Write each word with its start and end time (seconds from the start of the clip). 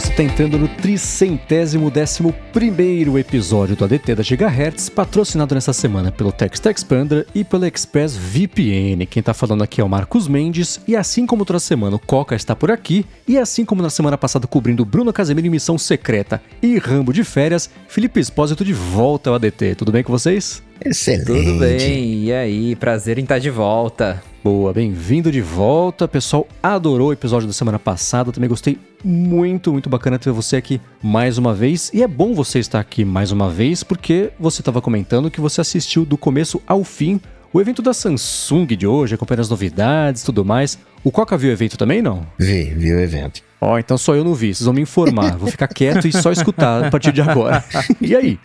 você 0.00 0.10
está 0.12 0.22
entrando 0.22 0.56
no 0.56 0.68
tricentésimo 0.68 1.90
décimo 1.90 2.32
primeiro 2.52 3.18
episódio 3.18 3.74
do 3.74 3.84
ADT 3.84 4.14
da 4.14 4.22
Gigahertz, 4.22 4.88
patrocinado 4.88 5.56
nessa 5.56 5.72
semana 5.72 6.12
pelo 6.12 6.30
Text 6.30 6.64
Expander 6.66 7.26
e 7.34 7.42
pelo 7.42 7.66
Express 7.66 8.16
VPN. 8.16 9.04
Quem 9.06 9.18
está 9.18 9.34
falando 9.34 9.64
aqui 9.64 9.80
é 9.80 9.84
o 9.84 9.88
Marcos 9.88 10.28
Mendes, 10.28 10.80
e 10.86 10.94
assim 10.94 11.26
como 11.26 11.44
toda 11.44 11.58
semana 11.58 11.96
o 11.96 11.98
Coca 11.98 12.36
está 12.36 12.54
por 12.54 12.70
aqui, 12.70 13.04
e 13.26 13.36
assim 13.36 13.64
como 13.64 13.82
na 13.82 13.90
semana 13.90 14.16
passada 14.16 14.46
cobrindo 14.46 14.84
Bruno 14.84 15.12
Casemiro 15.12 15.48
em 15.48 15.50
Missão 15.50 15.76
Secreta 15.76 16.40
e 16.62 16.78
Rambo 16.78 17.12
de 17.12 17.24
Férias, 17.24 17.68
Felipe 17.88 18.20
Espósito 18.20 18.64
de 18.64 18.72
volta 18.72 19.30
ao 19.30 19.34
ADT. 19.34 19.74
Tudo 19.74 19.90
bem 19.90 20.04
com 20.04 20.12
vocês? 20.12 20.62
Excelente. 20.84 21.26
Tudo 21.26 21.58
bem, 21.58 22.24
e 22.24 22.32
aí? 22.32 22.76
Prazer 22.76 23.18
em 23.18 23.22
estar 23.22 23.38
de 23.38 23.50
volta. 23.50 24.22
Boa, 24.42 24.72
bem-vindo 24.72 25.30
de 25.30 25.40
volta. 25.40 26.04
O 26.04 26.08
pessoal 26.08 26.46
adorou 26.62 27.08
o 27.08 27.12
episódio 27.12 27.46
da 27.46 27.52
semana 27.52 27.78
passada. 27.78 28.32
Também 28.32 28.48
gostei 28.48 28.78
muito, 29.04 29.72
muito 29.72 29.90
bacana 29.90 30.18
ter 30.18 30.30
você 30.30 30.56
aqui 30.56 30.80
mais 31.02 31.36
uma 31.36 31.52
vez. 31.52 31.90
E 31.92 32.02
é 32.02 32.08
bom 32.08 32.32
você 32.34 32.58
estar 32.58 32.80
aqui 32.80 33.04
mais 33.04 33.32
uma 33.32 33.50
vez, 33.50 33.82
porque 33.82 34.30
você 34.38 34.60
estava 34.60 34.80
comentando 34.80 35.30
que 35.30 35.40
você 35.40 35.60
assistiu 35.60 36.04
do 36.04 36.16
começo 36.16 36.62
ao 36.66 36.84
fim 36.84 37.20
o 37.52 37.60
evento 37.60 37.80
da 37.80 37.94
Samsung 37.94 38.66
de 38.66 38.86
hoje, 38.86 39.14
acompanhando 39.14 39.40
as 39.40 39.50
novidades 39.50 40.22
e 40.22 40.24
tudo 40.26 40.44
mais. 40.44 40.78
O 41.02 41.10
Coca 41.10 41.36
viu 41.36 41.50
o 41.50 41.52
evento 41.52 41.76
também, 41.76 42.02
não? 42.02 42.26
Vi, 42.38 42.64
vi 42.74 42.92
o 42.92 43.00
evento. 43.00 43.42
Ó, 43.60 43.74
oh, 43.74 43.78
então 43.78 43.98
só 43.98 44.14
eu 44.14 44.22
não 44.22 44.34
vi, 44.34 44.54
vocês 44.54 44.64
vão 44.64 44.74
me 44.74 44.82
informar. 44.82 45.36
Vou 45.36 45.50
ficar 45.50 45.66
quieto 45.66 46.06
e 46.06 46.12
só 46.12 46.30
escutar 46.30 46.84
a 46.84 46.90
partir 46.90 47.10
de 47.10 47.20
agora. 47.20 47.64
e 48.00 48.14
aí? 48.14 48.38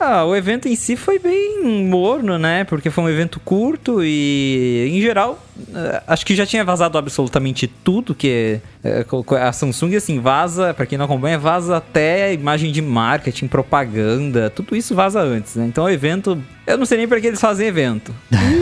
Ah, 0.00 0.24
o 0.24 0.34
evento 0.34 0.66
em 0.66 0.74
si 0.74 0.96
foi 0.96 1.18
bem 1.18 1.62
morno, 1.84 2.38
né? 2.38 2.64
Porque 2.64 2.88
foi 2.88 3.04
um 3.04 3.08
evento 3.10 3.38
curto 3.38 4.02
e, 4.02 4.90
em 4.94 5.02
geral, 5.02 5.38
eh, 5.74 6.02
acho 6.06 6.24
que 6.24 6.34
já 6.34 6.46
tinha 6.46 6.64
vazado 6.64 6.96
absolutamente 6.96 7.66
tudo 7.66 8.14
que 8.14 8.60
eh, 8.82 9.04
a 9.38 9.52
Samsung, 9.52 9.94
assim, 9.96 10.18
vaza, 10.18 10.72
para 10.72 10.86
quem 10.86 10.96
não 10.96 11.04
acompanha, 11.04 11.38
vaza 11.38 11.76
até 11.76 12.32
imagem 12.32 12.72
de 12.72 12.80
marketing, 12.80 13.46
propaganda, 13.46 14.48
tudo 14.48 14.74
isso 14.74 14.94
vaza 14.94 15.20
antes, 15.20 15.56
né? 15.56 15.66
Então 15.66 15.84
o 15.84 15.90
evento, 15.90 16.42
eu 16.66 16.78
não 16.78 16.86
sei 16.86 16.96
nem 16.96 17.06
para 17.06 17.20
que 17.20 17.26
eles 17.26 17.40
fazem 17.40 17.66
evento. 17.66 18.14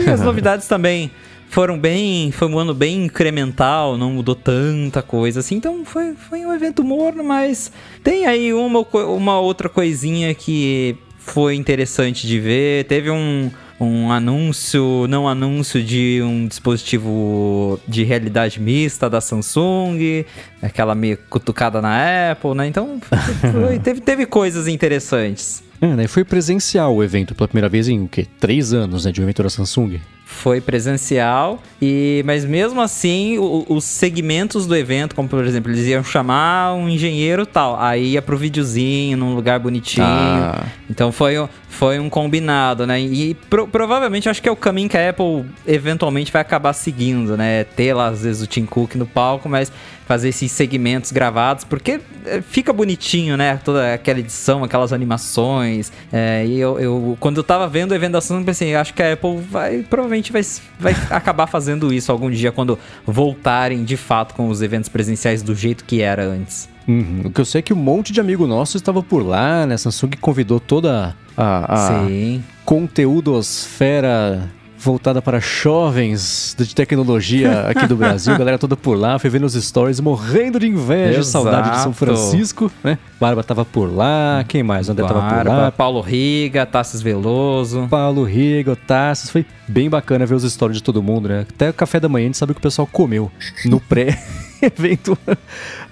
E 0.05 0.09
as 0.09 0.19
novidades 0.21 0.67
também 0.67 1.09
foram 1.47 1.79
bem. 1.79 2.31
Foi 2.31 2.49
um 2.49 2.59
ano 2.59 2.73
bem 2.73 3.05
incremental, 3.05 3.97
não 3.97 4.11
mudou 4.11 4.35
tanta 4.35 5.01
coisa 5.01 5.39
assim. 5.39 5.55
Então 5.55 5.85
foi, 5.85 6.15
foi 6.15 6.45
um 6.45 6.53
evento 6.53 6.83
morno, 6.83 7.23
mas 7.23 7.71
tem 8.03 8.25
aí 8.25 8.53
uma, 8.53 8.81
uma 8.81 9.39
outra 9.39 9.69
coisinha 9.69 10.33
que 10.35 10.97
foi 11.29 11.55
interessante 11.55 12.27
de 12.27 12.39
ver. 12.39 12.85
Teve 12.85 13.09
um, 13.09 13.51
um 13.79 14.11
anúncio, 14.11 15.05
não 15.07 15.27
anúncio 15.27 15.81
de 15.83 16.21
um 16.23 16.47
dispositivo 16.47 17.79
de 17.87 18.03
realidade 18.03 18.59
mista 18.59 19.09
da 19.09 19.21
Samsung, 19.21 20.25
aquela 20.61 20.95
meio 20.95 21.17
cutucada 21.29 21.81
na 21.81 22.31
Apple, 22.31 22.55
né? 22.55 22.67
Então, 22.67 22.99
foi, 23.51 23.79
teve, 23.79 24.01
teve 24.01 24.25
coisas 24.25 24.67
interessantes. 24.67 25.63
É, 25.81 25.87
né? 25.87 26.07
Foi 26.07 26.23
presencial 26.23 26.95
o 26.95 27.03
evento 27.03 27.33
pela 27.33 27.47
primeira 27.47 27.69
vez 27.69 27.87
em 27.87 28.01
o 28.01 28.07
quê? 28.07 28.27
Três 28.39 28.73
anos, 28.73 29.05
né? 29.05 29.11
De 29.11 29.21
um 29.21 29.23
evento 29.23 29.43
da 29.43 29.49
Samsung 29.49 29.99
foi 30.29 30.61
presencial 30.61 31.61
e 31.81 32.21
mas 32.23 32.45
mesmo 32.45 32.79
assim 32.79 33.39
o, 33.39 33.65
os 33.67 33.83
segmentos 33.83 34.67
do 34.67 34.75
evento 34.75 35.15
como 35.15 35.27
por 35.27 35.43
exemplo 35.43 35.71
eles 35.71 35.85
iam 35.87 36.03
chamar 36.03 36.75
um 36.75 36.87
engenheiro 36.87 37.47
tal 37.47 37.77
aí 37.81 38.11
ia 38.11 38.21
pro 38.21 38.37
videozinho 38.37 39.17
num 39.17 39.33
lugar 39.33 39.59
bonitinho 39.59 40.05
ah. 40.05 40.63
então 40.87 41.11
foi, 41.11 41.33
foi 41.67 41.99
um 41.99 42.09
combinado 42.09 42.85
né 42.85 43.01
e 43.01 43.33
pro, 43.33 43.67
provavelmente 43.67 44.29
acho 44.29 44.41
que 44.41 44.47
é 44.47 44.51
o 44.51 44.55
caminho 44.55 44.87
que 44.87 44.97
a 44.97 45.09
Apple 45.09 45.45
eventualmente 45.67 46.31
vai 46.31 46.43
acabar 46.43 46.73
seguindo 46.73 47.35
né 47.35 47.63
ter 47.63 47.93
lá 47.93 48.07
às 48.07 48.21
vezes 48.21 48.41
o 48.41 48.47
Tim 48.47 48.65
Cook 48.65 48.95
no 48.95 49.07
palco 49.07 49.49
mas 49.49 49.71
fazer 50.09 50.29
esses 50.29 50.51
segmentos 50.51 51.11
gravados, 51.11 51.63
porque 51.63 52.01
é, 52.25 52.41
fica 52.41 52.73
bonitinho, 52.73 53.37
né? 53.37 53.59
Toda 53.63 53.93
aquela 53.93 54.17
edição, 54.17 54.63
aquelas 54.63 54.91
animações. 54.91 55.91
É, 56.11 56.43
e 56.47 56.59
eu, 56.59 56.79
eu, 56.79 57.17
quando 57.19 57.37
eu 57.37 57.43
tava 57.43 57.67
vendo 57.67 57.91
o 57.91 57.93
evento 57.93 58.13
da 58.13 58.21
Samsung, 58.21 58.43
pensei, 58.43 58.73
acho 58.73 58.91
que 58.91 59.03
a 59.03 59.13
Apple 59.13 59.37
vai, 59.37 59.85
provavelmente 59.87 60.18
vai, 60.31 60.41
vai 60.79 60.95
acabar 61.09 61.47
fazendo 61.47 61.93
isso 61.93 62.11
algum 62.11 62.29
dia, 62.29 62.51
quando 62.51 62.77
voltarem 63.05 63.83
de 63.83 63.95
fato 63.95 64.35
com 64.35 64.49
os 64.49 64.61
eventos 64.61 64.89
presenciais 64.89 65.41
do 65.41 65.55
jeito 65.55 65.85
que 65.85 66.01
era 66.01 66.23
antes. 66.25 66.67
Uhum. 66.87 67.21
O 67.25 67.29
que 67.31 67.39
eu 67.39 67.45
sei 67.45 67.59
é 67.59 67.61
que 67.61 67.73
um 67.73 67.77
monte 67.77 68.11
de 68.11 68.19
amigo 68.19 68.47
nosso 68.47 68.75
estava 68.75 69.01
por 69.01 69.25
lá, 69.25 69.65
né? 69.65 69.75
A 69.75 69.77
Samsung 69.77 70.11
convidou 70.19 70.59
toda 70.59 71.15
a, 71.37 71.73
a 71.73 72.07
Sim. 72.07 72.43
conteúdosfera 72.65 74.51
voltada 74.79 75.21
para 75.21 75.39
jovens 75.39 76.55
de 76.57 76.73
tecnologia 76.73 77.67
aqui 77.67 77.85
do 77.85 77.95
Brasil. 77.95 78.35
galera 78.39 78.57
toda 78.57 78.77
por 78.77 78.97
lá, 78.97 79.19
foi 79.19 79.29
vendo 79.29 79.45
os 79.45 79.53
stories, 79.53 79.99
morrendo 79.99 80.59
de 80.59 80.67
inveja, 80.67 81.19
Exato. 81.19 81.45
saudade 81.45 81.71
de 81.71 81.81
São 81.83 81.93
Francisco, 81.93 82.71
né? 82.83 82.97
Barba 83.19 83.43
tava 83.43 83.65
por 83.65 83.93
lá, 83.93 84.43
quem 84.47 84.63
mais? 84.63 84.89
André 84.89 85.03
Barba, 85.03 85.19
tava 85.19 85.43
por 85.43 85.47
lá. 85.49 85.71
Paulo 85.71 86.01
Riga, 86.01 86.65
Tassis 86.65 87.01
Veloso. 87.01 87.87
Paulo 87.89 88.23
Riga, 88.23 88.75
Tassis. 88.75 89.29
Foi 89.29 89.45
bem 89.67 89.89
bacana 89.89 90.25
ver 90.25 90.35
os 90.35 90.43
stories 90.43 90.77
de 90.77 90.83
todo 90.83 91.03
mundo, 91.03 91.27
né? 91.27 91.45
Até 91.49 91.69
o 91.69 91.73
café 91.73 91.99
da 91.99 92.07
manhã 92.07 92.25
a 92.25 92.27
gente 92.27 92.37
sabe 92.37 92.53
o 92.53 92.55
que 92.55 92.59
o 92.59 92.63
pessoal 92.63 92.87
comeu 92.87 93.29
no 93.65 93.79
pré 93.81 94.17
evento 94.61 95.17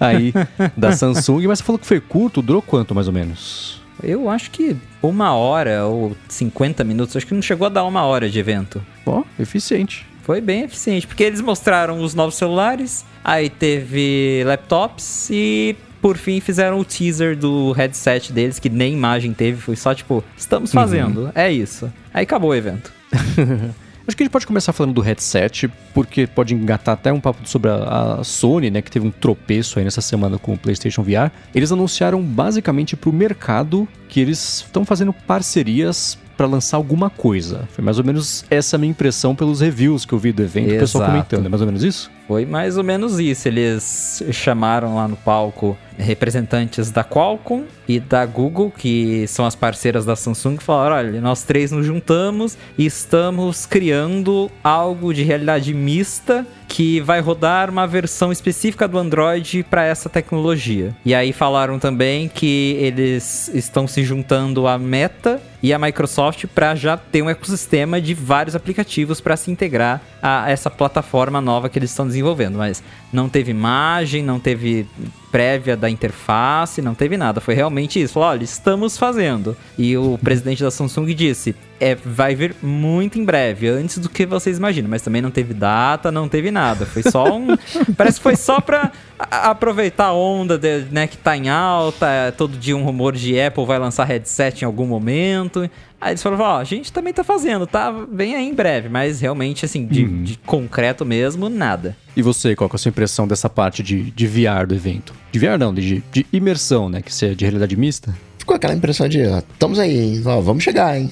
aí 0.00 0.32
da 0.76 0.92
Samsung, 0.96 1.46
mas 1.46 1.58
você 1.58 1.64
falou 1.64 1.78
que 1.78 1.86
foi 1.86 2.00
curto, 2.00 2.40
durou 2.40 2.62
quanto 2.62 2.94
mais 2.94 3.06
ou 3.06 3.12
menos? 3.12 3.77
Eu 4.02 4.28
acho 4.28 4.50
que 4.50 4.76
uma 5.02 5.34
hora 5.34 5.86
ou 5.86 6.16
50 6.28 6.84
minutos, 6.84 7.16
acho 7.16 7.26
que 7.26 7.34
não 7.34 7.42
chegou 7.42 7.66
a 7.66 7.70
dar 7.70 7.84
uma 7.84 8.04
hora 8.04 8.28
de 8.28 8.38
evento. 8.38 8.84
Ó, 9.06 9.22
eficiente. 9.38 10.06
Foi 10.22 10.40
bem 10.40 10.62
eficiente, 10.62 11.06
porque 11.06 11.24
eles 11.24 11.40
mostraram 11.40 12.02
os 12.02 12.14
novos 12.14 12.34
celulares, 12.34 13.04
aí 13.24 13.48
teve 13.48 14.42
laptops 14.44 15.30
e 15.30 15.74
por 16.02 16.16
fim 16.16 16.38
fizeram 16.38 16.78
o 16.78 16.84
teaser 16.84 17.36
do 17.36 17.72
headset 17.72 18.32
deles, 18.32 18.58
que 18.58 18.68
nem 18.68 18.92
imagem 18.92 19.32
teve, 19.32 19.58
foi 19.58 19.74
só 19.74 19.94
tipo, 19.94 20.22
estamos 20.36 20.70
fazendo, 20.70 21.24
uhum. 21.24 21.32
é 21.34 21.50
isso. 21.50 21.90
Aí 22.12 22.24
acabou 22.24 22.50
o 22.50 22.54
evento. 22.54 22.92
Acho 24.08 24.16
que 24.16 24.22
a 24.22 24.24
gente 24.24 24.32
pode 24.32 24.46
começar 24.46 24.72
falando 24.72 24.94
do 24.94 25.02
headset, 25.02 25.70
porque 25.92 26.26
pode 26.26 26.54
engatar 26.54 26.94
até 26.94 27.12
um 27.12 27.20
papo 27.20 27.46
sobre 27.46 27.70
a, 27.70 28.16
a, 28.20 28.24
Sony, 28.24 28.70
né, 28.70 28.80
que 28.80 28.90
teve 28.90 29.06
um 29.06 29.10
tropeço 29.10 29.78
aí 29.78 29.84
nessa 29.84 30.00
semana 30.00 30.38
com 30.38 30.54
o 30.54 30.58
PlayStation 30.58 31.02
VR. 31.02 31.30
Eles 31.54 31.70
anunciaram 31.70 32.22
basicamente 32.22 32.96
para 32.96 33.10
o 33.10 33.12
mercado 33.12 33.86
que 34.08 34.18
eles 34.18 34.62
estão 34.64 34.82
fazendo 34.82 35.12
parcerias 35.12 36.16
para 36.38 36.46
lançar 36.46 36.78
alguma 36.78 37.10
coisa. 37.10 37.68
Foi 37.72 37.84
mais 37.84 37.98
ou 37.98 38.04
menos 38.04 38.46
essa 38.48 38.76
a 38.76 38.78
minha 38.78 38.90
impressão 38.90 39.36
pelos 39.36 39.60
reviews 39.60 40.06
que 40.06 40.14
eu 40.14 40.18
vi 40.18 40.32
do 40.32 40.42
evento, 40.42 40.68
Exato. 40.68 40.76
o 40.76 40.80
pessoal 40.80 41.10
comentando. 41.10 41.44
É 41.44 41.48
mais 41.50 41.60
ou 41.60 41.66
menos 41.66 41.82
isso? 41.84 42.10
Foi 42.28 42.44
mais 42.44 42.76
ou 42.76 42.84
menos 42.84 43.18
isso. 43.18 43.48
Eles 43.48 44.22
chamaram 44.30 44.96
lá 44.96 45.08
no 45.08 45.16
palco 45.16 45.78
representantes 45.96 46.90
da 46.90 47.02
Qualcomm 47.02 47.64
e 47.88 47.98
da 47.98 48.24
Google, 48.24 48.70
que 48.70 49.26
são 49.26 49.44
as 49.44 49.56
parceiras 49.56 50.04
da 50.04 50.14
Samsung, 50.14 50.56
e 50.60 50.62
falaram: 50.62 50.96
olha, 50.96 51.20
nós 51.20 51.42
três 51.42 51.72
nos 51.72 51.86
juntamos 51.86 52.56
e 52.76 52.86
estamos 52.86 53.66
criando 53.66 54.50
algo 54.62 55.12
de 55.12 55.22
realidade 55.22 55.72
mista 55.74 56.46
que 56.68 57.00
vai 57.00 57.18
rodar 57.18 57.70
uma 57.70 57.86
versão 57.86 58.30
específica 58.30 58.86
do 58.86 58.98
Android 58.98 59.64
para 59.64 59.84
essa 59.84 60.10
tecnologia. 60.10 60.94
E 61.02 61.14
aí 61.14 61.32
falaram 61.32 61.78
também 61.78 62.28
que 62.28 62.76
eles 62.78 63.48
estão 63.54 63.88
se 63.88 64.04
juntando 64.04 64.66
à 64.66 64.78
Meta 64.78 65.40
e 65.62 65.72
a 65.72 65.78
Microsoft 65.78 66.44
para 66.54 66.74
já 66.74 66.96
ter 66.96 67.22
um 67.22 67.30
ecossistema 67.30 68.00
de 68.00 68.12
vários 68.12 68.54
aplicativos 68.54 69.18
para 69.18 69.36
se 69.36 69.50
integrar 69.50 70.02
a 70.22 70.50
essa 70.50 70.70
plataforma 70.70 71.40
nova 71.40 71.70
que 71.70 71.78
eles 71.78 71.90
estão 71.90 72.06
desenvolvendo. 72.06 72.17
Mas 72.56 72.82
não 73.12 73.28
teve 73.28 73.50
imagem, 73.50 74.22
não 74.22 74.38
teve 74.38 74.86
prévia 75.30 75.76
da 75.76 75.88
interface, 75.88 76.82
não 76.82 76.94
teve 76.94 77.16
nada. 77.16 77.40
Foi 77.40 77.54
realmente 77.54 78.00
isso. 78.00 78.14
Falou, 78.14 78.30
olha, 78.30 78.44
estamos 78.44 78.96
fazendo. 78.96 79.56
E 79.76 79.96
o 79.96 80.18
presidente 80.18 80.62
da 80.62 80.70
Samsung 80.70 81.14
disse: 81.14 81.54
é, 81.80 81.94
vai 81.94 82.34
vir 82.34 82.56
muito 82.62 83.18
em 83.18 83.24
breve, 83.24 83.68
antes 83.68 83.98
do 83.98 84.08
que 84.08 84.26
vocês 84.26 84.58
imaginam. 84.58 84.90
Mas 84.90 85.02
também 85.02 85.22
não 85.22 85.30
teve 85.30 85.54
data, 85.54 86.10
não 86.10 86.28
teve 86.28 86.50
nada. 86.50 86.86
Foi 86.86 87.02
só 87.02 87.36
um. 87.36 87.56
parece 87.96 88.18
que 88.18 88.22
foi 88.22 88.36
só 88.36 88.60
pra 88.60 88.90
aproveitar 89.18 90.06
a 90.06 90.12
onda 90.12 90.58
de, 90.58 90.86
né, 90.90 91.06
que 91.06 91.16
tá 91.16 91.36
em 91.36 91.48
alta. 91.48 92.06
É, 92.08 92.30
todo 92.30 92.56
dia 92.56 92.76
um 92.76 92.84
rumor 92.84 93.14
de 93.14 93.40
Apple 93.40 93.64
vai 93.64 93.78
lançar 93.78 94.04
headset 94.04 94.62
em 94.62 94.66
algum 94.66 94.86
momento. 94.86 95.68
Aí 96.00 96.12
eles 96.12 96.22
falaram, 96.22 96.44
ó, 96.44 96.58
a 96.58 96.64
gente 96.64 96.92
também 96.92 97.12
tá 97.12 97.24
fazendo, 97.24 97.66
tá? 97.66 97.90
Vem 97.90 98.36
aí 98.36 98.48
em 98.48 98.54
breve, 98.54 98.88
mas 98.88 99.20
realmente, 99.20 99.64
assim, 99.64 99.84
de, 99.84 100.04
uhum. 100.04 100.22
de, 100.22 100.38
concreto 100.38 101.04
mesmo, 101.04 101.48
nada. 101.48 101.96
E 102.16 102.22
você, 102.22 102.54
qual 102.54 102.70
é 102.72 102.76
a 102.76 102.78
sua 102.78 102.90
impressão 102.90 103.26
dessa 103.26 103.48
parte 103.48 103.82
de, 103.82 104.10
de 104.12 104.26
VR 104.26 104.66
do 104.66 104.74
evento? 104.74 105.12
De 105.32 105.38
VR 105.40 105.58
não, 105.58 105.74
de, 105.74 106.02
de 106.12 106.26
imersão, 106.32 106.88
né? 106.88 107.02
Que 107.02 107.12
seja 107.12 107.34
de 107.34 107.44
realidade 107.44 107.76
mista? 107.76 108.14
Ficou 108.38 108.54
aquela 108.54 108.74
impressão 108.74 109.08
de, 109.08 109.26
ó, 109.26 109.38
estamos 109.38 109.78
aí, 109.78 109.98
hein? 109.98 110.22
Ó, 110.24 110.40
vamos 110.40 110.62
chegar, 110.62 110.98
hein? 110.98 111.10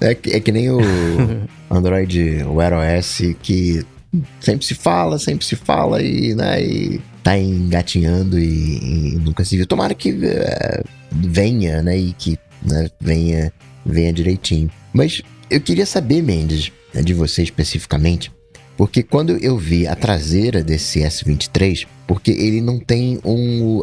É, 0.00 0.10
é 0.10 0.40
que 0.40 0.52
nem 0.52 0.70
o 0.70 0.78
Android, 1.68 2.44
o 2.44 2.54
Wear 2.54 2.72
OS, 2.74 3.22
que 3.42 3.84
sempre 4.40 4.64
se 4.64 4.74
fala, 4.74 5.18
sempre 5.18 5.44
se 5.44 5.56
fala 5.56 6.00
e, 6.00 6.34
né, 6.34 6.62
e 6.62 7.00
tá 7.22 7.36
engatinhando 7.36 8.38
e, 8.38 9.14
e 9.14 9.18
nunca 9.18 9.44
se 9.44 9.56
viu. 9.56 9.66
Tomara 9.66 9.94
que 9.94 10.12
uh, 10.12 10.84
venha, 11.10 11.82
né, 11.82 11.98
e 11.98 12.12
que 12.12 12.38
né, 12.62 12.88
venha 13.00 13.52
venha 13.88 14.12
direitinho. 14.12 14.70
Mas 14.92 15.22
eu 15.50 15.60
queria 15.60 15.86
saber, 15.86 16.22
Mendes, 16.22 16.70
né, 16.94 17.02
de 17.02 17.14
você 17.14 17.42
especificamente, 17.42 18.30
porque 18.78 19.02
quando 19.02 19.36
eu 19.38 19.58
vi 19.58 19.88
a 19.88 19.96
traseira 19.96 20.62
desse 20.62 21.00
S23, 21.00 21.84
porque 22.06 22.30
ele 22.30 22.60
não 22.60 22.78
tem 22.78 23.18
um. 23.24 23.82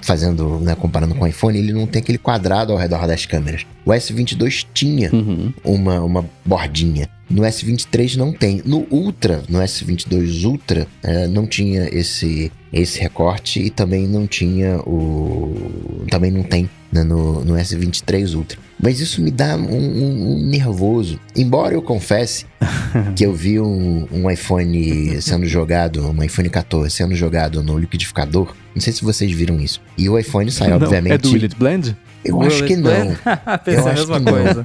Fazendo, 0.00 0.60
né, 0.60 0.76
comparando 0.76 1.16
com 1.16 1.24
o 1.24 1.26
iPhone, 1.26 1.58
ele 1.58 1.72
não 1.72 1.84
tem 1.84 2.00
aquele 2.00 2.16
quadrado 2.16 2.72
ao 2.72 2.78
redor 2.78 3.08
das 3.08 3.26
câmeras. 3.26 3.66
O 3.84 3.90
S22 3.90 4.66
tinha 4.72 5.12
uhum. 5.12 5.52
uma, 5.64 6.00
uma 6.00 6.30
bordinha. 6.44 7.08
No 7.28 7.42
S23 7.42 8.16
não 8.16 8.32
tem. 8.32 8.62
No 8.64 8.86
Ultra, 8.88 9.42
no 9.48 9.58
S22 9.58 10.44
Ultra, 10.44 10.86
é, 11.02 11.26
não 11.26 11.44
tinha 11.44 11.88
esse, 11.92 12.52
esse 12.72 13.00
recorte 13.00 13.60
e 13.60 13.68
também 13.68 14.06
não 14.06 14.28
tinha 14.28 14.78
o. 14.86 16.06
Também 16.08 16.30
não 16.30 16.44
tem 16.44 16.70
né, 16.92 17.02
no, 17.02 17.44
no 17.44 17.54
S23 17.54 18.36
Ultra. 18.36 18.69
Mas 18.82 19.00
isso 19.00 19.20
me 19.20 19.30
dá 19.30 19.56
um, 19.56 19.62
um, 19.62 20.32
um 20.32 20.46
nervoso. 20.46 21.20
Embora 21.36 21.74
eu 21.74 21.82
confesse 21.82 22.46
que 23.14 23.24
eu 23.24 23.32
vi 23.32 23.60
um, 23.60 24.06
um, 24.10 24.30
iPhone 24.30 25.20
sendo 25.20 25.46
jogado, 25.46 26.08
um 26.08 26.22
iPhone 26.22 26.48
14 26.48 26.90
sendo 26.90 27.14
jogado 27.14 27.62
no 27.62 27.78
liquidificador. 27.78 28.54
Não 28.74 28.80
sei 28.80 28.92
se 28.92 29.04
vocês 29.04 29.30
viram 29.32 29.60
isso. 29.60 29.80
E 29.98 30.08
o 30.08 30.18
iPhone 30.18 30.50
sai, 30.50 30.68
não, 30.68 30.76
obviamente. 30.76 31.12
É 31.12 31.18
do 31.18 31.30
Will 31.30 31.42
It 31.42 31.56
Blend? 31.56 31.96
Eu 32.24 32.38
Will 32.38 32.48
acho 32.48 32.64
que 32.64 32.76
não. 32.76 32.90
eu 33.66 33.88
a 33.88 33.92
mesma 33.92 34.20
coisa. 34.20 34.64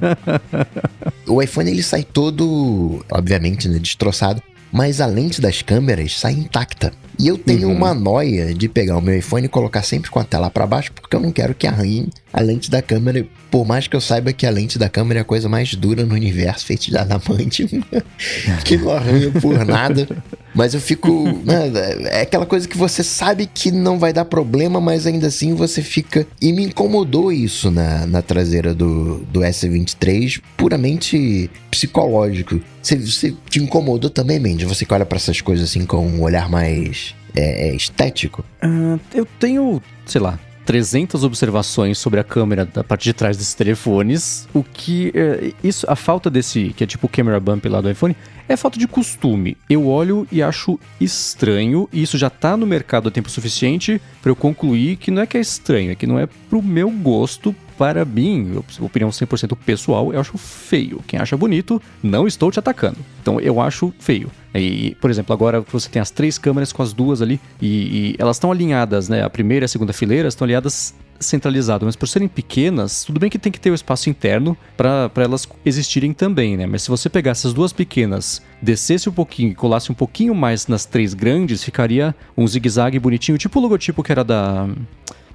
o 1.26 1.42
iPhone 1.42 1.70
ele 1.70 1.82
sai 1.82 2.02
todo, 2.02 3.04
obviamente, 3.10 3.68
né, 3.68 3.78
destroçado. 3.78 4.42
Mas 4.72 5.00
a 5.00 5.06
lente 5.06 5.40
das 5.40 5.62
câmeras 5.62 6.18
sai 6.18 6.32
intacta. 6.32 6.92
E 7.18 7.28
eu 7.28 7.38
tenho 7.38 7.68
uhum. 7.68 7.74
uma 7.74 7.94
noia 7.94 8.52
de 8.54 8.68
pegar 8.68 8.96
o 8.96 9.00
meu 9.00 9.16
iPhone 9.16 9.46
e 9.46 9.48
colocar 9.48 9.82
sempre 9.82 10.10
com 10.10 10.18
a 10.18 10.24
tela 10.24 10.50
para 10.50 10.66
baixo, 10.66 10.92
porque 10.92 11.16
eu 11.16 11.20
não 11.20 11.32
quero 11.32 11.54
que 11.54 11.66
arranhe 11.66 12.08
a 12.32 12.40
lente 12.42 12.70
da 12.70 12.82
câmera. 12.82 13.26
Por 13.50 13.64
mais 13.64 13.88
que 13.88 13.96
eu 13.96 14.00
saiba 14.00 14.32
que 14.32 14.46
a 14.46 14.50
lente 14.50 14.78
da 14.78 14.88
câmera 14.88 15.20
é 15.20 15.22
a 15.22 15.24
coisa 15.24 15.48
mais 15.48 15.74
dura 15.74 16.04
no 16.04 16.14
universo, 16.14 16.66
feita 16.66 16.84
de 16.86 16.96
adamantium, 16.96 17.68
que 18.64 18.76
não 18.76 18.90
arranha 18.90 19.30
por 19.40 19.64
nada. 19.64 20.06
Mas 20.54 20.74
eu 20.74 20.80
fico. 20.80 21.24
Né, 21.44 21.70
é 22.10 22.20
aquela 22.22 22.44
coisa 22.44 22.66
que 22.66 22.76
você 22.76 23.02
sabe 23.02 23.46
que 23.46 23.70
não 23.70 23.98
vai 23.98 24.12
dar 24.12 24.24
problema, 24.24 24.80
mas 24.80 25.06
ainda 25.06 25.26
assim 25.26 25.54
você 25.54 25.82
fica. 25.82 26.26
E 26.40 26.52
me 26.52 26.64
incomodou 26.64 27.32
isso 27.32 27.70
na, 27.70 28.06
na 28.06 28.22
traseira 28.22 28.74
do, 28.74 29.18
do 29.30 29.40
S23, 29.40 30.40
puramente 30.56 31.50
psicológico. 31.70 32.60
Você, 32.82 32.96
você 32.96 33.34
te 33.48 33.62
incomodou 33.62 34.08
também, 34.08 34.38
Mendes? 34.38 34.66
Você 34.66 34.84
que 34.84 34.94
olha 34.94 35.04
para 35.04 35.16
essas 35.16 35.40
coisas 35.40 35.68
assim 35.68 35.84
com 35.84 36.06
um 36.06 36.22
olhar 36.22 36.48
mais 36.48 37.05
é, 37.36 37.68
é 37.68 37.74
estético? 37.74 38.44
Uh, 38.64 38.98
eu 39.14 39.26
tenho, 39.38 39.82
sei 40.06 40.20
lá, 40.20 40.38
300 40.66 41.22
observações 41.22 41.96
sobre 41.96 42.18
a 42.18 42.24
câmera 42.24 42.64
da 42.66 42.82
parte 42.82 43.04
de 43.04 43.12
trás 43.12 43.36
desses 43.36 43.54
telefones. 43.54 44.48
O 44.52 44.64
que. 44.64 45.12
É, 45.14 45.52
isso, 45.62 45.86
a 45.88 45.94
falta 45.94 46.28
desse, 46.28 46.74
que 46.76 46.82
é 46.82 46.86
tipo 46.86 47.06
o 47.06 47.08
camera 47.08 47.38
bump 47.38 47.64
lá 47.68 47.80
do 47.80 47.88
iPhone, 47.88 48.16
é 48.48 48.56
falta 48.56 48.78
de 48.78 48.88
costume. 48.88 49.56
Eu 49.70 49.86
olho 49.86 50.26
e 50.30 50.42
acho 50.42 50.78
estranho, 51.00 51.88
e 51.92 52.02
isso 52.02 52.18
já 52.18 52.28
tá 52.28 52.56
no 52.56 52.66
mercado 52.66 53.08
há 53.08 53.12
tempo 53.12 53.30
suficiente 53.30 54.00
para 54.20 54.30
eu 54.30 54.36
concluir 54.36 54.96
que 54.96 55.10
não 55.10 55.22
é 55.22 55.26
que 55.26 55.38
é 55.38 55.40
estranho, 55.40 55.92
é 55.92 55.94
que 55.94 56.06
não 56.06 56.18
é 56.18 56.26
pro 56.50 56.60
meu 56.60 56.90
gosto, 56.90 57.54
para 57.76 58.04
mim, 58.04 58.62
opinião 58.80 59.10
100% 59.10 59.56
pessoal, 59.64 60.12
eu 60.12 60.20
acho 60.20 60.36
feio. 60.38 61.02
Quem 61.06 61.18
acha 61.18 61.36
bonito, 61.36 61.80
não 62.02 62.26
estou 62.26 62.50
te 62.50 62.58
atacando. 62.58 62.98
Então 63.20 63.40
eu 63.40 63.60
acho 63.60 63.92
feio. 63.98 64.30
E, 64.54 64.96
por 65.00 65.10
exemplo, 65.10 65.32
agora 65.32 65.60
você 65.60 65.88
tem 65.88 66.00
as 66.00 66.10
três 66.10 66.38
câmeras 66.38 66.72
com 66.72 66.82
as 66.82 66.92
duas 66.92 67.20
ali 67.20 67.40
e, 67.60 67.66
e 67.66 68.16
elas 68.18 68.36
estão 68.36 68.50
alinhadas, 68.50 69.08
né? 69.08 69.22
A 69.22 69.28
primeira 69.28 69.64
e 69.64 69.66
a 69.66 69.68
segunda 69.68 69.92
fileira 69.92 70.28
estão 70.28 70.44
alinhadas 70.44 70.94
centralizado, 71.18 71.86
mas 71.86 71.96
por 71.96 72.06
serem 72.06 72.28
pequenas, 72.28 73.04
tudo 73.04 73.18
bem 73.18 73.30
que 73.30 73.38
tem 73.38 73.50
que 73.50 73.58
ter 73.58 73.70
o 73.70 73.74
espaço 73.74 74.10
interno 74.10 74.56
para 74.76 75.10
elas 75.16 75.48
existirem 75.64 76.12
também, 76.12 76.56
né? 76.56 76.66
Mas 76.66 76.82
se 76.82 76.90
você 76.90 77.08
pegasse 77.08 77.46
as 77.46 77.54
duas 77.54 77.72
pequenas, 77.72 78.42
descesse 78.60 79.08
um 79.08 79.12
pouquinho 79.12 79.50
e 79.50 79.54
colasse 79.54 79.90
um 79.90 79.94
pouquinho 79.94 80.34
mais 80.34 80.66
nas 80.66 80.84
três 80.84 81.14
grandes, 81.14 81.64
ficaria 81.64 82.14
um 82.36 82.46
zigue-zague 82.46 82.98
bonitinho, 82.98 83.38
tipo 83.38 83.58
o 83.58 83.62
logotipo 83.62 84.02
que 84.02 84.12
era 84.12 84.22
da 84.22 84.68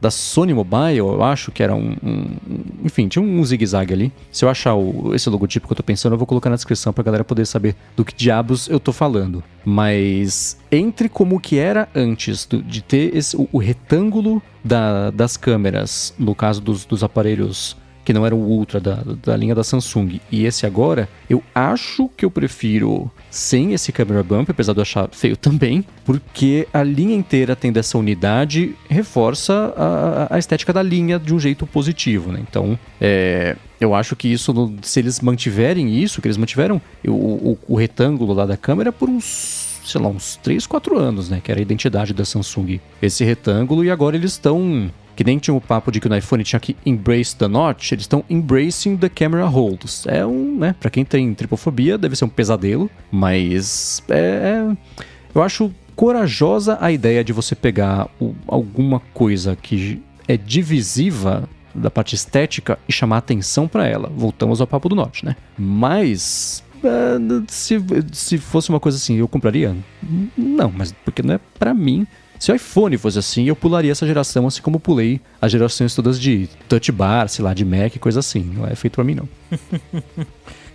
da 0.02 0.10
Sony 0.10 0.52
Mobile, 0.52 0.98
eu 0.98 1.24
acho 1.24 1.52
que 1.52 1.62
era 1.62 1.76
um. 1.76 1.96
um 2.04 2.26
enfim, 2.84 3.08
tinha 3.08 3.24
um 3.24 3.46
zigue-zague 3.46 3.94
ali. 3.94 4.12
Se 4.32 4.44
eu 4.44 4.50
achar 4.50 4.74
o, 4.74 5.14
esse 5.14 5.30
logotipo 5.30 5.68
que 5.68 5.74
eu 5.74 5.78
tô 5.78 5.84
pensando, 5.84 6.14
eu 6.14 6.18
vou 6.18 6.26
colocar 6.26 6.50
na 6.50 6.56
descrição 6.56 6.92
pra 6.92 7.04
galera 7.04 7.24
poder 7.24 7.46
saber 7.46 7.76
do 7.96 8.04
que 8.04 8.16
diabos 8.16 8.68
eu 8.68 8.80
tô 8.80 8.92
falando. 8.92 9.44
Mas 9.64 10.58
entre 10.72 11.08
como 11.08 11.40
que 11.40 11.60
era 11.60 11.88
antes 11.94 12.46
do, 12.46 12.64
de 12.64 12.82
ter 12.82 13.16
esse, 13.16 13.38
o, 13.38 13.48
o 13.52 13.60
retângulo 13.60 14.42
da, 14.64 15.12
das 15.12 15.38
câmeras, 15.38 16.16
no 16.18 16.34
caso 16.34 16.60
dos, 16.60 16.84
dos 16.84 17.04
aparelhos 17.04 17.78
que 18.04 18.14
não 18.14 18.26
era 18.26 18.36
o 18.36 18.40
Ultra 18.40 18.80
da, 18.80 19.04
da 19.24 19.36
linha 19.36 19.56
da 19.56 19.64
Samsung, 19.64 20.20
e 20.32 20.46
esse 20.46 20.66
agora, 20.66 21.08
eu 21.30 21.44
acho 21.54 22.10
que 22.16 22.26
eu 22.26 22.32
prefiro 22.32 23.12
sem 23.30 23.74
esse 23.74 23.92
camera 23.92 24.24
bump, 24.24 24.50
apesar 24.50 24.74
de 24.74 24.80
eu 24.80 24.84
achar 24.84 25.10
feio 25.12 25.38
também, 25.38 25.86
porque 26.04 26.68
a 26.74 26.84
linha 26.84 27.16
inteira 27.16 27.56
tendo 27.56 27.78
essa 27.78 27.98
unidade 27.98 28.76
reforça 28.90 29.74
a, 29.78 30.36
a 30.36 30.40
estética 30.40 30.74
da 30.74 30.82
linha 30.84 31.18
de 31.18 31.34
um 31.34 31.40
jeito 31.40 31.66
positivo, 31.66 32.32
né? 32.32 32.40
Então, 32.48 32.78
é, 33.00 33.56
eu 33.80 33.96
acho 33.96 34.16
que 34.16 34.28
isso, 34.28 34.74
se 34.82 35.00
eles 35.00 35.22
mantiverem 35.22 35.96
isso, 35.96 36.22
que 36.22 36.28
eles 36.28 36.38
mantiveram 36.38 36.82
o, 37.06 37.12
o, 37.12 37.58
o 37.68 37.76
retângulo 37.76 38.34
lá 38.34 38.46
da 38.46 38.58
câmera 38.58 38.92
por 38.92 39.10
uns 39.10 39.72
sei 39.84 40.00
lá, 40.00 40.08
uns 40.08 40.36
3, 40.38 40.68
4 40.68 40.98
anos, 40.98 41.30
né? 41.30 41.42
Que 41.44 41.52
era 41.52 41.60
a 41.60 41.62
identidade 41.62 42.14
da 42.14 42.24
Samsung. 42.24 42.80
Esse 43.02 43.24
retângulo, 43.24 43.84
e 43.84 43.90
agora 43.90 44.16
eles 44.16 44.34
estão 44.34 44.92
que 45.16 45.24
nem 45.24 45.38
tinha 45.38 45.54
o 45.54 45.62
papo 45.62 45.92
de 45.92 46.00
que 46.00 46.10
no 46.10 46.16
iPhone 46.16 46.44
tinha 46.44 46.60
que 46.60 46.76
embrace 46.86 47.36
the 47.36 47.48
notch, 47.48 47.92
eles 47.92 48.04
estão 48.04 48.24
embracing 48.30 48.98
the 48.98 49.10
camera 49.10 49.46
holds. 49.46 50.06
É 50.08 50.26
um, 50.26 50.58
né, 50.58 50.76
pra 50.80 50.90
quem 50.90 51.06
tem 51.06 51.34
tripofobia, 51.34 51.98
deve 51.98 52.16
ser 52.16 52.26
um 52.26 52.30
pesadelo, 52.30 52.90
mas 53.12 54.04
é, 54.10 54.18
é 54.18 54.78
eu 55.34 55.42
acho 55.42 55.72
corajosa 55.96 56.78
a 56.82 56.92
ideia 56.92 57.24
de 57.24 57.32
você 57.32 57.56
pegar 57.56 58.10
o, 58.20 58.34
alguma 58.48 59.00
coisa 59.14 59.56
que 59.56 60.02
é 60.28 60.38
divisiva 60.38 61.48
da 61.74 61.90
parte 61.90 62.16
estética 62.16 62.78
e 62.88 62.92
chamar 62.92 63.18
atenção 63.18 63.68
para 63.68 63.88
ela. 63.88 64.12
Voltamos 64.16 64.60
ao 64.60 64.68
papo 64.68 64.90
do 64.90 64.96
norte, 64.96 65.26
né? 65.26 65.36
Mas 65.58 66.64
é, 66.84 67.18
se, 67.48 67.78
se 68.12 68.38
fosse 68.38 68.70
uma 68.70 68.80
coisa 68.80 68.98
assim, 68.98 69.18
eu 69.18 69.28
compraria? 69.28 69.76
Não, 70.38 70.72
mas 70.76 70.94
porque 71.06 71.22
não 71.22 71.36
é 71.36 71.40
para 71.58 71.74
mim 71.74 72.06
se 72.42 72.52
o 72.52 72.56
iPhone 72.56 72.98
fosse 72.98 73.20
assim, 73.20 73.48
eu 73.48 73.56
pularia 73.56 73.92
essa 73.92 74.04
geração, 74.08 74.48
assim 74.48 74.64
como 74.64 74.80
pulei 74.80 75.22
as 75.40 75.52
gerações 75.52 75.94
todas 75.94 76.20
de 76.20 76.50
touch 76.68 76.92
bar, 76.92 77.28
sei 77.28 77.46
lá, 77.46 77.54
de 77.54 77.64
Mac, 77.64 77.96
coisa 78.00 78.20
assim. 78.20 78.42
Não 78.42 78.66
é 78.66 78.74
feito 78.74 78.96
pra 78.96 79.04
mim, 79.04 79.14
não. 79.14 79.30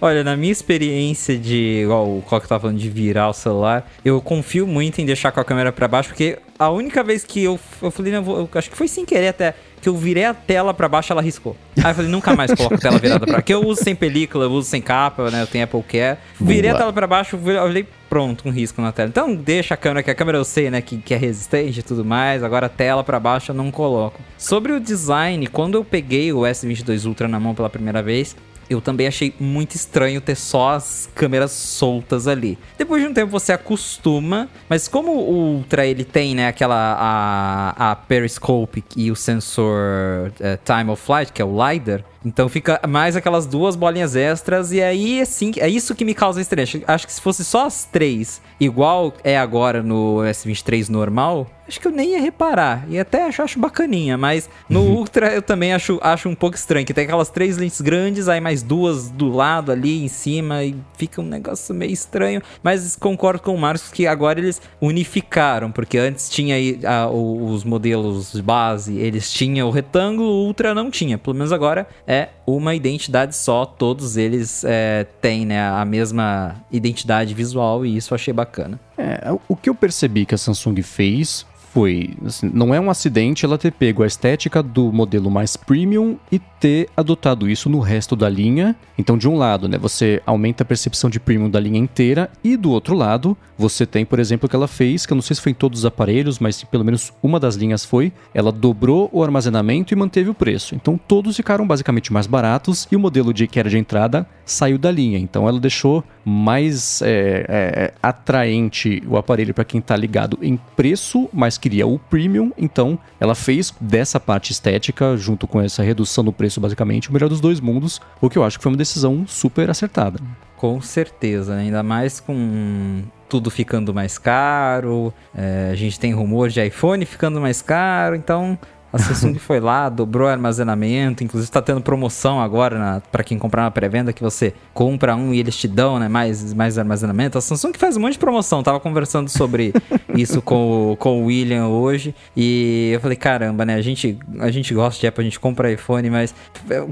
Olha, 0.00 0.22
na 0.22 0.36
minha 0.36 0.52
experiência 0.52 1.36
de, 1.36 1.80
igual 1.82 2.06
o 2.06 2.22
Coque 2.22 2.46
tava 2.46 2.60
falando, 2.60 2.78
de 2.78 2.88
virar 2.88 3.30
o 3.30 3.32
celular, 3.32 3.90
eu 4.04 4.20
confio 4.20 4.64
muito 4.64 5.00
em 5.00 5.06
deixar 5.06 5.32
com 5.32 5.40
a 5.40 5.44
câmera 5.44 5.72
para 5.72 5.88
baixo, 5.88 6.10
porque 6.10 6.38
a 6.56 6.70
única 6.70 7.02
vez 7.02 7.24
que 7.24 7.42
eu, 7.42 7.58
eu 7.82 7.90
falei, 7.90 8.12
não, 8.12 8.22
eu, 8.24 8.48
acho 8.54 8.70
que 8.70 8.76
foi 8.76 8.86
sem 8.86 9.04
querer 9.04 9.28
até, 9.28 9.54
que 9.82 9.88
eu 9.88 9.96
virei 9.96 10.24
a 10.24 10.34
tela 10.34 10.72
para 10.72 10.88
baixo, 10.88 11.12
ela 11.12 11.22
riscou. 11.22 11.56
Aí 11.82 11.90
eu 11.90 11.94
falei, 11.96 12.10
nunca 12.10 12.36
mais 12.36 12.54
coloco 12.54 12.76
a 12.76 12.78
tela 12.78 12.98
virada 13.00 13.26
pra 13.26 13.42
Que 13.42 13.52
eu 13.52 13.66
uso 13.66 13.82
sem 13.82 13.96
película, 13.96 14.44
eu 14.44 14.52
uso 14.52 14.68
sem 14.68 14.80
capa, 14.80 15.30
né? 15.32 15.42
Eu 15.42 15.46
tenho 15.48 15.64
Apple 15.64 15.82
Care. 15.82 16.18
Virei 16.40 16.70
Boa. 16.70 16.74
a 16.74 16.78
tela 16.78 16.92
para 16.92 17.06
baixo, 17.08 17.36
olhei 17.62 17.86
pronto, 18.08 18.48
um 18.48 18.50
risco 18.50 18.80
na 18.80 18.92
tela. 18.92 19.08
Então 19.08 19.34
deixa 19.34 19.74
a 19.74 19.76
câmera, 19.76 20.02
que 20.02 20.10
a 20.10 20.14
câmera 20.14 20.38
eu 20.38 20.44
sei, 20.44 20.70
né, 20.70 20.80
que, 20.80 20.98
que 20.98 21.14
é 21.14 21.16
resistente 21.16 21.80
e 21.80 21.82
tudo 21.82 22.04
mais. 22.04 22.42
Agora 22.42 22.66
a 22.66 22.70
tela 22.70 23.04
para 23.04 23.20
baixo 23.20 23.50
eu 23.50 23.54
não 23.54 23.70
coloco. 23.70 24.20
Sobre 24.38 24.72
o 24.72 24.80
design, 24.80 25.46
quando 25.46 25.76
eu 25.76 25.84
peguei 25.84 26.32
o 26.32 26.40
S22 26.40 27.06
Ultra 27.06 27.28
na 27.28 27.38
mão 27.38 27.54
pela 27.54 27.70
primeira 27.70 28.02
vez, 28.02 28.36
eu 28.68 28.80
também 28.80 29.06
achei 29.06 29.32
muito 29.38 29.74
estranho 29.74 30.20
ter 30.20 30.34
só 30.34 30.70
as 30.70 31.08
câmeras 31.14 31.52
soltas 31.52 32.26
ali. 32.26 32.58
Depois 32.76 33.02
de 33.02 33.08
um 33.08 33.14
tempo 33.14 33.30
você 33.30 33.52
acostuma, 33.52 34.48
mas 34.68 34.88
como 34.88 35.12
o 35.12 35.54
Ultra 35.56 35.86
ele 35.86 36.04
tem, 36.04 36.34
né, 36.34 36.48
aquela 36.48 36.96
a, 36.98 37.92
a 37.92 37.96
periscope 37.96 38.84
e 38.96 39.10
o 39.10 39.16
sensor 39.16 40.32
uh, 40.40 40.58
time 40.64 40.90
of 40.90 41.02
flight, 41.02 41.32
que 41.32 41.40
é 41.40 41.44
o 41.44 41.70
LiDAR, 41.70 42.04
então 42.26 42.48
fica 42.48 42.80
mais 42.88 43.14
aquelas 43.14 43.46
duas 43.46 43.76
bolinhas 43.76 44.16
extras 44.16 44.72
e 44.72 44.82
aí 44.82 45.20
assim, 45.20 45.52
é 45.58 45.68
isso 45.68 45.94
que 45.94 46.04
me 46.04 46.12
causa 46.12 46.40
estranho. 46.40 46.82
Acho 46.86 47.06
que 47.06 47.12
se 47.12 47.20
fosse 47.20 47.44
só 47.44 47.66
as 47.66 47.84
três, 47.84 48.42
igual 48.58 49.14
é 49.22 49.38
agora 49.38 49.80
no 49.80 50.16
S23 50.16 50.88
normal, 50.88 51.46
acho 51.68 51.80
que 51.80 51.86
eu 51.86 51.92
nem 51.92 52.12
ia 52.12 52.20
reparar. 52.20 52.84
E 52.88 52.98
até 52.98 53.26
acho, 53.26 53.42
acho 53.42 53.58
bacaninha, 53.58 54.16
mas 54.16 54.48
no 54.68 54.80
uhum. 54.80 54.96
Ultra 54.96 55.34
eu 55.34 55.42
também 55.42 55.72
acho, 55.72 55.98
acho 56.02 56.28
um 56.28 56.34
pouco 56.34 56.56
estranho. 56.56 56.86
Que 56.86 56.94
tem 56.94 57.04
aquelas 57.04 57.28
três 57.28 57.56
lentes 57.56 57.80
grandes, 57.80 58.28
aí 58.28 58.40
mais 58.40 58.62
duas 58.62 59.10
do 59.10 59.30
lado 59.30 59.72
ali 59.72 60.04
em 60.04 60.08
cima, 60.08 60.64
e 60.64 60.76
fica 60.96 61.20
um 61.20 61.24
negócio 61.24 61.74
meio 61.74 61.92
estranho. 61.92 62.40
Mas 62.62 62.96
concordo 62.96 63.42
com 63.42 63.54
o 63.54 63.58
Marcos 63.58 63.90
que 63.90 64.06
agora 64.06 64.38
eles 64.38 64.60
unificaram, 64.80 65.70
porque 65.70 65.98
antes 65.98 66.28
tinha 66.30 66.54
aí 66.54 66.80
os 67.12 67.64
modelos 67.64 68.38
base, 68.40 68.96
eles 68.96 69.32
tinham 69.32 69.68
o 69.68 69.70
retângulo, 69.70 70.28
o 70.28 70.46
Ultra 70.46 70.74
não 70.74 70.90
tinha. 70.90 71.18
Pelo 71.18 71.34
menos 71.34 71.52
agora 71.52 71.86
é 72.06 72.15
uma 72.46 72.74
identidade 72.74 73.34
só, 73.34 73.64
todos 73.64 74.16
eles 74.16 74.64
é, 74.64 75.06
têm 75.20 75.44
né, 75.44 75.60
a 75.60 75.84
mesma 75.84 76.56
identidade 76.70 77.34
visual 77.34 77.84
e 77.84 77.96
isso 77.96 78.12
eu 78.12 78.16
achei 78.16 78.32
bacana. 78.32 78.78
É, 78.96 79.30
o 79.48 79.56
que 79.56 79.68
eu 79.68 79.74
percebi 79.74 80.24
que 80.24 80.34
a 80.34 80.38
Samsung 80.38 80.80
fez 80.82 81.44
foi, 81.76 82.14
assim, 82.24 82.50
não 82.54 82.74
é 82.74 82.80
um 82.80 82.88
acidente 82.88 83.44
ela 83.44 83.58
ter 83.58 83.70
pego 83.70 84.02
a 84.02 84.06
estética 84.06 84.62
do 84.62 84.90
modelo 84.90 85.30
mais 85.30 85.58
premium 85.58 86.16
e 86.32 86.38
ter 86.38 86.88
adotado 86.96 87.50
isso 87.50 87.68
no 87.68 87.80
resto 87.80 88.16
da 88.16 88.30
linha. 88.30 88.74
Então, 88.96 89.18
de 89.18 89.28
um 89.28 89.36
lado, 89.36 89.68
né, 89.68 89.76
você 89.76 90.22
aumenta 90.24 90.62
a 90.62 90.66
percepção 90.66 91.10
de 91.10 91.20
premium 91.20 91.50
da 91.50 91.60
linha 91.60 91.78
inteira 91.78 92.30
e 92.42 92.56
do 92.56 92.70
outro 92.70 92.94
lado, 92.94 93.36
você 93.58 93.84
tem, 93.84 94.06
por 94.06 94.18
exemplo, 94.18 94.46
o 94.46 94.48
que 94.48 94.56
ela 94.56 94.66
fez, 94.66 95.04
que 95.04 95.12
eu 95.12 95.16
não 95.16 95.20
sei 95.20 95.36
se 95.36 95.42
foi 95.42 95.52
em 95.52 95.54
todos 95.54 95.80
os 95.80 95.84
aparelhos, 95.84 96.38
mas 96.38 96.64
pelo 96.64 96.82
menos 96.82 97.12
uma 97.22 97.38
das 97.38 97.56
linhas 97.56 97.84
foi, 97.84 98.10
ela 98.32 98.50
dobrou 98.50 99.10
o 99.12 99.22
armazenamento 99.22 99.92
e 99.92 99.96
manteve 99.98 100.30
o 100.30 100.34
preço. 100.34 100.74
Então, 100.74 100.96
todos 100.96 101.36
ficaram 101.36 101.66
basicamente 101.66 102.10
mais 102.10 102.26
baratos 102.26 102.88
e 102.90 102.96
o 102.96 102.98
modelo 102.98 103.34
de 103.34 103.46
que 103.46 103.60
era 103.60 103.68
de 103.68 103.76
entrada 103.76 104.26
saiu 104.46 104.78
da 104.78 104.90
linha. 104.90 105.18
Então, 105.18 105.46
ela 105.48 105.60
deixou 105.60 106.02
mais 106.24 107.02
é, 107.02 107.44
é, 107.48 107.94
atraente 108.02 109.02
o 109.06 109.18
aparelho 109.18 109.52
para 109.52 109.64
quem 109.64 109.80
está 109.80 109.96
ligado 109.96 110.38
em 110.40 110.56
preço, 110.76 111.28
mas 111.32 111.58
queria 111.58 111.86
o 111.86 111.98
premium. 111.98 112.52
Então, 112.56 112.98
ela 113.20 113.34
fez 113.34 113.74
dessa 113.80 114.18
parte 114.18 114.52
estética, 114.52 115.16
junto 115.16 115.46
com 115.46 115.60
essa 115.60 115.82
redução 115.82 116.24
no 116.24 116.32
preço, 116.32 116.60
basicamente, 116.60 117.10
o 117.10 117.12
melhor 117.12 117.28
dos 117.28 117.40
dois 117.40 117.60
mundos, 117.60 118.00
o 118.20 118.30
que 118.30 118.38
eu 118.38 118.44
acho 118.44 118.58
que 118.58 118.62
foi 118.62 118.72
uma 118.72 118.78
decisão 118.78 119.26
super 119.26 119.68
acertada. 119.68 120.20
Com 120.56 120.80
certeza, 120.80 121.54
né? 121.54 121.62
ainda 121.62 121.82
mais 121.82 122.18
com 122.18 123.02
tudo 123.28 123.50
ficando 123.50 123.92
mais 123.92 124.16
caro. 124.16 125.12
É, 125.36 125.70
a 125.72 125.74
gente 125.74 125.98
tem 126.00 126.14
rumor 126.14 126.48
de 126.48 126.64
iPhone 126.64 127.04
ficando 127.04 127.40
mais 127.40 127.60
caro, 127.60 128.16
então 128.16 128.58
a 128.96 128.98
Samsung 128.98 129.38
foi 129.38 129.60
lá, 129.60 129.88
dobrou 129.88 130.26
o 130.26 130.30
armazenamento, 130.30 131.22
inclusive 131.22 131.48
está 131.48 131.62
tendo 131.62 131.80
promoção 131.80 132.40
agora 132.40 133.02
para 133.12 133.22
quem 133.22 133.38
comprar 133.38 133.62
na 133.62 133.70
pré-venda 133.70 134.12
que 134.12 134.22
você 134.22 134.52
compra 134.74 135.14
um 135.14 135.32
e 135.32 135.38
eles 135.38 135.56
te 135.56 135.68
dão, 135.68 135.98
né, 135.98 136.08
mais, 136.08 136.52
mais 136.52 136.78
armazenamento. 136.78 137.38
A 137.38 137.40
Samsung 137.40 137.72
faz 137.76 137.96
um 137.96 138.00
monte 138.00 138.14
de 138.14 138.18
promoção, 138.18 138.62
tava 138.62 138.80
conversando 138.80 139.28
sobre 139.28 139.72
isso 140.14 140.40
com, 140.42 140.92
o, 140.92 140.96
com 140.96 141.22
o 141.22 141.26
William 141.26 141.68
hoje 141.68 142.14
e 142.36 142.90
eu 142.94 143.00
falei, 143.00 143.16
caramba, 143.16 143.64
né, 143.64 143.74
a 143.74 143.82
gente, 143.82 144.18
a 144.40 144.50
gente 144.50 144.74
gosta 144.74 145.00
de 145.00 145.06
Apple, 145.06 145.22
a 145.22 145.24
gente 145.24 145.38
compra 145.38 145.70
iPhone, 145.70 146.10
mas 146.10 146.34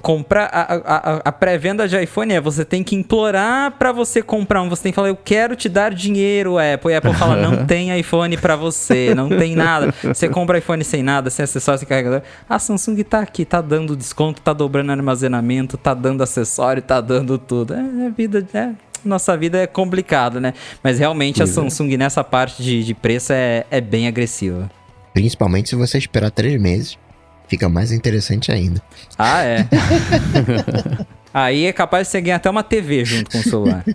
comprar 0.02 0.44
a, 0.52 0.74
a, 0.74 1.16
a 1.24 1.32
pré-venda 1.32 1.88
de 1.88 2.00
iPhone 2.00 2.32
é 2.32 2.40
você 2.40 2.64
tem 2.64 2.82
que 2.82 2.94
implorar 2.94 3.72
para 3.72 3.92
você 3.92 4.22
comprar 4.22 4.62
um, 4.62 4.68
você 4.68 4.84
tem 4.84 4.92
que 4.92 4.96
falar, 4.96 5.08
eu 5.08 5.16
quero 5.16 5.56
te 5.56 5.68
dar 5.68 5.92
dinheiro, 5.92 6.56
Apple, 6.58 6.90
e 6.90 6.94
a 6.94 6.98
Apple 6.98 7.14
fala, 7.14 7.36
não 7.36 7.64
tem 7.66 7.98
iPhone 7.98 8.36
para 8.36 8.56
você, 8.56 9.14
não 9.14 9.28
tem 9.28 9.54
nada. 9.56 9.92
Você 10.02 10.28
compra 10.28 10.58
iPhone 10.58 10.84
sem 10.84 11.02
nada, 11.02 11.30
sem 11.30 11.42
acessório, 11.44 11.78
sem 11.78 11.88
carregador. 11.94 12.22
A 12.48 12.58
Samsung 12.58 13.02
tá 13.02 13.20
aqui, 13.20 13.44
tá 13.44 13.60
dando 13.60 13.96
desconto, 13.96 14.40
tá 14.40 14.52
dobrando 14.52 14.92
armazenamento, 14.92 15.76
tá 15.76 15.94
dando 15.94 16.22
acessório, 16.22 16.82
tá 16.82 17.00
dando 17.00 17.38
tudo. 17.38 17.74
É, 17.74 18.06
é 18.06 18.10
vida, 18.10 18.46
é, 18.52 18.72
nossa 19.04 19.36
vida 19.36 19.58
é 19.58 19.66
complicada, 19.66 20.40
né? 20.40 20.54
Mas 20.82 20.98
realmente 20.98 21.42
a 21.42 21.46
Samsung 21.46 21.96
nessa 21.96 22.24
parte 22.24 22.62
de, 22.62 22.82
de 22.82 22.94
preço 22.94 23.32
é, 23.32 23.64
é 23.70 23.80
bem 23.80 24.06
agressiva. 24.06 24.70
Principalmente 25.12 25.68
se 25.68 25.76
você 25.76 25.98
esperar 25.98 26.30
três 26.30 26.60
meses, 26.60 26.98
fica 27.46 27.68
mais 27.68 27.92
interessante 27.92 28.50
ainda. 28.50 28.82
Ah, 29.18 29.42
é. 29.42 29.68
Aí 31.34 31.66
é 31.66 31.72
capaz 31.72 32.06
de 32.06 32.12
você 32.12 32.20
ganhar 32.20 32.36
até 32.36 32.48
uma 32.48 32.62
TV 32.62 33.04
junto 33.04 33.28
com 33.32 33.38
o 33.38 33.42
celular. 33.42 33.84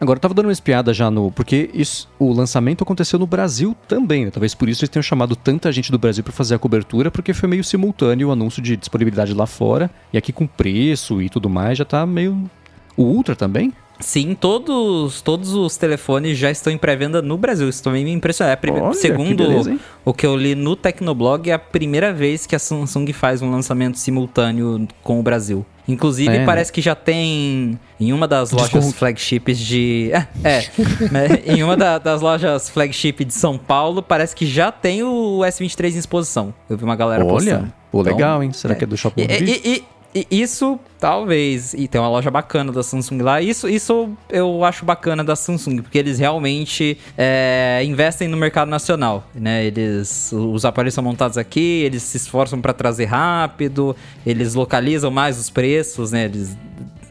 Agora, 0.00 0.16
eu 0.16 0.20
tava 0.20 0.34
dando 0.34 0.46
uma 0.46 0.52
espiada 0.52 0.92
já 0.92 1.08
no. 1.08 1.30
Porque 1.30 1.70
isso, 1.72 2.08
o 2.18 2.32
lançamento 2.32 2.82
aconteceu 2.82 3.16
no 3.16 3.26
Brasil 3.26 3.76
também, 3.86 4.24
né? 4.24 4.32
Talvez 4.32 4.56
por 4.56 4.68
isso 4.68 4.82
eles 4.82 4.90
tenham 4.90 5.02
chamado 5.04 5.36
tanta 5.36 5.70
gente 5.70 5.92
do 5.92 5.98
Brasil 6.00 6.24
para 6.24 6.32
fazer 6.32 6.56
a 6.56 6.58
cobertura, 6.58 7.12
porque 7.12 7.32
foi 7.32 7.48
meio 7.48 7.62
simultâneo 7.62 8.28
o 8.28 8.32
anúncio 8.32 8.60
de 8.60 8.76
disponibilidade 8.76 9.32
lá 9.34 9.46
fora. 9.46 9.88
E 10.12 10.18
aqui 10.18 10.32
com 10.32 10.48
preço 10.48 11.22
e 11.22 11.28
tudo 11.28 11.48
mais, 11.48 11.78
já 11.78 11.84
tá 11.84 12.04
meio. 12.04 12.50
O 12.96 13.04
Ultra 13.04 13.36
também? 13.36 13.72
Sim, 14.00 14.34
todos, 14.34 15.20
todos 15.20 15.54
os 15.54 15.76
telefones 15.76 16.38
já 16.38 16.50
estão 16.50 16.72
em 16.72 16.78
pré-venda 16.78 17.20
no 17.20 17.36
Brasil. 17.36 17.68
Isso 17.68 17.82
também 17.82 18.04
me 18.04 18.12
impressiona. 18.12 18.52
É 18.52 18.70
Olha, 18.70 18.94
Segundo 18.94 19.48
beleza, 19.48 19.78
o 20.04 20.14
que 20.14 20.24
eu 20.24 20.36
li 20.36 20.54
no 20.54 20.76
Tecnoblog, 20.76 21.50
é 21.50 21.54
a 21.54 21.58
primeira 21.58 22.12
vez 22.12 22.46
que 22.46 22.54
a 22.54 22.58
Samsung 22.58 23.12
faz 23.12 23.42
um 23.42 23.50
lançamento 23.50 23.98
simultâneo 23.98 24.86
com 25.02 25.18
o 25.18 25.22
Brasil. 25.22 25.66
Inclusive, 25.88 26.28
é, 26.28 26.38
né? 26.40 26.44
parece 26.44 26.70
né? 26.70 26.74
que 26.74 26.82
já 26.82 26.94
tem 26.94 27.80
em 27.98 28.12
uma 28.12 28.28
das 28.28 28.50
lojas 28.52 28.70
Desculpa. 28.70 28.98
flagships 28.98 29.58
de. 29.58 30.10
É, 30.12 30.26
é 30.44 30.70
né? 31.10 31.42
em 31.46 31.62
uma 31.62 31.76
da, 31.76 31.96
das 31.98 32.20
lojas 32.20 32.68
flagship 32.68 33.24
de 33.24 33.32
São 33.32 33.56
Paulo, 33.56 34.02
parece 34.02 34.36
que 34.36 34.46
já 34.46 34.70
tem 34.70 35.02
o 35.02 35.38
S23 35.38 35.94
em 35.94 35.98
exposição. 35.98 36.54
Eu 36.68 36.76
vi 36.76 36.84
uma 36.84 36.94
galera 36.94 37.24
Olha, 37.24 37.32
postando. 37.32 37.72
Legal, 37.94 38.12
então, 38.12 38.42
hein? 38.42 38.52
Será 38.52 38.74
é. 38.74 38.76
que 38.76 38.84
é 38.84 38.86
do 38.86 38.98
Shopping 38.98 39.22
e, 39.22 39.44
e, 39.44 39.76
e, 39.76 39.84
isso, 40.30 40.78
talvez, 40.98 41.74
e 41.74 41.86
tem 41.86 42.00
uma 42.00 42.08
loja 42.08 42.30
bacana 42.30 42.72
da 42.72 42.82
Samsung 42.82 43.22
lá. 43.22 43.40
Isso, 43.42 43.68
isso 43.68 44.10
eu 44.28 44.64
acho 44.64 44.84
bacana 44.84 45.22
da 45.22 45.36
Samsung, 45.36 45.82
porque 45.82 45.98
eles 45.98 46.18
realmente 46.18 46.98
é, 47.16 47.82
investem 47.84 48.28
no 48.28 48.36
mercado 48.36 48.68
nacional, 48.68 49.28
né? 49.34 49.64
Eles, 49.64 50.32
os 50.32 50.64
aparelhos 50.64 50.94
são 50.94 51.04
montados 51.04 51.36
aqui, 51.36 51.82
eles 51.84 52.02
se 52.02 52.16
esforçam 52.16 52.60
para 52.60 52.72
trazer 52.72 53.06
rápido, 53.06 53.94
eles 54.26 54.54
localizam 54.54 55.10
mais 55.10 55.38
os 55.38 55.50
preços, 55.50 56.12
né? 56.12 56.24
Eles 56.24 56.56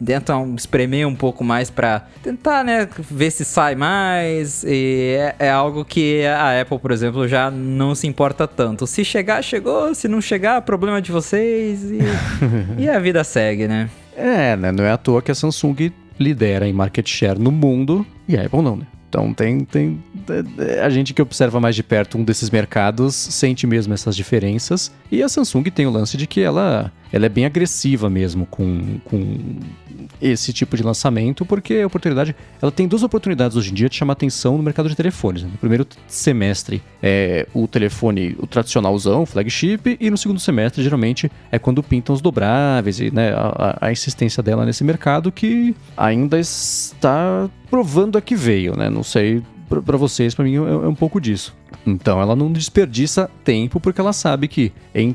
tentam 0.04 0.54
espremer 0.54 1.06
um 1.06 1.14
pouco 1.14 1.44
mais 1.44 1.70
para 1.70 2.06
tentar, 2.22 2.64
né, 2.64 2.88
ver 3.10 3.30
se 3.30 3.44
sai 3.44 3.74
mais. 3.74 4.64
E 4.64 5.16
é, 5.18 5.46
é, 5.46 5.50
algo 5.50 5.84
que 5.84 6.24
a 6.24 6.60
Apple, 6.60 6.78
por 6.78 6.90
exemplo, 6.90 7.26
já 7.26 7.50
não 7.50 7.94
se 7.94 8.06
importa 8.06 8.46
tanto. 8.46 8.86
Se 8.86 9.04
chegar, 9.04 9.42
chegou. 9.42 9.94
Se 9.94 10.08
não 10.08 10.20
chegar, 10.20 10.62
problema 10.62 11.00
de 11.00 11.12
vocês. 11.12 11.84
E, 11.84 11.98
e 12.82 12.88
a 12.88 12.98
vida 12.98 13.22
segue, 13.24 13.66
né? 13.68 13.90
É, 14.16 14.56
né? 14.56 14.72
Não 14.72 14.84
é 14.84 14.90
à 14.90 14.96
toa 14.96 15.22
que 15.22 15.30
a 15.30 15.34
Samsung 15.34 15.92
lidera 16.18 16.66
em 16.66 16.72
market 16.72 17.08
share 17.08 17.38
no 17.38 17.52
mundo 17.52 18.04
e 18.26 18.36
a 18.36 18.44
Apple 18.44 18.62
não, 18.62 18.76
né? 18.76 18.86
Então 19.08 19.32
tem, 19.32 19.60
tem 19.60 20.02
a 20.82 20.90
gente 20.90 21.14
que 21.14 21.22
observa 21.22 21.58
mais 21.58 21.74
de 21.74 21.82
perto 21.82 22.18
um 22.18 22.24
desses 22.24 22.50
mercados 22.50 23.14
sente 23.14 23.66
mesmo 23.66 23.94
essas 23.94 24.14
diferenças. 24.14 24.92
E 25.10 25.22
a 25.22 25.28
Samsung 25.28 25.64
tem 25.64 25.86
o 25.86 25.90
lance 25.90 26.16
de 26.16 26.26
que 26.26 26.42
ela, 26.42 26.92
ela 27.12 27.26
é 27.26 27.28
bem 27.28 27.44
agressiva 27.44 28.08
mesmo 28.10 28.46
com, 28.46 28.98
com 29.04 29.36
esse 30.20 30.52
tipo 30.52 30.76
de 30.76 30.82
lançamento, 30.82 31.44
porque 31.44 31.74
a 31.74 31.86
oportunidade. 31.86 32.34
Ela 32.60 32.72
tem 32.72 32.88
duas 32.88 33.02
oportunidades 33.02 33.56
hoje 33.56 33.70
em 33.70 33.74
dia 33.74 33.88
de 33.88 33.96
chamar 33.96 34.14
atenção 34.14 34.56
no 34.56 34.62
mercado 34.62 34.88
de 34.88 34.96
telefones. 34.96 35.42
Né? 35.42 35.50
No 35.52 35.58
primeiro 35.58 35.86
semestre 36.06 36.82
é 37.02 37.46
o 37.54 37.66
telefone, 37.68 38.36
o 38.38 38.46
tradicionalzão, 38.46 39.24
flagship, 39.24 39.96
e 40.00 40.10
no 40.10 40.16
segundo 40.16 40.40
semestre, 40.40 40.82
geralmente, 40.82 41.30
é 41.50 41.58
quando 41.58 41.82
pintam 41.82 42.14
os 42.14 42.20
dobráveis 42.20 43.00
e 43.00 43.10
né, 43.10 43.32
a, 43.32 43.78
a 43.80 43.92
insistência 43.92 44.42
dela 44.42 44.66
nesse 44.66 44.84
mercado 44.84 45.30
que 45.30 45.74
ainda 45.96 46.38
está 46.38 47.48
provando 47.70 48.18
a 48.18 48.20
que 48.20 48.34
veio, 48.34 48.76
né? 48.76 48.90
Não 48.90 49.02
sei 49.02 49.42
para 49.68 49.96
vocês, 49.96 50.34
para 50.34 50.44
mim 50.44 50.54
é, 50.54 50.56
é, 50.56 50.88
um 50.88 50.94
pouco 50.94 51.20
disso. 51.20 51.54
Então 51.86 52.20
ela 52.20 52.34
não 52.34 52.50
desperdiça 52.50 53.30
tempo 53.44 53.78
porque 53.78 54.00
ela 54.00 54.12
sabe 54.12 54.48
que, 54.48 54.72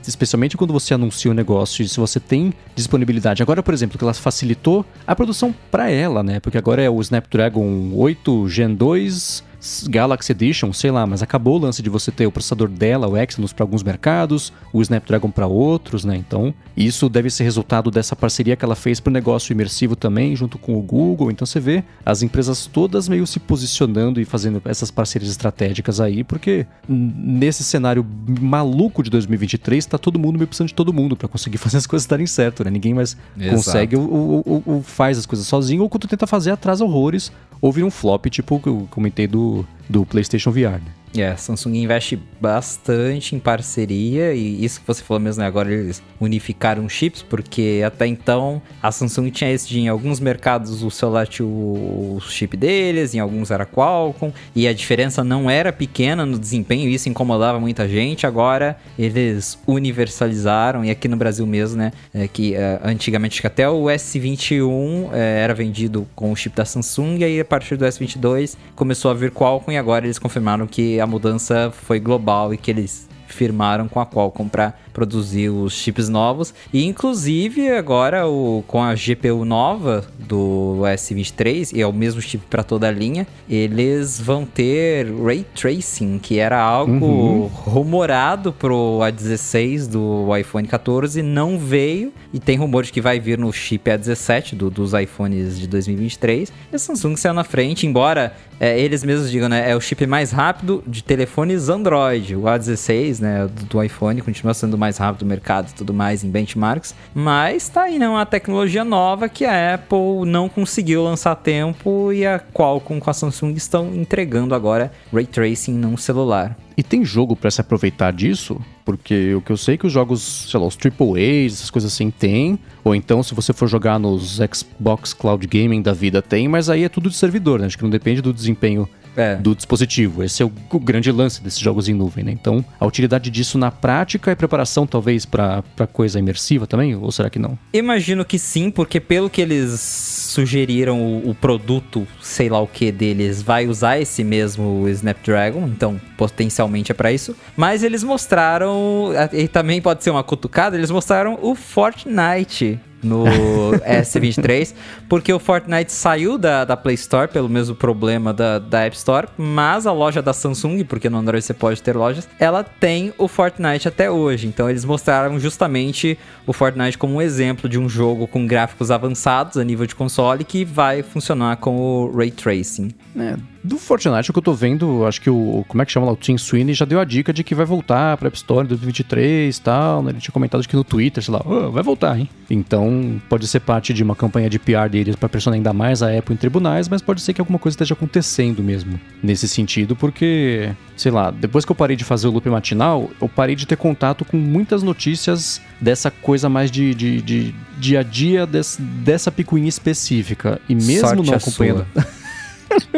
especialmente 0.07 0.55
quando 0.55 0.71
você 0.71 0.93
anuncia 0.93 1.31
um 1.31 1.33
negócio 1.33 1.83
e 1.83 1.87
se 1.87 1.99
você 1.99 2.19
tem 2.19 2.53
disponibilidade. 2.75 3.41
Agora, 3.41 3.63
por 3.63 3.73
exemplo, 3.73 3.97
que 3.97 4.03
ela 4.03 4.13
facilitou 4.13 4.85
a 5.05 5.15
produção 5.15 5.53
para 5.71 5.89
ela, 5.89 6.23
né? 6.23 6.39
Porque 6.39 6.57
agora 6.57 6.81
é 6.81 6.89
o 6.89 7.01
Snapdragon 7.01 7.91
8 7.93 8.47
Gen 8.49 8.75
2 8.75 9.43
Galaxy 9.87 10.31
Edition, 10.31 10.73
sei 10.73 10.91
lá, 10.91 11.07
mas 11.07 11.23
acabou 11.23 11.55
o 11.55 11.61
lance 11.61 11.81
de 11.81 11.89
você 11.89 12.11
ter 12.11 12.27
o 12.27 12.31
processador 12.31 12.67
dela, 12.67 13.07
o 13.07 13.17
Exynos, 13.17 13.53
para 13.53 13.63
alguns 13.63 13.81
mercados, 13.81 14.51
o 14.73 14.81
Snapdragon 14.81 15.31
para 15.31 15.47
outros, 15.47 16.03
né? 16.03 16.17
Então, 16.17 16.53
isso 16.75 17.07
deve 17.07 17.29
ser 17.29 17.43
resultado 17.43 17.89
dessa 17.89 18.15
parceria 18.15 18.55
que 18.55 18.65
ela 18.65 18.75
fez 18.75 18.99
para 18.99 19.09
o 19.09 19.13
negócio 19.13 19.53
imersivo 19.53 19.95
também, 19.95 20.35
junto 20.35 20.57
com 20.57 20.77
o 20.77 20.81
Google. 20.81 21.31
Então, 21.31 21.45
você 21.45 21.59
vê 21.59 21.83
as 22.05 22.21
empresas 22.21 22.65
todas 22.65 23.07
meio 23.07 23.25
se 23.25 23.39
posicionando 23.39 24.19
e 24.19 24.25
fazendo 24.25 24.61
essas 24.65 24.91
parcerias 24.91 25.31
estratégicas 25.31 25.99
aí, 25.99 26.23
porque 26.23 26.65
nesse 26.87 27.63
cenário 27.63 28.05
maluco 28.41 29.01
de 29.01 29.09
2023, 29.09 29.85
tá 29.85 29.97
todo 29.97 30.19
mundo 30.19 30.37
meio 30.37 30.47
precisando 30.47 30.67
de 30.67 30.73
todo 30.73 30.91
mundo 30.91 31.15
para 31.15 31.27
conseguir 31.27 31.57
fazer 31.59 31.77
as 31.77 31.87
coisas 31.87 32.05
darem 32.05 32.27
certo, 32.27 32.63
né? 32.63 32.69
Ninguém 32.69 32.93
mais 32.93 33.15
Exato. 33.37 33.55
consegue 33.55 33.95
ou, 33.95 34.43
ou, 34.45 34.63
ou, 34.65 34.83
faz 34.83 35.17
as 35.17 35.25
coisas 35.25 35.47
sozinho, 35.47 35.83
ou 35.83 35.89
quando 35.89 36.07
tenta 36.07 36.27
fazer, 36.27 36.51
atrasa 36.51 36.83
horrores, 36.83 37.31
ou 37.61 37.71
vira 37.71 37.87
um 37.87 37.91
flop, 37.91 38.25
tipo 38.25 38.59
que 38.59 38.67
eu 38.67 38.87
comentei 38.89 39.27
do 39.27 39.52
muito 39.53 39.82
do, 39.89 40.05
PlayStation 40.05 40.51
VR. 40.51 40.79
Né? 40.79 41.03
É, 41.15 41.27
a 41.27 41.37
Samsung 41.37 41.75
investe 41.75 42.19
bastante 42.41 43.35
em 43.35 43.39
parceria 43.39 44.33
e 44.33 44.65
isso 44.65 44.81
que 44.81 44.87
você 44.87 45.03
falou 45.03 45.21
mesmo, 45.21 45.41
né? 45.41 45.47
Agora 45.47 45.71
eles 45.71 46.01
unificaram 46.19 46.89
chips, 46.89 47.21
porque 47.21 47.83
até 47.85 48.07
então 48.07 48.61
a 48.81 48.91
Samsung 48.91 49.29
tinha 49.29 49.51
esse 49.51 49.77
em 49.77 49.87
alguns 49.87 50.19
mercados 50.19 50.81
o 50.81 50.89
celular 50.89 51.27
tinha 51.27 51.45
o 51.45 52.19
chip 52.19 52.57
deles, 52.57 53.13
em 53.13 53.19
alguns 53.19 53.51
era 53.51 53.65
Qualcomm, 53.65 54.31
e 54.55 54.67
a 54.67 54.73
diferença 54.73 55.23
não 55.23 55.49
era 55.49 55.71
pequena 55.71 56.25
no 56.25 56.39
desempenho, 56.39 56.89
isso 56.89 57.07
incomodava 57.07 57.59
muita 57.59 57.87
gente. 57.87 58.25
Agora 58.25 58.75
eles 58.97 59.59
universalizaram, 59.67 60.83
e 60.83 60.89
aqui 60.89 61.07
no 61.07 61.15
Brasil 61.15 61.45
mesmo, 61.45 61.77
né? 61.77 61.91
É 62.11 62.27
que 62.27 62.55
é, 62.55 62.79
antigamente 62.83 63.39
que 63.39 63.45
até 63.45 63.69
o 63.69 63.83
S21 63.83 65.09
é, 65.13 65.41
era 65.43 65.53
vendido 65.53 66.07
com 66.15 66.31
o 66.31 66.35
chip 66.35 66.55
da 66.55 66.65
Samsung, 66.65 67.19
e 67.19 67.23
aí 67.23 67.39
a 67.39 67.45
partir 67.45 67.75
do 67.75 67.85
S22 67.85 68.55
começou 68.75 69.11
a 69.11 69.13
vir 69.13 69.29
Qualcomm, 69.29 69.72
e 69.73 69.77
agora 69.77 70.05
eles 70.05 70.19
confirmaram 70.19 70.67
que 70.67 70.99
a 70.99 71.07
mudança 71.07 71.71
foi 71.71 71.99
global 71.99 72.53
e 72.53 72.57
que 72.57 72.71
eles 72.71 73.07
firmaram 73.33 73.87
com 73.87 73.99
a 73.99 74.05
Qualcomm 74.05 74.47
para 74.47 74.73
produzir 74.93 75.49
os 75.49 75.73
chips 75.73 76.07
novos. 76.07 76.53
E 76.71 76.85
inclusive 76.85 77.69
agora 77.71 78.27
o, 78.27 78.63
com 78.67 78.81
a 78.81 78.93
GPU 78.93 79.43
nova 79.43 80.05
do 80.19 80.81
S23, 80.83 81.71
e 81.73 81.81
é 81.81 81.87
o 81.87 81.91
mesmo 81.91 82.21
chip 82.21 82.45
para 82.49 82.63
toda 82.63 82.87
a 82.87 82.91
linha, 82.91 83.27
eles 83.49 84.19
vão 84.19 84.45
ter 84.45 85.11
Ray 85.13 85.45
Tracing, 85.55 86.19
que 86.19 86.39
era 86.39 86.61
algo 86.61 87.05
uhum. 87.05 87.47
rumorado 87.47 88.53
pro 88.53 88.99
A16 89.01 89.87
do 89.87 90.35
iPhone 90.37 90.67
14, 90.67 91.21
não 91.21 91.57
veio, 91.57 92.13
e 92.33 92.39
tem 92.39 92.57
rumores 92.57 92.91
que 92.91 93.01
vai 93.01 93.19
vir 93.19 93.37
no 93.37 93.51
chip 93.51 93.89
A17 93.89 94.55
do, 94.55 94.69
dos 94.69 94.93
iPhones 94.93 95.59
de 95.59 95.67
2023. 95.67 96.51
E 96.71 96.75
a 96.75 96.79
Samsung 96.79 97.15
saiu 97.15 97.33
na 97.33 97.43
frente, 97.43 97.85
embora 97.85 98.33
é, 98.59 98.79
eles 98.79 99.03
mesmos 99.03 99.29
digam, 99.29 99.49
né, 99.49 99.69
é 99.69 99.75
o 99.75 99.81
chip 99.81 100.05
mais 100.07 100.31
rápido 100.31 100.83
de 100.87 101.03
telefones 101.03 101.69
Android. 101.69 102.35
O 102.35 102.43
A16, 102.43 103.19
né, 103.23 103.49
do, 103.69 103.81
iPhone 103.81 104.21
continua 104.21 104.53
sendo 104.53 104.77
mais 104.77 104.97
rápido 104.97 105.21
do 105.21 105.25
mercado 105.25 105.69
e 105.69 105.73
tudo 105.73 105.93
mais 105.93 106.23
em 106.23 106.29
benchmarks, 106.29 106.93
mas 107.15 107.69
tá 107.69 107.83
aí, 107.83 107.97
né, 107.97 108.07
uma 108.07 108.25
tecnologia 108.25 108.83
nova 108.83 109.27
que 109.29 109.45
a 109.45 109.75
Apple 109.75 110.25
não 110.25 110.47
conseguiu 110.47 111.03
lançar 111.03 111.31
a 111.31 111.35
tempo 111.35 112.11
e 112.11 112.25
a 112.25 112.39
Qualcomm 112.39 112.99
com 112.99 113.09
a 113.09 113.13
Samsung 113.13 113.53
estão 113.53 113.95
entregando 113.95 114.53
agora 114.53 114.91
Ray 115.11 115.25
Tracing 115.25 115.73
num 115.73 115.97
celular. 115.97 116.55
E 116.75 116.81
tem 116.81 117.05
jogo 117.05 117.35
para 117.35 117.51
se 117.51 117.61
aproveitar 117.61 118.11
disso? 118.11 118.59
Porque 118.83 119.33
o 119.35 119.41
que 119.41 119.51
eu 119.51 119.57
sei 119.57 119.75
é 119.75 119.77
que 119.77 119.85
os 119.85 119.93
jogos, 119.93 120.47
sei 120.49 120.59
lá, 120.59 120.65
os 120.65 120.75
AAAs, 120.75 121.53
essas 121.53 121.69
coisas 121.69 121.93
assim, 121.93 122.09
tem. 122.09 122.57
Ou 122.83 122.95
então, 122.95 123.21
se 123.21 123.35
você 123.35 123.53
for 123.53 123.67
jogar 123.67 123.99
nos 123.99 124.39
Xbox 124.51 125.13
Cloud 125.13 125.45
Gaming 125.45 125.83
da 125.83 125.93
vida, 125.93 126.21
tem, 126.21 126.47
mas 126.47 126.69
aí 126.69 126.83
é 126.83 126.89
tudo 126.89 127.09
de 127.09 127.15
servidor, 127.15 127.59
né? 127.59 127.67
Acho 127.67 127.77
que 127.77 127.83
não 127.83 127.91
depende 127.91 128.21
do 128.21 128.33
desempenho 128.33 128.89
é. 129.15 129.35
do 129.35 129.55
dispositivo. 129.55 130.23
Esse 130.23 130.43
é 130.43 130.45
o, 130.45 130.51
o, 130.71 130.79
grande 130.79 131.11
lance 131.11 131.41
desses 131.41 131.59
jogos 131.59 131.87
em 131.87 131.93
nuvem, 131.93 132.23
né? 132.23 132.31
Então, 132.31 132.63
a 132.79 132.85
utilidade 132.85 133.29
disso 133.29 133.57
na 133.57 133.71
prática 133.71 134.31
é 134.31 134.35
preparação, 134.35 134.85
talvez, 134.85 135.25
para 135.25 135.63
coisa 135.91 136.19
imersiva 136.19 136.67
também? 136.67 136.95
Ou 136.95 137.11
será 137.11 137.29
que 137.29 137.39
não? 137.39 137.57
Imagino 137.73 138.25
que 138.25 138.39
sim, 138.39 138.69
porque 138.69 138.99
pelo 138.99 139.29
que 139.29 139.41
eles 139.41 139.79
sugeriram, 139.79 141.01
o, 141.01 141.29
o 141.29 141.35
produto, 141.35 142.07
sei 142.21 142.49
lá 142.49 142.59
o 142.59 142.67
que 142.67 142.91
deles, 142.91 143.41
vai 143.41 143.67
usar 143.67 143.99
esse 143.99 144.23
mesmo 144.23 144.87
Snapdragon, 144.89 145.67
então 145.67 145.99
potencialmente 146.17 146.91
é 146.91 146.95
para 146.95 147.11
isso. 147.11 147.35
Mas 147.55 147.83
eles 147.83 148.03
mostraram, 148.03 149.11
e 149.31 149.47
também 149.47 149.81
pode 149.81 150.03
ser 150.03 150.09
uma 150.09 150.23
cutucada, 150.23 150.77
eles 150.77 150.91
mostraram 150.91 151.37
o 151.41 151.55
Fortnite 151.55 152.79
no 153.03 153.25
S23, 153.85 154.73
porque 155.09 155.31
o 155.31 155.39
Fortnite 155.39 155.91
saiu 155.91 156.37
da, 156.37 156.65
da 156.65 156.77
Play 156.77 156.95
Store 156.95 157.27
pelo 157.27 157.49
mesmo 157.49 157.75
problema 157.75 158.33
da, 158.33 158.59
da 158.59 158.85
App 158.85 158.95
Store, 158.95 159.27
mas 159.37 159.85
a 159.85 159.91
loja 159.91 160.21
da 160.21 160.33
Samsung, 160.33 160.83
porque 160.83 161.09
no 161.09 161.17
Android 161.17 161.43
você 161.43 161.53
pode 161.53 161.81
ter 161.81 161.95
lojas, 161.95 162.27
ela 162.39 162.63
tem 162.63 163.13
o 163.17 163.27
Fortnite 163.27 163.87
até 163.87 164.09
hoje. 164.09 164.47
Então 164.47 164.69
eles 164.69 164.85
mostraram 164.85 165.39
justamente 165.39 166.17
o 166.47 166.53
Fortnite 166.53 166.97
como 166.97 167.15
um 167.15 167.21
exemplo 167.21 167.69
de 167.69 167.79
um 167.79 167.89
jogo 167.89 168.27
com 168.27 168.45
gráficos 168.47 168.91
avançados 168.91 169.57
a 169.57 169.63
nível 169.63 169.85
de 169.85 169.95
console 169.95 170.43
que 170.43 170.63
vai 170.63 171.03
funcionar 171.03 171.57
com 171.57 171.77
o 171.77 172.15
Ray 172.15 172.31
Tracing. 172.31 172.91
É, 173.17 173.35
do 173.63 173.77
Fortnite, 173.77 174.29
o 174.29 174.33
que 174.33 174.39
eu 174.39 174.43
tô 174.43 174.53
vendo, 174.53 175.05
acho 175.05 175.21
que 175.21 175.29
o. 175.29 175.63
Como 175.69 175.81
é 175.81 175.85
que 175.85 175.91
chama 175.91 176.05
lá? 176.05 176.11
O 176.11 176.17
Tim 176.17 176.37
Sweeney 176.37 176.73
já 176.73 176.83
deu 176.83 176.99
a 176.99 177.05
dica 177.05 177.31
de 177.31 177.45
que 177.45 177.55
vai 177.55 177.65
voltar 177.65 178.17
pra 178.17 178.27
App 178.27 178.35
Store 178.35 178.65
em 178.65 178.67
2023 178.67 179.55
e 179.55 179.61
tal. 179.61 180.03
Né? 180.03 180.11
Ele 180.11 180.19
tinha 180.19 180.33
comentado 180.33 180.61
aqui 180.61 180.75
no 180.75 180.83
Twitter, 180.83 181.23
sei 181.23 181.33
lá, 181.33 181.41
oh, 181.45 181.71
vai 181.71 181.81
voltar, 181.81 182.19
hein? 182.19 182.27
Então, 182.49 183.21
pode 183.29 183.47
ser 183.47 183.61
parte 183.61 183.93
de 183.93 184.03
uma 184.03 184.15
campanha 184.15 184.49
de 184.49 184.59
PR 184.59 184.89
deles 184.91 185.15
pra 185.15 185.29
pressionar 185.29 185.55
ainda 185.55 185.71
mais 185.71 186.03
a 186.03 186.15
Apple 186.15 186.33
em 186.33 186.37
tribunais, 186.37 186.89
mas 186.89 187.01
pode 187.01 187.21
ser 187.21 187.33
que 187.33 187.39
alguma 187.39 187.57
coisa 187.57 187.73
esteja 187.73 187.93
acontecendo 187.93 188.61
mesmo 188.61 188.99
nesse 189.23 189.47
sentido, 189.47 189.95
porque, 189.95 190.69
sei 190.97 191.11
lá, 191.11 191.31
depois 191.31 191.63
que 191.63 191.71
eu 191.71 191.75
parei 191.75 191.95
de 191.95 192.03
fazer 192.03 192.27
o 192.27 192.31
loop 192.31 192.49
matinal, 192.49 193.09
eu 193.21 193.29
parei 193.29 193.55
de 193.55 193.65
ter 193.65 193.77
contato 193.77 194.25
com 194.25 194.35
muitas 194.35 194.83
notícias 194.83 195.61
dessa 195.79 196.11
coisa 196.11 196.49
mais 196.49 196.69
de, 196.69 196.93
de, 196.93 197.21
de 197.21 197.55
dia 197.77 198.01
a 198.01 198.03
dia 198.03 198.45
dessa 198.45 199.31
picuinha 199.31 199.69
específica. 199.69 200.59
E 200.67 200.75
mesmo 200.75 201.07
Sorte 201.07 201.25
não 201.25 201.33
acompanhando. 201.33 201.85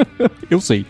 eu 0.49 0.59
sei. 0.61 0.85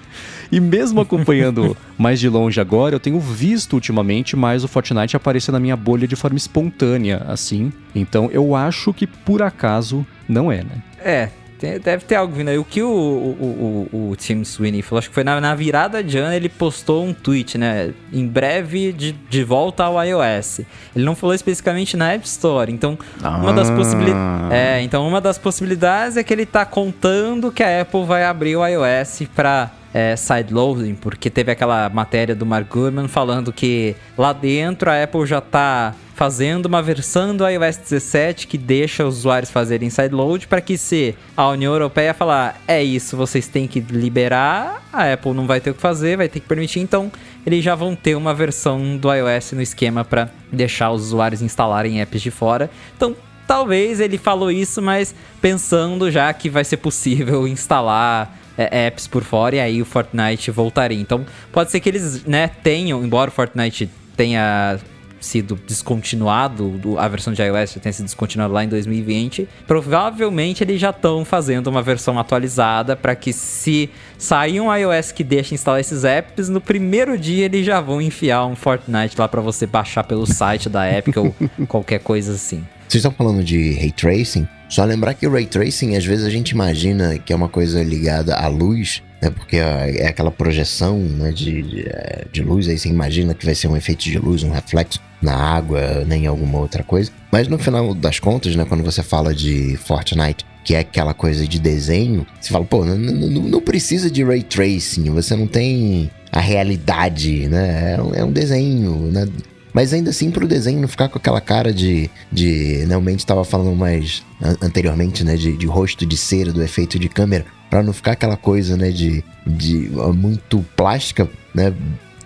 E 0.52 0.60
mesmo 0.60 1.02
acompanhando 1.02 1.76
mais 1.98 2.20
de 2.20 2.30
longe 2.30 2.60
agora, 2.60 2.96
eu 2.96 3.00
tenho 3.00 3.20
visto 3.20 3.74
ultimamente 3.74 4.36
mais 4.36 4.64
o 4.64 4.68
Fortnite 4.68 5.16
aparecer 5.16 5.52
na 5.52 5.60
minha 5.60 5.76
bolha 5.76 6.08
de 6.08 6.16
forma 6.16 6.38
espontânea, 6.38 7.26
assim. 7.28 7.72
Então 7.94 8.30
eu 8.32 8.56
acho 8.56 8.94
que 8.94 9.08
por 9.08 9.42
acaso 9.42 10.06
não 10.28 10.52
é, 10.52 10.64
né? 10.64 10.84
É, 11.00 11.30
tem, 11.60 11.80
deve 11.80 12.06
ter 12.06 12.16
algo 12.16 12.34
vindo 12.34 12.50
aí. 12.50 12.58
O 12.58 12.64
que 12.64 12.82
o, 12.82 12.88
o, 12.90 13.90
o, 13.92 14.10
o 14.12 14.16
Tim 14.16 14.44
Sweeney 14.44 14.82
falou, 14.82 15.00
acho 15.00 15.10
que 15.10 15.16
foi 15.16 15.24
na, 15.24 15.40
na, 15.40 15.56
virada 15.56 16.04
de 16.04 16.18
ano, 16.18 16.34
ele 16.34 16.50
postou 16.50 17.06
um 17.06 17.14
tweet, 17.14 17.58
né? 17.58 17.94
Em 18.12 18.28
breve 18.28 18.92
de, 18.92 19.12
de 19.12 19.44
volta 19.44 19.84
ao 19.84 20.04
iOS. 20.04 20.62
Ele 20.96 21.06
não 21.06 21.16
falou 21.16 21.34
especificamente 21.34 21.96
na 21.96 22.14
App 22.14 22.26
Store. 22.26 22.72
Então, 22.72 22.98
ah. 23.24 23.38
uma 23.38 23.54
das 23.54 23.70
possibilidades. 23.70 24.52
É, 24.52 24.82
então 24.82 25.08
uma 25.08 25.22
das 25.22 25.38
possibilidades 25.38 26.18
é 26.18 26.24
que 26.24 26.34
ele 26.34 26.46
tá 26.46 26.66
contando 26.66 27.52
que 27.52 27.64
a 27.64 27.82
Apple 27.82 28.06
vai 28.06 28.24
abrir 28.24 28.56
o 28.56 28.66
iOS 28.66 29.24
para 29.34 29.72
é, 29.94 30.14
sideloading, 30.16 30.96
porque 30.96 31.30
teve 31.30 31.52
aquela 31.52 31.90
matéria 31.90 32.36
do 32.36 32.46
Mark 32.46 32.68
Gurman 32.70 33.08
falando 33.08 33.54
que 33.54 33.96
lá 34.18 34.34
dentro 34.34 34.92
a 34.92 35.02
Apple 35.02 35.26
já 35.26 35.40
tá 35.40 35.96
fazendo 36.16 36.66
uma 36.66 36.82
versão 36.82 37.36
do 37.36 37.48
iOS 37.48 37.78
17 37.78 38.48
que 38.48 38.58
deixa 38.58 39.06
os 39.06 39.18
usuários 39.18 39.52
fazerem 39.52 39.90
sideload 39.90 40.48
para 40.48 40.62
que 40.62 40.78
se 40.78 41.14
a 41.36 41.50
União 41.50 41.74
Europeia 41.74 42.14
falar 42.14 42.62
é 42.66 42.82
isso, 42.82 43.18
vocês 43.18 43.48
têm 43.48 43.68
que 43.68 43.82
liberar, 43.82 44.82
a 44.92 45.12
Apple 45.12 45.34
não 45.34 45.46
vai 45.46 45.60
ter 45.60 45.72
o 45.72 45.74
que 45.74 45.82
fazer, 45.82 46.16
vai 46.16 46.30
ter 46.30 46.40
que 46.40 46.48
permitir, 46.48 46.80
então 46.80 47.12
eles 47.46 47.64
já 47.64 47.76
vão 47.76 47.96
ter 47.96 48.16
uma 48.16 48.34
versão 48.34 48.98
do 48.98 49.14
iOS 49.14 49.52
no 49.52 49.62
esquema 49.62 50.06
para 50.06 50.30
deixar 50.52 50.92
os 50.92 51.04
usuários 51.04 51.42
instalarem 51.42 52.00
apps 52.02 52.22
de 52.22 52.32
fora. 52.32 52.72
Então, 52.96 53.16
talvez 53.46 54.00
ele 54.00 54.18
falou 54.18 54.50
isso, 54.50 54.82
mas 54.82 55.14
pensando 55.42 56.10
já 56.10 56.34
que 56.34 56.50
vai 56.50 56.64
ser 56.64 56.78
possível 56.78 57.46
instalar 57.48 58.36
é, 58.58 58.88
apps 58.88 59.06
por 59.06 59.24
fora 59.24 59.58
e 59.58 59.60
aí 59.60 59.82
o 59.82 59.86
Fortnite 59.86 60.50
voltaria. 60.50 61.00
Então, 61.00 61.26
pode 61.52 61.72
ser 61.72 61.82
que 61.82 61.90
eles, 61.90 62.24
né, 62.24 62.48
tenham, 62.48 63.04
embora 63.04 63.30
o 63.30 63.34
Fortnite 63.34 63.90
tenha 64.16 64.80
sido 65.26 65.60
descontinuado, 65.68 66.80
a 66.98 67.08
versão 67.08 67.34
de 67.34 67.42
iOS 67.42 67.74
já 67.74 67.82
tenha 67.82 67.94
sido 67.94 68.06
descontinuada 68.06 68.54
lá 68.54 68.64
em 68.64 68.70
2020, 68.70 69.48
provavelmente 69.68 70.64
eles 70.64 70.80
já 70.80 70.92
estão 70.92 71.26
fazendo 71.26 71.68
uma 71.68 71.82
versão 71.82 72.18
atualizada 72.20 72.96
para 72.96 73.16
que 73.16 73.34
se 73.34 73.90
sair 74.18 74.62
um 74.62 74.74
iOS 74.74 75.12
que 75.12 75.24
deixa 75.24 75.54
instalar 75.54 75.80
esses 75.80 76.04
apps, 76.04 76.48
no 76.48 76.62
primeiro 76.62 77.18
dia 77.18 77.46
eles 77.46 77.66
já 77.66 77.82
vão 77.82 78.02
enfiar 78.02 78.46
um 78.46 78.56
Fortnite 78.56 79.16
lá 79.18 79.28
para 79.28 79.42
você 79.42 79.66
baixar 79.66 80.04
pelo 80.04 80.26
site 80.26 80.70
da 80.70 80.90
Epic 80.92 81.18
ou 81.18 81.36
qualquer 81.68 82.00
coisa 82.00 82.34
assim. 82.34 82.64
Vocês 82.88 83.04
estão 83.04 83.12
falando 83.12 83.44
de 83.44 83.74
ray 83.74 83.92
tracing? 83.92 84.48
Só 84.70 84.84
lembrar 84.84 85.14
que 85.14 85.28
o 85.28 85.32
ray 85.32 85.46
tracing, 85.46 85.96
às 85.96 86.06
vezes 86.06 86.26
a 86.26 86.30
gente 86.30 86.52
imagina 86.52 87.18
que 87.18 87.34
é 87.34 87.36
uma 87.36 87.50
coisa 87.50 87.84
ligada 87.84 88.36
à 88.36 88.48
luz, 88.48 89.02
né? 89.22 89.30
Porque 89.30 89.58
é 89.58 90.08
aquela 90.08 90.32
projeção 90.32 91.00
né, 91.00 91.32
de, 91.32 91.62
de, 91.62 91.88
é, 91.88 92.26
de, 92.32 92.44
luz, 92.44 92.68
aí 92.68 92.78
você 92.78 92.90
imagina 92.90 93.34
que 93.34 93.46
vai 93.46 93.56
ser 93.56 93.68
um 93.68 93.76
efeito 93.76 94.04
de 94.04 94.18
luz, 94.18 94.44
um 94.44 94.52
reflexo 94.52 95.00
na 95.26 95.36
água, 95.36 96.06
nem 96.06 96.22
né, 96.22 96.28
alguma 96.28 96.60
outra 96.60 96.84
coisa. 96.84 97.12
Mas 97.32 97.48
no 97.48 97.58
final 97.58 97.94
das 97.94 98.20
contas, 98.20 98.56
né, 98.56 98.64
quando 98.64 98.84
você 98.84 99.04
fala 99.04 99.34
de 99.34 99.76
Fortnite, 99.78 100.46
que 100.64 100.76
é 100.76 100.80
aquela 100.80 101.14
coisa 101.14 101.48
de 101.48 101.60
desenho, 101.60 102.26
você 102.40 102.52
fala, 102.52 102.64
pô, 102.64 102.86
não, 102.86 103.62
precisa 103.62 104.10
de 104.10 104.24
ray 104.24 104.42
tracing, 104.42 105.10
você 105.12 105.36
não 105.36 105.48
tem 105.48 106.10
a 106.32 106.40
realidade, 106.40 107.48
né? 107.48 107.96
É 107.96 108.02
um, 108.02 108.14
é 108.14 108.24
um 108.24 108.32
desenho, 108.32 109.10
né? 109.12 109.28
Mas 109.74 109.94
ainda 109.94 110.10
assim, 110.10 110.32
pro 110.32 110.48
desenho 110.48 110.80
não 110.80 110.88
ficar 110.88 111.10
com 111.10 111.18
aquela 111.18 111.42
cara 111.42 111.74
de. 111.74 112.10
de 112.32 112.86
realmente 112.86 113.20
estava 113.20 113.44
falando 113.44 113.76
mais 113.76 114.24
anteriormente, 114.62 115.24
né? 115.24 115.36
De, 115.36 115.56
de 115.58 115.66
rosto 115.66 116.06
de 116.06 116.16
cera, 116.16 116.52
do 116.52 116.64
efeito 116.64 116.98
de 116.98 117.10
câmera. 117.10 117.46
para 117.70 117.84
não 117.84 117.92
ficar 117.92 118.14
aquela 118.14 118.38
coisa, 118.38 118.78
né? 118.78 118.90
De, 118.90 119.24
de 119.46 119.90
muito 120.14 120.66
plástica, 120.78 121.30
né? 121.54 121.74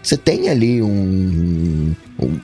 Você 0.01 0.15
tem 0.15 0.49
ali 0.49 0.81
um, 0.81 1.93
um, 2.19 2.39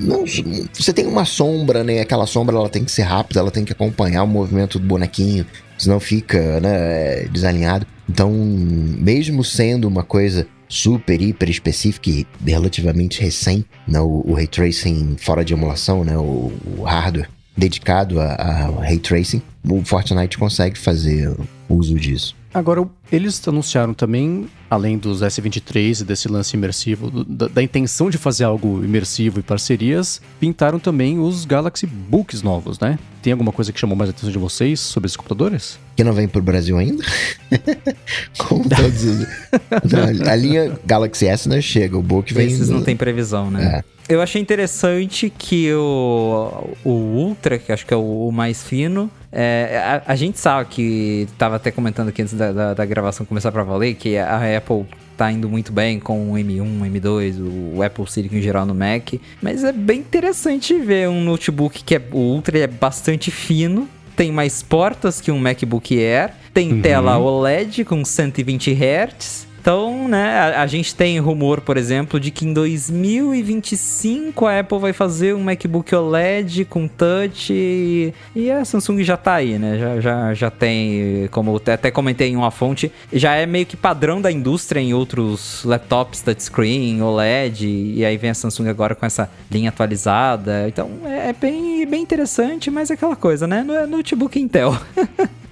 um, 0.00 0.24
você 0.72 0.92
tem 0.92 1.06
uma 1.06 1.24
sombra, 1.24 1.84
né? 1.84 2.00
Aquela 2.00 2.26
sombra 2.26 2.56
ela 2.56 2.68
tem 2.68 2.84
que 2.84 2.90
ser 2.90 3.02
rápida, 3.02 3.40
ela 3.40 3.50
tem 3.50 3.64
que 3.64 3.72
acompanhar 3.72 4.24
o 4.24 4.26
movimento 4.26 4.78
do 4.78 4.86
bonequinho, 4.86 5.46
senão 5.78 6.00
fica, 6.00 6.60
né, 6.60 7.24
desalinhado. 7.30 7.86
Então, 8.08 8.32
mesmo 8.32 9.44
sendo 9.44 9.86
uma 9.86 10.02
coisa 10.02 10.46
super, 10.68 11.20
hiper 11.22 11.48
específica 11.48 12.10
e 12.10 12.26
relativamente 12.44 13.20
recém, 13.22 13.64
né, 13.86 14.00
o, 14.00 14.22
o 14.26 14.34
Ray 14.34 14.46
Tracing 14.46 15.16
fora 15.18 15.44
de 15.44 15.52
emulação, 15.52 16.04
né, 16.04 16.16
o, 16.16 16.52
o 16.76 16.82
hardware 16.82 17.28
dedicado 17.56 18.20
a, 18.20 18.26
a 18.26 18.80
Ray 18.80 18.98
Tracing, 18.98 19.42
o 19.68 19.84
Fortnite 19.84 20.38
consegue 20.38 20.78
fazer 20.78 21.34
uso 21.68 21.94
disso. 21.96 22.37
Agora, 22.52 22.88
eles 23.12 23.46
anunciaram 23.46 23.92
também, 23.92 24.48
além 24.70 24.96
dos 24.96 25.20
S23 25.20 26.00
e 26.00 26.04
desse 26.04 26.28
lance 26.28 26.56
imersivo, 26.56 27.10
da, 27.24 27.46
da, 27.46 27.62
intenção 27.62 28.08
de 28.08 28.16
fazer 28.16 28.44
algo 28.44 28.82
imersivo 28.82 29.38
e 29.38 29.42
parcerias, 29.42 30.20
pintaram 30.40 30.78
também 30.78 31.18
os 31.18 31.44
Galaxy 31.44 31.86
Books 31.86 32.42
novos, 32.42 32.80
né? 32.80 32.98
Tem 33.22 33.32
alguma 33.32 33.52
coisa 33.52 33.70
que 33.70 33.78
chamou 33.78 33.96
mais 33.96 34.08
a 34.08 34.12
atenção 34.12 34.30
de 34.30 34.38
vocês 34.38 34.80
sobre 34.80 35.06
esses 35.06 35.16
computadores? 35.16 35.78
Que 35.94 36.02
não 36.02 36.12
vem 36.12 36.26
pro 36.26 36.40
Brasil 36.40 36.78
ainda? 36.78 37.04
Como 38.38 38.66
todos 38.68 39.04
os... 39.04 39.18
não, 39.92 40.30
a 40.30 40.34
linha 40.34 40.78
Galaxy 40.86 41.26
S 41.26 41.48
não 41.48 41.60
chega, 41.60 41.98
o 41.98 42.02
Book 42.02 42.32
vem... 42.32 42.46
Esses 42.46 42.70
não 42.70 42.82
tem 42.82 42.96
previsão, 42.96 43.50
né? 43.50 43.84
É. 43.84 43.97
Eu 44.08 44.22
achei 44.22 44.40
interessante 44.40 45.28
que 45.28 45.70
o, 45.74 46.74
o 46.82 46.90
Ultra, 46.90 47.58
que 47.58 47.70
acho 47.70 47.84
que 47.84 47.92
é 47.92 47.96
o, 47.96 48.28
o 48.28 48.32
mais 48.32 48.62
fino, 48.62 49.10
é, 49.30 50.02
a, 50.06 50.12
a, 50.12 50.16
gente 50.16 50.38
sabe 50.38 50.70
que 50.70 51.28
tava 51.36 51.56
até 51.56 51.70
comentando 51.70 52.08
aqui 52.08 52.22
antes 52.22 52.32
da, 52.32 52.50
da, 52.50 52.74
da 52.74 52.86
gravação 52.86 53.26
começar 53.26 53.52
para 53.52 53.62
valer 53.62 53.94
que 53.96 54.16
a 54.16 54.56
Apple 54.56 54.86
tá 55.14 55.30
indo 55.30 55.46
muito 55.46 55.72
bem 55.72 56.00
com 56.00 56.32
o 56.32 56.34
M1, 56.36 56.90
M2, 56.90 57.74
o 57.74 57.82
Apple 57.82 58.10
Silicon 58.10 58.36
em 58.36 58.40
geral 58.40 58.64
no 58.64 58.74
Mac, 58.74 59.14
mas 59.42 59.62
é 59.62 59.72
bem 59.72 60.00
interessante 60.00 60.78
ver 60.78 61.08
um 61.08 61.22
notebook 61.22 61.84
que 61.84 61.94
é 61.94 62.02
o 62.10 62.16
Ultra 62.16 62.58
é 62.60 62.66
bastante 62.66 63.30
fino, 63.30 63.86
tem 64.16 64.32
mais 64.32 64.62
portas 64.62 65.20
que 65.20 65.30
um 65.30 65.38
MacBook 65.38 65.98
Air, 65.98 66.30
tem 66.54 66.72
uhum. 66.72 66.80
tela 66.80 67.18
OLED 67.18 67.84
com 67.84 68.02
120 68.02 68.72
Hz 68.72 69.47
então, 69.68 70.08
né, 70.08 70.30
a, 70.38 70.62
a, 70.62 70.66
gente 70.66 70.94
tem 70.94 71.20
rumor, 71.20 71.60
por 71.60 71.76
exemplo, 71.76 72.18
de 72.18 72.30
que 72.30 72.46
em 72.46 72.54
2025 72.54 74.46
a 74.46 74.60
Apple 74.60 74.78
vai 74.78 74.94
fazer 74.94 75.34
um 75.34 75.42
MacBook 75.42 75.94
OLED 75.94 76.64
com 76.64 76.88
touch 76.88 77.52
e, 77.52 78.14
e 78.34 78.50
a 78.50 78.64
Samsung 78.64 79.04
já 79.04 79.18
tá 79.18 79.34
aí, 79.34 79.58
né? 79.58 79.78
Já, 79.78 80.00
já, 80.00 80.32
já 80.32 80.50
tem, 80.50 81.28
como 81.30 81.50
eu 81.50 81.74
até 81.74 81.90
comentei 81.90 82.30
em 82.30 82.36
uma 82.36 82.50
fonte, 82.50 82.90
já 83.12 83.34
é 83.34 83.44
meio 83.44 83.66
que 83.66 83.76
padrão 83.76 84.22
da 84.22 84.32
indústria 84.32 84.80
em 84.80 84.94
outros 84.94 85.62
laptops 85.66 86.22
touchscreen, 86.22 87.02
OLED, 87.02 87.66
e 87.68 88.02
aí 88.06 88.16
vem 88.16 88.30
a 88.30 88.34
Samsung 88.34 88.70
agora 88.70 88.94
com 88.94 89.04
essa 89.04 89.28
linha 89.50 89.68
atualizada. 89.68 90.66
Então, 90.66 90.92
é, 91.04 91.28
é 91.28 91.32
bem, 91.34 91.86
bem 91.86 92.00
interessante, 92.00 92.70
mas 92.70 92.90
é 92.90 92.94
aquela 92.94 93.16
coisa, 93.16 93.46
né? 93.46 93.62
No, 93.62 93.74
é 93.74 93.86
notebook 93.86 94.40
Intel. 94.40 94.74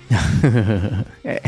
é. 1.23 1.43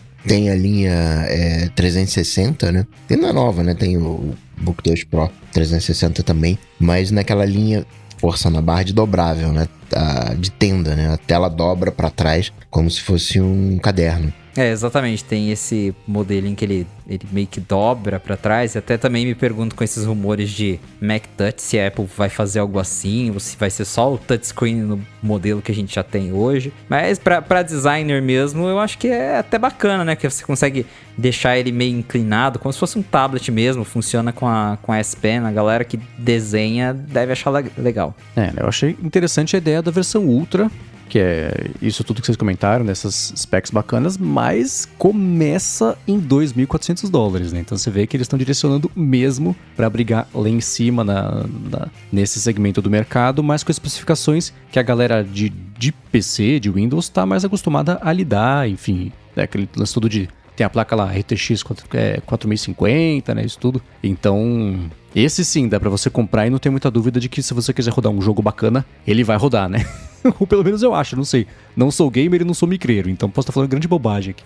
Tem 0.26 0.50
a 0.50 0.54
linha 0.54 0.92
é, 1.28 1.68
360, 1.74 2.70
né? 2.72 2.86
Tem 3.08 3.16
na 3.16 3.32
nova, 3.32 3.62
né? 3.62 3.74
Tem 3.74 3.96
o 3.96 4.34
Book 4.58 4.82
2 4.82 5.04
Pro 5.04 5.30
360 5.52 6.22
também. 6.22 6.58
Mas 6.78 7.10
naquela 7.10 7.44
linha 7.44 7.86
força 8.18 8.50
na 8.50 8.60
barra 8.60 8.82
de 8.82 8.92
dobrável, 8.92 9.52
né? 9.52 9.66
A, 9.94 10.34
de 10.34 10.50
tenda, 10.50 10.94
né? 10.94 11.12
A 11.12 11.16
tela 11.16 11.48
dobra 11.48 11.90
para 11.90 12.10
trás 12.10 12.52
como 12.70 12.90
se 12.90 13.00
fosse 13.00 13.40
um 13.40 13.78
caderno. 13.78 14.32
É, 14.56 14.70
exatamente. 14.70 15.24
Tem 15.24 15.50
esse 15.50 15.94
modelo 16.06 16.46
em 16.46 16.54
que 16.54 16.64
ele, 16.64 16.86
ele 17.08 17.26
meio 17.30 17.46
que 17.46 17.60
dobra 17.60 18.18
para 18.18 18.36
trás. 18.36 18.74
E 18.74 18.78
até 18.78 18.96
também 18.96 19.24
me 19.24 19.34
pergunto 19.34 19.74
com 19.74 19.84
esses 19.84 20.04
rumores 20.04 20.50
de 20.50 20.78
Mac 21.00 21.22
Touch 21.36 21.62
se 21.62 21.78
a 21.78 21.88
Apple 21.88 22.06
vai 22.16 22.28
fazer 22.28 22.58
algo 22.58 22.78
assim, 22.78 23.30
ou 23.30 23.40
se 23.40 23.56
vai 23.56 23.70
ser 23.70 23.84
só 23.84 24.12
o 24.12 24.18
touchscreen 24.18 24.76
no 24.76 25.00
modelo 25.22 25.62
que 25.62 25.70
a 25.70 25.74
gente 25.74 25.94
já 25.94 26.02
tem 26.02 26.32
hoje. 26.32 26.72
Mas 26.88 27.18
para 27.18 27.62
designer 27.62 28.20
mesmo, 28.20 28.66
eu 28.66 28.78
acho 28.78 28.98
que 28.98 29.08
é 29.08 29.38
até 29.38 29.58
bacana, 29.58 30.04
né? 30.04 30.16
Que 30.16 30.28
você 30.28 30.44
consegue 30.44 30.84
deixar 31.16 31.58
ele 31.58 31.70
meio 31.70 31.98
inclinado, 31.98 32.58
como 32.58 32.72
se 32.72 32.78
fosse 32.78 32.98
um 32.98 33.02
tablet 33.02 33.50
mesmo. 33.52 33.84
Funciona 33.84 34.32
com 34.32 34.48
a, 34.48 34.78
com 34.82 34.92
a 34.92 34.98
S 34.98 35.16
Pen. 35.16 35.38
A 35.40 35.52
galera 35.52 35.84
que 35.84 35.98
desenha 36.18 36.92
deve 36.92 37.32
achar 37.32 37.50
legal. 37.78 38.14
É, 38.36 38.52
eu 38.56 38.68
achei 38.68 38.96
interessante 39.02 39.54
a 39.54 39.58
ideia 39.58 39.79
da 39.82 39.90
versão 39.90 40.24
Ultra 40.24 40.70
que 41.10 41.18
é 41.18 41.66
isso 41.82 42.04
tudo 42.04 42.20
que 42.20 42.26
vocês 42.26 42.36
comentaram, 42.36 42.84
nessas 42.84 43.34
specs 43.36 43.70
bacanas, 43.70 44.16
mas 44.16 44.88
começa 44.96 45.98
em 46.06 46.18
2.400 46.20 47.10
dólares, 47.10 47.52
né? 47.52 47.58
Então 47.60 47.76
você 47.76 47.90
vê 47.90 48.06
que 48.06 48.16
eles 48.16 48.26
estão 48.26 48.38
direcionando 48.38 48.90
mesmo 48.94 49.54
para 49.76 49.90
brigar 49.90 50.28
lá 50.32 50.48
em 50.48 50.60
cima 50.60 51.02
na, 51.02 51.44
na, 51.68 51.88
nesse 52.12 52.40
segmento 52.40 52.80
do 52.80 52.88
mercado, 52.88 53.42
mas 53.42 53.64
com 53.64 53.72
especificações 53.72 54.52
que 54.70 54.78
a 54.78 54.82
galera 54.82 55.24
de, 55.24 55.48
de 55.48 55.90
PC, 55.90 56.60
de 56.60 56.70
Windows, 56.70 57.06
está 57.06 57.26
mais 57.26 57.44
acostumada 57.44 57.98
a 58.00 58.12
lidar, 58.12 58.68
enfim, 58.68 59.12
é 59.36 59.42
aquele 59.42 59.68
lance 59.76 59.92
todo 59.92 60.08
de 60.08 60.28
tem 60.54 60.64
a 60.66 60.70
placa 60.70 60.94
lá 60.94 61.10
RTX 61.10 61.62
4050, 61.62 63.34
né, 63.34 63.44
isso 63.44 63.58
tudo. 63.58 63.82
Então, 64.02 64.90
esse 65.14 65.44
sim, 65.44 65.68
dá 65.68 65.80
para 65.80 65.90
você 65.90 66.08
comprar 66.08 66.46
e 66.46 66.50
não 66.50 66.58
tem 66.58 66.70
muita 66.70 66.90
dúvida 66.90 67.18
de 67.18 67.28
que 67.28 67.42
se 67.42 67.52
você 67.52 67.72
quiser 67.72 67.90
rodar 67.90 68.12
um 68.12 68.22
jogo 68.22 68.40
bacana, 68.40 68.86
ele 69.06 69.24
vai 69.24 69.36
rodar, 69.36 69.68
né? 69.68 69.84
Ou 70.38 70.46
pelo 70.46 70.62
menos 70.62 70.82
eu 70.82 70.94
acho, 70.94 71.16
não 71.16 71.24
sei. 71.24 71.46
Não 71.76 71.90
sou 71.90 72.10
gamer 72.10 72.42
e 72.42 72.44
não 72.44 72.54
sou 72.54 72.68
micreiro, 72.68 73.10
então 73.10 73.28
posso 73.28 73.46
estar 73.46 73.52
falando 73.52 73.70
grande 73.70 73.88
bobagem 73.88 74.34
aqui. 74.36 74.44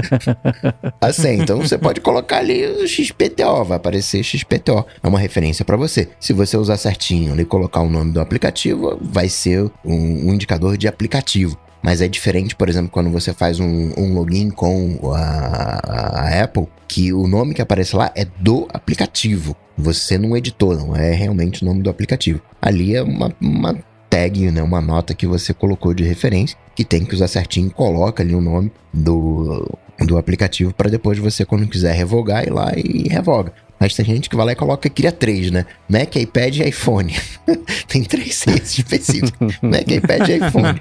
assim, 1.00 1.40
então 1.40 1.56
você 1.56 1.78
pode 1.78 2.02
colocar 2.02 2.40
ali 2.40 2.66
o 2.66 2.86
XPTO, 2.86 3.64
vai 3.64 3.78
aparecer 3.78 4.22
XPTO. 4.22 4.84
É 5.02 5.08
uma 5.08 5.18
referência 5.18 5.64
para 5.64 5.78
você. 5.78 6.10
Se 6.20 6.34
você 6.34 6.58
usar 6.58 6.76
certinho 6.76 7.40
e 7.40 7.44
colocar 7.46 7.80
o 7.80 7.88
nome 7.88 8.12
do 8.12 8.20
aplicativo, 8.20 8.98
vai 9.00 9.30
ser 9.30 9.62
um, 9.82 10.28
um 10.28 10.34
indicador 10.34 10.76
de 10.76 10.88
aplicativo. 10.88 11.58
Mas 11.82 12.02
é 12.02 12.08
diferente, 12.08 12.54
por 12.54 12.68
exemplo, 12.68 12.90
quando 12.90 13.08
você 13.08 13.32
faz 13.32 13.58
um, 13.58 13.92
um 13.96 14.12
login 14.12 14.50
com 14.50 15.10
a, 15.14 15.80
a, 15.82 16.42
Apple, 16.42 16.66
que 16.86 17.14
o 17.14 17.26
nome 17.26 17.54
que 17.54 17.62
aparece 17.62 17.96
lá 17.96 18.12
é 18.14 18.26
do 18.40 18.68
aplicativo. 18.74 19.56
Você 19.78 20.18
não 20.18 20.36
editou, 20.36 20.76
não 20.76 20.94
é 20.94 21.14
realmente 21.14 21.62
o 21.62 21.64
nome 21.64 21.80
do 21.80 21.88
aplicativo. 21.88 22.42
Ali 22.60 22.94
é 22.94 23.02
uma, 23.02 23.32
uma 23.40 23.76
tag, 24.08 24.50
né, 24.50 24.62
uma 24.62 24.80
nota 24.80 25.14
que 25.14 25.26
você 25.26 25.52
colocou 25.52 25.92
de 25.94 26.04
referência, 26.04 26.56
que 26.74 26.84
tem 26.84 27.04
que 27.04 27.14
usar 27.14 27.28
certinho, 27.28 27.70
coloca 27.70 28.22
ali 28.22 28.34
o 28.34 28.40
nome 28.40 28.72
do, 28.92 29.78
do 30.00 30.18
aplicativo 30.18 30.72
para 30.72 30.90
depois 30.90 31.18
você, 31.18 31.44
quando 31.44 31.66
quiser 31.66 31.94
revogar, 31.94 32.44
ir 32.44 32.50
lá 32.50 32.72
e 32.76 33.08
revoga. 33.08 33.52
Mas 33.78 33.94
tem 33.94 34.04
gente 34.04 34.30
que 34.30 34.36
vai 34.36 34.46
lá 34.46 34.52
e 34.52 34.56
coloca 34.56 34.88
cria 34.88 35.12
três, 35.12 35.50
né? 35.50 35.66
Mac, 35.88 36.16
iPad 36.16 36.56
e 36.56 36.68
iPhone. 36.68 37.14
tem 37.86 38.02
três 38.02 38.34
senhas 38.36 38.78
específicos. 38.78 39.58
Mac, 39.60 39.90
iPad 39.90 40.28
e 40.28 40.36
iPhone. 40.36 40.80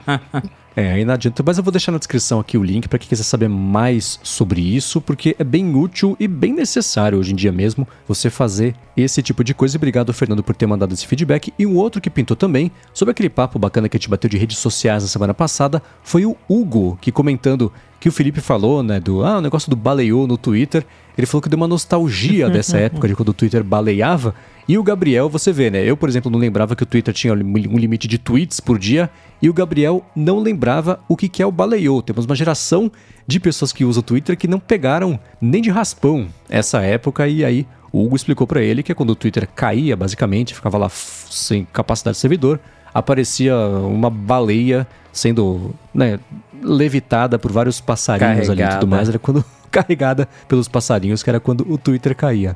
É, 0.76 0.92
aí 0.92 1.06
não 1.06 1.14
adianta, 1.14 1.42
mas 1.46 1.58
eu 1.58 1.64
vou 1.64 1.72
deixar 1.72 1.94
na 1.94 1.98
descrição 1.98 2.38
aqui 2.38 2.58
o 2.58 2.64
link 2.64 2.90
para 2.90 3.00
quem 3.00 3.08
quiser 3.08 3.24
saber 3.24 3.48
mais 3.48 4.20
sobre 4.22 4.60
isso, 4.60 5.00
porque 5.00 5.34
é 5.40 5.44
bem 5.44 5.74
útil 5.74 6.18
e 6.20 6.28
bem 6.28 6.52
necessário 6.52 7.18
hoje 7.18 7.32
em 7.32 7.36
dia 7.36 7.52
mesmo 7.52 7.88
você 8.06 8.30
fazer 8.30 8.76
esse 8.98 9.24
tipo 9.24 9.42
de 9.42 9.54
coisa. 9.54 9.78
Obrigado, 9.78 10.12
Fernando, 10.12 10.44
por 10.44 10.54
ter 10.54 10.66
mandado 10.66 10.94
esse 10.94 11.08
feedback. 11.08 11.54
E 11.58 11.66
um 11.66 11.78
outro 11.78 12.02
que 12.02 12.10
pintou 12.10 12.36
também, 12.36 12.70
sobre 12.94 13.14
aquele 13.14 13.30
papo 13.30 13.58
bacana 13.58 13.88
que 13.88 13.96
a 13.96 14.00
gente 14.00 14.10
bateu 14.10 14.30
de 14.30 14.38
redes 14.38 14.58
sociais 14.58 15.04
na 15.04 15.08
semana 15.08 15.34
passada, 15.34 15.82
foi 16.04 16.26
o 16.26 16.36
Hugo, 16.50 16.98
que 17.00 17.10
comentando 17.10 17.72
que 17.98 18.10
o 18.10 18.12
Felipe 18.12 18.42
falou, 18.42 18.84
né, 18.84 19.00
do 19.00 19.24
ah, 19.24 19.38
o 19.38 19.42
negócio 19.42 19.70
do 19.70 19.78
baleou 19.78 20.28
no 20.28 20.38
Twitter. 20.38 20.86
Ele 21.18 21.26
falou 21.26 21.42
que 21.42 21.48
deu 21.48 21.58
uma 21.58 21.68
nostalgia 21.68 22.50
dessa 22.50 22.78
época 22.78 23.08
de 23.08 23.16
quando 23.16 23.30
o 23.30 23.34
Twitter 23.34 23.64
baleava. 23.64 24.36
E 24.68 24.78
o 24.80 24.84
Gabriel, 24.84 25.30
você 25.30 25.52
vê, 25.52 25.70
né? 25.70 25.84
Eu, 25.84 25.96
por 25.96 26.10
exemplo, 26.10 26.32
não 26.32 26.40
lembrava 26.40 26.76
que 26.76 26.82
o 26.82 26.86
Twitter 26.86 27.14
tinha 27.14 27.34
um 27.34 27.78
limite 27.78 28.08
de 28.08 28.18
tweets 28.18 28.60
por 28.60 28.80
dia. 28.80 29.10
E 29.40 29.48
o 29.48 29.54
Gabriel 29.54 30.04
não 30.16 30.40
lembrava 30.40 31.00
o 31.08 31.16
que 31.16 31.42
é 31.42 31.46
o 31.46 31.52
baleou. 31.52 32.02
Temos 32.02 32.26
uma 32.26 32.36
geração 32.36 32.92
de 33.28 33.40
pessoas 33.40 33.72
que 33.72 33.86
usam 33.86 34.00
o 34.00 34.04
Twitter 34.04 34.36
que 34.36 34.48
não 34.48 34.60
pegaram 34.60 35.20
nem 35.40 35.62
de 35.62 35.70
raspão 35.70 36.28
essa 36.50 36.82
época. 36.82 37.28
E 37.28 37.46
aí 37.46 37.68
o 37.92 38.04
Hugo 38.04 38.16
explicou 38.16 38.48
para 38.48 38.62
ele 38.62 38.82
que 38.82 38.92
é 38.92 38.96
quando 38.96 39.12
o 39.12 39.16
Twitter 39.16 39.48
caía, 39.54 39.96
basicamente, 39.96 40.56
ficava 40.56 40.80
lá 40.80 40.90
sem 40.90 41.66
capacidade 41.72 42.16
de 42.16 42.22
servidor, 42.22 42.60
aparecia 42.92 43.56
uma 43.56 44.10
baleia 44.10 44.88
sendo 45.14 45.76
né, 45.94 46.20
levitada 46.62 47.38
por 47.38 47.52
vários 47.52 47.80
passarinhos 47.80 48.48
Carregada. 48.48 48.64
ali 48.64 48.76
e 48.76 48.80
tudo 48.80 48.90
mais. 48.90 49.10
Era 49.10 49.20
quando 49.20 49.46
carregada 49.70 50.28
pelos 50.48 50.68
passarinhos, 50.68 51.22
que 51.22 51.30
era 51.30 51.40
quando 51.40 51.72
o 51.72 51.78
Twitter 51.78 52.16
caía 52.16 52.56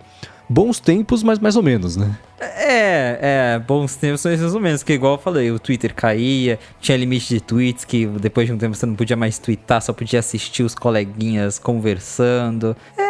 bons 0.50 0.80
tempos, 0.80 1.22
mas 1.22 1.40
mais 1.40 1.56
ou 1.56 1.64
menos, 1.64 1.96
né? 1.96 2.18
É, 2.42 3.20
é, 3.56 3.60
bons 3.60 3.96
tempos 3.96 4.26
mais 4.26 4.56
ou 4.56 4.60
menos, 4.60 4.82
que 4.82 4.94
igual 4.94 5.14
eu 5.14 5.18
falei, 5.20 5.52
o 5.52 5.60
Twitter 5.60 5.94
caía, 5.94 6.58
tinha 6.80 6.98
limite 6.98 7.34
de 7.34 7.42
tweets, 7.42 7.86
que 7.86 8.06
depois 8.06 8.48
de 8.48 8.54
um 8.54 8.58
tempo 8.58 8.76
você 8.76 8.86
não 8.86 8.96
podia 8.96 9.16
mais 9.16 9.38
twittar, 9.38 9.82
só 9.82 9.94
podia 9.94 10.20
assistir 10.20 10.64
os 10.64 10.74
coleguinhas 10.74 11.60
conversando. 11.60 12.76
É, 12.98 13.10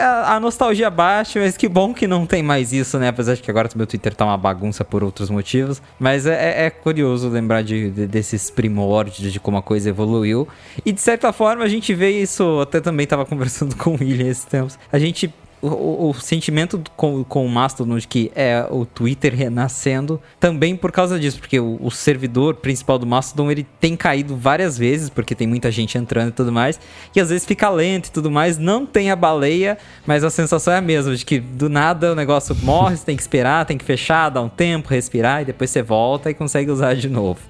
a 0.00 0.38
nostalgia 0.40 0.90
baixa, 0.90 1.40
mas 1.40 1.56
que 1.56 1.68
bom 1.68 1.92
que 1.92 2.06
não 2.06 2.26
tem 2.26 2.42
mais 2.42 2.72
isso, 2.72 2.98
né? 2.98 3.08
Apesar 3.08 3.34
de 3.34 3.42
que 3.42 3.50
agora 3.50 3.68
o 3.72 3.78
meu 3.78 3.86
Twitter 3.86 4.14
tá 4.14 4.24
uma 4.24 4.36
bagunça 4.36 4.84
por 4.84 5.04
outros 5.04 5.30
motivos. 5.30 5.82
Mas 5.98 6.26
é, 6.26 6.62
é, 6.62 6.66
é 6.66 6.70
curioso 6.70 7.28
lembrar 7.28 7.62
de, 7.62 7.90
de, 7.90 8.06
desses 8.06 8.50
primórdios, 8.50 9.32
de 9.32 9.40
como 9.40 9.56
a 9.56 9.62
coisa 9.62 9.88
evoluiu. 9.88 10.48
E 10.84 10.92
de 10.92 11.00
certa 11.00 11.32
forma 11.32 11.64
a 11.64 11.68
gente 11.68 11.92
vê 11.94 12.10
isso, 12.10 12.60
até 12.60 12.80
também 12.80 13.06
tava 13.06 13.26
conversando 13.26 13.74
com 13.76 13.90
o 13.90 13.98
William 14.00 14.28
esses 14.28 14.44
tempos. 14.44 14.78
A 14.92 14.98
gente 14.98 15.32
o, 15.60 16.10
o, 16.10 16.14
sentimento 16.14 16.80
com, 16.96 17.24
com 17.24 17.44
o 17.44 17.48
Mastodon 17.48 17.98
de 17.98 18.06
que 18.06 18.30
é 18.34 18.66
o 18.70 18.84
Twitter 18.84 19.34
renascendo 19.34 20.20
também 20.38 20.76
por 20.76 20.92
causa 20.92 21.18
disso, 21.18 21.38
porque 21.38 21.58
o, 21.58 21.78
o, 21.80 21.90
servidor 21.90 22.56
principal 22.56 22.98
do 22.98 23.06
Mastodon 23.06 23.50
ele 23.50 23.66
tem 23.80 23.96
caído 23.96 24.36
várias 24.36 24.78
vezes, 24.78 25.10
porque 25.10 25.34
tem 25.34 25.46
muita 25.46 25.70
gente 25.70 25.98
entrando 25.98 26.28
e 26.28 26.32
tudo 26.32 26.52
mais, 26.52 26.78
e 27.14 27.20
às 27.20 27.30
vezes 27.30 27.46
fica 27.46 27.68
lento 27.70 28.06
e 28.06 28.12
tudo 28.12 28.30
mais, 28.30 28.58
não 28.58 28.86
tem 28.86 29.10
a 29.10 29.16
baleia, 29.16 29.78
mas 30.06 30.22
a 30.22 30.30
sensação 30.30 30.72
é 30.72 30.78
a 30.78 30.82
mesma, 30.82 31.14
de 31.14 31.24
que 31.24 31.40
do 31.40 31.68
nada 31.68 32.12
o 32.12 32.14
negócio 32.14 32.54
morre, 32.62 32.96
você 32.96 33.04
tem 33.04 33.16
que 33.16 33.22
esperar, 33.22 33.66
tem 33.66 33.78
que 33.78 33.84
fechar, 33.84 34.28
dar 34.28 34.42
um 34.42 34.48
tempo, 34.48 34.88
respirar, 34.88 35.42
e 35.42 35.46
depois 35.46 35.70
você 35.70 35.82
volta 35.82 36.30
e 36.30 36.34
consegue 36.34 36.70
usar 36.70 36.94
de 36.94 37.08
novo. 37.08 37.40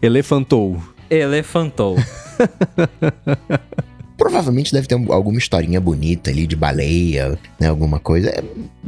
Elefantou. 0.00 0.82
Elefantou. 1.08 1.96
Provavelmente 4.22 4.72
deve 4.72 4.86
ter 4.86 4.94
alguma 4.94 5.36
historinha 5.36 5.80
bonita 5.80 6.30
ali 6.30 6.46
de 6.46 6.54
baleia, 6.54 7.36
né? 7.58 7.66
Alguma 7.66 7.98
coisa. 7.98 8.30
É, 8.30 8.40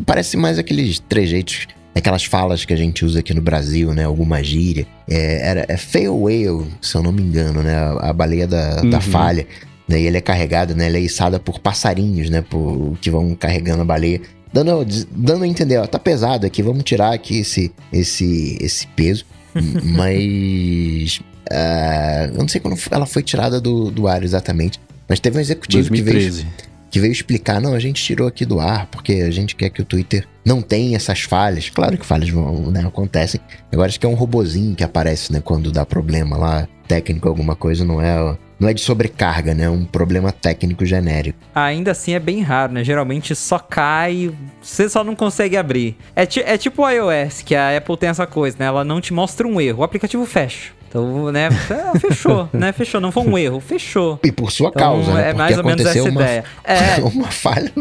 parece 0.06 0.36
mais 0.36 0.60
aqueles 0.60 1.00
trejeitos, 1.00 1.66
aquelas 1.92 2.24
falas 2.24 2.64
que 2.64 2.72
a 2.72 2.76
gente 2.76 3.04
usa 3.04 3.18
aqui 3.18 3.34
no 3.34 3.42
Brasil, 3.42 3.92
né? 3.92 4.04
Alguma 4.04 4.44
gíria. 4.44 4.86
É, 5.10 5.48
era, 5.48 5.66
é 5.68 5.76
fail 5.76 6.16
whale, 6.16 6.68
se 6.80 6.94
eu 6.94 7.02
não 7.02 7.10
me 7.10 7.20
engano, 7.20 7.64
né? 7.64 7.74
A, 7.74 8.10
a 8.10 8.12
baleia 8.12 8.46
da, 8.46 8.82
uhum. 8.84 8.90
da 8.90 9.00
falha. 9.00 9.44
Né? 9.88 10.02
E 10.02 10.06
ele 10.06 10.18
é 10.18 10.20
carregado, 10.20 10.72
né? 10.76 10.86
Ele 10.86 10.98
é 10.98 11.00
içada 11.00 11.40
por 11.40 11.58
passarinhos, 11.58 12.30
né? 12.30 12.40
Por, 12.40 12.96
que 13.00 13.10
vão 13.10 13.34
carregando 13.34 13.82
a 13.82 13.84
baleia. 13.84 14.20
Dando, 14.52 14.86
dando 15.10 15.42
a 15.42 15.48
entender, 15.48 15.78
ó, 15.78 15.86
tá 15.88 15.98
pesado 15.98 16.46
aqui, 16.46 16.62
vamos 16.62 16.84
tirar 16.84 17.12
aqui 17.12 17.40
esse, 17.40 17.72
esse, 17.92 18.56
esse 18.60 18.86
peso. 18.86 19.26
Mas. 19.82 21.20
Uh, 21.50 22.34
eu 22.34 22.38
não 22.38 22.48
sei 22.48 22.60
quando 22.60 22.78
ela 22.88 23.04
foi 23.04 23.24
tirada 23.24 23.60
do, 23.60 23.90
do 23.90 24.06
ar 24.06 24.22
exatamente. 24.22 24.78
Mas 25.08 25.20
teve 25.20 25.38
um 25.38 25.40
executivo 25.40 25.88
2013. 25.88 26.42
que 26.42 26.48
veio, 26.48 26.54
que 26.90 27.00
veio 27.00 27.12
explicar: 27.12 27.60
não, 27.60 27.74
a 27.74 27.78
gente 27.78 28.02
tirou 28.02 28.26
aqui 28.26 28.44
do 28.44 28.60
ar 28.60 28.86
porque 28.86 29.12
a 29.14 29.30
gente 29.30 29.54
quer 29.54 29.70
que 29.70 29.82
o 29.82 29.84
Twitter 29.84 30.26
não 30.44 30.62
tenha 30.62 30.96
essas 30.96 31.22
falhas. 31.22 31.70
Claro 31.70 31.98
que 31.98 32.06
falhas 32.06 32.30
né, 32.30 32.84
acontecem. 32.86 33.40
Agora 33.72 33.88
acho 33.88 33.98
que 33.98 34.06
é 34.06 34.08
um 34.08 34.14
robozinho 34.14 34.74
que 34.74 34.84
aparece 34.84 35.32
né, 35.32 35.40
quando 35.42 35.72
dá 35.72 35.84
problema 35.84 36.36
lá, 36.36 36.68
técnico, 36.86 37.28
alguma 37.28 37.56
coisa, 37.56 37.84
não 37.84 38.00
é 38.00 38.36
não 38.58 38.68
é 38.68 38.74
de 38.74 38.80
sobrecarga, 38.80 39.54
né? 39.54 39.64
É 39.64 39.70
um 39.70 39.84
problema 39.84 40.30
técnico 40.30 40.86
genérico. 40.86 41.38
Ainda 41.54 41.90
assim 41.90 42.12
é 42.12 42.20
bem 42.20 42.40
raro, 42.40 42.72
né? 42.72 42.84
Geralmente 42.84 43.34
só 43.34 43.58
cai, 43.58 44.32
você 44.62 44.88
só 44.88 45.02
não 45.02 45.14
consegue 45.14 45.56
abrir. 45.56 45.96
É, 46.14 46.22
é 46.22 46.56
tipo 46.56 46.82
o 46.82 46.88
iOS, 46.88 47.42
que 47.42 47.54
a 47.54 47.76
Apple 47.76 47.96
tem 47.96 48.08
essa 48.08 48.26
coisa, 48.26 48.56
né? 48.58 48.66
Ela 48.66 48.84
não 48.84 49.00
te 49.00 49.12
mostra 49.12 49.46
um 49.46 49.60
erro, 49.60 49.80
o 49.80 49.84
aplicativo 49.84 50.24
fecha. 50.24 50.72
Então, 50.94 51.32
né, 51.32 51.48
fechou, 52.00 52.48
né? 52.52 52.72
Fechou, 52.72 53.00
não 53.00 53.10
foi 53.10 53.24
um 53.24 53.36
erro, 53.36 53.58
fechou. 53.58 54.20
E 54.22 54.30
por 54.30 54.52
sua 54.52 54.68
então, 54.68 54.80
causa, 54.80 55.12
né? 55.12 55.30
É 55.30 55.34
mais 55.34 55.58
ou 55.58 55.64
menos 55.64 55.84
essa 55.84 56.08
uma, 56.08 56.22
ideia. 56.22 56.44
É. 56.62 57.00
Uma 57.02 57.30
falha. 57.32 57.72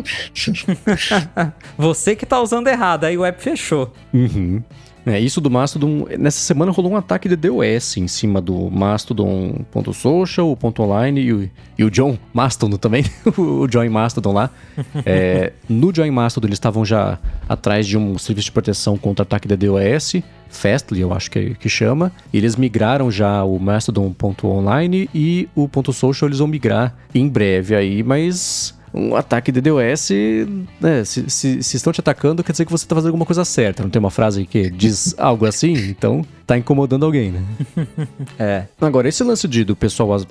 Você 1.77 2.15
que 2.15 2.25
tá 2.25 2.41
usando 2.41 2.67
errado, 2.67 3.03
aí 3.03 3.15
o 3.15 3.23
app 3.23 3.41
fechou. 3.41 3.93
Uhum. 4.11 4.63
É, 5.05 5.19
isso 5.19 5.41
do 5.41 5.51
Mastodon, 5.51 6.07
nessa 6.17 6.39
semana 6.39 6.71
rolou 6.71 6.93
um 6.93 6.95
ataque 6.95 7.27
de 7.27 7.35
DOS 7.35 7.97
em 7.97 8.07
cima 8.07 8.41
do 8.41 8.69
Mastodon.social, 8.71 10.49
o 10.49 10.55
ponto 10.55 10.81
.online 10.81 11.21
e 11.21 11.33
o, 11.33 11.49
e 11.77 11.83
o 11.83 11.91
John 11.91 12.17
Mastodon 12.33 12.77
também, 12.77 13.03
o 13.37 13.67
Join 13.69 13.89
Mastodon 13.89 14.31
lá. 14.31 14.49
É, 15.05 15.51
no 15.67 15.93
Join 15.93 16.11
Mastodon 16.11 16.47
eles 16.47 16.55
estavam 16.55 16.85
já 16.85 17.19
atrás 17.49 17.85
de 17.85 17.97
um 17.97 18.17
serviço 18.17 18.45
de 18.45 18.51
proteção 18.53 18.97
contra 18.97 19.23
ataque 19.23 19.47
de 19.47 19.57
DOS, 19.57 20.23
Fastly 20.49 21.01
eu 21.01 21.13
acho 21.13 21.29
que, 21.31 21.55
que 21.55 21.67
chama. 21.67 22.11
Eles 22.33 22.55
migraram 22.55 23.11
já 23.11 23.43
o 23.43 23.59
Mastodon.online 23.59 25.09
e 25.13 25.49
o 25.55 25.69
.social 25.91 26.29
eles 26.29 26.39
vão 26.39 26.47
migrar 26.47 26.95
em 27.13 27.27
breve 27.27 27.75
aí, 27.75 28.03
mas 28.03 28.73
um 28.93 29.15
ataque 29.15 29.51
de 29.51 29.59
DDoS, 29.59 30.09
né, 30.79 31.03
se, 31.03 31.29
se, 31.29 31.63
se, 31.63 31.77
estão 31.77 31.91
te 31.91 31.99
atacando, 31.99 32.43
quer 32.43 32.51
dizer 32.51 32.65
que 32.65 32.71
você 32.71 32.85
está 32.85 32.95
fazendo 32.95 33.09
alguma 33.09 33.25
coisa 33.25 33.43
certa. 33.43 33.81
Não 33.81 33.89
tem 33.89 33.99
uma 33.99 34.11
frase 34.11 34.45
que 34.45 34.69
diz 34.69 35.15
algo 35.17 35.45
assim? 35.45 35.73
Então, 35.73 36.23
tá 36.45 36.57
incomodando 36.57 37.05
alguém, 37.05 37.31
né? 37.31 37.43
É. 38.39 38.65
Agora, 38.81 39.07
esse 39.07 39.23
lance 39.23 39.47
de, 39.47 39.63
do 39.63 39.75
pessoal, 39.75 40.15
a, 40.15 40.25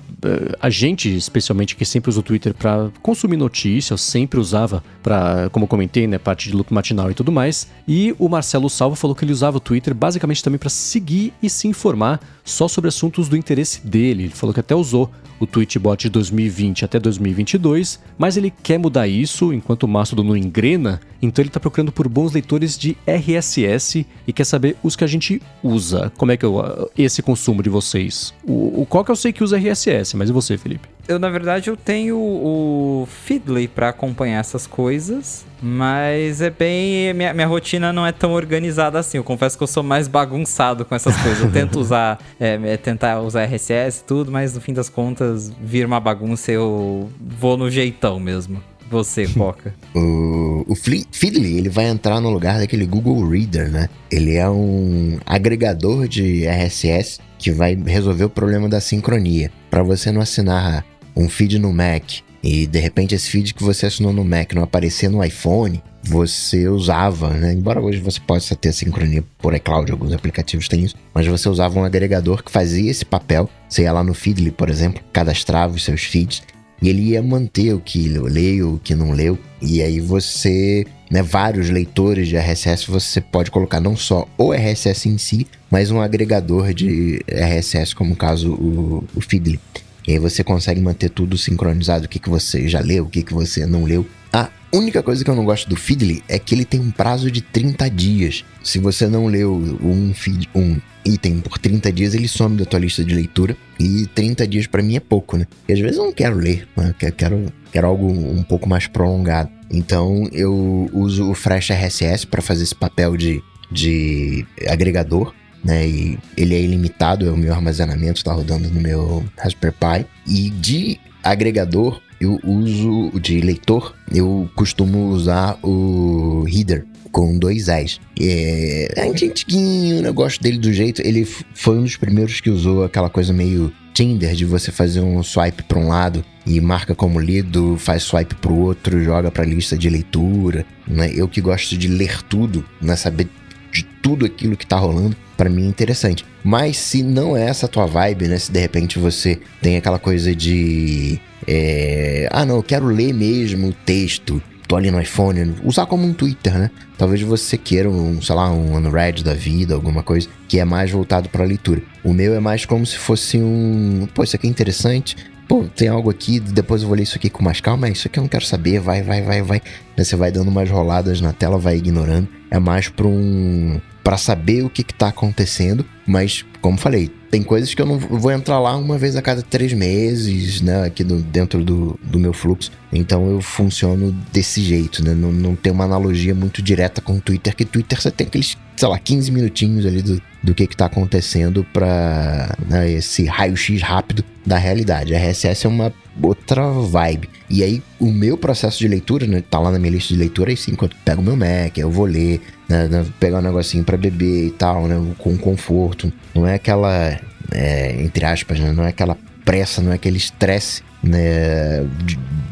a 0.59 0.69
gente 0.69 1.15
especialmente 1.15 1.75
que 1.75 1.85
sempre 1.85 2.09
usa 2.09 2.19
o 2.19 2.23
Twitter 2.23 2.53
para 2.53 2.89
consumir 3.01 3.37
notícias, 3.37 4.01
sempre 4.01 4.39
usava 4.39 4.83
para, 5.01 5.49
como 5.51 5.63
eu 5.63 5.67
comentei, 5.67 6.05
né, 6.05 6.17
parte 6.17 6.49
de 6.49 6.55
loop 6.55 6.73
matinal 6.73 7.09
e 7.09 7.13
tudo 7.13 7.31
mais. 7.31 7.67
E 7.87 8.13
o 8.19 8.27
Marcelo 8.27 8.69
Salvo 8.69 8.95
falou 8.95 9.15
que 9.15 9.23
ele 9.23 9.31
usava 9.31 9.57
o 9.57 9.59
Twitter 9.59 9.93
basicamente 9.93 10.43
também 10.43 10.59
para 10.59 10.69
seguir 10.69 11.33
e 11.41 11.49
se 11.49 11.67
informar 11.67 12.19
só 12.43 12.67
sobre 12.67 12.89
assuntos 12.89 13.29
do 13.29 13.37
interesse 13.37 13.85
dele. 13.85 14.23
Ele 14.23 14.33
falou 14.33 14.53
que 14.53 14.59
até 14.59 14.75
usou 14.75 15.09
o 15.39 15.47
Tweetbot 15.47 16.03
de 16.03 16.09
2020 16.09 16.85
até 16.85 16.99
2022, 16.99 17.99
mas 18.17 18.37
ele 18.37 18.51
quer 18.51 18.77
mudar 18.77 19.07
isso 19.07 19.53
enquanto 19.53 19.83
o 19.83 19.87
Mastodon 19.87 20.23
não 20.23 20.37
engrena, 20.37 21.01
então 21.21 21.41
ele 21.41 21.49
está 21.49 21.59
procurando 21.59 21.91
por 21.91 22.07
bons 22.07 22.33
leitores 22.33 22.77
de 22.77 22.97
RSS 23.05 24.05
e 24.27 24.33
quer 24.33 24.45
saber 24.45 24.77
os 24.81 24.95
que 24.95 25.03
a 25.03 25.07
gente 25.07 25.41
usa. 25.61 26.02
Como 26.17 26.31
é 26.31 26.37
que 26.37 26.45
é 26.45 26.49
esse 26.97 27.21
consumo 27.21 27.61
de 27.61 27.69
vocês? 27.69 28.33
O, 28.43 28.81
o 28.81 28.85
qual 28.85 29.03
que 29.03 29.11
eu 29.11 29.15
sei 29.15 29.31
que 29.33 29.43
usa 29.43 29.57
RSS, 29.57 30.15
mas 30.15 30.29
e 30.29 30.33
você, 30.33 30.57
Felipe? 30.57 30.87
Eu, 31.07 31.19
na 31.19 31.29
verdade, 31.29 31.69
eu 31.69 31.75
tenho 31.75 32.17
o 32.17 33.05
Feedly 33.25 33.67
para 33.67 33.89
acompanhar 33.89 34.39
essas 34.39 34.65
coisas, 34.65 35.45
mas 35.61 36.41
é 36.41 36.49
bem. 36.49 37.13
Minha, 37.13 37.33
minha 37.33 37.47
rotina 37.47 37.91
não 37.91 38.07
é 38.07 38.13
tão 38.13 38.31
organizada 38.31 38.99
assim. 38.99 39.17
Eu 39.17 39.23
confesso 39.23 39.57
que 39.57 39.63
eu 39.63 39.67
sou 39.67 39.83
mais 39.83 40.07
bagunçado 40.07 40.85
com 40.85 40.95
essas 40.95 41.15
coisas. 41.17 41.41
Eu 41.41 41.51
tento 41.53 41.77
usar, 41.77 42.19
é, 42.39 42.57
é 42.63 42.77
tentar 42.77 43.19
usar 43.19 43.43
RSS 43.43 43.99
e 43.99 44.03
tudo, 44.05 44.31
mas 44.31 44.53
no 44.53 44.61
fim 44.61 44.73
das 44.73 44.87
contas, 44.87 45.51
vira 45.61 45.85
uma 45.85 45.99
bagunça 45.99 46.51
e 46.51 46.55
eu 46.55 47.09
vou 47.19 47.57
no 47.57 47.69
jeitão 47.69 48.17
mesmo. 48.17 48.63
Você, 48.93 49.25
Foca. 49.25 49.73
o, 49.95 50.63
o 50.67 50.75
Feedly, 50.75 51.57
ele 51.57 51.69
vai 51.69 51.85
entrar 51.85 52.21
no 52.21 52.29
lugar 52.29 52.59
daquele 52.59 52.85
Google 52.85 53.27
Reader, 53.27 53.71
né? 53.71 53.89
Ele 54.11 54.35
é 54.35 54.47
um 54.47 55.17
agregador 55.25 56.07
de 56.07 56.45
RSS 56.45 57.19
que 57.39 57.51
vai 57.51 57.73
resolver 57.73 58.25
o 58.25 58.29
problema 58.29 58.69
da 58.69 58.79
sincronia. 58.79 59.51
Para 59.71 59.81
você 59.81 60.11
não 60.11 60.21
assinar 60.21 60.85
um 61.15 61.27
feed 61.27 61.57
no 61.57 61.73
Mac 61.73 62.03
e 62.43 62.67
de 62.67 62.79
repente 62.79 63.15
esse 63.15 63.29
feed 63.29 63.55
que 63.55 63.63
você 63.63 63.87
assinou 63.87 64.13
no 64.13 64.23
Mac 64.23 64.53
não 64.53 64.61
aparecer 64.61 65.09
no 65.09 65.23
iPhone, 65.23 65.81
você 66.03 66.67
usava, 66.67 67.29
né? 67.29 67.51
Embora 67.53 67.81
hoje 67.81 67.99
você 67.99 68.19
possa 68.19 68.55
ter 68.55 68.73
sincronia 68.73 69.23
por 69.39 69.55
iCloud, 69.55 69.91
alguns 69.91 70.13
aplicativos 70.13 70.67
têm 70.67 70.83
isso, 70.83 70.95
mas 71.13 71.25
você 71.25 71.49
usava 71.49 71.79
um 71.79 71.83
agregador 71.83 72.43
que 72.43 72.51
fazia 72.51 72.91
esse 72.91 73.05
papel. 73.05 73.49
Você 73.67 73.83
ia 73.83 73.91
lá 73.91 74.03
no 74.03 74.13
Feedly, 74.13 74.51
por 74.51 74.69
exemplo, 74.69 75.01
cadastrava 75.11 75.73
os 75.73 75.83
seus 75.83 76.03
feeds 76.03 76.43
e 76.83 76.89
ele 76.89 77.01
ia 77.11 77.23
manter 77.23 77.73
o 77.73 77.79
que 77.79 78.09
leu, 78.09 78.73
o 78.73 78.79
que 78.79 78.93
não 78.93 79.13
leu. 79.13 79.39
E 79.61 79.81
aí 79.81 80.01
você, 80.01 80.85
né, 81.09 81.23
vários 81.23 81.69
leitores 81.69 82.27
de 82.27 82.35
RSS, 82.35 82.91
você 82.91 83.21
pode 83.21 83.49
colocar 83.49 83.79
não 83.79 83.95
só 83.95 84.27
o 84.37 84.51
RSS 84.51 85.07
em 85.07 85.17
si, 85.17 85.47
mas 85.71 85.91
um 85.91 86.01
agregador 86.01 86.73
de 86.73 87.23
RSS, 87.25 87.95
como 87.95 88.13
o 88.13 88.17
caso 88.17 88.51
o, 88.51 89.01
o 89.15 89.21
Feedly. 89.21 89.61
E 90.05 90.11
aí 90.11 90.19
você 90.19 90.43
consegue 90.43 90.81
manter 90.81 91.09
tudo 91.09 91.37
sincronizado, 91.37 92.05
o 92.05 92.09
que, 92.09 92.19
que 92.19 92.29
você 92.29 92.67
já 92.67 92.81
leu, 92.81 93.05
o 93.05 93.09
que, 93.09 93.23
que 93.23 93.33
você 93.33 93.65
não 93.65 93.85
leu. 93.85 94.05
A 94.33 94.49
única 94.73 95.01
coisa 95.01 95.23
que 95.23 95.29
eu 95.29 95.35
não 95.35 95.45
gosto 95.45 95.69
do 95.69 95.77
Feedly 95.77 96.21
é 96.27 96.37
que 96.37 96.53
ele 96.53 96.65
tem 96.65 96.81
um 96.81 96.91
prazo 96.91 97.31
de 97.31 97.39
30 97.39 97.89
dias. 97.89 98.43
Se 98.61 98.77
você 98.77 99.07
não 99.07 99.27
leu 99.27 99.53
um, 99.81 100.13
feed, 100.13 100.49
um 100.53 100.81
item 101.05 101.39
por 101.39 101.57
30 101.57 101.91
dias, 101.91 102.13
ele 102.13 102.27
some 102.27 102.57
da 102.57 102.65
tua 102.65 102.79
lista 102.79 103.03
de 103.03 103.13
leitura. 103.13 103.55
E 103.79 104.07
30 104.13 104.47
dias 104.47 104.67
para 104.67 104.83
mim 104.83 104.95
é 104.95 104.99
pouco, 104.99 105.37
né? 105.37 105.47
E 105.67 105.73
às 105.73 105.79
vezes 105.79 105.97
eu 105.97 106.05
não 106.05 106.13
quero 106.13 106.35
ler, 106.35 106.67
né? 106.75 106.93
quero, 107.17 107.45
quero 107.71 107.87
algo 107.87 108.07
um 108.07 108.43
pouco 108.43 108.67
mais 108.67 108.87
prolongado. 108.87 109.49
Então 109.71 110.27
eu 110.31 110.89
uso 110.93 111.29
o 111.29 111.33
Fresh 111.33 111.71
RSS 111.71 112.25
para 112.25 112.41
fazer 112.41 112.63
esse 112.63 112.75
papel 112.75 113.17
de, 113.17 113.41
de 113.71 114.45
agregador 114.67 115.33
né? 115.63 115.87
E 115.87 116.19
ele 116.35 116.55
é 116.55 116.59
ilimitado, 116.59 117.27
é 117.27 117.31
o 117.31 117.37
meu 117.37 117.53
armazenamento, 117.53 118.17
está 118.17 118.33
rodando 118.33 118.69
no 118.69 118.81
meu 118.81 119.23
Raspberry 119.37 119.75
Pi. 119.79 120.05
E 120.27 120.49
de 120.49 120.99
agregador, 121.23 122.01
eu 122.19 122.39
uso, 122.43 123.11
de 123.19 123.39
leitor, 123.39 123.95
eu 124.13 124.49
costumo 124.55 125.07
usar 125.09 125.57
o 125.63 126.43
Reader 126.43 126.85
com 127.13 127.37
dois 127.37 127.69
A's. 127.69 128.01
É, 128.19 128.91
é 128.97 129.07
antiguinho, 129.07 130.03
eu 130.03 130.13
gosto 130.13 130.41
dele 130.41 130.57
do 130.57 130.73
jeito. 130.73 131.01
Ele 131.01 131.23
foi 131.53 131.77
um 131.77 131.83
dos 131.83 131.95
primeiros 131.95 132.41
que 132.41 132.49
usou 132.49 132.83
aquela 132.83 133.09
coisa 133.09 133.31
meio 133.31 133.71
Tinder 133.93 134.33
de 134.33 134.43
você 134.43 134.71
fazer 134.71 134.99
um 135.01 135.21
swipe 135.21 135.61
para 135.63 135.77
um 135.77 135.87
lado 135.87 136.25
e 136.45 136.59
marca 136.59 136.95
como 136.95 137.19
lido, 137.19 137.77
faz 137.77 138.01
swipe 138.01 138.33
para 138.35 138.51
o 138.51 138.59
outro, 138.59 139.01
joga 139.03 139.29
para 139.29 139.45
lista 139.45 139.77
de 139.77 139.87
leitura. 139.87 140.65
Né? 140.87 141.11
Eu 141.13 141.27
que 141.27 141.39
gosto 141.39 141.77
de 141.77 141.87
ler 141.87 142.23
tudo, 142.23 142.65
né? 142.81 142.95
saber 142.95 143.29
de 143.71 143.83
tudo 144.01 144.25
aquilo 144.25 144.57
que 144.57 144.65
tá 144.65 144.77
rolando, 144.77 145.15
para 145.37 145.49
mim 145.49 145.65
é 145.65 145.67
interessante. 145.67 146.25
Mas 146.43 146.77
se 146.77 147.03
não 147.03 147.37
é 147.37 147.45
essa 147.45 147.67
tua 147.67 147.85
vibe, 147.85 148.27
né? 148.27 148.37
Se 148.37 148.51
de 148.51 148.59
repente 148.59 148.99
você 148.99 149.39
tem 149.61 149.77
aquela 149.77 149.97
coisa 149.97 150.35
de. 150.35 151.19
É, 151.47 152.27
ah, 152.31 152.45
não, 152.45 152.57
eu 152.57 152.63
quero 152.63 152.85
ler 152.85 153.13
mesmo 153.13 153.69
o 153.69 153.73
texto. 153.73 154.41
Tô 154.73 154.77
ali 154.77 154.89
no 154.89 154.99
iPhone, 154.99 155.53
usar 155.63 155.85
como 155.85 156.03
um 156.03 156.15
Twitter, 156.15 156.57
né? 156.57 156.71
Talvez 156.97 157.21
você 157.21 157.59
queira 157.59 157.87
um, 157.87 158.19
sei 158.19 158.33
lá, 158.33 158.51
um 158.51 158.75
Unread 158.75 159.23
da 159.23 159.35
vida, 159.35 159.75
alguma 159.75 160.01
coisa 160.01 160.27
que 160.47 160.59
é 160.59 160.65
mais 160.65 160.89
voltado 160.89 161.29
para 161.29 161.45
leitura. 161.45 161.83
O 162.03 162.11
meu 162.11 162.33
é 162.33 162.39
mais 162.39 162.65
como 162.65 162.83
se 162.83 162.97
fosse 162.97 163.37
um, 163.37 164.07
pô, 164.15 164.23
isso 164.23 164.35
aqui 164.35 164.47
é 164.47 164.49
interessante, 164.49 165.15
pô, 165.47 165.65
tem 165.75 165.89
algo 165.89 166.09
aqui, 166.09 166.39
depois 166.39 166.81
eu 166.81 166.87
vou 166.87 166.97
ler 166.97 167.03
isso 167.03 167.15
aqui 167.15 167.29
com 167.29 167.43
mais 167.43 167.61
calma, 167.61 167.87
isso 167.87 168.07
aqui 168.07 168.17
eu 168.17 168.23
não 168.23 168.27
quero 168.27 168.47
saber, 168.47 168.79
vai, 168.79 169.03
vai, 169.03 169.21
vai, 169.21 169.43
vai. 169.43 169.61
Você 169.95 170.15
vai 170.15 170.31
dando 170.31 170.47
umas 170.47 170.67
roladas 170.67 171.21
na 171.21 171.33
tela, 171.33 171.59
vai 171.59 171.77
ignorando. 171.77 172.27
É 172.49 172.57
mais 172.57 172.89
para 172.89 173.05
um 173.05 173.79
para 174.03 174.17
saber 174.17 174.65
o 174.65 174.71
que 174.71 174.81
está 174.81 175.09
acontecendo, 175.09 175.85
mas 176.03 176.43
como 176.63 176.77
falei, 176.77 177.11
tem 177.29 177.43
coisas 177.43 177.73
que 177.73 177.81
eu 177.81 177.85
não 177.85 177.99
vou 177.99 178.31
entrar 178.31 178.57
lá 178.57 178.73
uma 178.77 178.97
vez 178.97 179.17
a 179.17 179.21
cada 179.21 179.41
três 179.41 179.73
meses, 179.73 180.61
né, 180.61 180.85
aqui 180.85 181.03
do, 181.03 181.17
dentro 181.21 181.61
do, 181.61 181.99
do 182.01 182.17
meu 182.17 182.31
fluxo. 182.31 182.71
Então 182.89 183.29
eu 183.29 183.41
funciono 183.41 184.13
desse 184.31 184.61
jeito, 184.61 185.03
né, 185.03 185.13
não, 185.13 185.29
não 185.29 185.57
tem 185.57 185.73
uma 185.73 185.83
analogia 185.83 186.33
muito 186.33 186.61
direta 186.61 187.01
com 187.01 187.17
o 187.17 187.19
Twitter, 187.21 187.53
que 187.53 187.65
Twitter 187.65 188.01
você 188.01 188.09
tem 188.09 188.27
aqueles, 188.27 188.57
sei 188.77 188.87
lá, 188.87 188.97
15 188.97 189.29
minutinhos 189.29 189.85
ali 189.85 190.01
do, 190.01 190.21
do 190.41 190.55
que 190.55 190.63
está 190.63 190.85
acontecendo 190.85 191.65
para 191.73 192.55
né, 192.65 192.89
esse 192.93 193.25
raio-x 193.25 193.81
rápido 193.81 194.23
da 194.45 194.57
realidade. 194.57 195.13
A 195.13 195.19
RSS 195.19 195.65
é 195.65 195.69
uma 195.69 195.93
outra 196.21 196.69
vibe. 196.71 197.29
E 197.49 197.63
aí, 197.63 197.81
o 197.99 198.11
meu 198.11 198.37
processo 198.37 198.79
de 198.79 198.87
leitura, 198.87 199.27
né, 199.27 199.43
tá 199.47 199.59
lá 199.59 199.71
na 199.71 199.79
minha 199.79 199.91
lista 199.91 200.13
de 200.13 200.19
leitura, 200.19 200.49
aí 200.49 200.57
sim, 200.57 200.71
enquanto 200.71 200.95
pego 201.03 201.21
meu 201.21 201.35
Mac, 201.35 201.77
eu 201.77 201.89
vou 201.89 202.05
ler, 202.05 202.41
né, 202.67 202.87
né, 202.87 203.05
pegar 203.19 203.39
um 203.39 203.41
negocinho 203.41 203.83
para 203.83 203.97
beber 203.97 204.47
e 204.47 204.51
tal, 204.51 204.87
né, 204.87 204.95
com 205.17 205.37
conforto. 205.37 206.11
Não 206.33 206.47
é 206.47 206.55
aquela, 206.55 207.19
é, 207.51 208.01
entre 208.01 208.25
aspas, 208.25 208.59
né, 208.59 208.71
não 208.71 208.83
é 208.83 208.89
aquela 208.89 209.17
pressa, 209.45 209.81
não 209.81 209.91
é 209.91 209.95
aquele 209.95 210.17
estresse 210.17 210.81
né, 211.03 211.85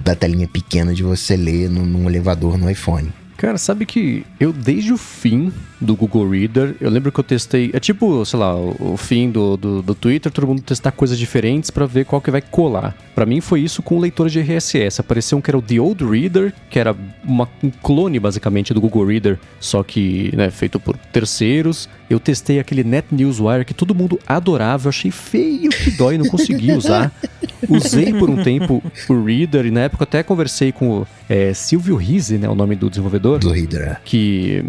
da 0.04 0.16
telinha 0.16 0.48
pequena 0.48 0.94
de 0.94 1.04
você 1.04 1.36
ler 1.36 1.70
num, 1.70 1.86
num 1.86 2.10
elevador 2.10 2.58
no 2.58 2.70
iPhone. 2.70 3.12
Cara, 3.38 3.58
sabe 3.58 3.86
que 3.86 4.24
eu 4.40 4.54
desde 4.54 4.94
o 4.94 4.98
fim 4.98 5.52
do 5.82 5.96
Google 5.96 6.30
Reader, 6.30 6.76
eu 6.80 6.90
lembro 6.90 7.12
que 7.12 7.20
eu 7.20 7.24
testei. 7.24 7.72
É 7.74 7.80
tipo, 7.80 8.24
sei 8.24 8.40
lá, 8.40 8.56
o, 8.56 8.96
fim 8.96 9.32
do, 9.32 9.58
do, 9.58 9.82
do, 9.82 9.96
Twitter, 9.96 10.32
todo 10.32 10.48
mundo 10.48 10.62
testar 10.62 10.92
coisas 10.92 11.18
diferentes 11.18 11.72
para 11.72 11.88
ver 11.88 12.06
qual 12.06 12.22
que 12.22 12.30
vai 12.30 12.42
colar. 12.42 12.96
Para 13.16 13.26
mim 13.26 13.42
foi 13.42 13.62
isso 13.62 13.82
com 13.82 13.98
o 13.98 14.00
leitor 14.00 14.30
de 14.30 14.40
RSS. 14.40 15.02
Apareceu 15.02 15.38
um 15.38 15.42
que 15.42 15.50
era 15.50 15.58
o 15.58 15.62
The 15.62 15.80
Old 15.80 16.06
Reader, 16.06 16.54
que 16.70 16.78
era 16.78 16.96
uma, 17.24 17.50
um 17.64 17.72
clone 17.72 18.20
basicamente 18.20 18.74
do 18.74 18.80
Google 18.80 19.06
Reader, 19.06 19.40
só 19.60 19.82
que 19.82 20.34
né, 20.36 20.52
feito 20.52 20.80
por 20.80 20.96
terceiros. 20.96 21.90
Eu 22.10 22.20
testei 22.20 22.60
aquele 22.60 22.84
Net 22.84 23.08
Newswire 23.12 23.66
que 23.66 23.74
todo 23.74 23.96
mundo 23.96 24.20
adorava, 24.28 24.86
eu 24.86 24.90
achei 24.90 25.10
feio 25.10 25.70
que 25.72 25.92
dói, 25.92 26.18
não 26.18 26.28
consegui 26.28 26.72
usar. 26.74 27.12
Usei 27.68 28.14
por 28.14 28.30
um 28.30 28.44
tempo 28.44 28.84
o 29.10 29.24
Reader 29.24 29.66
e 29.66 29.72
na 29.72 29.82
época 29.82 30.04
até 30.04 30.22
conversei 30.22 30.72
com 30.72 31.00
o 31.00 31.08
é, 31.28 31.54
Silvio 31.54 31.96
Rise, 31.96 32.38
né, 32.38 32.48
o 32.48 32.56
nome 32.56 32.76
do 32.76 32.90
desenvolvedor. 32.90 33.40
Do 33.40 33.52
Reader. 33.52 33.82
É. 33.82 33.98
Que 34.04 34.64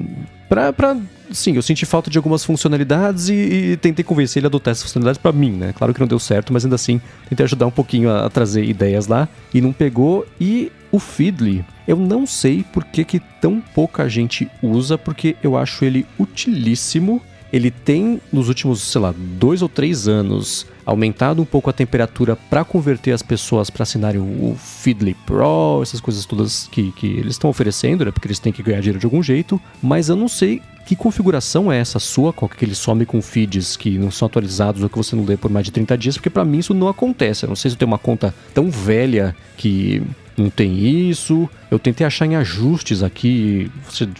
pra, 0.52 0.70
pra 0.70 0.98
sim, 1.30 1.56
eu 1.56 1.62
senti 1.62 1.86
falta 1.86 2.10
de 2.10 2.18
algumas 2.18 2.44
funcionalidades 2.44 3.30
e, 3.30 3.32
e 3.32 3.76
tentei 3.78 4.04
convencer 4.04 4.40
ele 4.40 4.46
a 4.46 4.48
adotar 4.48 4.72
essas 4.72 4.82
funcionalidades 4.82 5.16
para 5.16 5.32
mim, 5.32 5.52
né? 5.52 5.72
Claro 5.72 5.94
que 5.94 6.00
não 6.00 6.06
deu 6.06 6.18
certo, 6.18 6.52
mas 6.52 6.62
ainda 6.62 6.74
assim 6.74 7.00
tentei 7.26 7.44
ajudar 7.44 7.66
um 7.66 7.70
pouquinho 7.70 8.10
a, 8.10 8.26
a, 8.26 8.30
trazer 8.30 8.62
ideias 8.62 9.06
lá 9.06 9.26
e 9.54 9.62
não 9.62 9.72
pegou. 9.72 10.26
E 10.38 10.70
o 10.90 10.98
Feedly, 10.98 11.64
eu 11.88 11.96
não 11.96 12.26
sei 12.26 12.62
por 12.70 12.84
que, 12.84 13.02
que 13.02 13.18
tão 13.40 13.62
pouca 13.74 14.06
gente 14.10 14.46
usa, 14.62 14.98
porque 14.98 15.36
eu 15.42 15.56
acho 15.56 15.86
ele 15.86 16.04
utilíssimo 16.20 17.22
ele 17.52 17.70
tem, 17.70 18.20
nos 18.32 18.48
últimos, 18.48 18.80
sei 18.80 19.00
lá, 19.00 19.14
dois 19.16 19.60
ou 19.60 19.68
três 19.68 20.08
anos, 20.08 20.66
aumentado 20.86 21.42
um 21.42 21.44
pouco 21.44 21.68
a 21.68 21.72
temperatura 21.72 22.34
para 22.34 22.64
converter 22.64 23.12
as 23.12 23.22
pessoas 23.22 23.68
para 23.68 23.82
assinarem 23.82 24.20
o 24.20 24.56
Feedly 24.58 25.14
Pro, 25.26 25.80
essas 25.82 26.00
coisas 26.00 26.24
todas 26.24 26.66
que, 26.72 26.90
que 26.92 27.06
eles 27.06 27.34
estão 27.34 27.50
oferecendo, 27.50 28.04
né? 28.04 28.10
Porque 28.10 28.26
eles 28.26 28.38
têm 28.38 28.52
que 28.52 28.62
ganhar 28.62 28.80
dinheiro 28.80 28.98
de 28.98 29.06
algum 29.06 29.22
jeito. 29.22 29.60
Mas 29.82 30.08
eu 30.08 30.16
não 30.16 30.28
sei 30.28 30.62
que 30.86 30.96
configuração 30.96 31.70
é 31.70 31.78
essa 31.78 31.98
sua, 31.98 32.32
qual 32.32 32.48
que 32.48 32.64
ele 32.64 32.74
some 32.74 33.04
com 33.06 33.20
feeds 33.22 33.76
que 33.76 33.98
não 33.98 34.10
são 34.10 34.26
atualizados 34.26 34.82
ou 34.82 34.88
que 34.88 34.96
você 34.96 35.14
não 35.14 35.24
lê 35.24 35.36
por 35.36 35.50
mais 35.50 35.64
de 35.64 35.70
30 35.72 35.96
dias, 35.96 36.16
porque 36.16 36.30
para 36.30 36.44
mim 36.44 36.58
isso 36.58 36.74
não 36.74 36.88
acontece. 36.88 37.44
Eu 37.44 37.48
não 37.48 37.56
sei 37.56 37.70
se 37.70 37.74
eu 37.74 37.78
tenho 37.78 37.90
uma 37.90 37.98
conta 37.98 38.34
tão 38.54 38.70
velha 38.70 39.36
que 39.56 40.02
não 40.36 40.50
tem 40.50 41.08
isso. 41.10 41.48
Eu 41.70 41.78
tentei 41.78 42.06
achar 42.06 42.26
em 42.26 42.34
ajustes 42.36 43.02
aqui 43.02 43.70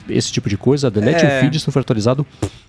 esse 0.09 0.31
tipo 0.31 0.49
de 0.49 0.57
coisa. 0.57 0.91
Delete 0.91 1.25
é. 1.25 1.39
um 1.39 1.41
feed 1.41 1.59
se 1.59 1.67
não 1.67 1.73
for 1.73 1.81
atualizado 1.81 2.27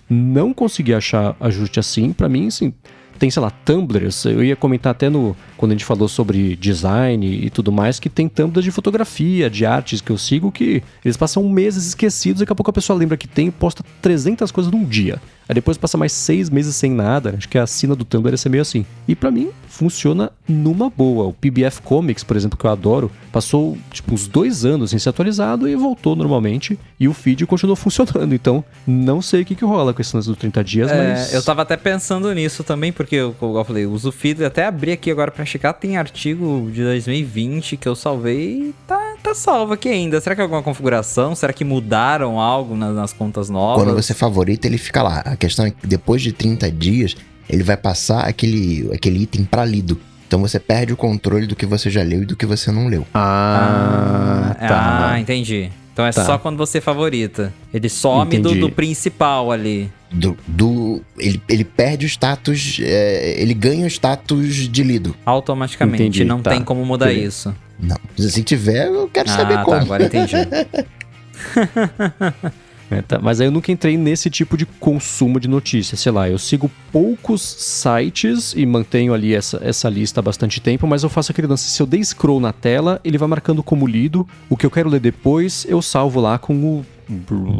não 0.08 0.52
consegui 0.52 0.94
achar 0.94 1.36
ajuste 1.40 1.80
assim. 1.80 2.12
Para 2.12 2.28
mim, 2.28 2.48
assim, 2.48 2.72
tem, 3.18 3.30
sei 3.30 3.40
lá, 3.40 3.50
tumblers. 3.50 4.24
Eu 4.24 4.42
ia 4.42 4.56
comentar 4.56 4.90
até 4.90 5.08
no 5.08 5.36
quando 5.56 5.72
a 5.72 5.74
gente 5.74 5.84
falou 5.84 6.08
sobre 6.08 6.56
design 6.56 7.26
e 7.26 7.48
tudo 7.50 7.72
mais, 7.72 7.98
que 7.98 8.10
tem 8.10 8.28
tumblers 8.28 8.64
de 8.64 8.70
fotografia, 8.70 9.48
de 9.48 9.64
artes 9.64 10.00
que 10.00 10.10
eu 10.10 10.18
sigo, 10.18 10.52
que 10.52 10.82
eles 11.04 11.16
passam 11.16 11.48
meses 11.48 11.86
esquecidos, 11.86 12.40
daqui 12.40 12.52
a 12.52 12.54
pouco 12.54 12.70
a 12.70 12.74
pessoa 12.74 12.98
lembra 12.98 13.16
que 13.16 13.28
tem 13.28 13.48
e 13.48 13.50
posta 13.50 13.84
300 14.02 14.50
coisas 14.50 14.70
num 14.70 14.84
dia. 14.84 15.20
Aí 15.48 15.54
depois 15.54 15.76
passa 15.76 15.98
mais 15.98 16.12
seis 16.12 16.48
meses 16.48 16.74
sem 16.76 16.90
nada. 16.90 17.34
Acho 17.36 17.48
que 17.48 17.58
a 17.58 17.62
assina 17.64 17.94
do 17.94 18.04
Tumblr 18.04 18.32
ia 18.32 18.36
ser 18.36 18.48
meio 18.48 18.62
assim. 18.62 18.84
E 19.06 19.14
para 19.14 19.30
mim, 19.30 19.50
funciona 19.68 20.30
numa 20.48 20.88
boa. 20.88 21.24
O 21.26 21.32
PBF 21.32 21.82
Comics, 21.82 22.24
por 22.24 22.36
exemplo, 22.36 22.58
que 22.58 22.64
eu 22.64 22.70
adoro, 22.70 23.10
passou 23.32 23.76
tipo 23.92 24.14
uns 24.14 24.26
dois 24.26 24.64
anos 24.64 24.90
sem 24.90 24.98
ser 24.98 25.08
atualizado 25.10 25.68
e 25.68 25.74
voltou 25.76 26.16
normalmente. 26.16 26.78
E 26.98 27.06
o 27.08 27.12
feed 27.12 27.44
continuou 27.46 27.76
funcionando. 27.76 28.34
Então, 28.34 28.64
não 28.86 29.20
sei 29.20 29.42
o 29.42 29.44
que, 29.44 29.54
que 29.54 29.64
rola 29.64 29.92
com 29.92 30.00
esse 30.00 30.14
lance 30.16 30.28
dos 30.28 30.38
30 30.38 30.64
dias, 30.64 30.90
É, 30.90 31.12
mas. 31.12 31.34
eu 31.34 31.42
tava 31.42 31.62
até 31.62 31.76
pensando 31.76 32.32
nisso 32.32 32.64
também, 32.64 32.92
porque 32.92 33.16
eu, 33.16 33.34
como 33.38 33.58
eu 33.58 33.64
falei, 33.64 33.84
eu 33.84 33.92
uso 33.92 34.08
o 34.08 34.12
feed, 34.12 34.42
até 34.44 34.64
abri 34.66 34.92
aqui 34.92 35.10
agora 35.10 35.30
pra 35.30 35.44
checar, 35.44 35.74
tem 35.74 35.96
artigo 35.96 36.70
de 36.72 36.82
2020 36.82 37.76
que 37.76 37.88
eu 37.88 37.94
salvei 37.94 38.68
e 38.68 38.74
tá, 38.86 39.03
tá 39.24 39.34
salvo 39.34 39.72
aqui 39.72 39.88
ainda. 39.88 40.20
Será 40.20 40.34
que 40.34 40.40
é 40.40 40.44
alguma 40.44 40.62
configuração? 40.62 41.34
Será 41.34 41.52
que 41.52 41.64
mudaram 41.64 42.38
algo 42.38 42.76
nas, 42.76 42.94
nas 42.94 43.12
contas 43.12 43.48
novas? 43.50 43.82
Quando 43.84 43.94
você 43.96 44.14
favorita, 44.14 44.66
ele 44.66 44.78
fica 44.78 45.02
lá. 45.02 45.20
A 45.20 45.34
questão 45.36 45.66
é 45.66 45.70
que 45.70 45.86
depois 45.86 46.22
de 46.22 46.32
30 46.32 46.70
dias, 46.70 47.16
ele 47.48 47.62
vai 47.62 47.76
passar 47.76 48.20
aquele, 48.28 48.88
aquele 48.92 49.22
item 49.22 49.44
pra 49.44 49.64
lido. 49.64 49.98
Então 50.26 50.40
você 50.40 50.58
perde 50.60 50.92
o 50.92 50.96
controle 50.96 51.46
do 51.46 51.56
que 51.56 51.64
você 51.66 51.90
já 51.90 52.02
leu 52.02 52.22
e 52.22 52.26
do 52.26 52.36
que 52.36 52.46
você 52.46 52.70
não 52.70 52.86
leu. 52.88 53.06
Ah, 53.14 54.56
tá. 54.58 55.10
Ah, 55.12 55.20
entendi. 55.20 55.70
Então 55.92 56.04
é 56.04 56.10
Tá. 56.10 56.24
só 56.24 56.38
quando 56.38 56.56
você 56.56 56.80
favorita. 56.80 57.52
Ele 57.72 57.88
some 57.88 58.28
do, 58.38 58.48
Entendi. 58.48 58.60
do 58.60 58.68
principal 58.70 59.52
ali. 59.52 59.90
Do, 60.10 60.36
do- 60.46 61.00
ele, 61.18 61.40
ele 61.48 61.64
perde 61.64 62.04
o 62.04 62.08
status, 62.08 62.78
é, 62.82 63.40
ele 63.40 63.54
ganha 63.54 63.84
o 63.84 63.88
status 63.88 64.68
de 64.68 64.82
lido. 64.82 65.14
Automaticamente. 65.24 66.02
Entendi, 66.02 66.24
não 66.24 66.40
tá. 66.42 66.50
tem 66.50 66.62
como 66.64 66.84
mudar 66.84 67.06
Beleza. 67.06 67.26
isso. 67.28 67.54
Não, 67.78 67.96
se 68.16 68.42
tiver, 68.42 68.86
eu 68.86 69.08
quero 69.08 69.28
saber 69.28 69.58
ah, 69.58 69.64
como. 69.64 69.76
tá. 69.76 69.82
Agora 69.82 70.04
entendi. 70.04 70.34
É, 72.90 73.00
tá, 73.00 73.18
Mas 73.18 73.40
aí 73.40 73.46
eu 73.46 73.50
nunca 73.50 73.72
entrei 73.72 73.96
nesse 73.96 74.28
tipo 74.28 74.56
de 74.56 74.66
consumo 74.66 75.40
de 75.40 75.48
notícias. 75.48 76.00
Sei 76.00 76.12
lá, 76.12 76.28
eu 76.28 76.38
sigo 76.38 76.70
poucos 76.92 77.42
sites 77.42 78.52
e 78.54 78.66
mantenho 78.66 79.14
ali 79.14 79.34
essa, 79.34 79.60
essa 79.62 79.88
lista 79.88 80.20
há 80.20 80.22
bastante 80.22 80.60
tempo, 80.60 80.86
mas 80.86 81.02
eu 81.02 81.08
faço 81.08 81.32
aquele 81.32 81.46
lance. 81.46 81.70
Se 81.70 81.80
eu 81.80 81.86
dei 81.86 82.04
scroll 82.04 82.40
na 82.40 82.52
tela, 82.52 83.00
ele 83.04 83.18
vai 83.18 83.28
marcando 83.28 83.62
como 83.62 83.86
lido. 83.86 84.26
O 84.48 84.56
que 84.56 84.66
eu 84.66 84.70
quero 84.70 84.88
ler 84.88 85.00
depois, 85.00 85.66
eu 85.68 85.80
salvo 85.80 86.20
lá 86.20 86.38
com 86.38 86.54
o. 86.54 86.86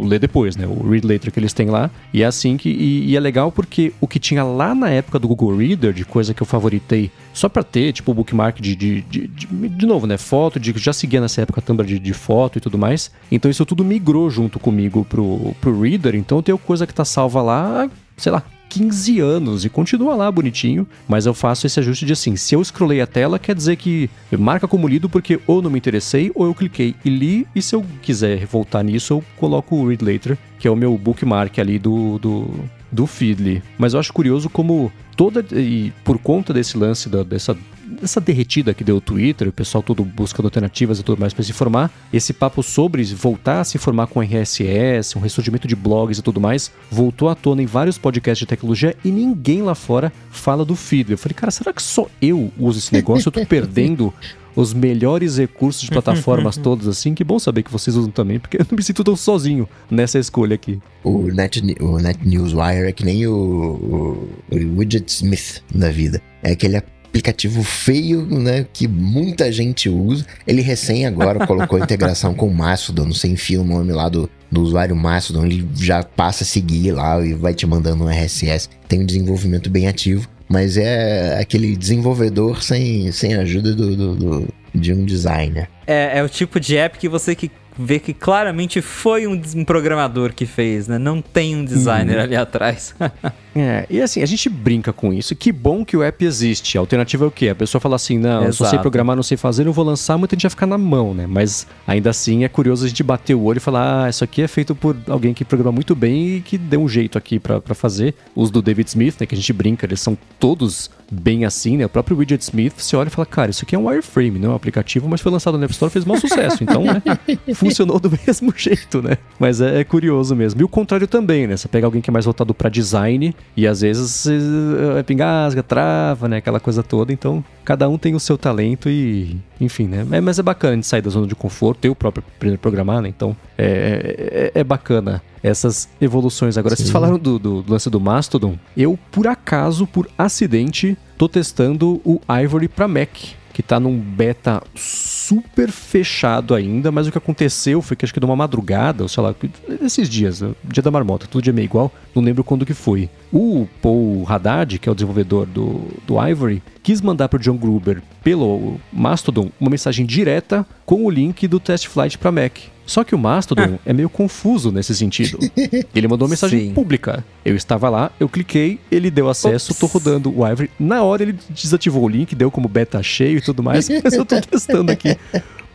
Ler 0.03 0.19
depois, 0.19 0.57
né? 0.57 0.67
O 0.67 0.89
read 0.89 1.07
later 1.07 1.33
que 1.33 1.39
eles 1.39 1.53
têm 1.53 1.69
lá. 1.69 1.91
E 2.13 2.23
é 2.23 2.27
assim 2.27 2.57
que. 2.57 2.69
E, 2.69 3.11
e 3.11 3.17
é 3.17 3.21
legal 3.21 3.51
porque 3.51 3.93
o 4.01 4.07
que 4.07 4.19
tinha 4.19 4.43
lá 4.43 4.75
na 4.75 4.91
época 4.91 5.19
do 5.19 5.29
Google 5.29 5.57
Reader, 5.57 5.93
de 5.93 6.05
coisa 6.05 6.33
que 6.33 6.43
eu 6.43 6.47
favoritei 6.47 7.11
só 7.33 7.49
pra 7.49 7.63
ter, 7.63 7.93
tipo, 7.93 8.13
o 8.13 8.15
bookmark 8.15 8.61
de, 8.61 8.77
de, 8.77 9.03
de, 9.03 9.27
de, 9.27 9.47
de 9.47 9.87
novo, 9.87 10.07
né? 10.07 10.17
Foto, 10.17 10.59
de, 10.59 10.73
já 10.77 10.93
seguia 10.93 11.21
nessa 11.21 11.43
época 11.43 11.61
a 11.61 11.63
Tumblr 11.63 11.87
de, 11.87 11.99
de 11.99 12.13
foto 12.15 12.59
e 12.59 12.61
tudo 12.61 12.79
mais. 12.79 13.11
Então 13.31 13.51
isso 13.51 13.65
tudo 13.67 13.85
migrou 13.85 14.31
junto 14.31 14.59
comigo 14.59 15.05
pro, 15.05 15.55
pro 15.61 15.81
Reader. 15.81 16.15
Então 16.15 16.39
eu 16.39 16.43
tenho 16.43 16.59
coisa 16.59 16.87
que 16.87 16.95
tá 16.95 17.05
salva 17.05 17.43
lá, 17.43 17.91
sei 18.17 18.33
lá, 18.33 18.43
15 18.75 19.21
anos. 19.21 19.65
E 19.65 19.69
continua 19.69 20.15
lá 20.15 20.31
bonitinho, 20.31 20.87
mas 21.09 21.27
eu 21.27 21.35
faço 21.35 21.67
esse 21.67 21.79
ajuste 21.81 22.05
de 22.05 22.13
assim, 22.13 22.37
se 22.37 22.55
eu 22.55 22.65
scrollei 22.65 23.01
a 23.01 23.07
tela, 23.07 23.39
quer 23.39 23.55
dizer 23.55 23.77
que 23.77 24.09
marca 24.39 24.67
como 24.69 24.89
lido 24.89 25.09
porque 25.09 25.41
ou 25.47 25.63
não 25.63 25.71
me 25.71 25.79
interessei 25.79 26.31
ou 26.35 26.47
eu 26.47 26.55
cliquei 26.55 26.95
e 27.05 27.11
li, 27.11 27.47
e 27.55 27.63
se 27.63 27.75
eu 27.75 27.85
quiser 28.03 28.45
voltar 28.47 28.83
nisso, 28.83 29.15
eu 29.15 29.25
coloco 29.37 29.77
o 29.77 29.89
read 29.89 30.05
later, 30.05 30.37
que 30.59 30.67
é 30.69 30.71
o 30.71 30.77
meu 30.77 30.97
bookmark 30.99 31.59
ali 31.59 31.79
do, 31.79 32.19
do, 32.19 32.51
do 32.91 33.07
Feedly. 33.07 33.63
Mas 33.79 33.95
eu 33.95 34.01
acho 34.01 34.13
curioso 34.13 34.49
como 34.51 34.93
toda, 35.17 35.45
e 35.53 35.93
por 36.05 36.19
conta 36.19 36.53
desse 36.53 36.77
lance 36.77 37.09
da- 37.09 37.23
dessa 37.23 37.57
essa 38.03 38.21
derretida 38.21 38.75
que 38.75 38.85
deu 38.85 38.97
o 38.97 39.01
Twitter, 39.01 39.49
o 39.49 39.53
pessoal 39.53 39.83
todo 39.83 40.05
buscando 40.05 40.47
alternativas 40.47 40.99
e 40.99 41.03
tudo 41.03 41.19
mais 41.19 41.33
para 41.33 41.45
se 41.45 41.51
informar, 41.51 41.91
esse 42.13 42.33
papo 42.33 42.63
sobre 42.63 43.05
voltar 43.05 43.61
a 43.61 43.65
se 43.65 43.77
informar 43.77 44.07
com 44.07 44.21
RSS, 44.21 45.17
um 45.17 45.21
ressurgimento 45.21 45.69
de 45.69 45.77
blogs 45.77 46.19
e 46.19 46.23
tudo 46.23 46.41
mais, 46.41 46.71
voltou 46.91 47.29
à 47.29 47.35
tona 47.35 47.63
em 47.63 47.67
vários 47.67 47.99
podcasts 47.99 48.41
de 48.41 48.47
tecnologia 48.47 48.97
e 49.05 49.11
ninguém 49.11 49.63
lá 49.63 49.75
fora 49.75 50.13
fala 50.31 50.65
do 50.65 50.77
feed. 50.77 51.13
Eu 51.13 51.19
falei, 51.19 51.35
cara, 51.35 51.51
será 51.51 51.73
que 51.73 51.83
só 51.83 52.07
eu 52.21 52.53
uso 52.59 52.79
esse 52.79 52.93
negócio? 52.93 53.29
Eu 53.29 53.33
tô 53.33 53.45
perdendo 53.47 54.13
os 54.57 54.73
melhores 54.73 55.39
recursos 55.39 55.83
de 55.83 55.91
plataformas 55.91 56.57
todas 56.59 56.87
assim. 56.87 57.15
Que 57.15 57.25
bom 57.25 57.39
saber 57.39 57.63
que 57.63 57.73
vocês 57.73 57.97
usam 57.97 58.11
também, 58.11 58.39
porque 58.39 58.57
eu 58.57 58.67
não 58.71 58.77
me 58.77 58.83
sinto 58.83 59.03
tão 59.03 59.17
sozinho 59.17 59.69
nessa 59.91 60.19
escolha 60.19 60.55
aqui. 60.55 60.81
O 61.03 61.23
Net, 61.29 61.61
o 61.81 61.99
Net 61.99 62.27
Newswire 62.27 62.87
é 62.87 62.93
que 62.93 63.05
nem 63.05 63.27
o, 63.27 63.35
o, 63.35 64.29
o 64.51 64.79
Widget 64.79 65.11
Smith 65.11 65.63
da 65.75 65.91
vida. 65.91 66.21
É 66.43 66.53
aquele 66.53 66.77
aplicativo 67.15 67.63
feio, 67.63 68.27
né, 68.27 68.67
que 68.73 68.89
muita 68.89 69.51
gente 69.53 69.89
usa. 69.89 70.27
Ele 70.45 70.61
recém 70.61 71.07
agora 71.07 71.47
colocou 71.47 71.79
integração 71.79 72.35
com 72.35 72.49
o 72.49 72.55
Mastodon, 72.55 73.13
você 73.13 73.29
enfia 73.29 73.61
o 73.61 73.65
nome 73.65 73.93
lá 73.93 74.09
do, 74.09 74.29
do 74.51 74.61
usuário 74.61 74.97
Mastodon, 74.97 75.45
ele 75.47 75.67
já 75.77 76.03
passa 76.03 76.43
a 76.43 76.47
seguir 76.47 76.91
lá 76.91 77.25
e 77.25 77.33
vai 77.33 77.55
te 77.55 77.67
mandando 77.69 78.03
um 78.05 78.09
RSS. 78.11 78.69
Tem 78.89 79.01
um 79.01 79.07
desenvolvimento 79.07 79.71
bem 79.71 79.87
ativo, 79.87 80.29
mas 80.49 80.77
é 80.77 81.39
aquele 81.41 81.77
desenvolvedor 81.77 82.63
sem, 82.65 83.13
sem 83.13 83.35
ajuda 83.35 83.73
do, 83.77 83.95
do- 83.97 84.15
do- 84.17 84.49
de 84.75 84.93
um 84.93 85.05
designer. 85.05 85.69
É, 85.87 86.19
é 86.19 86.23
o 86.25 86.29
tipo 86.29 86.59
de 86.59 86.77
app 86.77 86.99
que 86.99 87.09
você 87.09 87.33
que 87.37 87.49
vê 87.79 87.99
que 87.99 88.13
claramente 88.13 88.81
foi 88.81 89.27
um, 89.27 89.41
um 89.57 89.65
programador 89.65 90.33
que 90.33 90.47
fez, 90.47 90.89
né? 90.89 90.99
Não 90.99 91.21
tem 91.21 91.57
um 91.57 91.65
designer 91.65 92.19
ali 92.19 92.37
atrás. 92.37 92.95
É, 93.57 93.87
e 93.89 94.01
assim, 94.01 94.21
a 94.21 94.27
gente 94.27 94.49
brinca 94.49 94.93
com 94.93 95.13
isso. 95.13 95.37
Que 95.37 95.53
bom 95.53 95.85
que 95.85 95.97
o 95.97 96.03
app 96.03 96.25
existe. 96.25 96.77
A 96.77 96.81
alternativa 96.81 97.25
é 97.25 97.29
o 97.29 97.31
quê? 97.31 97.51
A 97.51 97.55
pessoa 97.55 97.81
fala 97.81 97.95
assim: 97.95 98.19
não, 98.19 98.43
eu 98.43 98.53
só 98.53 98.65
sei 98.65 98.71
Exato. 98.71 98.83
programar, 98.83 99.15
não 99.15 99.23
sei 99.23 99.37
fazer, 99.37 99.63
não 99.63 99.73
vou 99.73 99.85
lançar, 99.85 100.19
muita 100.19 100.35
gente 100.35 100.43
vai 100.43 100.51
ficar 100.51 100.67
na 100.67 100.77
mão, 100.77 101.15
né? 101.15 101.25
Mas 101.27 101.65
ainda 101.87 102.11
assim 102.11 102.43
é 102.43 102.49
curioso 102.49 102.85
a 102.85 102.89
gente 102.89 103.03
bater 103.05 103.35
o 103.35 103.43
olho 103.43 103.59
e 103.59 103.61
falar: 103.61 104.07
ah, 104.07 104.11
isso 104.11 104.25
aqui 104.25 104.43
é 104.43 104.49
feito 104.49 104.75
por 104.75 104.97
alguém 105.07 105.33
que 105.33 105.45
programa 105.45 105.71
muito 105.71 105.95
bem 105.95 106.37
e 106.37 106.41
que 106.41 106.59
deu 106.59 106.83
um 106.83 106.89
jeito 106.89 107.17
aqui 107.17 107.39
pra 107.39 107.61
pra 107.61 107.77
fazer. 107.77 108.17
Os 108.35 108.51
do 108.51 108.61
David 108.61 108.89
Smith, 108.89 109.21
né? 109.21 109.27
Que 109.27 109.37
a 109.37 109.39
gente 109.39 109.53
brinca, 109.53 109.87
eles 109.87 110.01
são 110.01 110.19
todos 110.41 110.91
bem 111.11 111.45
assim, 111.45 111.77
né? 111.77 111.87
O 111.87 111.89
próprio 111.89 112.17
Widget 112.17 112.43
Smith, 112.43 112.75
você 112.77 112.97
olha 112.97 113.07
e 113.09 113.11
fala: 113.11 113.27
cara, 113.27 113.51
isso 113.51 113.65
aqui 113.65 113.75
é 113.75 113.79
um 113.79 113.87
wireframe, 113.87 114.39
não 114.39 114.51
é 114.51 114.53
um 114.53 114.57
aplicativo, 114.57 115.09
mas 115.09 115.21
foi 115.21 115.31
lançado 115.31 115.57
no 115.57 115.65
App 115.65 115.73
Store 115.73 115.93
fez 115.93 116.05
mau 116.05 116.19
sucesso. 116.19 116.63
Então, 116.63 116.83
né? 116.83 117.03
funcionou 117.69 117.99
do 118.01 118.11
mesmo 118.27 118.53
jeito, 118.57 119.03
né? 119.03 119.19
Mas 119.39 119.61
é, 119.61 119.81
é 119.81 119.85
curioso 119.85 120.35
mesmo. 120.35 120.61
E 120.61 120.65
o 120.65 120.69
contrário 120.69 121.07
também, 121.07 121.47
né? 121.47 121.57
Você 121.57 121.69
pega 121.69 121.87
alguém 121.87 122.01
que 122.03 122.11
é 122.11 122.13
mais 122.13 122.25
voltado 122.25 122.53
pra 122.55 122.69
design 122.69 123.35
e 123.57 123.67
às 123.67 123.81
vezes 123.81 124.27
eh, 124.27 125.03
pingasga, 125.03 125.63
trava, 125.63 126.29
né? 126.29 126.39
Aquela 126.39 126.61
coisa 126.61 126.83
toda. 126.83 127.13
Então, 127.13 127.45
cada 127.65 127.89
um 127.89 127.97
tem 127.99 128.15
o 128.15 128.21
seu 128.21 128.37
talento 128.39 128.89
e, 128.89 129.37
enfim, 129.61 129.87
né? 129.87 130.07
É, 130.13 130.21
mas 130.21 130.39
é 130.39 130.43
bacana 130.43 130.73
a 130.73 130.77
gente 130.77 130.87
sair 130.87 131.03
da 131.03 131.11
zona 131.11 131.27
de 131.27 131.35
conforto. 131.35 131.85
Eu 131.85 131.95
próprio 131.95 132.23
aprender 132.37 132.57
a 132.57 132.59
programar, 132.59 133.01
né? 133.03 133.09
Então, 133.09 133.37
é, 133.59 134.51
é, 134.55 134.61
é 134.61 134.65
bacana 134.65 135.23
essas 135.43 135.89
evoluções. 136.01 136.57
Agora, 136.57 136.75
vocês 136.75 136.89
Sim. 136.89 136.93
falaram 136.93 137.19
do, 137.19 137.39
do- 137.39 137.63
do 137.63 137.73
lance 137.73 137.91
do 137.91 138.01
Mastodon. 138.01 138.57
Eu, 138.77 138.99
por 139.13 139.27
acaso, 139.27 139.87
por 139.87 140.09
acidente, 140.17 140.97
tô 141.19 141.29
testando 141.29 142.01
o 142.05 142.21
Ivory 142.43 142.67
pra 142.69 142.89
Mac 142.89 143.11
que 143.55 143.63
tá 143.63 143.79
num 143.79 143.97
beta 143.97 144.61
super 144.75 145.71
fechado 145.71 146.57
ainda, 146.57 146.91
mas 146.91 147.07
o 147.07 147.13
que 147.13 147.17
aconteceu 147.17 147.81
foi 147.81 147.97
que 147.97 148.05
acho 148.05 148.13
que 148.13 148.19
de 148.19 148.27
uma 148.27 148.35
madrugada, 148.35 149.05
ou 149.05 149.09
sei 149.09 149.23
lá, 149.23 149.33
esses 149.81 150.09
dias, 150.09 150.43
dia 150.65 150.83
da 150.83 150.91
marmota, 150.91 151.29
todo 151.29 151.41
dia 151.41 151.53
meio 151.53 151.67
igual, 151.67 151.93
não 152.13 152.23
lembro 152.23 152.43
quando 152.43 152.67
que 152.67 152.75
foi. 152.75 153.09
O 153.33 153.69
Paul 153.81 154.27
Haddad, 154.29 154.81
que 154.81 154.89
é 154.89 154.93
o 154.93 154.95
desenvolvedor 154.95 155.47
do, 155.47 155.87
do 156.05 156.21
Ivory, 156.21 156.61
quis 156.83 157.01
mandar 157.01 157.29
pro 157.29 157.39
John 157.39 157.57
Gruber 157.57 158.03
pelo 158.25 158.81
Mastodon 158.93 159.51
uma 159.61 159.71
mensagem 159.71 160.05
direta 160.05 160.67
com 160.85 161.05
o 161.07 161.11
link 161.11 161.47
do 161.47 161.61
Test 161.61 161.87
Flight 161.87 162.19
para 162.19 162.33
Mac. 162.33 162.74
Só 162.87 163.03
que 163.03 163.15
o 163.15 163.19
Mastodon 163.19 163.79
é 163.85 163.93
meio 163.93 164.09
confuso 164.11 164.71
nesse 164.71 164.95
sentido. 164.95 165.39
Ele 165.95 166.07
mandou 166.07 166.27
uma 166.27 166.31
mensagem 166.33 166.61
Sim. 166.69 166.75
pública. 166.75 167.25
Eu 167.45 167.57
estava 167.57 167.89
lá, 167.89 168.11
eu 168.21 168.29
cliquei, 168.29 168.79
ele 168.91 169.11
deu 169.11 169.29
acesso, 169.29 169.73
Ops. 169.73 169.81
tô 169.81 169.87
rodando 169.87 170.31
o 170.39 170.47
Ivory. 170.47 170.71
Na 170.79 171.03
hora 171.03 171.23
ele 171.23 171.39
desativou 171.51 172.05
o 172.05 172.09
link, 172.09 172.35
deu 172.35 172.51
como 172.51 172.69
beta 172.69 173.03
cheio 173.03 173.39
e 173.39 173.41
tudo 173.41 173.63
mais, 173.63 173.89
mas 174.03 174.13
eu 174.15 174.25
tô 174.25 174.41
testando 174.41 174.91
aqui 174.93 175.17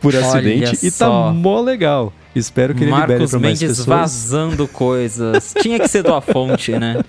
por 0.00 0.14
Olha 0.14 0.24
acidente 0.26 0.78
e 0.86 0.90
só. 0.90 1.26
tá 1.28 1.32
mó 1.32 1.60
legal. 1.60 2.12
Espero 2.34 2.74
que 2.74 2.84
ele 2.84 2.90
libere 2.92 3.12
Marcos 3.12 3.30
pra 3.30 3.40
mais 3.40 3.60
Mendes 3.60 3.78
pessoas. 3.78 3.86
vazando 4.00 4.66
coisas. 4.68 5.54
Tinha 5.60 5.78
que 5.80 5.88
ser 5.88 6.02
do 6.02 6.14
A 6.14 6.20
Fonte, 6.20 6.72
né? 6.72 7.02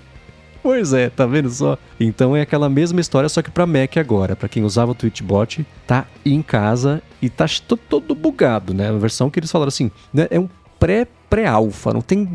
Pois 0.64 0.94
é, 0.94 1.10
tá 1.10 1.26
vendo 1.26 1.50
só? 1.50 1.78
Então 2.00 2.36
é 2.36 2.42
aquela 2.42 2.70
mesma 2.70 3.00
história, 3.02 3.28
só 3.30 3.42
que 3.42 3.50
pra 3.50 3.66
Mac 3.66 3.98
agora. 3.98 4.36
Pra 4.36 4.48
quem 4.50 4.64
usava 4.64 4.92
o 4.92 4.96
Twitchbot, 4.96 5.66
tá 5.88 6.06
em 6.26 6.42
casa 6.42 7.02
e 7.22 7.30
tá 7.30 7.46
to- 7.68 7.78
todo 7.78 8.16
bugado, 8.16 8.74
né? 8.74 8.90
A 8.90 8.94
versão 8.94 9.30
que 9.30 9.40
eles 9.40 9.52
falaram 9.52 9.70
assim, 9.70 9.92
né? 10.14 10.28
É 10.30 10.40
um 10.40 10.50
pré 10.80 11.08
pré-alfa, 11.30 11.94
não 11.94 12.02
tem 12.02 12.28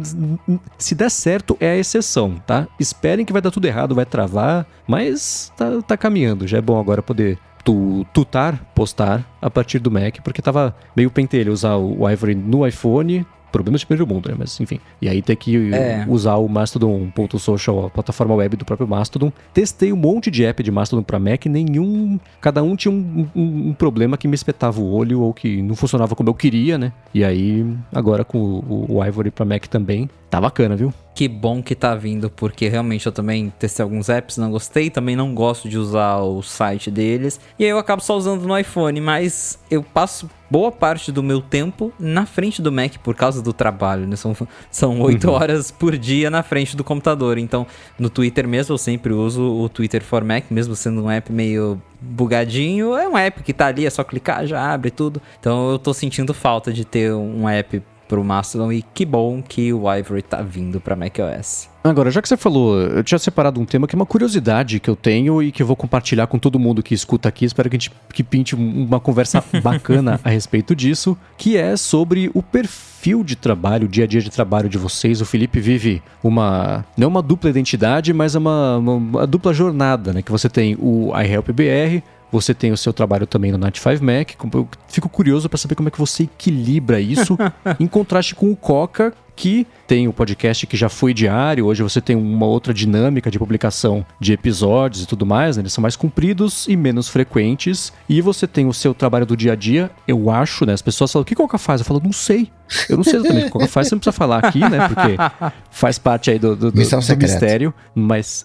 se 0.78 0.94
der 0.94 1.10
certo 1.10 1.54
é 1.60 1.72
a 1.72 1.76
exceção, 1.76 2.36
tá? 2.46 2.66
Esperem 2.80 3.26
que 3.26 3.32
vai 3.32 3.42
dar 3.42 3.50
tudo 3.50 3.66
errado, 3.66 3.94
vai 3.94 4.06
travar, 4.06 4.66
mas 4.88 5.52
tá, 5.54 5.82
tá 5.86 5.96
caminhando, 5.98 6.46
já 6.46 6.56
é 6.56 6.62
bom 6.62 6.80
agora 6.80 7.02
poder 7.02 7.38
tu, 7.62 8.06
tutar, 8.14 8.58
postar 8.74 9.36
a 9.42 9.50
partir 9.50 9.80
do 9.80 9.90
Mac, 9.90 10.20
porque 10.24 10.40
tava 10.40 10.74
meio 10.96 11.10
pentelho 11.10 11.52
usar 11.52 11.76
o 11.76 12.08
Ivory 12.08 12.34
no 12.34 12.66
iPhone, 12.66 13.26
problemas 13.56 13.80
de 13.80 13.86
primeiro 13.86 14.06
mundo, 14.12 14.28
né? 14.28 14.34
Mas 14.38 14.60
enfim. 14.60 14.78
E 15.00 15.08
aí 15.08 15.22
tem 15.22 15.34
que 15.34 15.72
É. 15.72 16.04
usar 16.08 16.36
o 16.36 16.46
Mastodon.social, 16.48 17.86
a 17.86 17.90
plataforma 17.90 18.34
web 18.34 18.56
do 18.56 18.64
próprio 18.64 18.86
Mastodon. 18.88 19.32
Testei 19.54 19.92
um 19.92 19.96
monte 19.96 20.30
de 20.30 20.44
app 20.44 20.62
de 20.62 20.70
Mastodon 20.70 21.02
pra 21.02 21.18
Mac, 21.18 21.46
nenhum. 21.46 22.18
Cada 22.40 22.62
um 22.62 22.76
tinha 22.76 22.92
um, 22.92 23.26
um- 23.34 23.68
um 23.68 23.72
problema 23.74 24.16
que 24.16 24.28
me 24.28 24.34
espetava 24.34 24.80
o 24.80 24.92
olho 24.92 25.20
ou 25.22 25.32
que 25.32 25.62
não 25.62 25.74
funcionava 25.74 26.14
como 26.14 26.28
eu 26.28 26.34
queria, 26.34 26.76
né? 26.76 26.92
E 27.14 27.24
aí, 27.24 27.66
agora 27.94 28.24
com 28.24 28.38
o, 28.38 28.86
o 28.98 29.04
Ivory 29.04 29.30
pra 29.30 29.44
Mac 29.44 29.66
também, 29.66 30.08
tá 30.36 30.40
bacana, 30.40 30.76
viu? 30.76 30.92
Que 31.14 31.26
bom 31.28 31.62
que 31.62 31.74
tá 31.74 31.94
vindo, 31.94 32.28
porque 32.28 32.68
realmente 32.68 33.06
eu 33.06 33.12
também 33.12 33.50
testei 33.58 33.82
alguns 33.82 34.10
apps, 34.10 34.36
não 34.36 34.50
gostei, 34.50 34.90
também 34.90 35.16
não 35.16 35.34
gosto 35.34 35.66
de 35.66 35.78
usar 35.78 36.18
o 36.18 36.42
site 36.42 36.90
deles. 36.90 37.40
E 37.58 37.64
aí 37.64 37.70
eu 37.70 37.78
acabo 37.78 38.02
só 38.02 38.14
usando 38.14 38.46
no 38.46 38.58
iPhone, 38.58 39.00
mas 39.00 39.58
eu 39.70 39.82
passo 39.82 40.28
boa 40.50 40.70
parte 40.70 41.10
do 41.10 41.22
meu 41.22 41.40
tempo 41.40 41.90
na 41.98 42.26
frente 42.26 42.60
do 42.60 42.70
Mac 42.70 42.98
por 43.02 43.14
causa 43.14 43.40
do 43.40 43.54
trabalho, 43.54 44.06
né? 44.06 44.14
São, 44.14 44.36
são 44.70 45.00
8 45.00 45.30
horas 45.30 45.70
por 45.70 45.96
dia 45.96 46.28
na 46.28 46.42
frente 46.42 46.76
do 46.76 46.84
computador. 46.84 47.38
Então, 47.38 47.66
no 47.98 48.10
Twitter 48.10 48.46
mesmo, 48.46 48.74
eu 48.74 48.78
sempre 48.78 49.14
uso 49.14 49.42
o 49.42 49.70
Twitter 49.70 50.04
for 50.04 50.22
Mac, 50.22 50.44
mesmo 50.50 50.76
sendo 50.76 51.04
um 51.04 51.10
app 51.10 51.32
meio 51.32 51.80
bugadinho. 51.98 52.94
É 52.94 53.08
um 53.08 53.16
app 53.16 53.42
que 53.42 53.54
tá 53.54 53.68
ali, 53.68 53.86
é 53.86 53.90
só 53.90 54.04
clicar, 54.04 54.46
já 54.46 54.70
abre 54.70 54.90
tudo. 54.90 55.22
Então 55.40 55.70
eu 55.70 55.78
tô 55.78 55.94
sentindo 55.94 56.34
falta 56.34 56.70
de 56.70 56.84
ter 56.84 57.14
um 57.14 57.48
app 57.48 57.82
pro 58.08 58.22
Mastodon 58.24 58.72
e 58.72 58.82
que 58.82 59.04
bom 59.04 59.42
que 59.42 59.72
o 59.72 59.92
Ivory 59.92 60.22
tá 60.22 60.42
vindo 60.42 60.80
pra 60.80 60.94
macOS. 60.96 61.68
Agora, 61.82 62.10
já 62.10 62.20
que 62.20 62.28
você 62.28 62.36
falou, 62.36 62.76
eu 62.80 63.04
tinha 63.04 63.18
separado 63.18 63.60
um 63.60 63.64
tema 63.64 63.86
que 63.86 63.94
é 63.94 63.98
uma 63.98 64.04
curiosidade 64.06 64.80
que 64.80 64.90
eu 64.90 64.96
tenho 64.96 65.40
e 65.40 65.52
que 65.52 65.62
eu 65.62 65.66
vou 65.66 65.76
compartilhar 65.76 66.26
com 66.26 66.36
todo 66.36 66.58
mundo 66.58 66.82
que 66.82 66.92
escuta 66.94 67.28
aqui. 67.28 67.44
Espero 67.44 67.70
que 67.70 67.76
a 67.76 67.78
gente 67.78 67.92
que 68.12 68.24
pinte 68.24 68.56
um- 68.56 68.84
uma 68.86 68.98
conversa 68.98 69.42
bacana 69.62 70.18
a 70.24 70.28
respeito 70.30 70.74
disso, 70.74 71.16
que 71.38 71.56
é 71.56 71.76
sobre 71.76 72.28
o 72.34 72.42
perfil 72.42 73.22
de 73.22 73.36
trabalho, 73.36 73.84
o 73.86 73.88
dia 73.88 74.02
a 74.02 74.06
dia 74.06 74.20
de 74.20 74.30
trabalho 74.30 74.68
de 74.68 74.78
vocês. 74.78 75.20
O 75.20 75.24
Felipe 75.24 75.60
vive 75.60 76.02
uma 76.24 76.84
não 76.96 77.06
uma 77.06 77.22
dupla 77.22 77.50
identidade, 77.50 78.12
mas 78.12 78.34
é 78.34 78.38
uma, 78.40 78.78
uma, 78.78 78.92
uma 78.94 79.26
dupla 79.26 79.54
jornada, 79.54 80.12
né? 80.12 80.22
Que 80.22 80.32
você 80.32 80.48
tem 80.48 80.76
o 80.80 81.12
iHelpBR, 81.16 82.02
você 82.36 82.52
tem 82.52 82.70
o 82.70 82.76
seu 82.76 82.92
trabalho 82.92 83.26
também 83.26 83.50
no 83.50 83.58
Night 83.58 83.80
5 83.80 84.04
Mac. 84.04 84.32
Eu 84.52 84.68
fico 84.88 85.08
curioso 85.08 85.48
para 85.48 85.58
saber 85.58 85.74
como 85.74 85.88
é 85.88 85.90
que 85.90 85.98
você 85.98 86.24
equilibra 86.24 87.00
isso 87.00 87.36
em 87.80 87.86
contraste 87.86 88.34
com 88.34 88.50
o 88.50 88.56
Coca, 88.56 89.14
que 89.36 89.66
tem 89.86 90.08
o 90.08 90.12
podcast 90.12 90.66
que 90.66 90.76
já 90.76 90.88
foi 90.88 91.14
diário, 91.14 91.66
hoje 91.66 91.82
você 91.82 92.00
tem 92.00 92.16
uma 92.16 92.46
outra 92.46 92.74
dinâmica 92.74 93.30
de 93.30 93.38
publicação 93.38 94.04
de 94.18 94.32
episódios 94.32 95.04
e 95.04 95.06
tudo 95.06 95.24
mais, 95.24 95.56
né? 95.56 95.62
eles 95.62 95.72
são 95.72 95.82
mais 95.82 95.94
compridos 95.94 96.66
e 96.66 96.76
menos 96.76 97.08
frequentes. 97.08 97.92
E 98.08 98.20
você 98.20 98.46
tem 98.46 98.66
o 98.66 98.72
seu 98.72 98.94
trabalho 98.94 99.26
do 99.26 99.36
dia 99.36 99.52
a 99.52 99.56
dia, 99.56 99.90
eu 100.08 100.30
acho, 100.30 100.64
né? 100.64 100.72
As 100.72 100.82
pessoas 100.82 101.12
falam, 101.12 101.22
o 101.22 101.26
que 101.26 101.34
Coca 101.34 101.58
faz? 101.58 101.80
Eu 101.80 101.84
falo, 101.84 102.00
não 102.02 102.12
sei. 102.12 102.50
Eu 102.88 102.96
não 102.96 103.04
sei 103.04 103.16
exatamente 103.16 103.44
o 103.44 103.46
que 103.46 103.52
Coca 103.52 103.68
faz, 103.68 103.88
você 103.88 103.94
não 103.94 104.00
precisa 104.00 104.16
falar 104.16 104.44
aqui, 104.44 104.58
né? 104.58 104.88
Porque 104.88 105.52
faz 105.70 105.98
parte 105.98 106.30
aí 106.30 106.38
do, 106.38 106.56
do, 106.56 106.72
do, 106.72 106.82
do 106.82 107.16
mistério, 107.16 107.72
mas 107.94 108.44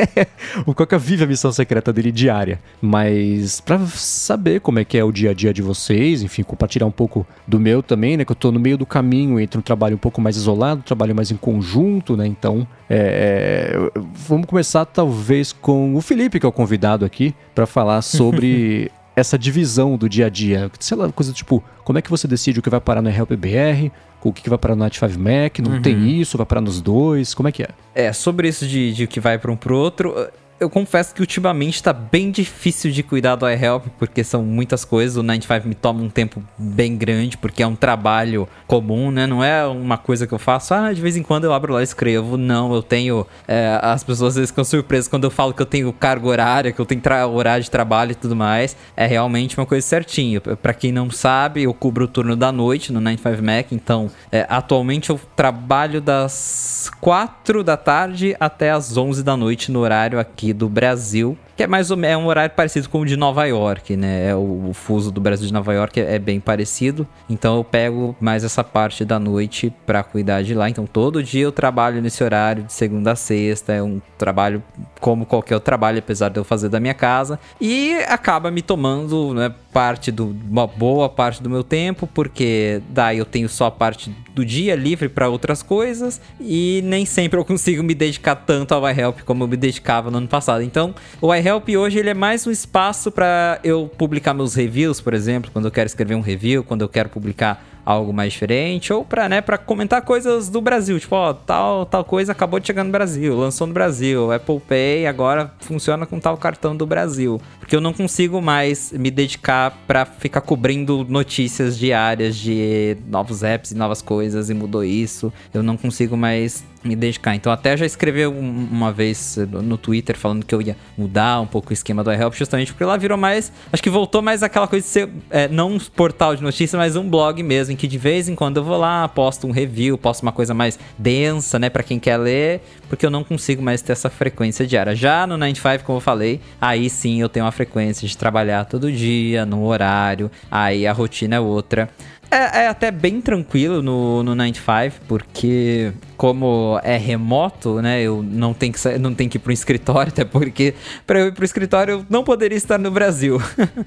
o 0.64 0.74
Coca 0.74 0.98
vive 0.98 1.24
a 1.24 1.26
missão 1.26 1.52
secreta 1.52 1.92
dele 1.92 2.10
diária. 2.10 2.58
Mas 2.80 3.60
pra 3.60 3.78
saber 3.86 4.60
como 4.60 4.78
é 4.78 4.84
que 4.84 4.96
é 4.96 5.04
o 5.04 5.12
dia 5.12 5.30
a 5.30 5.34
dia 5.34 5.52
de 5.52 5.60
vocês, 5.60 6.22
enfim, 6.22 6.42
compartilhar 6.42 6.86
um 6.86 6.90
pouco 6.90 7.26
do 7.46 7.60
meu 7.60 7.82
também, 7.82 8.16
né? 8.16 8.24
Que 8.24 8.32
eu 8.32 8.36
tô 8.36 8.50
no 8.50 8.60
meio 8.60 8.78
do 8.78 8.86
caminho 8.86 9.38
entre 9.38 9.58
um 9.58 9.62
trabalho 9.62 9.96
um 9.96 9.98
pouco 9.98 10.19
mais 10.20 10.36
isolado, 10.36 10.82
trabalho 10.82 11.14
mais 11.14 11.30
em 11.30 11.36
conjunto, 11.36 12.16
né? 12.16 12.26
Então, 12.26 12.66
é, 12.88 13.72
é, 13.74 14.00
vamos 14.28 14.46
começar 14.46 14.84
talvez 14.84 15.52
com 15.52 15.94
o 15.94 16.00
Felipe, 16.00 16.38
que 16.38 16.46
é 16.46 16.48
o 16.48 16.52
convidado 16.52 17.04
aqui, 17.04 17.34
pra 17.54 17.66
falar 17.66 18.02
sobre 18.02 18.90
essa 19.16 19.38
divisão 19.38 19.96
do 19.96 20.08
dia 20.08 20.26
a 20.26 20.28
dia. 20.28 20.70
Sei 20.78 20.96
lá, 20.96 21.10
coisa 21.10 21.32
tipo, 21.32 21.62
como 21.84 21.98
é 21.98 22.02
que 22.02 22.10
você 22.10 22.28
decide 22.28 22.58
o 22.58 22.62
que 22.62 22.70
vai 22.70 22.80
parar 22.80 23.02
no 23.02 23.08
RLPBR, 23.08 23.90
o 24.22 24.32
que 24.32 24.42
que 24.42 24.50
vai 24.50 24.58
parar 24.58 24.74
no 24.74 24.80
Night 24.80 24.98
5 24.98 25.18
Mac, 25.18 25.58
não 25.60 25.80
tem 25.80 26.20
isso, 26.20 26.36
vai 26.36 26.46
parar 26.46 26.60
nos 26.60 26.80
dois, 26.80 27.32
como 27.34 27.48
é 27.48 27.52
que 27.52 27.62
é? 27.62 27.68
É, 27.94 28.12
sobre 28.12 28.48
isso 28.48 28.66
de, 28.66 28.92
de 28.92 29.06
que 29.06 29.18
vai 29.18 29.38
para 29.38 29.50
um 29.50 29.56
pro 29.56 29.76
outro, 29.76 30.14
eu 30.60 30.68
confesso 30.68 31.14
que 31.14 31.22
ultimamente 31.22 31.82
tá 31.82 31.90
bem 31.90 32.30
difícil 32.30 32.90
de 32.90 33.02
cuidar 33.02 33.34
do 33.34 33.48
iHelp, 33.48 33.86
porque 33.98 34.22
são 34.22 34.42
muitas 34.42 34.84
coisas. 34.84 35.16
O 35.16 35.22
95 35.22 35.66
me 35.66 35.74
toma 35.74 36.02
um 36.02 36.10
tempo 36.10 36.42
bem 36.58 36.96
grande, 36.98 37.38
porque 37.38 37.62
é 37.62 37.66
um 37.66 37.74
trabalho 37.74 38.46
comum, 38.66 39.10
né? 39.10 39.26
Não 39.26 39.42
é 39.42 39.66
uma 39.66 39.96
coisa 39.96 40.26
que 40.26 40.34
eu 40.34 40.38
faço, 40.38 40.74
ah, 40.74 40.92
de 40.92 41.00
vez 41.00 41.16
em 41.16 41.22
quando 41.22 41.44
eu 41.44 41.54
abro 41.54 41.72
lá 41.72 41.80
e 41.80 41.84
escrevo. 41.84 42.36
Não, 42.36 42.74
eu 42.74 42.82
tenho. 42.82 43.26
é, 43.48 43.80
as 43.82 44.04
pessoas 44.04 44.32
às 44.32 44.36
vezes 44.36 44.50
ficam 44.50 44.62
surpresas 44.62 45.08
quando 45.08 45.24
eu 45.24 45.30
falo 45.30 45.54
que 45.54 45.62
eu 45.62 45.66
tenho 45.66 45.90
carga 45.94 46.28
horária, 46.28 46.72
que 46.72 46.80
eu 46.80 46.84
tenho 46.84 47.00
horário 47.32 47.64
de 47.64 47.70
trabalho 47.70 48.12
e 48.12 48.14
tudo 48.14 48.36
mais. 48.36 48.76
É 48.94 49.06
realmente 49.06 49.56
uma 49.56 49.64
coisa 49.64 49.86
certinha. 49.86 50.42
Pra 50.42 50.74
quem 50.74 50.92
não 50.92 51.10
sabe, 51.10 51.62
eu 51.62 51.72
cubro 51.72 52.04
o 52.04 52.08
turno 52.08 52.36
da 52.36 52.52
noite 52.52 52.92
no 52.92 53.00
95 53.00 53.42
Mac, 53.42 53.72
então 53.72 54.10
é, 54.30 54.46
atualmente 54.48 55.08
eu 55.08 55.18
trabalho 55.34 56.02
das 56.02 56.90
4 57.00 57.64
da 57.64 57.78
tarde 57.78 58.36
até 58.38 58.70
as 58.70 58.96
11 58.96 59.22
da 59.22 59.36
noite 59.38 59.72
no 59.72 59.80
horário 59.80 60.18
aqui 60.18 60.49
do 60.52 60.68
Brasil. 60.68 61.36
Que 61.60 61.64
é 61.64 61.66
mais 61.66 61.90
é 61.90 62.16
um 62.16 62.24
horário 62.24 62.54
parecido 62.54 62.88
com 62.88 63.00
o 63.02 63.04
de 63.04 63.18
Nova 63.18 63.44
York, 63.44 63.94
né? 63.94 64.28
É 64.28 64.34
o, 64.34 64.70
o 64.70 64.72
fuso 64.72 65.12
do 65.12 65.20
Brasil 65.20 65.46
de 65.46 65.52
Nova 65.52 65.74
York 65.74 66.00
é, 66.00 66.14
é 66.14 66.18
bem 66.18 66.40
parecido. 66.40 67.06
Então 67.28 67.58
eu 67.58 67.62
pego 67.62 68.16
mais 68.18 68.44
essa 68.44 68.64
parte 68.64 69.04
da 69.04 69.18
noite 69.18 69.70
pra 69.84 70.02
cuidar 70.02 70.40
de 70.40 70.54
lá. 70.54 70.70
Então 70.70 70.86
todo 70.86 71.22
dia 71.22 71.42
eu 71.42 71.52
trabalho 71.52 72.00
nesse 72.00 72.24
horário 72.24 72.62
de 72.62 72.72
segunda 72.72 73.12
a 73.12 73.14
sexta. 73.14 73.74
É 73.74 73.82
um 73.82 74.00
trabalho 74.16 74.62
como 75.00 75.26
qualquer 75.26 75.56
outro 75.56 75.66
trabalho, 75.66 75.98
apesar 75.98 76.30
de 76.30 76.40
eu 76.40 76.44
fazer 76.44 76.70
da 76.70 76.80
minha 76.80 76.94
casa. 76.94 77.38
E 77.60 77.94
acaba 78.08 78.50
me 78.50 78.62
tomando, 78.62 79.34
né, 79.34 79.52
parte 79.70 80.10
do 80.10 80.34
uma 80.48 80.66
boa 80.66 81.08
parte 81.08 81.42
do 81.42 81.50
meu 81.50 81.62
tempo, 81.62 82.06
porque 82.06 82.80
daí 82.88 83.18
eu 83.18 83.26
tenho 83.26 83.50
só 83.50 83.66
a 83.66 83.70
parte 83.70 84.14
do 84.34 84.44
dia 84.44 84.74
livre 84.74 85.08
pra 85.08 85.28
outras 85.28 85.62
coisas 85.62 86.20
e 86.40 86.80
nem 86.84 87.04
sempre 87.04 87.38
eu 87.38 87.44
consigo 87.44 87.82
me 87.82 87.94
dedicar 87.94 88.34
tanto 88.34 88.74
ao 88.74 88.88
iHelp 88.88 89.20
como 89.20 89.44
eu 89.44 89.48
me 89.48 89.56
dedicava 89.56 90.10
no 90.10 90.18
ano 90.18 90.28
passado. 90.28 90.62
Então, 90.62 90.94
o 91.20 91.34
iHelp 91.34 91.49
hoje 91.76 91.98
ele 91.98 92.10
é 92.10 92.14
mais 92.14 92.46
um 92.46 92.50
espaço 92.50 93.10
pra 93.10 93.58
eu 93.64 93.90
publicar 93.96 94.34
meus 94.34 94.54
reviews, 94.54 95.00
por 95.00 95.14
exemplo, 95.14 95.50
quando 95.52 95.64
eu 95.64 95.70
quero 95.70 95.86
escrever 95.86 96.14
um 96.14 96.20
review, 96.20 96.62
quando 96.62 96.82
eu 96.82 96.88
quero 96.88 97.08
publicar 97.08 97.64
algo 97.84 98.12
mais 98.12 98.32
diferente, 98.32 98.92
ou 98.92 99.04
pra, 99.04 99.28
né, 99.28 99.42
comentar 99.66 100.02
coisas 100.02 100.48
do 100.48 100.60
Brasil, 100.60 100.98
tipo, 101.00 101.16
ó, 101.16 101.32
tal, 101.32 101.86
tal 101.86 102.04
coisa 102.04 102.32
acabou 102.32 102.60
de 102.60 102.66
chegar 102.66 102.84
no 102.84 102.90
Brasil, 102.90 103.36
lançou 103.36 103.66
no 103.66 103.72
Brasil, 103.72 104.30
Apple 104.30 104.60
Pay 104.60 105.06
agora 105.06 105.52
funciona 105.60 106.06
com 106.06 106.20
tal 106.20 106.36
cartão 106.36 106.76
do 106.76 106.86
Brasil. 106.86 107.40
Porque 107.58 107.74
eu 107.74 107.80
não 107.80 107.92
consigo 107.92 108.40
mais 108.40 108.92
me 108.92 109.10
dedicar 109.10 109.76
pra 109.86 110.04
ficar 110.04 110.40
cobrindo 110.40 111.04
notícias 111.08 111.78
diárias 111.78 112.36
de 112.36 112.96
novos 113.06 113.42
apps 113.42 113.70
e 113.70 113.74
novas 113.76 114.02
coisas 114.02 114.50
e 114.50 114.54
mudou 114.54 114.84
isso. 114.84 115.32
Eu 115.52 115.62
não 115.62 115.76
consigo 115.76 116.16
mais 116.16 116.64
me 116.82 116.96
dedicar. 116.96 117.34
Então 117.34 117.52
até 117.52 117.76
já 117.76 117.84
escrevi 117.84 118.26
um- 118.26 118.68
uma 118.70 118.90
vez 118.92 119.38
no 119.62 119.76
Twitter 119.76 120.16
falando 120.16 120.44
que 120.44 120.54
eu 120.54 120.62
ia 120.62 120.76
mudar 120.96 121.40
um 121.40 121.46
pouco 121.46 121.70
o 121.70 121.72
esquema 121.72 122.02
do 122.02 122.10
iHelp, 122.12 122.34
justamente 122.34 122.72
porque 122.72 122.84
lá 122.84 122.96
virou 122.96 123.18
mais. 123.18 123.52
Acho 123.72 123.82
que 123.82 123.90
voltou 123.90 124.22
mais 124.22 124.42
aquela 124.42 124.66
coisa 124.66 124.84
de 124.84 124.90
ser 124.90 125.08
é, 125.30 125.46
não 125.48 125.72
um 125.72 125.78
portal 125.78 126.34
de 126.34 126.42
notícias, 126.42 126.78
mas 126.78 126.96
um 126.96 127.08
blog 127.08 127.42
mesmo, 127.42 127.72
em 127.72 127.76
que 127.76 127.86
de 127.86 127.98
vez 127.98 128.28
em 128.28 128.34
quando 128.34 128.56
eu 128.58 128.64
vou 128.64 128.78
lá, 128.78 129.06
posto 129.08 129.46
um 129.46 129.50
review, 129.50 129.98
posto 129.98 130.22
uma 130.22 130.32
coisa 130.32 130.54
mais 130.54 130.78
densa, 130.98 131.58
né, 131.58 131.68
Pra 131.70 131.82
quem 131.82 131.98
quer 131.98 132.16
ler, 132.16 132.60
porque 132.88 133.04
eu 133.06 133.10
não 133.10 133.22
consigo 133.22 133.62
mais 133.62 133.80
ter 133.82 133.92
essa 133.92 134.10
frequência 134.10 134.66
diária. 134.66 134.94
Já 134.96 135.26
no 135.26 135.36
95, 135.36 135.84
como 135.84 135.96
eu 135.98 136.00
falei, 136.00 136.40
aí 136.60 136.90
sim 136.90 137.20
eu 137.20 137.28
tenho 137.28 137.44
uma 137.46 137.52
frequência 137.52 138.08
de 138.08 138.16
trabalhar 138.16 138.64
todo 138.64 138.90
dia, 138.90 139.44
no 139.46 139.64
horário, 139.64 140.30
aí 140.50 140.86
a 140.86 140.92
rotina 140.92 141.36
é 141.36 141.40
outra. 141.40 141.88
É, 142.30 142.62
é 142.62 142.68
até 142.68 142.90
bem 142.90 143.20
tranquilo 143.20 143.82
no, 143.82 144.22
no 144.22 144.34
95, 144.34 145.00
porque 145.08 145.92
como 146.20 146.78
é 146.84 146.98
remoto, 146.98 147.80
né? 147.80 148.02
Eu 148.02 148.22
não 148.22 148.52
tenho 148.52 148.74
que, 148.74 148.98
não 148.98 149.14
tenho 149.14 149.30
que 149.30 149.38
ir 149.38 149.40
pro 149.40 149.50
escritório, 149.50 150.12
até 150.12 150.22
porque 150.22 150.74
para 151.06 151.18
eu 151.18 151.28
ir 151.28 151.32
pro 151.32 151.46
escritório 151.46 151.92
eu 151.92 152.06
não 152.10 152.22
poderia 152.22 152.58
estar 152.58 152.76
no 152.76 152.90
Brasil. 152.90 153.40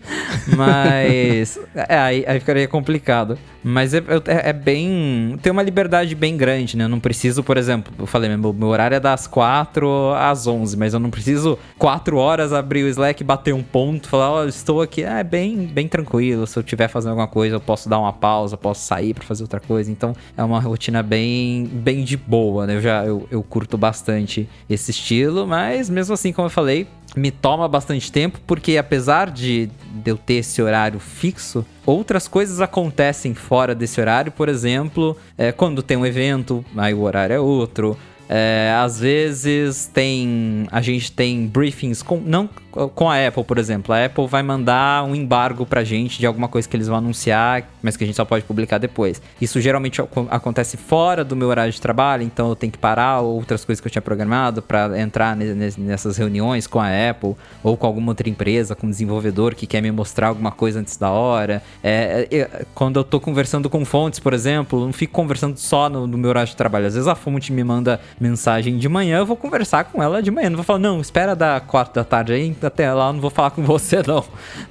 Mas 0.58 1.60
é, 1.76 1.96
aí, 1.96 2.26
aí 2.28 2.40
ficaria 2.40 2.68
complicado. 2.68 3.38
Mas 3.64 3.94
é, 3.94 4.00
é- 4.00 4.50
é 4.50 4.54
bem. 4.54 5.38
Tem 5.44 5.52
uma 5.52 5.62
liberdade 5.62 6.16
bem 6.16 6.36
grande, 6.36 6.76
né? 6.76 6.86
Eu 6.86 6.90
não 6.90 7.00
preciso, 7.00 7.44
por 7.44 7.56
exemplo, 7.56 7.94
eu 8.00 8.08
falei, 8.08 8.36
meu, 8.36 8.52
meu 8.52 8.68
horário 8.68 8.96
é 8.96 9.00
das 9.00 9.28
4 9.28 10.14
às 10.16 10.48
11, 10.48 10.76
mas 10.76 10.96
eu 10.96 11.00
não 11.00 11.12
preciso 11.12 11.58
4 11.78 12.18
horas 12.18 12.52
abrir 12.52 12.84
o 12.84 12.88
Slack, 12.88 13.24
bater 13.24 13.54
um 13.54 13.62
ponto, 13.62 14.10
falar, 14.10 14.32
ó, 14.32 14.46
estou 14.46 14.82
aqui. 14.82 15.04
É 15.04 15.24
bem, 15.24 15.68
bem 15.68 15.88
tranquilo. 15.88 16.48
Se 16.48 16.58
eu 16.58 16.62
estiver 16.62 16.88
fazendo 16.88 17.12
alguma 17.12 17.28
coisa, 17.28 17.58
eu 17.58 17.62
posso 17.62 17.88
dar 17.88 18.00
uma 18.00 18.12
pausa, 18.12 18.58
posso 18.58 18.86
sair 18.88 19.14
para 19.14 19.24
fazer 19.24 19.44
outra 19.44 19.60
coisa. 19.60 19.92
Então 19.92 20.16
é 20.36 20.44
uma 20.44 20.60
rotina 20.60 21.04
bem, 21.04 21.66
bem 21.66 22.04
de 22.04 22.23
boa, 22.28 22.66
né? 22.66 22.76
Eu 22.76 22.82
já 22.82 23.06
eu, 23.06 23.28
eu 23.30 23.44
curto 23.44 23.78
bastante 23.78 24.50
esse 24.70 24.92
estilo, 24.92 25.46
mas 25.48 25.90
mesmo 25.90 26.14
assim, 26.14 26.32
como 26.32 26.48
eu 26.48 26.50
falei, 26.50 26.88
me 27.16 27.32
toma 27.32 27.68
bastante 27.68 28.12
tempo, 28.12 28.40
porque 28.46 28.78
apesar 28.78 29.30
de, 29.30 29.70
eu 30.06 30.18
ter 30.18 30.36
esse 30.36 30.62
horário 30.62 31.00
fixo, 31.00 31.66
outras 31.86 32.28
coisas 32.28 32.60
acontecem 32.60 33.34
fora 33.34 33.76
desse 33.76 34.02
horário. 34.02 34.32
Por 34.32 34.50
exemplo, 34.50 35.16
é, 35.38 35.52
quando 35.52 35.84
tem 35.84 35.96
um 35.98 36.06
evento, 36.06 36.66
aí 36.76 36.94
o 36.94 37.02
horário 37.02 37.34
é 37.34 37.40
outro. 37.40 37.98
É, 38.30 38.74
às 38.78 39.00
vezes 39.00 39.86
tem. 39.94 40.66
A 40.72 40.82
gente 40.82 41.12
tem 41.12 41.48
briefings 41.48 42.02
com. 42.02 42.18
Não 42.18 42.50
com 42.96 43.10
a 43.10 43.28
Apple, 43.28 43.44
por 43.44 43.58
exemplo. 43.58 43.94
A 43.94 44.06
Apple 44.06 44.28
vai 44.28 44.42
mandar 44.42 45.04
um 45.04 45.14
embargo 45.14 45.66
pra 45.66 45.84
gente 45.84 46.20
de 46.20 46.26
alguma 46.26 46.48
coisa 46.48 46.68
que 46.68 46.76
eles 46.76 46.88
vão 46.88 46.98
anunciar, 46.98 47.70
mas 47.82 47.96
que 47.96 48.04
a 48.04 48.08
gente 48.08 48.16
só 48.16 48.26
pode 48.26 48.44
publicar 48.46 48.78
depois. 48.78 49.22
Isso 49.40 49.62
geralmente 49.62 50.02
acontece 50.30 50.76
fora 50.76 51.24
do 51.24 51.36
meu 51.36 51.48
horário 51.50 51.72
de 51.72 51.80
trabalho, 51.80 52.24
então 52.24 52.50
eu 52.50 52.56
tenho 52.56 52.72
que 52.72 52.78
parar 52.78 53.22
outras 53.22 53.64
coisas 53.64 53.80
que 53.80 53.88
eu 53.88 53.92
tinha 53.92 54.02
programado 54.02 54.62
para 54.62 55.00
entrar 55.00 55.36
nessas 55.36 56.18
reuniões 56.18 56.66
com 56.66 56.80
a 56.80 56.88
Apple 57.10 57.36
ou 57.62 57.78
com 57.78 57.86
alguma 57.86 58.12
outra 58.12 58.28
empresa, 58.28 58.76
com 58.76 58.88
um 58.88 58.90
desenvolvedor 58.90 59.54
que 59.54 59.68
quer 59.68 59.82
me 59.82 59.92
mostrar 59.92 60.28
alguma 60.28 60.52
coisa 60.52 60.80
antes 60.80 60.98
da 60.98 61.12
hora. 61.12 61.62
É, 61.84 62.28
é, 62.32 62.66
quando 62.74 62.98
eu 62.98 63.04
tô 63.04 63.20
conversando 63.20 63.70
com 63.70 63.86
fontes, 63.86 64.20
por 64.20 64.34
exemplo, 64.34 64.82
eu 64.82 64.86
não 64.86 64.94
fico 64.94 65.14
conversando 65.14 65.58
só 65.58 65.90
no, 65.90 66.08
no 66.08 66.18
meu 66.18 66.30
horário 66.30 66.50
de 66.50 66.56
trabalho. 66.56 66.88
Às 66.88 66.96
vezes 66.96 67.08
a 67.08 67.16
fonte 67.16 67.52
me 67.52 67.64
manda 67.64 68.00
mensagem 68.20 68.78
de 68.78 68.88
manhã, 68.88 69.20
eu 69.20 69.26
vou 69.26 69.36
conversar 69.36 69.86
com 69.86 70.02
ela 70.02 70.22
de 70.22 70.32
manhã. 70.32 70.50
Não 70.50 70.58
vou 70.58 70.64
falar, 70.64 70.80
não, 70.80 71.02
espera 71.02 71.36
da 71.36 71.60
quatro 71.60 71.94
da 71.94 72.04
tarde 72.04 72.34
aí, 72.34 72.56
até 72.62 72.92
lá 72.94 73.08
eu 73.08 73.14
não 73.14 73.22
vou 73.22 73.30
falar 73.30 73.52
com 73.52 73.62
você, 73.64 74.02
não. 74.06 74.24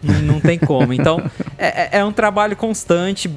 não, 0.03 0.23
não 0.23 0.41
tem 0.41 0.59
como. 0.59 0.93
Então, 0.93 1.23
é, 1.59 1.67
é, 1.67 1.89
é, 1.99 2.05
um 2.05 2.13
trabalho 2.13 2.57
constante, 2.57 3.31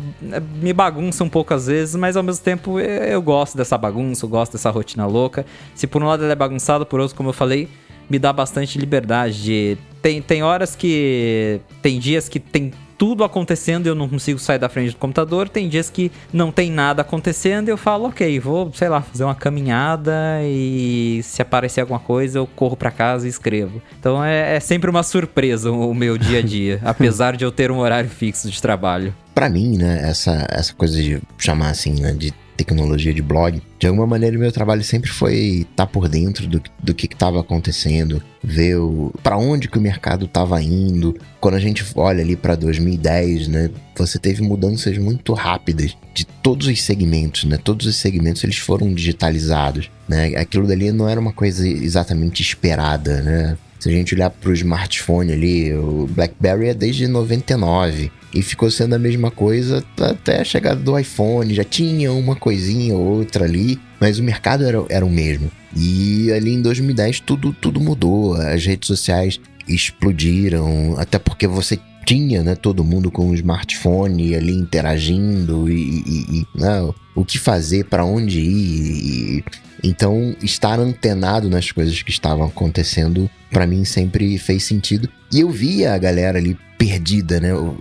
me 0.61 0.73
bagunça 0.73 1.23
um 1.23 1.29
pouco 1.29 1.53
às 1.53 1.67
vezes, 1.67 1.95
mas 1.95 2.15
ao 2.15 2.23
mesmo 2.23 2.43
tempo 2.43 2.79
eu, 2.79 3.03
eu 3.03 3.21
gosto 3.21 3.57
dessa 3.57 3.77
bagunça, 3.77 4.25
eu 4.25 4.29
gosto 4.29 4.53
dessa 4.53 4.69
rotina 4.69 5.05
louca. 5.05 5.45
Se 5.73 5.87
por 5.87 6.01
um 6.01 6.07
lado 6.07 6.23
ela 6.23 6.33
é 6.33 6.35
bagunçada, 6.35 6.85
por 6.85 6.99
outro, 6.99 7.15
como 7.15 7.29
eu 7.29 7.33
falei, 7.33 7.69
me 8.09 8.19
dá 8.19 8.31
bastante 8.31 8.77
liberdade 8.77 9.43
de. 9.43 9.77
Tem, 10.01 10.21
tem 10.21 10.43
horas 10.43 10.75
que. 10.75 11.59
Tem 11.81 11.99
dias 11.99 12.29
que 12.29 12.39
tem 12.39 12.71
tudo 12.97 13.23
acontecendo 13.23 13.85
e 13.85 13.89
eu 13.89 13.95
não 13.95 14.07
consigo 14.07 14.39
sair 14.39 14.59
da 14.59 14.69
frente 14.69 14.91
do 14.91 14.97
computador. 14.97 15.49
Tem 15.49 15.67
dias 15.67 15.89
que 15.89 16.11
não 16.31 16.51
tem 16.51 16.71
nada 16.71 17.01
acontecendo 17.01 17.67
e 17.67 17.71
eu 17.71 17.77
falo, 17.77 18.07
ok, 18.07 18.39
vou, 18.39 18.71
sei 18.73 18.89
lá, 18.89 19.01
fazer 19.01 19.23
uma 19.23 19.35
caminhada 19.35 20.13
e 20.43 21.21
se 21.23 21.41
aparecer 21.41 21.81
alguma 21.81 21.99
coisa 21.99 22.39
eu 22.39 22.47
corro 22.47 22.75
para 22.75 22.91
casa 22.91 23.25
e 23.25 23.29
escrevo. 23.29 23.81
Então 23.99 24.23
é, 24.23 24.55
é 24.55 24.59
sempre 24.59 24.89
uma 24.89 25.03
surpresa 25.03 25.71
o 25.71 25.93
meu 25.93 26.17
dia 26.17 26.39
a 26.39 26.41
dia, 26.41 26.79
apesar 26.85 27.35
de 27.35 27.43
eu 27.43 27.51
ter 27.51 27.71
um 27.71 27.77
horário 27.77 28.09
fixo 28.09 28.49
de 28.49 28.61
trabalho. 28.61 29.13
Para 29.33 29.49
mim, 29.49 29.77
né, 29.77 30.01
essa, 30.09 30.47
essa 30.49 30.73
coisa 30.73 31.01
de 31.01 31.21
chamar 31.37 31.69
assim, 31.69 31.99
né, 31.99 32.13
de 32.13 32.33
tecnologia 32.55 33.13
de 33.13 33.21
blog, 33.21 33.61
de 33.79 33.87
alguma 33.87 34.07
maneira 34.07 34.37
meu 34.37 34.51
trabalho 34.51 34.83
sempre 34.83 35.09
foi 35.09 35.61
estar 35.69 35.85
tá 35.85 35.87
por 35.87 36.07
dentro 36.07 36.47
do, 36.47 36.61
do 36.81 36.93
que 36.93 37.05
estava 37.05 37.39
acontecendo, 37.39 38.21
ver 38.43 38.77
para 39.21 39.37
onde 39.37 39.67
que 39.67 39.77
o 39.77 39.81
mercado 39.81 40.25
estava 40.25 40.61
indo. 40.61 41.17
Quando 41.39 41.55
a 41.55 41.59
gente 41.59 41.85
olha 41.95 42.23
ali 42.23 42.35
para 42.35 42.55
2010, 42.55 43.47
né, 43.47 43.69
você 43.97 44.17
teve 44.19 44.41
mudanças 44.41 44.97
muito 44.97 45.33
rápidas 45.33 45.95
de 46.13 46.25
todos 46.25 46.67
os 46.67 46.81
segmentos, 46.81 47.43
né? 47.43 47.57
Todos 47.57 47.85
os 47.85 47.95
segmentos 47.95 48.43
eles 48.43 48.57
foram 48.57 48.93
digitalizados, 48.93 49.89
né? 50.07 50.27
Aquilo 50.37 50.67
dali 50.67 50.91
não 50.91 51.09
era 51.09 51.19
uma 51.19 51.33
coisa 51.33 51.67
exatamente 51.67 52.41
esperada, 52.41 53.21
né? 53.21 53.57
Se 53.85 53.89
a 53.89 53.91
gente 53.91 54.15
olhar 54.15 54.31
para 54.31 54.49
o 54.49 54.53
smartphone 54.53 55.31
ali, 55.31 55.71
o 55.71 56.09
BlackBerry 56.09 56.69
é 56.69 56.73
desde 56.73 57.07
99 57.07 58.11
e 58.33 58.41
ficou 58.41 58.71
sendo 58.71 58.95
a 58.95 58.97
mesma 58.97 59.29
coisa 59.29 59.85
até 60.01 60.41
a 60.41 60.43
chegada 60.43 60.79
do 60.79 60.97
iPhone. 60.97 61.53
Já 61.53 61.63
tinha 61.63 62.11
uma 62.11 62.35
coisinha 62.35 62.95
ou 62.95 63.17
outra 63.19 63.45
ali, 63.45 63.79
mas 63.99 64.17
o 64.17 64.23
mercado 64.23 64.65
era, 64.65 64.83
era 64.89 65.05
o 65.05 65.09
mesmo. 65.09 65.51
E 65.75 66.31
ali 66.31 66.55
em 66.55 66.63
2010 66.63 67.19
tudo, 67.19 67.53
tudo 67.53 67.79
mudou. 67.79 68.33
As 68.33 68.65
redes 68.65 68.87
sociais 68.87 69.39
explodiram, 69.67 70.95
até 70.97 71.19
porque 71.19 71.45
você 71.45 71.77
tinha 72.07 72.41
né, 72.41 72.55
todo 72.55 72.83
mundo 72.83 73.11
com 73.11 73.27
um 73.27 73.35
smartphone 73.35 74.33
ali 74.33 74.53
interagindo 74.53 75.69
e, 75.69 75.99
e, 76.07 76.39
e 76.39 76.47
né, 76.55 76.91
o 77.13 77.23
que 77.23 77.37
fazer, 77.37 77.85
para 77.85 78.03
onde 78.03 78.39
ir. 78.39 79.43
E, 79.43 79.43
então, 79.83 80.35
estar 80.41 80.79
antenado 80.79 81.49
nas 81.49 81.71
coisas 81.71 82.01
que 82.01 82.11
estavam 82.11 82.45
acontecendo, 82.45 83.29
para 83.51 83.67
mim 83.67 83.85
sempre 83.85 84.37
fez 84.37 84.63
sentido. 84.63 85.09
E 85.31 85.41
eu 85.41 85.49
via 85.49 85.93
a 85.93 85.97
galera 85.97 86.37
ali 86.37 86.57
perdida, 86.77 87.39
né? 87.39 87.51
Eu, 87.51 87.77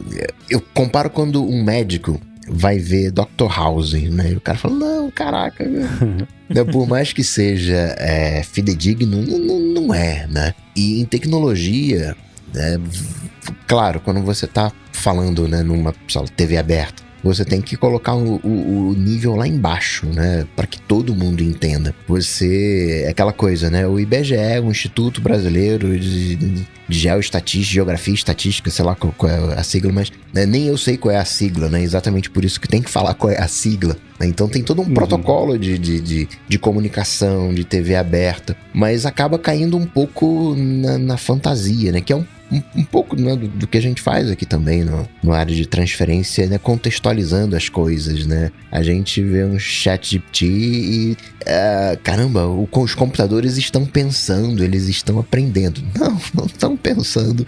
eu 0.48 0.60
comparo 0.60 1.10
quando 1.10 1.44
um 1.44 1.62
médico 1.62 2.20
vai 2.48 2.78
ver 2.78 3.10
Dr. 3.10 3.48
House, 3.48 3.92
né? 3.92 4.32
E 4.32 4.36
o 4.36 4.40
cara 4.40 4.58
fala, 4.58 4.74
não, 4.74 5.10
caraca, 5.10 5.64
né? 6.48 6.64
por 6.70 6.86
mais 6.86 7.12
que 7.12 7.24
seja 7.24 7.94
é, 7.98 8.42
fidedigno, 8.42 9.22
não, 9.22 9.58
não 9.60 9.94
é, 9.94 10.26
né? 10.26 10.54
E 10.76 11.00
em 11.00 11.04
tecnologia, 11.04 12.16
né? 12.52 12.80
claro, 13.66 14.00
quando 14.00 14.20
você 14.22 14.46
tá 14.46 14.72
falando 14.92 15.48
né, 15.48 15.62
numa 15.62 15.94
TV 16.36 16.56
aberta, 16.56 17.03
você 17.24 17.44
tem 17.44 17.60
que 17.62 17.74
colocar 17.74 18.14
o, 18.14 18.36
o, 18.44 18.90
o 18.90 18.94
nível 18.94 19.34
lá 19.34 19.48
embaixo, 19.48 20.06
né? 20.06 20.46
Para 20.54 20.66
que 20.66 20.78
todo 20.80 21.14
mundo 21.14 21.42
entenda. 21.42 21.94
Você. 22.06 23.04
É 23.06 23.08
aquela 23.08 23.32
coisa, 23.32 23.70
né? 23.70 23.86
O 23.86 23.98
IBGE, 23.98 24.60
o 24.62 24.70
Instituto 24.70 25.22
Brasileiro 25.22 25.98
de, 25.98 26.36
de 26.36 26.66
Geoestatística, 26.88 27.74
Geografia 27.74 28.12
e 28.12 28.14
Estatística, 28.14 28.70
sei 28.70 28.84
lá 28.84 28.94
qual, 28.94 29.12
qual 29.16 29.32
é 29.32 29.58
a 29.58 29.62
sigla, 29.62 29.90
mas 29.90 30.12
né, 30.32 30.44
nem 30.44 30.66
eu 30.66 30.76
sei 30.76 30.98
qual 30.98 31.14
é 31.14 31.18
a 31.18 31.24
sigla, 31.24 31.68
né? 31.70 31.82
Exatamente 31.82 32.28
por 32.28 32.44
isso 32.44 32.60
que 32.60 32.68
tem 32.68 32.82
que 32.82 32.90
falar 32.90 33.14
qual 33.14 33.32
é 33.32 33.40
a 33.40 33.48
sigla. 33.48 33.96
Né? 34.20 34.26
Então 34.26 34.48
tem 34.48 34.62
todo 34.62 34.82
um 34.82 34.84
uhum. 34.84 34.94
protocolo 34.94 35.58
de, 35.58 35.78
de, 35.78 36.00
de, 36.00 36.28
de, 36.46 36.58
comunicação, 36.58 37.54
de 37.54 37.64
TV 37.64 37.96
aberta, 37.96 38.56
mas 38.72 39.06
acaba 39.06 39.38
caindo 39.38 39.76
um 39.76 39.86
pouco 39.86 40.54
na, 40.56 40.98
na 40.98 41.16
fantasia, 41.16 41.90
né? 41.90 42.00
Que 42.00 42.12
é 42.12 42.16
um 42.16 42.26
um, 42.50 42.62
um 42.76 42.84
pouco 42.84 43.16
né, 43.16 43.34
do, 43.34 43.48
do, 43.48 43.66
que 43.66 43.78
a 43.78 43.80
gente 43.80 44.00
faz 44.00 44.30
aqui 44.30 44.46
também 44.46 44.84
no, 44.84 45.08
no 45.22 45.32
área 45.32 45.54
de 45.54 45.66
transferência, 45.66 46.46
né, 46.46 46.58
contextualizando 46.58 47.56
as 47.56 47.68
coisas, 47.68 48.26
né? 48.26 48.50
A 48.70 48.82
gente 48.82 49.22
vê 49.22 49.44
um 49.44 49.58
chat 49.58 50.10
GPT 50.10 50.46
e 50.46 51.16
uh, 51.42 51.98
caramba, 52.02 52.46
o, 52.46 52.68
os 52.70 52.94
computadores 52.94 53.56
estão 53.56 53.86
pensando, 53.86 54.62
eles 54.62 54.88
estão 54.88 55.18
aprendendo. 55.18 55.82
Não, 55.98 56.20
não 56.34 56.46
estão 56.46 56.76
pensando. 56.76 57.46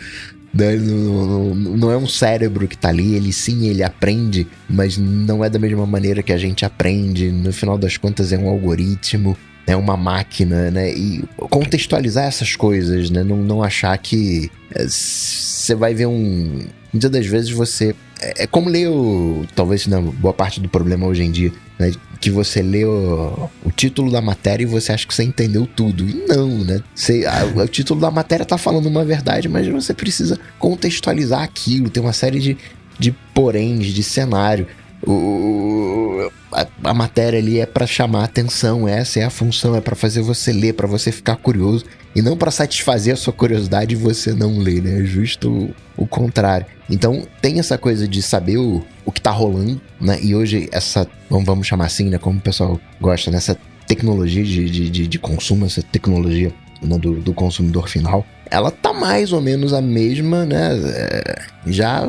Né? 0.55 0.77
Não, 0.77 1.55
não, 1.55 1.77
não, 1.77 1.91
é 1.91 1.97
um 1.97 2.07
cérebro 2.07 2.67
que 2.67 2.75
está 2.75 2.89
ali, 2.89 3.15
ele 3.15 3.33
sim, 3.33 3.67
ele 3.67 3.83
aprende, 3.83 4.47
mas 4.69 4.97
não 4.97 5.45
é 5.45 5.51
da 5.51 5.59
mesma 5.59 5.85
maneira 5.87 6.23
que 6.23 6.33
a 6.33 6.39
gente 6.39 6.65
aprende. 6.65 7.31
No 7.31 7.53
final 7.53 7.77
das 7.77 7.97
contas, 7.99 8.33
é 8.33 8.39
um 8.39 8.49
algoritmo 8.49 9.37
é 9.67 9.75
uma 9.75 9.97
máquina, 9.97 10.71
né? 10.71 10.91
E 10.91 11.25
contextualizar 11.51 12.25
essas 12.25 12.55
coisas, 12.55 13.11
né? 13.11 13.25
Não, 13.25 13.37
não 13.37 13.63
achar 13.63 13.97
que 13.99 14.51
você 14.75 15.73
é, 15.73 15.77
vai 15.77 15.95
ver 15.95 16.07
um. 16.07 16.67
Muitas 16.93 17.11
das 17.11 17.27
vezes 17.27 17.51
você. 17.51 17.95
É, 18.21 18.45
é 18.45 18.47
como 18.47 18.71
ler 18.71 18.89
o. 18.89 19.45
Talvez 19.55 19.87
na 19.87 20.01
boa 20.01 20.33
parte 20.33 20.61
do 20.61 20.69
problema 20.69 21.07
hoje 21.07 21.25
em 21.25 21.31
dia, 21.31 21.53
né? 21.79 21.93
Que 22.21 22.31
você 22.31 22.63
lê 22.63 22.85
o, 22.85 23.51
o, 23.65 23.73
título 23.73 24.11
da 24.11 24.23
matéria 24.23 24.63
e 24.63 24.67
você 24.67 24.93
acha 24.93 25.07
que 25.07 25.15
você 25.15 25.25
entendeu 25.25 25.67
tudo. 25.67 26.09
E 26.09 26.25
não, 26.29 26.49
né? 26.65 26.81
Você, 26.95 27.27
a, 27.27 27.45
o 27.63 27.69
título 27.69 28.01
da 28.01 28.11
matéria 28.11 28.47
tá 28.47 28.57
falando 28.57 28.87
uma 28.87 29.05
verdade, 29.05 29.49
mas 29.49 29.67
você 29.67 29.93
precisa 29.93 30.39
contextualizar 30.59 31.43
aquilo. 31.43 31.91
Tem 31.91 32.03
uma 32.03 32.13
série 32.13 32.39
de, 32.39 32.57
de 32.99 33.11
poréns, 33.35 33.87
de 33.87 34.03
cenário. 34.03 34.67
O, 35.03 36.31
a, 36.53 36.67
a, 36.85 36.95
matéria 36.95 37.39
ali 37.39 37.61
é 37.61 37.67
para 37.67 37.87
chamar 37.87 38.25
atenção, 38.25 38.89
essa 38.89 39.21
é 39.21 39.25
a 39.25 39.31
função, 39.31 39.75
é 39.75 39.81
para 39.81 39.97
fazer 39.97 40.23
você 40.23 40.53
ler, 40.53 40.75
para 40.75 40.87
você 40.87 41.11
ficar 41.11 41.37
curioso 41.37 41.85
e 42.15 42.23
não 42.23 42.37
para 42.37 42.51
satisfazer 42.51 43.13
a 43.13 43.17
sua 43.17 43.33
curiosidade 43.33 43.95
e 43.95 43.99
você 43.99 44.33
não 44.33 44.59
ler, 44.59 44.83
né? 44.83 45.01
É 45.03 45.05
justo 45.05 45.51
o, 45.51 45.75
o, 46.05 46.07
contrário. 46.07 46.67
Então 46.89 47.27
tem 47.43 47.59
essa 47.59 47.77
coisa 47.77 48.09
de 48.09 48.23
saber 48.23 48.57
o, 48.57 48.83
o 49.05 49.13
que 49.13 49.21
tá 49.21 49.31
rolando, 49.31 49.81
né? 50.01 50.19
E 50.23 50.35
hoje 50.35 50.69
essa, 50.73 51.07
vamos, 51.29 51.67
chamar 51.67 51.87
assim, 51.87 52.09
né? 52.09 52.19
Como 52.19 52.39
o 52.39 52.43
pessoal 52.43 52.81
gosta, 53.01 53.31
nessa 53.31 53.53
né? 53.53 53.59
tecnologia 53.87 54.43
de, 54.43 54.71
de, 54.71 54.91
de, 54.91 55.07
de 55.07 55.19
consumo, 55.19 55.67
essa 55.67 55.83
tecnologia 55.83 56.53
né, 56.83 56.99
do, 56.99 57.21
do, 57.21 57.33
consumidor 57.33 57.89
final, 57.89 58.27
ela 58.51 58.71
tá 58.71 58.93
mais 58.93 59.33
ou 59.33 59.41
menos 59.41 59.73
a 59.73 59.81
mesma, 59.81 60.45
né? 60.45 60.71
É, 60.75 61.43
já 61.67 62.03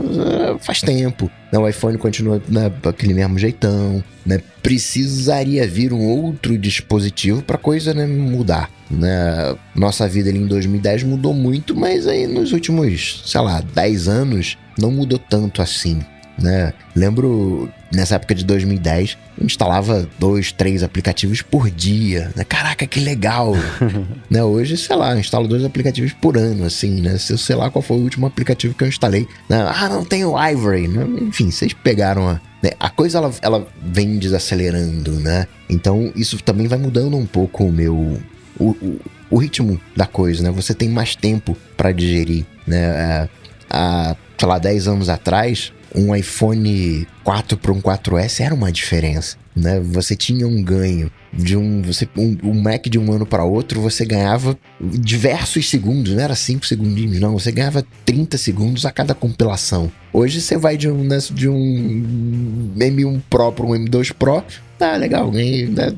faz 0.60 0.82
tempo. 0.82 1.30
O 1.54 1.68
iPhone 1.68 1.98
continua 1.98 2.42
né, 2.50 2.72
aquele 2.84 3.14
mesmo 3.14 3.38
jeitão, 3.40 4.04
né? 4.26 4.42
Precisaria 4.62 5.68
vir 5.68 5.94
um 5.94 6.06
outro 6.06 6.58
dispositivo 6.58 7.42
para 7.42 7.58
coisa 7.58 7.94
né, 7.94 8.06
mudar. 8.06 8.70
Né? 8.92 9.56
Nossa 9.76 10.08
vida 10.08 10.30
ali 10.30 10.40
em 10.40 10.48
2010 10.48 11.04
mudou 11.04 11.34
muito, 11.34 11.76
mas 11.76 12.08
aí 12.08 12.28
nos 12.28 12.52
últimos, 12.52 13.24
sei 13.26 13.42
lá, 13.42 13.62
10 13.62 14.08
anos 14.08 14.58
não 14.78 14.92
mudou 14.92 15.20
tanto 15.20 15.62
assim 15.62 16.02
né? 16.38 16.74
Lembro 16.96 17.70
nessa 17.92 18.16
época 18.16 18.36
de 18.36 18.44
2010, 18.46 19.18
eu 19.40 19.46
instalava 19.46 20.08
dois, 20.20 20.52
três 20.52 20.84
aplicativos 20.84 21.42
por 21.42 21.70
dia, 21.70 22.32
né? 22.36 22.44
Caraca, 22.44 22.86
que 22.86 23.00
legal! 23.00 23.54
né? 24.30 24.44
Hoje, 24.44 24.78
sei 24.78 24.96
lá, 24.96 25.14
eu 25.14 25.20
instalo 25.20 25.48
dois 25.48 25.64
aplicativos 25.64 26.14
por 26.14 26.38
ano, 26.38 26.66
assim, 26.66 27.02
né? 27.02 27.18
Se 27.18 27.34
eu 27.34 27.38
sei 27.38 27.56
lá 27.56 27.70
qual 27.70 27.82
foi 27.82 27.98
o 27.98 28.02
último 28.02 28.26
aplicativo 28.26 28.74
que 28.74 28.84
eu 28.84 28.88
instalei. 28.88 29.28
Né? 29.50 29.66
Ah, 29.76 29.90
não 29.90 30.04
tem 30.04 30.26
o 30.26 30.38
Ivory, 30.38 30.88
né? 30.88 31.06
Enfim, 31.22 31.50
vocês 31.50 31.74
pegaram 31.74 32.28
a, 32.28 32.42
né? 32.62 32.72
a 32.80 32.90
coisa 32.90 33.18
ela, 33.18 33.32
ela 33.42 33.68
vem 33.82 34.18
desacelerando, 34.18 35.12
né? 35.14 35.48
Então 35.70 36.12
isso 36.16 36.38
também 36.44 36.68
vai 36.68 36.78
mudando 36.78 37.16
um 37.18 37.26
pouco 37.26 37.66
o 37.66 37.72
meu 37.72 38.20
o, 38.60 38.70
o, 38.70 39.02
o 39.30 39.38
ritmo 39.38 39.80
da 39.96 40.06
coisa, 40.06 40.44
né? 40.44 40.52
Você 40.52 40.74
tem 40.74 40.90
mais 40.90 41.16
tempo 41.16 41.58
para 41.76 41.92
digerir, 41.92 42.46
né? 42.66 42.78
É, 42.78 43.30
há, 43.70 44.16
sei 44.38 44.48
lá, 44.48 44.58
10 44.58 44.88
anos 44.88 45.10
atrás, 45.10 45.72
um 45.98 46.16
iPhone 46.16 47.08
4 47.24 47.58
para 47.58 47.72
um 47.72 47.82
4S 47.82 48.40
era 48.40 48.54
uma 48.54 48.72
diferença, 48.72 49.36
né? 49.56 49.80
Você 49.80 50.16
tinha 50.16 50.48
um 50.48 50.62
ganho 50.62 51.12
de 51.34 51.58
um, 51.58 51.82
você, 51.82 52.08
um, 52.16 52.38
um 52.44 52.62
Mac 52.62 52.86
de 52.88 53.00
um 53.00 53.12
ano 53.12 53.26
para 53.26 53.44
outro, 53.44 53.82
você 53.82 54.06
ganhava 54.06 54.58
diversos 54.80 55.70
segundos, 55.70 56.14
não 56.14 56.24
era 56.24 56.36
5 56.36 56.66
segundinhos, 56.66 57.20
não. 57.20 57.34
Você 57.34 57.52
ganhava 57.52 57.86
30 58.06 58.38
segundos 58.38 58.86
a 58.86 58.92
cada 58.92 59.16
compilação. 59.16 59.92
Hoje 60.14 60.40
você 60.40 60.58
vai 60.58 60.78
de 60.78 60.88
um, 60.88 61.04
né, 61.04 61.18
de 61.32 61.50
um 61.50 62.74
M1 62.78 63.22
Pro 63.30 63.52
para 63.52 63.66
um 63.66 63.70
M2 63.70 64.14
Pro, 64.14 64.44
tá 64.78 64.96
legal, 64.96 65.32
ganhei, 65.32 65.68
né? 65.68 65.94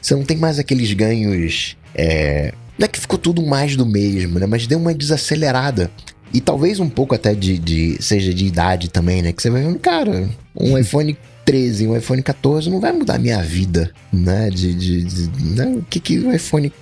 Você 0.00 0.14
não 0.14 0.24
tem 0.24 0.38
mais 0.38 0.58
aqueles 0.58 0.92
ganhos. 0.94 1.76
É, 1.94 2.52
não 2.78 2.86
é 2.86 2.88
que 2.88 2.98
ficou 2.98 3.18
tudo 3.18 3.44
mais 3.44 3.76
do 3.76 3.86
mesmo, 3.86 4.38
né? 4.38 4.46
Mas 4.46 4.66
deu 4.66 4.78
uma 4.78 4.94
desacelerada. 4.94 5.90
E 6.34 6.40
talvez 6.40 6.80
um 6.80 6.90
pouco 6.90 7.14
até 7.14 7.32
de, 7.32 7.58
de 7.58 7.96
seja 8.02 8.34
de 8.34 8.44
idade 8.44 8.90
também, 8.90 9.22
né? 9.22 9.32
Que 9.32 9.40
você 9.40 9.48
vai 9.48 9.62
vendo, 9.62 9.78
cara, 9.78 10.28
um 10.54 10.76
iPhone 10.78 11.16
13 11.44 11.86
um 11.86 11.96
iPhone 11.96 12.22
14 12.22 12.70
não 12.70 12.80
vai 12.80 12.90
mudar 12.90 13.16
a 13.16 13.18
minha 13.18 13.40
vida, 13.42 13.90
né? 14.12 14.50
De, 14.50 14.74
de, 14.74 15.04
de 15.04 15.44
né? 15.54 15.66
O 15.76 15.82
que, 15.82 16.00
que 16.00 16.18
o 16.18 16.34
iPhone 16.34 16.72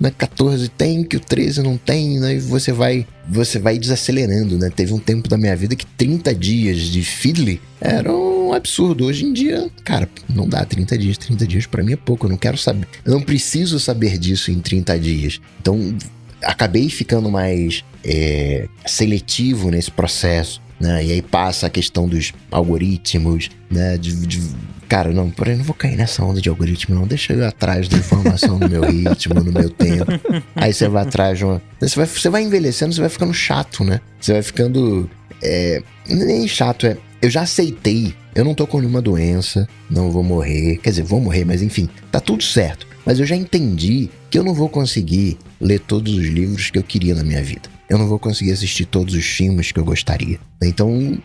né, 0.00 0.12
14 0.16 0.68
tem 0.70 1.04
que 1.04 1.16
o 1.16 1.20
13 1.20 1.62
não 1.62 1.76
tem, 1.76 2.18
né? 2.18 2.34
E 2.34 2.40
você 2.40 2.72
vai, 2.72 3.06
você 3.28 3.58
vai 3.58 3.78
desacelerando, 3.78 4.58
né? 4.58 4.70
Teve 4.74 4.92
um 4.92 4.98
tempo 4.98 5.28
da 5.28 5.36
minha 5.36 5.54
vida 5.54 5.76
que 5.76 5.86
30 5.86 6.34
dias 6.34 6.78
de 6.78 7.02
fiddly 7.02 7.60
era 7.80 8.12
um 8.12 8.52
absurdo. 8.52 9.04
Hoje 9.04 9.24
em 9.24 9.32
dia, 9.32 9.70
cara, 9.84 10.08
não 10.28 10.48
dá 10.48 10.64
30 10.64 10.98
dias. 10.98 11.18
30 11.18 11.46
dias 11.46 11.66
para 11.66 11.82
mim 11.82 11.92
é 11.92 11.96
pouco. 11.96 12.26
Eu 12.26 12.30
não 12.30 12.36
quero 12.36 12.58
saber. 12.58 12.88
Eu 13.04 13.12
não 13.12 13.20
preciso 13.20 13.78
saber 13.78 14.18
disso 14.18 14.50
em 14.50 14.60
30 14.60 14.98
dias. 14.98 15.40
Então, 15.60 15.94
acabei 16.42 16.88
ficando 16.88 17.30
mais 17.30 17.84
é, 18.04 18.66
seletivo 18.86 19.70
nesse 19.70 19.90
processo. 19.90 20.60
Né? 20.80 21.04
E 21.04 21.12
aí 21.12 21.22
passa 21.22 21.68
a 21.68 21.70
questão 21.70 22.08
dos 22.08 22.32
algoritmos, 22.50 23.50
né? 23.70 23.96
De, 23.96 24.26
de, 24.26 24.42
cara, 24.88 25.12
não, 25.12 25.30
porém, 25.30 25.56
não 25.56 25.64
vou 25.64 25.74
cair 25.74 25.96
nessa 25.96 26.24
onda 26.24 26.40
de 26.40 26.48
algoritmo, 26.48 26.94
não. 26.94 27.06
Deixa 27.06 27.32
eu 27.32 27.38
ir 27.38 27.44
atrás 27.44 27.88
da 27.88 27.96
informação 27.96 28.58
no 28.58 28.68
meu 28.68 28.82
ritmo, 28.82 29.34
no 29.34 29.52
meu 29.52 29.70
tempo. 29.70 30.10
Aí 30.56 30.72
você 30.72 30.88
vai 30.88 31.04
atrás 31.04 31.38
de 31.38 31.44
uma. 31.44 31.62
Você 31.80 31.94
vai, 31.94 32.06
você 32.06 32.28
vai 32.28 32.42
envelhecendo, 32.42 32.92
você 32.92 33.00
vai 33.00 33.08
ficando 33.08 33.32
chato, 33.32 33.84
né? 33.84 34.00
Você 34.20 34.32
vai 34.32 34.42
ficando. 34.42 35.08
É, 35.40 35.82
nem 36.08 36.48
chato, 36.48 36.86
é. 36.86 36.96
Eu 37.20 37.30
já 37.30 37.42
aceitei. 37.42 38.12
Eu 38.34 38.44
não 38.44 38.54
tô 38.54 38.66
com 38.66 38.80
nenhuma 38.80 39.00
doença, 39.00 39.68
não 39.88 40.10
vou 40.10 40.24
morrer. 40.24 40.78
Quer 40.78 40.90
dizer, 40.90 41.02
vou 41.04 41.20
morrer, 41.20 41.44
mas 41.44 41.62
enfim, 41.62 41.88
tá 42.10 42.18
tudo 42.18 42.42
certo. 42.42 42.86
Mas 43.04 43.20
eu 43.20 43.26
já 43.26 43.36
entendi 43.36 44.10
que 44.30 44.38
eu 44.38 44.42
não 44.42 44.54
vou 44.54 44.68
conseguir 44.68 45.38
ler 45.62 45.78
todos 45.80 46.12
os 46.12 46.26
livros 46.26 46.70
que 46.70 46.78
eu 46.78 46.82
queria 46.82 47.14
na 47.14 47.22
minha 47.22 47.42
vida. 47.42 47.70
Eu 47.88 47.98
não 47.98 48.08
vou 48.08 48.18
conseguir 48.18 48.52
assistir 48.52 48.86
todos 48.86 49.14
os 49.14 49.24
filmes 49.24 49.70
que 49.70 49.78
eu 49.78 49.84
gostaria. 49.84 50.38
Então, 50.62 51.18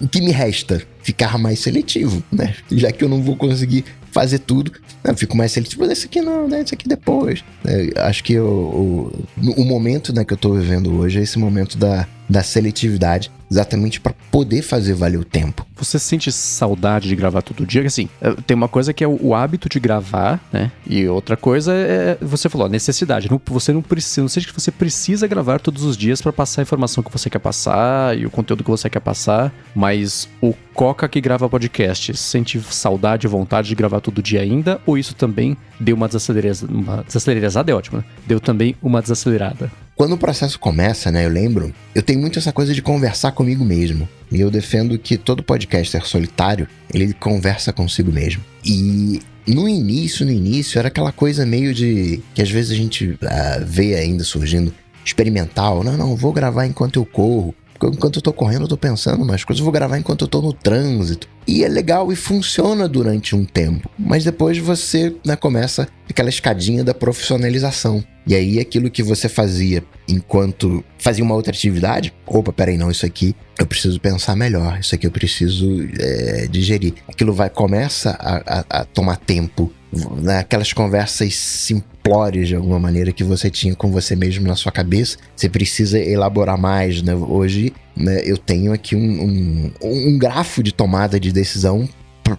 o 0.00 0.08
que 0.08 0.20
me 0.20 0.30
resta? 0.30 0.82
Ficar 1.02 1.38
mais 1.38 1.60
seletivo, 1.60 2.22
né? 2.30 2.54
Já 2.70 2.92
que 2.92 3.02
eu 3.02 3.08
não 3.08 3.22
vou 3.22 3.34
conseguir 3.34 3.84
fazer 4.10 4.40
tudo, 4.40 4.70
eu 5.02 5.16
fico 5.16 5.36
mais 5.36 5.52
seletivo. 5.52 5.84
Esse 5.90 6.06
aqui 6.06 6.20
não, 6.20 6.46
né? 6.46 6.60
Esse 6.60 6.74
aqui 6.74 6.86
depois. 6.86 7.42
É, 7.64 7.92
acho 8.02 8.22
que 8.22 8.38
o, 8.38 9.10
o, 9.42 9.50
o 9.62 9.64
momento 9.64 10.12
né, 10.14 10.24
que 10.24 10.34
eu 10.34 10.36
tô 10.36 10.52
vivendo 10.52 10.92
hoje 10.98 11.18
é 11.18 11.22
esse 11.22 11.38
momento 11.38 11.78
da, 11.78 12.06
da 12.28 12.42
seletividade 12.42 13.30
exatamente 13.50 14.00
para 14.00 14.14
poder 14.30 14.62
fazer 14.62 14.94
valer 14.94 15.18
o 15.18 15.24
tempo. 15.24 15.66
Você 15.76 15.98
sente 15.98 16.30
saudade 16.30 17.08
de 17.08 17.16
gravar 17.16 17.42
todo 17.42 17.66
dia? 17.66 17.86
Assim, 17.86 18.08
é, 18.20 18.32
tem 18.46 18.54
uma 18.54 18.68
coisa 18.68 18.92
que 18.92 19.02
é 19.02 19.08
o, 19.08 19.34
hábito 19.34 19.68
de 19.68 19.80
gravar, 19.80 20.40
né? 20.52 20.70
E 20.86 21.06
outra 21.08 21.36
coisa 21.36 21.72
é, 21.72 22.18
você 22.20 22.48
falou, 22.48 22.68
necessidade. 22.68 23.30
Não, 23.30 23.40
você 23.46 23.72
não 23.72 23.80
precisa, 23.80 24.20
não 24.20 24.28
seja 24.28 24.46
que 24.46 24.52
você 24.52 24.70
precisa 24.70 25.26
gravar 25.26 25.60
todos 25.60 25.82
os 25.84 25.96
dias 25.96 26.20
para 26.20 26.32
passar 26.32 26.60
a 26.60 26.64
informação 26.64 27.02
que 27.02 27.12
você 27.12 27.30
quer 27.30 27.38
passar 27.38 28.18
e 28.18 28.26
o 28.26 28.30
conteúdo 28.30 28.64
que 28.64 28.70
você 28.70 28.90
quer 28.90 29.00
passar, 29.00 29.52
mas 29.74 30.28
o 30.42 30.54
Coca 30.74 31.08
que 31.08 31.20
grava 31.20 31.48
podcast 31.48 32.16
sente 32.16 32.60
saudade 32.70 33.26
e 33.26 33.28
vontade 33.28 33.68
de 33.68 33.74
gravar 33.74 34.00
todo 34.00 34.22
dia 34.22 34.40
ainda? 34.40 34.80
Ou 34.86 34.96
isso 34.96 35.14
também 35.14 35.56
deu 35.80 35.96
uma 35.96 36.06
desacelerada? 36.06 36.66
Uma 36.68 37.02
desacelerada 37.02 37.70
é 37.70 37.74
ótimo, 37.74 37.98
né? 37.98 38.04
Deu 38.26 38.38
também 38.38 38.76
uma 38.80 39.02
desacelerada. 39.02 39.70
Quando 39.98 40.12
o 40.12 40.16
processo 40.16 40.60
começa, 40.60 41.10
né, 41.10 41.24
eu 41.26 41.28
lembro, 41.28 41.74
eu 41.92 42.00
tenho 42.04 42.20
muito 42.20 42.38
essa 42.38 42.52
coisa 42.52 42.72
de 42.72 42.80
conversar 42.80 43.32
comigo 43.32 43.64
mesmo. 43.64 44.08
E 44.30 44.40
eu 44.40 44.48
defendo 44.48 44.96
que 44.96 45.18
todo 45.18 45.42
podcaster 45.42 46.06
solitário, 46.06 46.68
ele 46.94 47.12
conversa 47.12 47.72
consigo 47.72 48.12
mesmo. 48.12 48.40
E 48.64 49.20
no 49.44 49.68
início, 49.68 50.24
no 50.24 50.30
início, 50.30 50.78
era 50.78 50.86
aquela 50.86 51.10
coisa 51.10 51.44
meio 51.44 51.74
de. 51.74 52.22
que 52.32 52.40
às 52.40 52.48
vezes 52.48 52.70
a 52.70 52.76
gente 52.76 53.08
uh, 53.08 53.18
vê 53.66 53.96
ainda 53.96 54.22
surgindo 54.22 54.72
experimental. 55.04 55.82
Não, 55.82 55.96
não, 55.96 56.14
vou 56.14 56.32
gravar 56.32 56.64
enquanto 56.64 57.00
eu 57.00 57.04
corro 57.04 57.52
enquanto 57.86 58.16
eu 58.16 58.22
tô 58.22 58.32
correndo, 58.32 58.62
eu 58.62 58.68
tô 58.68 58.76
pensando 58.76 59.22
umas 59.22 59.44
coisas, 59.44 59.60
eu 59.60 59.64
vou 59.64 59.72
gravar 59.72 59.98
enquanto 59.98 60.22
eu 60.22 60.28
tô 60.28 60.40
no 60.40 60.52
trânsito. 60.52 61.28
E 61.46 61.64
é 61.64 61.68
legal 61.68 62.12
e 62.12 62.16
funciona 62.16 62.86
durante 62.86 63.34
um 63.34 63.44
tempo. 63.44 63.90
Mas 63.98 64.24
depois 64.24 64.58
você 64.58 65.14
né, 65.24 65.34
começa 65.34 65.88
aquela 66.08 66.28
escadinha 66.28 66.84
da 66.84 66.92
profissionalização. 66.92 68.04
E 68.26 68.34
aí 68.34 68.60
aquilo 68.60 68.90
que 68.90 69.02
você 69.02 69.28
fazia 69.28 69.82
enquanto 70.06 70.84
fazia 70.98 71.24
uma 71.24 71.34
outra 71.34 71.52
atividade, 71.52 72.12
opa, 72.26 72.52
peraí, 72.52 72.76
não, 72.76 72.90
isso 72.90 73.06
aqui 73.06 73.34
eu 73.58 73.66
preciso 73.66 73.98
pensar 73.98 74.36
melhor, 74.36 74.78
isso 74.78 74.94
aqui 74.94 75.06
eu 75.06 75.10
preciso 75.10 75.88
é, 75.98 76.46
digerir. 76.46 76.94
Aquilo 77.08 77.32
vai 77.32 77.48
começa 77.48 78.10
a, 78.20 78.58
a, 78.58 78.80
a 78.80 78.84
tomar 78.84 79.16
tempo 79.16 79.72
né, 79.92 80.38
aquelas 80.38 80.72
conversas 80.72 81.34
simplórias 81.34 82.48
de 82.48 82.54
alguma 82.54 82.78
maneira 82.78 83.12
que 83.12 83.24
você 83.24 83.50
tinha 83.50 83.74
com 83.74 83.90
você 83.90 84.14
mesmo 84.14 84.46
na 84.46 84.56
sua 84.56 84.72
cabeça, 84.72 85.16
você 85.34 85.48
precisa 85.48 85.98
elaborar 85.98 86.58
mais, 86.58 87.02
né? 87.02 87.14
Hoje 87.14 87.72
né, 87.96 88.22
eu 88.24 88.36
tenho 88.36 88.72
aqui 88.72 88.94
um, 88.94 89.22
um, 89.22 89.72
um 89.82 90.18
grafo 90.18 90.62
de 90.62 90.72
tomada 90.72 91.18
de 91.18 91.32
decisão 91.32 91.88
para 92.22 92.36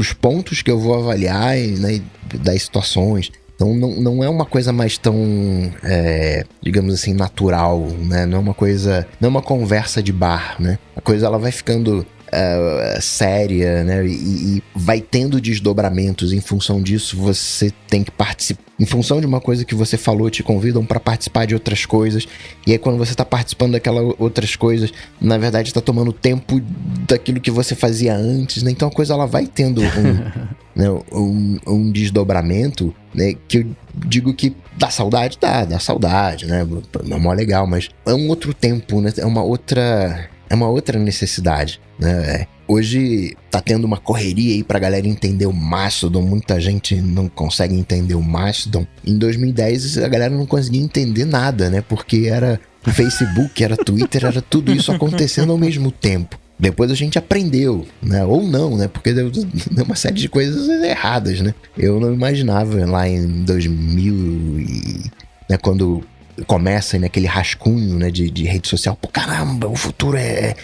os 0.00 0.12
pontos 0.12 0.62
que 0.62 0.70
eu 0.70 0.78
vou 0.78 0.94
avaliar 0.94 1.56
né, 1.56 2.00
das 2.40 2.62
situações. 2.62 3.30
Então 3.54 3.72
não, 3.72 4.00
não 4.00 4.24
é 4.24 4.28
uma 4.28 4.44
coisa 4.44 4.72
mais 4.72 4.98
tão, 4.98 5.16
é, 5.82 6.44
digamos 6.60 6.92
assim, 6.94 7.14
natural, 7.14 7.80
né? 7.80 8.26
Não 8.26 8.38
é 8.38 8.40
uma 8.40 8.54
coisa, 8.54 9.06
não 9.20 9.28
é 9.28 9.30
uma 9.30 9.42
conversa 9.42 10.02
de 10.02 10.12
bar, 10.12 10.56
né? 10.58 10.78
A 10.96 11.00
coisa 11.00 11.26
ela 11.26 11.38
vai 11.38 11.52
ficando 11.52 12.04
uh, 12.34 13.00
séria, 13.00 13.84
né? 13.84 14.06
E, 14.06 14.10
e, 14.56 14.62
vai 14.74 15.00
tendo 15.00 15.40
desdobramentos. 15.40 16.32
Em 16.32 16.40
função 16.40 16.82
disso, 16.82 17.16
você 17.16 17.72
tem 17.88 18.02
que 18.02 18.10
participar. 18.10 18.62
Em 18.78 18.84
função 18.84 19.20
de 19.20 19.26
uma 19.26 19.40
coisa 19.40 19.64
que 19.64 19.74
você 19.74 19.96
falou, 19.96 20.28
te 20.28 20.42
convidam 20.42 20.84
para 20.84 20.98
participar 20.98 21.46
de 21.46 21.54
outras 21.54 21.86
coisas. 21.86 22.26
E 22.66 22.72
aí, 22.72 22.78
quando 22.78 22.98
você 22.98 23.12
está 23.12 23.24
participando 23.24 23.72
daquelas 23.72 24.14
outras 24.18 24.56
coisas, 24.56 24.92
na 25.20 25.38
verdade, 25.38 25.68
está 25.68 25.80
tomando 25.80 26.12
tempo 26.12 26.60
daquilo 27.06 27.40
que 27.40 27.50
você 27.50 27.76
fazia 27.76 28.16
antes, 28.16 28.62
né? 28.62 28.72
Então 28.72 28.88
a 28.88 28.90
coisa 28.90 29.14
ela 29.14 29.26
vai 29.26 29.46
tendo 29.46 29.80
um, 29.80 29.86
né, 30.74 30.90
um, 31.12 31.58
um 31.66 31.92
desdobramento, 31.92 32.92
né? 33.14 33.34
Que 33.46 33.58
eu 33.58 33.66
digo 33.94 34.34
que 34.34 34.56
dá 34.76 34.90
saudade, 34.90 35.38
dá, 35.40 35.64
dá 35.64 35.78
saudade, 35.78 36.46
né? 36.46 36.66
É 37.10 37.18
mó 37.18 37.32
legal, 37.32 37.66
mas 37.66 37.90
é 38.04 38.12
um 38.12 38.28
outro 38.28 38.52
tempo, 38.52 39.00
né? 39.00 39.12
É 39.18 39.24
uma 39.24 39.42
outra 39.42 40.28
é 40.48 40.54
uma 40.54 40.68
outra 40.68 40.98
necessidade, 40.98 41.80
né? 41.98 42.46
Hoje 42.66 43.36
tá 43.50 43.60
tendo 43.60 43.84
uma 43.84 43.98
correria 43.98 44.54
aí 44.54 44.64
pra 44.64 44.78
galera 44.78 45.06
entender 45.06 45.44
o 45.46 45.52
Mastodon, 45.52 46.22
muita 46.22 46.58
gente 46.58 46.96
não 46.96 47.28
consegue 47.28 47.74
entender 47.74 48.14
o 48.14 48.22
Mastodon. 48.22 48.86
Em 49.06 49.18
2010 49.18 49.98
a 49.98 50.08
galera 50.08 50.34
não 50.34 50.46
conseguia 50.46 50.80
entender 50.80 51.26
nada, 51.26 51.68
né? 51.68 51.82
Porque 51.86 52.26
era 52.30 52.58
o 52.86 52.90
Facebook, 52.90 53.62
era 53.62 53.76
Twitter, 53.76 54.24
era 54.24 54.40
tudo 54.40 54.72
isso 54.72 54.90
acontecendo 54.90 55.52
ao 55.52 55.58
mesmo 55.58 55.90
tempo. 55.90 56.38
Depois 56.58 56.90
a 56.90 56.94
gente 56.94 57.18
aprendeu, 57.18 57.84
né? 58.02 58.24
Ou 58.24 58.42
não, 58.42 58.76
né? 58.76 58.88
Porque 58.88 59.12
deu, 59.12 59.30
deu 59.30 59.84
uma 59.84 59.96
série 59.96 60.14
de 60.14 60.28
coisas 60.28 60.68
erradas, 60.82 61.40
né? 61.40 61.54
Eu 61.76 61.98
não 62.00 62.14
imaginava 62.14 62.84
lá 62.86 63.08
em 63.08 63.44
2000 63.44 64.14
e... 64.60 65.10
Né, 65.50 65.58
quando 65.58 66.02
começa 66.46 66.98
naquele 66.98 67.26
rascunho 67.26 67.98
né, 67.98 68.10
de, 68.10 68.30
de 68.30 68.44
rede 68.44 68.68
social. 68.68 68.96
Pô, 68.96 69.08
caramba, 69.08 69.68
o 69.68 69.76
futuro 69.76 70.16
é, 70.16 70.54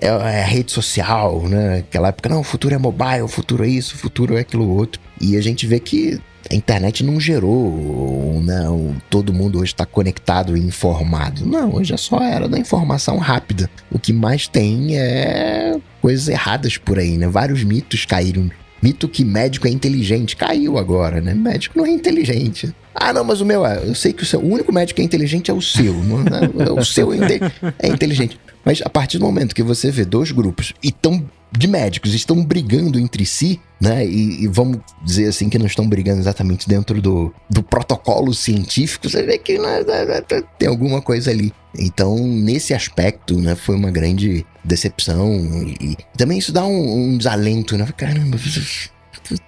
é, 0.00 0.08
é 0.08 0.44
rede 0.44 0.72
social, 0.72 1.48
né? 1.48 1.78
Aquela 1.78 2.08
época, 2.08 2.28
não, 2.28 2.40
o 2.40 2.44
futuro 2.44 2.74
é 2.74 2.78
mobile, 2.78 3.22
o 3.22 3.28
futuro 3.28 3.64
é 3.64 3.68
isso, 3.68 3.94
o 3.94 3.98
futuro 3.98 4.36
é 4.36 4.40
aquilo 4.40 4.68
outro. 4.68 5.00
E 5.20 5.36
a 5.36 5.40
gente 5.40 5.66
vê 5.66 5.78
que 5.78 6.20
a 6.50 6.54
internet 6.54 7.04
não 7.04 7.20
gerou, 7.20 8.40
né? 8.42 8.64
Todo 9.08 9.32
mundo 9.32 9.58
hoje 9.58 9.72
está 9.72 9.84
conectado 9.84 10.56
e 10.56 10.60
informado. 10.60 11.46
Não, 11.46 11.74
hoje 11.74 11.92
é 11.92 11.96
só 11.96 12.20
era 12.22 12.48
da 12.48 12.58
informação 12.58 13.18
rápida. 13.18 13.70
O 13.90 13.98
que 13.98 14.12
mais 14.12 14.48
tem 14.48 14.96
é 14.98 15.76
coisas 16.00 16.28
erradas 16.28 16.76
por 16.78 16.98
aí, 16.98 17.18
né? 17.18 17.28
Vários 17.28 17.62
mitos 17.62 18.04
caíram 18.04 18.50
Mito 18.82 19.08
que 19.08 19.24
médico 19.24 19.66
é 19.66 19.70
inteligente. 19.70 20.36
Caiu 20.36 20.78
agora, 20.78 21.20
né? 21.20 21.34
Médico 21.34 21.78
não 21.78 21.86
é 21.86 21.90
inteligente. 21.90 22.74
Ah, 22.94 23.12
não, 23.12 23.24
mas 23.24 23.40
o 23.40 23.46
meu 23.46 23.64
é. 23.64 23.82
Eu 23.86 23.94
sei 23.94 24.12
que 24.12 24.22
o, 24.22 24.26
seu, 24.26 24.40
o 24.40 24.52
único 24.52 24.72
médico 24.72 24.96
que 24.96 25.02
é 25.02 25.04
inteligente 25.04 25.50
é 25.50 25.54
o 25.54 25.60
seu. 25.60 25.94
Né? 25.94 26.70
O 26.72 26.84
seu 26.84 27.12
é, 27.12 27.18
é 27.78 27.88
inteligente. 27.88 28.38
Mas 28.64 28.82
a 28.84 28.90
partir 28.90 29.18
do 29.18 29.24
momento 29.24 29.54
que 29.54 29.62
você 29.62 29.90
vê 29.90 30.04
dois 30.04 30.32
grupos 30.32 30.74
e 30.82 30.90
tão 30.92 31.24
de 31.52 31.66
médicos 31.66 32.14
estão 32.14 32.44
brigando 32.44 32.98
entre 32.98 33.26
si, 33.26 33.60
né? 33.80 34.06
E, 34.06 34.44
e, 34.44 34.46
vamos 34.46 34.78
dizer 35.04 35.28
assim 35.28 35.48
que 35.48 35.58
não 35.58 35.66
estão 35.66 35.88
brigando 35.88 36.20
exatamente 36.20 36.68
dentro 36.68 37.00
do, 37.00 37.32
do 37.48 37.62
protocolo 37.62 38.32
científico, 38.34 39.08
você 39.08 39.22
vê 39.22 39.38
que 39.38 39.58
né, 39.58 39.82
né, 39.82 40.04
né, 40.04 40.22
tem 40.58 40.68
alguma 40.68 41.00
coisa 41.00 41.30
ali. 41.30 41.52
Então, 41.78 42.16
nesse 42.18 42.74
aspecto, 42.74 43.38
né, 43.38 43.54
foi 43.54 43.76
uma 43.76 43.90
grande 43.90 44.44
decepção 44.62 45.32
e, 45.80 45.92
e 45.92 45.96
também 46.16 46.38
isso 46.38 46.52
dá 46.52 46.64
um, 46.64 47.12
um, 47.12 47.18
desalento, 47.18 47.76
né? 47.76 47.88
Caramba, 47.96 48.38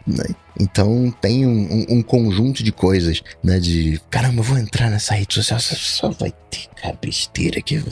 Né? 0.06 0.24
Então 0.60 1.12
tem 1.20 1.46
um, 1.46 1.50
um, 1.50 1.86
um, 1.98 2.02
conjunto 2.02 2.62
de 2.62 2.70
coisas, 2.70 3.22
né? 3.42 3.58
De 3.58 4.00
caramba, 4.10 4.40
eu 4.40 4.44
vou 4.44 4.58
entrar 4.58 4.90
nessa 4.90 5.14
rede 5.14 5.34
social, 5.34 5.58
só 5.60 6.10
vai 6.10 6.32
ter 6.50 6.68
cara, 6.76 6.96
besteira 7.00 7.58
aqui. 7.58 7.82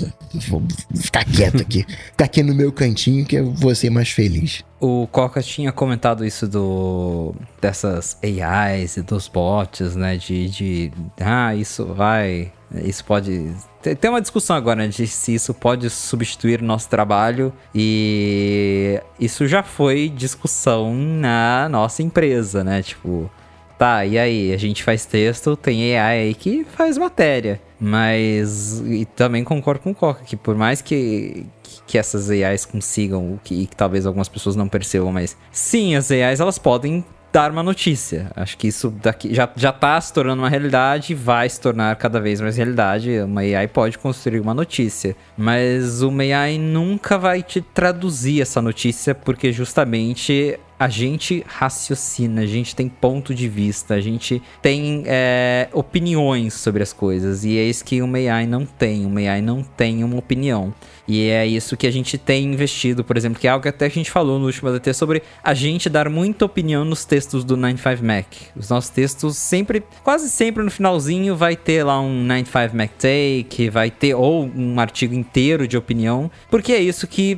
Vou 0.49 0.62
ficar 0.95 1.25
quieto 1.25 1.62
aqui, 1.62 1.85
ficar 2.12 2.25
aqui 2.27 2.43
no 2.43 2.55
meu 2.55 2.71
cantinho 2.73 3.25
que 3.25 3.37
eu 3.37 3.53
vou 3.53 3.75
ser 3.75 3.91
mais 3.91 4.11
feliz. 4.11 4.62
O 4.79 5.07
Coca 5.07 5.43
tinha 5.43 5.73
comentado 5.73 6.25
isso 6.25 6.47
do 6.47 7.35
dessas 7.61 8.18
AIs 8.23 8.97
e 8.97 9.03
dos 9.03 9.29
bots, 9.29 9.97
né? 9.97 10.16
De, 10.16 10.49
de 10.49 10.93
ah, 11.21 11.55
isso 11.55 11.87
vai 11.87 12.53
isso 12.75 13.05
pode. 13.05 13.53
Tem 14.01 14.11
uma 14.11 14.21
discussão 14.21 14.55
agora 14.55 14.83
né, 14.83 14.89
de 14.89 15.07
se 15.07 15.35
isso 15.35 15.53
pode 15.53 15.89
substituir 15.91 16.62
nosso 16.62 16.89
trabalho 16.89 17.53
e 17.75 19.01
isso 19.18 19.47
já 19.47 19.62
foi 19.62 20.09
discussão 20.09 20.95
na 20.95 21.68
nossa 21.68 22.03
empresa, 22.03 22.62
né? 22.62 22.83
Tipo, 22.83 23.31
tá, 23.79 24.05
e 24.05 24.18
aí? 24.18 24.53
A 24.53 24.57
gente 24.57 24.85
faz 24.85 25.05
texto, 25.05 25.57
tem 25.57 25.97
AI 25.97 26.18
aí 26.18 26.35
que 26.35 26.64
faz 26.64 26.97
matéria. 26.99 27.61
Mas. 27.81 28.83
E 28.87 29.07
também 29.07 29.43
concordo 29.43 29.81
com 29.81 29.91
o 29.93 29.95
Coca, 29.95 30.23
que 30.23 30.37
por 30.37 30.55
mais 30.55 30.83
que, 30.83 31.47
que 31.87 31.97
essas 31.97 32.29
AIs 32.29 32.66
consigam, 32.66 33.33
o 33.33 33.41
que, 33.43 33.66
que 33.66 33.75
talvez 33.75 34.05
algumas 34.05 34.29
pessoas 34.29 34.55
não 34.55 34.68
percebam, 34.68 35.11
mas 35.11 35.37
sim, 35.51 35.97
as 35.97 36.11
AIs 36.11 36.41
elas 36.41 36.59
podem 36.59 37.03
dar 37.33 37.51
uma 37.51 37.62
notícia. 37.62 38.31
Acho 38.35 38.57
que 38.57 38.68
isso 38.68 38.91
daqui 38.91 39.35
já, 39.35 39.49
já 39.57 39.72
tá 39.72 40.01
se 40.01 40.12
tornando 40.12 40.43
uma 40.43 40.49
realidade 40.49 41.12
e 41.12 41.14
vai 41.16 41.49
se 41.49 41.61
tornar 41.61 41.95
cada 41.97 42.20
vez 42.20 42.41
mais 42.41 42.57
realidade. 42.57 43.20
Uma 43.20 43.41
AI 43.41 43.68
pode 43.68 43.99
construir 43.99 44.41
uma 44.41 44.55
notícia, 44.55 45.16
mas 45.37 46.03
uma 46.03 46.22
AI 46.22 46.59
nunca 46.59 47.18
vai 47.18 47.43
te 47.43 47.61
traduzir 47.61 48.43
essa 48.43 48.61
notícia 48.61 49.14
porque 49.14 49.53
justamente 49.53 50.59
a 50.81 50.89
gente 50.89 51.45
raciocina, 51.47 52.41
a 52.41 52.47
gente 52.47 52.74
tem 52.74 52.89
ponto 52.89 53.35
de 53.35 53.47
vista, 53.47 53.93
a 53.93 54.01
gente 54.01 54.43
tem 54.62 55.03
é, 55.05 55.68
opiniões 55.74 56.55
sobre 56.55 56.83
as 56.83 56.91
coisas. 56.91 57.45
E 57.45 57.59
é 57.59 57.64
isso 57.64 57.85
que 57.85 58.01
uma 58.01 58.16
AI 58.16 58.47
não 58.47 58.64
tem. 58.64 59.05
Uma 59.05 59.20
AI 59.20 59.43
não 59.43 59.62
tem 59.62 60.03
uma 60.03 60.16
opinião. 60.16 60.72
E 61.11 61.29
é 61.29 61.45
isso 61.45 61.77
que 61.77 61.89
a 61.89 61.91
gente 61.91 62.17
tem 62.17 62.45
investido, 62.45 63.03
por 63.03 63.17
exemplo, 63.17 63.41
que 63.41 63.49
é 63.49 63.51
algo 63.51 63.65
que 63.65 63.69
até 63.69 63.87
a 63.87 63.89
gente 63.89 64.09
falou 64.09 64.39
no 64.39 64.47
último 64.47 64.69
ADT 64.69 64.95
sobre 64.95 65.25
a 65.43 65.53
gente 65.53 65.89
dar 65.89 66.09
muita 66.09 66.45
opinião 66.45 66.85
nos 66.85 67.05
textos 67.05 67.43
do 67.43 67.57
95 67.57 68.05
Mac. 68.05 68.27
Os 68.55 68.69
nossos 68.69 68.91
textos 68.91 69.37
sempre, 69.37 69.83
quase 70.05 70.31
sempre 70.31 70.63
no 70.63 70.71
finalzinho 70.71 71.35
vai 71.35 71.57
ter 71.57 71.83
lá 71.83 72.01
um 72.01 72.23
95 72.23 72.77
Mac 72.77 72.91
Take, 72.93 73.69
vai 73.71 73.91
ter 73.91 74.15
ou 74.15 74.49
um 74.55 74.79
artigo 74.79 75.13
inteiro 75.13 75.67
de 75.67 75.77
opinião, 75.77 76.31
porque 76.49 76.73
é 76.73 76.81
isso 76.81 77.09
que 77.09 77.37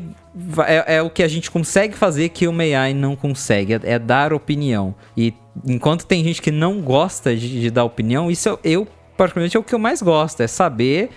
é, 0.66 0.96
é, 0.96 1.02
o 1.02 1.08
que 1.08 1.22
a 1.22 1.28
gente 1.28 1.50
consegue 1.50 1.96
fazer 1.96 2.28
que 2.28 2.46
o 2.46 2.60
AI 2.60 2.92
não 2.92 3.16
consegue, 3.16 3.72
é, 3.72 3.80
é, 3.84 3.98
dar 3.98 4.34
opinião. 4.34 4.94
E 5.16 5.32
enquanto 5.66 6.04
tem 6.04 6.22
gente 6.22 6.42
que 6.42 6.50
não 6.50 6.82
gosta 6.82 7.34
de, 7.34 7.58
de 7.58 7.70
dar 7.70 7.84
opinião, 7.84 8.30
isso 8.30 8.50
eu, 8.50 8.58
eu 8.62 8.88
particularmente 9.16 9.56
é 9.56 9.60
o 9.60 9.62
que 9.62 9.74
eu 9.74 9.78
mais 9.78 10.02
gosto, 10.02 10.40
é 10.40 10.46
saber, 10.46 11.10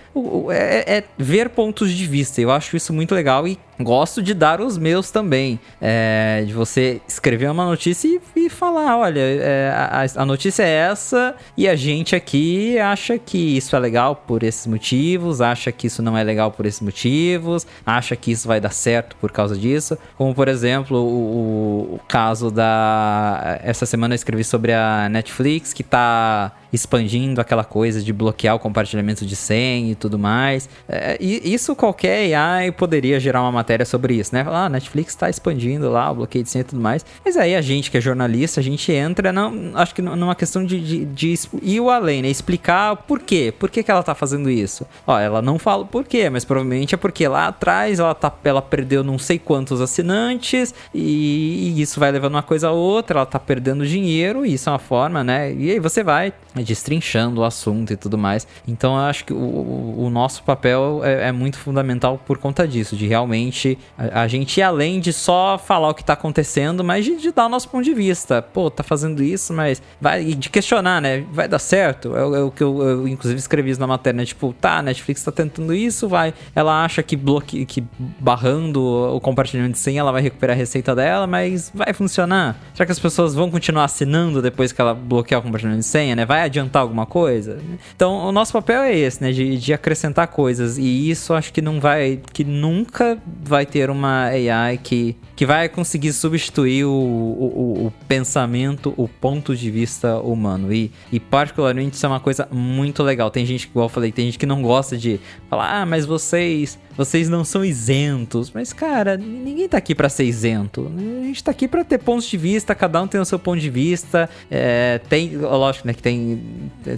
é, 0.50 0.98
é, 0.98 1.04
ver 1.18 1.50
pontos 1.50 1.92
de 1.92 2.06
vista. 2.06 2.40
Eu 2.40 2.50
acho 2.50 2.76
isso 2.76 2.92
muito 2.92 3.14
legal 3.14 3.46
e 3.46 3.58
gosto 3.80 4.22
de 4.22 4.34
dar 4.34 4.60
os 4.60 4.78
meus 4.78 5.10
também. 5.10 5.58
É, 5.80 6.44
de 6.46 6.52
você 6.52 7.00
escrever 7.06 7.50
uma 7.50 7.64
notícia 7.64 8.08
e, 8.08 8.20
e 8.36 8.50
falar: 8.50 8.96
olha, 8.96 9.20
é, 9.20 9.70
a, 9.74 10.22
a, 10.22 10.26
notícia 10.26 10.62
é 10.62 10.70
essa 10.70 11.34
e 11.56 11.68
a 11.68 11.76
gente 11.76 12.14
aqui 12.14 12.78
acha 12.78 13.18
que 13.18 13.56
isso 13.56 13.74
é 13.76 13.78
legal 13.78 14.16
por 14.16 14.42
esses 14.42 14.66
motivos, 14.66 15.40
acha 15.40 15.70
que 15.70 15.86
isso 15.86 16.02
não 16.02 16.16
é 16.16 16.24
legal 16.24 16.50
por 16.50 16.66
esses 16.66 16.80
motivos, 16.80 17.66
acha 17.84 18.16
que 18.16 18.30
isso 18.32 18.48
vai 18.48 18.60
dar 18.60 18.72
certo 18.72 19.16
por 19.16 19.30
causa 19.30 19.56
disso. 19.56 19.98
Como, 20.16 20.34
por 20.34 20.48
exemplo, 20.48 20.98
o, 20.98 21.94
o 21.94 22.00
caso 22.08 22.50
da. 22.50 23.58
Essa 23.62 23.86
semana 23.86 24.14
eu 24.14 24.16
escrevi 24.16 24.44
sobre 24.44 24.72
a 24.72 25.08
Netflix 25.08 25.72
que 25.72 25.82
tá 25.82 26.52
expandindo 26.72 27.40
aquela 27.40 27.64
coisa 27.64 28.02
de 28.02 28.12
bloquear 28.12 28.54
o 28.54 28.58
compartilhamento 28.58 29.24
de 29.24 29.36
senha 29.36 29.92
e 29.92 29.94
tudo 29.94 30.18
mais. 30.18 30.68
É, 30.88 31.16
e 31.20 31.52
isso 31.52 31.74
qualquer 31.74 32.34
AI 32.34 32.70
poderia 32.72 33.18
gerar 33.18 33.42
uma 33.42 33.52
matéria 33.66 33.84
sobre 33.84 34.14
isso, 34.14 34.32
né? 34.32 34.44
Falar, 34.44 34.66
ah, 34.66 34.68
Netflix 34.68 35.12
está 35.12 35.28
expandindo 35.28 35.90
lá 35.90 36.12
o 36.12 36.14
bloqueio 36.14 36.44
de 36.44 36.50
senha 36.50 36.60
e 36.60 36.64
tudo 36.64 36.80
mais. 36.80 37.04
Mas 37.24 37.36
aí 37.36 37.56
a 37.56 37.60
gente 37.60 37.90
que 37.90 37.98
é 37.98 38.00
jornalista, 38.00 38.60
a 38.60 38.62
gente 38.62 38.92
entra, 38.92 39.32
não, 39.32 39.72
acho 39.74 39.92
que 39.92 40.00
numa 40.00 40.36
questão 40.36 40.64
de, 40.64 40.80
de, 40.80 41.04
de 41.04 41.34
ir 41.62 41.80
o 41.80 41.90
além, 41.90 42.22
né? 42.22 42.28
Explicar 42.28 42.96
por 42.96 43.20
quê, 43.20 43.52
por 43.58 43.68
que, 43.68 43.82
que 43.82 43.90
ela 43.90 44.04
tá 44.04 44.14
fazendo 44.14 44.48
isso. 44.48 44.86
Ó, 45.04 45.18
ela 45.18 45.42
não 45.42 45.58
fala 45.58 45.84
por 45.84 46.04
quê, 46.04 46.30
mas 46.30 46.44
provavelmente 46.44 46.94
é 46.94 46.98
porque 46.98 47.26
lá 47.26 47.48
atrás 47.48 47.98
ela, 47.98 48.14
tá, 48.14 48.32
ela 48.44 48.62
perdeu 48.62 49.02
não 49.02 49.18
sei 49.18 49.38
quantos 49.38 49.80
assinantes 49.80 50.72
e, 50.94 51.72
e 51.76 51.82
isso 51.82 51.98
vai 51.98 52.12
levando 52.12 52.34
uma 52.34 52.42
coisa 52.42 52.68
a 52.68 52.72
outra, 52.72 53.18
ela 53.18 53.26
tá 53.26 53.40
perdendo 53.40 53.86
dinheiro 53.86 54.46
e 54.46 54.54
isso 54.54 54.68
é 54.68 54.72
uma 54.72 54.78
forma, 54.78 55.24
né? 55.24 55.52
E 55.52 55.72
aí 55.72 55.80
você 55.80 56.04
vai 56.04 56.32
destrinchando 56.54 57.40
o 57.40 57.44
assunto 57.44 57.92
e 57.92 57.96
tudo 57.96 58.16
mais. 58.16 58.46
Então 58.66 58.94
eu 58.94 59.02
acho 59.02 59.24
que 59.24 59.32
o, 59.32 59.94
o 59.98 60.08
nosso 60.10 60.42
papel 60.44 61.00
é, 61.02 61.28
é 61.28 61.32
muito 61.32 61.58
fundamental 61.58 62.20
por 62.24 62.38
conta 62.38 62.66
disso, 62.66 62.96
de 62.96 63.06
realmente 63.06 63.55
gente, 63.56 63.78
a, 63.96 64.22
a, 64.22 64.28
gente 64.28 64.58
ir 64.58 64.62
além 64.62 65.00
de 65.00 65.12
só 65.12 65.58
falar 65.58 65.88
o 65.88 65.94
que 65.94 66.04
tá 66.04 66.12
acontecendo, 66.12 66.84
mas 66.84 67.04
de, 67.04 67.16
de, 67.16 67.32
dar 67.32 67.46
o 67.46 67.48
nosso 67.48 67.68
ponto 67.68 67.84
de 67.84 67.94
vista. 67.94 68.42
Pô, 68.42 68.70
tá 68.70 68.82
fazendo 68.82 69.22
isso, 69.22 69.52
mas 69.52 69.82
vai 70.00 70.24
de 70.24 70.50
questionar, 70.50 71.00
né? 71.00 71.24
Vai 71.32 71.48
dar 71.48 71.58
certo? 71.58 72.14
É, 72.16 72.20
é 72.20 72.42
o 72.42 72.50
que 72.50 72.62
eu, 72.62 72.82
eu, 72.82 73.08
inclusive 73.08 73.38
escrevi 73.38 73.70
isso 73.70 73.80
na 73.80 73.86
matéria, 73.86 74.18
né? 74.18 74.24
Tipo, 74.24 74.54
tá, 74.60 74.82
Netflix 74.82 75.22
tá 75.22 75.32
tentando 75.32 75.74
isso, 75.74 76.08
vai. 76.08 76.34
Ela 76.54 76.84
acha 76.84 77.02
que 77.02 77.16
bloque, 77.16 77.64
que 77.64 77.82
barrando 77.98 78.82
o 78.84 79.20
compartilhamento 79.20 79.72
de 79.72 79.78
senha 79.78 80.00
ela 80.00 80.12
vai 80.12 80.22
recuperar 80.22 80.54
a 80.54 80.58
receita 80.58 80.94
dela, 80.94 81.26
mas 81.26 81.70
vai 81.74 81.92
funcionar? 81.92 82.56
Será 82.74 82.86
que 82.86 82.92
as 82.92 82.98
pessoas 82.98 83.34
vão 83.34 83.50
continuar 83.50 83.84
assinando 83.84 84.42
depois 84.42 84.72
que 84.72 84.80
ela 84.80 84.94
bloquear 84.94 85.40
o 85.40 85.42
compartilhamento 85.42 85.82
de 85.82 85.88
senha, 85.88 86.14
né? 86.14 86.26
Vai 86.26 86.42
adiantar 86.42 86.82
alguma 86.82 87.06
coisa? 87.06 87.58
Então, 87.94 88.26
o 88.26 88.32
nosso 88.32 88.52
papel 88.52 88.82
é 88.82 88.96
esse, 88.96 89.22
né? 89.22 89.32
De, 89.32 89.56
de 89.56 89.72
acrescentar 89.72 90.28
coisas. 90.28 90.78
E 90.78 91.10
isso 91.10 91.32
acho 91.32 91.52
que 91.52 91.62
não 91.62 91.80
vai, 91.80 92.20
que 92.32 92.44
nunca 92.44 93.18
vai 93.46 93.64
ter 93.64 93.90
uma 93.90 94.26
AI 94.26 94.78
que, 94.78 95.16
que 95.36 95.44
vai 95.44 95.68
conseguir 95.68 96.14
substituir 96.14 96.86
o, 96.86 96.90
o, 96.90 97.86
o 97.86 97.92
pensamento, 98.08 98.94
o 98.96 99.06
ponto 99.06 99.54
de 99.54 99.70
vista 99.70 100.18
humano. 100.18 100.72
E, 100.72 100.90
e, 101.12 101.20
particularmente, 101.20 101.94
isso 101.94 102.06
é 102.06 102.08
uma 102.08 102.18
coisa 102.18 102.48
muito 102.50 103.02
legal. 103.02 103.30
Tem 103.30 103.44
gente, 103.44 103.64
igual 103.64 103.84
eu 103.84 103.90
falei, 103.90 104.10
tem 104.10 104.24
gente 104.24 104.38
que 104.38 104.46
não 104.46 104.62
gosta 104.62 104.96
de 104.96 105.20
falar, 105.50 105.82
ah, 105.82 105.86
mas 105.86 106.06
vocês 106.06 106.78
vocês 106.96 107.28
não 107.28 107.44
são 107.44 107.64
isentos. 107.64 108.50
Mas, 108.50 108.72
cara, 108.72 109.16
ninguém 109.16 109.68
tá 109.68 109.76
aqui 109.76 109.94
para 109.94 110.08
ser 110.08 110.24
isento. 110.24 110.90
A 110.96 111.24
gente 111.26 111.44
tá 111.44 111.50
aqui 111.50 111.68
para 111.68 111.84
ter 111.84 111.98
pontos 111.98 112.26
de 112.26 112.36
vista, 112.36 112.74
cada 112.74 113.02
um 113.02 113.06
tem 113.06 113.20
o 113.20 113.24
seu 113.24 113.38
ponto 113.38 113.60
de 113.60 113.68
vista. 113.68 114.28
É, 114.50 115.00
tem, 115.08 115.36
lógico, 115.36 115.86
né, 115.86 115.92
que 115.94 116.02
tem, 116.02 116.42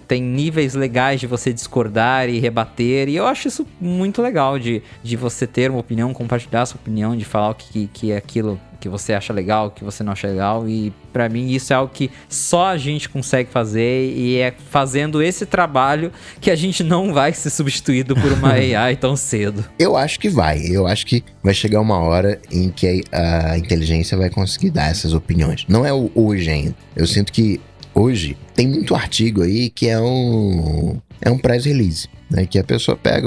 tem 0.06 0.22
níveis 0.22 0.74
legais 0.74 1.20
de 1.20 1.26
você 1.26 1.52
discordar 1.52 2.28
e 2.28 2.38
rebater. 2.38 3.08
E 3.08 3.16
eu 3.16 3.26
acho 3.26 3.48
isso 3.48 3.66
muito 3.80 4.22
legal 4.22 4.58
de, 4.58 4.82
de 5.02 5.16
você 5.16 5.46
ter 5.46 5.70
uma 5.70 5.80
opinião, 5.80 6.12
compartilhar 6.14 6.64
sua 6.66 6.78
opinião, 6.80 7.16
de 7.16 7.24
falar 7.24 7.50
o 7.50 7.54
que, 7.54 7.88
que 7.92 8.12
é 8.12 8.20
aquilo 8.28 8.60
que 8.78 8.88
você 8.88 9.14
acha 9.14 9.32
legal, 9.32 9.70
que 9.70 9.82
você 9.82 10.04
não 10.04 10.12
acha 10.12 10.28
legal. 10.28 10.68
E 10.68 10.92
para 11.12 11.28
mim 11.28 11.50
isso 11.50 11.72
é 11.72 11.76
algo 11.76 11.92
que 11.92 12.10
só 12.28 12.66
a 12.66 12.76
gente 12.76 13.08
consegue 13.08 13.50
fazer 13.50 14.12
e 14.14 14.36
é 14.36 14.52
fazendo 14.70 15.22
esse 15.22 15.46
trabalho 15.46 16.12
que 16.40 16.50
a 16.50 16.54
gente 16.54 16.84
não 16.84 17.12
vai 17.12 17.32
ser 17.32 17.50
substituído 17.50 18.14
por 18.14 18.30
uma 18.32 18.52
AI 18.76 18.96
tão 18.96 19.16
cedo. 19.16 19.64
Eu 19.78 19.96
acho 19.96 20.20
que 20.20 20.28
vai. 20.28 20.60
Eu 20.60 20.86
acho 20.86 21.06
que 21.06 21.24
vai 21.42 21.54
chegar 21.54 21.80
uma 21.80 21.98
hora 21.98 22.38
em 22.52 22.68
que 22.68 23.02
a, 23.10 23.56
inteligência 23.56 24.16
vai 24.16 24.28
conseguir 24.28 24.70
dar 24.70 24.90
essas 24.90 25.14
opiniões. 25.14 25.64
Não 25.66 25.84
é 25.84 25.92
hoje 25.92 26.50
ainda. 26.50 26.74
Eu 26.94 27.06
sinto 27.06 27.32
que 27.32 27.60
hoje 27.94 28.36
tem 28.54 28.68
muito 28.68 28.94
artigo 28.94 29.42
aí 29.42 29.70
que 29.70 29.88
é 29.88 29.98
um 29.98 31.00
é 31.20 31.30
um 31.30 31.38
press 31.38 31.64
release, 31.64 32.08
né? 32.30 32.46
Que 32.46 32.58
a 32.58 32.64
pessoa 32.64 32.96
pega 32.96 33.26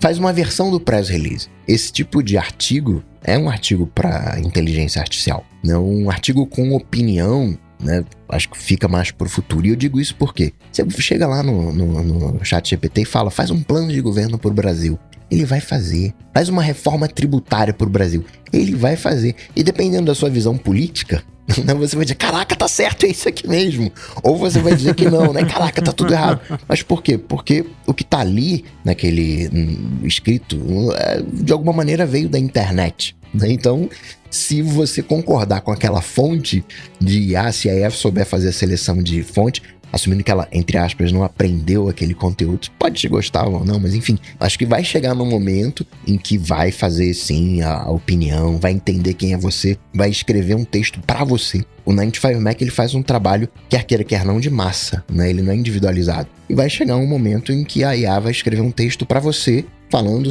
faz 0.00 0.18
uma 0.18 0.32
versão 0.32 0.70
do 0.70 0.78
press 0.78 1.08
release. 1.08 1.48
Esse 1.66 1.92
tipo 1.92 2.22
de 2.22 2.36
artigo 2.36 3.02
é 3.28 3.38
um 3.38 3.48
artigo 3.48 3.86
para 3.86 4.40
inteligência 4.40 5.00
artificial, 5.00 5.44
né? 5.62 5.76
Um 5.76 6.10
artigo 6.10 6.46
com 6.46 6.74
opinião, 6.74 7.56
né? 7.80 8.04
Acho 8.28 8.48
que 8.48 8.58
fica 8.58 8.88
mais 8.88 9.10
para 9.10 9.26
o 9.26 9.30
futuro. 9.30 9.66
E 9.66 9.70
eu 9.70 9.76
digo 9.76 10.00
isso 10.00 10.14
porque 10.16 10.52
você 10.72 11.02
chega 11.02 11.26
lá 11.26 11.42
no, 11.42 11.72
no, 11.72 12.32
no 12.32 12.44
chat 12.44 12.70
GPT 12.70 13.02
e 13.02 13.04
fala, 13.04 13.30
faz 13.30 13.50
um 13.50 13.62
plano 13.62 13.92
de 13.92 14.00
governo 14.00 14.38
para 14.38 14.50
o 14.50 14.54
Brasil. 14.54 14.98
Ele 15.30 15.44
vai 15.44 15.60
fazer. 15.60 16.14
Faz 16.32 16.48
uma 16.48 16.62
reforma 16.62 17.06
tributária 17.06 17.74
para 17.74 17.86
o 17.86 17.90
Brasil. 17.90 18.24
Ele 18.52 18.74
vai 18.74 18.96
fazer. 18.96 19.34
E 19.54 19.62
dependendo 19.62 20.06
da 20.06 20.14
sua 20.14 20.30
visão 20.30 20.56
política, 20.56 21.22
né, 21.64 21.74
você 21.74 21.96
vai 21.96 22.04
dizer, 22.04 22.14
caraca, 22.14 22.54
tá 22.54 22.68
certo, 22.68 23.04
é 23.04 23.08
isso 23.08 23.28
aqui 23.28 23.48
mesmo. 23.48 23.90
Ou 24.22 24.36
você 24.36 24.60
vai 24.60 24.74
dizer 24.74 24.94
que 24.94 25.08
não, 25.08 25.32
né? 25.32 25.44
Caraca, 25.44 25.80
tá 25.80 25.92
tudo 25.92 26.12
errado. 26.12 26.40
Mas 26.66 26.82
por 26.82 27.02
quê? 27.02 27.16
Porque 27.16 27.64
o 27.86 27.94
que 27.94 28.04
tá 28.04 28.18
ali, 28.20 28.64
naquele 28.84 29.48
hum, 29.48 30.00
escrito, 30.04 30.58
é, 30.94 31.22
de 31.22 31.52
alguma 31.52 31.72
maneira 31.72 32.04
veio 32.04 32.28
da 32.28 32.38
internet. 32.38 33.16
Né? 33.32 33.50
Então, 33.50 33.88
se 34.30 34.62
você 34.62 35.02
concordar 35.02 35.60
com 35.60 35.72
aquela 35.72 36.00
fonte 36.00 36.64
de 37.00 37.34
ah, 37.34 37.50
se 37.52 37.68
a 37.68 37.86
EF 37.86 37.96
souber 37.96 38.26
fazer 38.26 38.48
a 38.48 38.52
seleção 38.52 39.02
de 39.02 39.22
fonte, 39.22 39.62
assumindo 39.92 40.22
que 40.22 40.30
ela, 40.30 40.46
entre 40.52 40.76
aspas, 40.76 41.12
não 41.12 41.22
aprendeu 41.22 41.88
aquele 41.88 42.14
conteúdo. 42.14 42.68
Pode 42.78 43.06
gostar 43.08 43.46
ou 43.46 43.64
não, 43.64 43.78
mas 43.78 43.94
enfim, 43.94 44.18
acho 44.38 44.58
que 44.58 44.66
vai 44.66 44.84
chegar 44.84 45.14
num 45.14 45.26
momento 45.26 45.86
em 46.06 46.16
que 46.16 46.36
vai 46.36 46.70
fazer 46.70 47.12
sim 47.14 47.62
a, 47.62 47.82
a 47.82 47.90
opinião, 47.90 48.58
vai 48.58 48.72
entender 48.72 49.14
quem 49.14 49.32
é 49.32 49.38
você, 49.38 49.78
vai 49.94 50.10
escrever 50.10 50.54
um 50.54 50.64
texto 50.64 51.00
para 51.00 51.24
você. 51.24 51.64
O 51.84 51.92
95 51.92 52.40
Mac 52.40 52.60
ele 52.60 52.70
faz 52.70 52.94
um 52.94 53.02
trabalho, 53.02 53.48
quer 53.68 53.82
queira, 53.84 54.04
quer 54.04 54.24
não, 54.24 54.38
de 54.38 54.50
massa, 54.50 55.02
né? 55.10 55.30
Ele 55.30 55.40
não 55.40 55.52
é 55.52 55.56
individualizado. 55.56 56.28
E 56.48 56.54
vai 56.54 56.68
chegar 56.68 56.96
um 56.96 57.06
momento 57.06 57.50
em 57.50 57.64
que 57.64 57.82
a 57.82 57.96
IA 57.96 58.20
vai 58.20 58.30
escrever 58.30 58.60
um 58.60 58.70
texto 58.70 59.06
para 59.06 59.20
você, 59.20 59.64
falando 59.90 60.28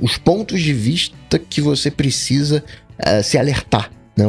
os 0.00 0.16
pontos 0.18 0.60
de 0.60 0.72
vista 0.72 1.38
que 1.38 1.60
você 1.60 1.90
precisa 1.90 2.64
uh, 2.98 3.22
se 3.22 3.38
alertar 3.38 3.90
né? 4.20 4.24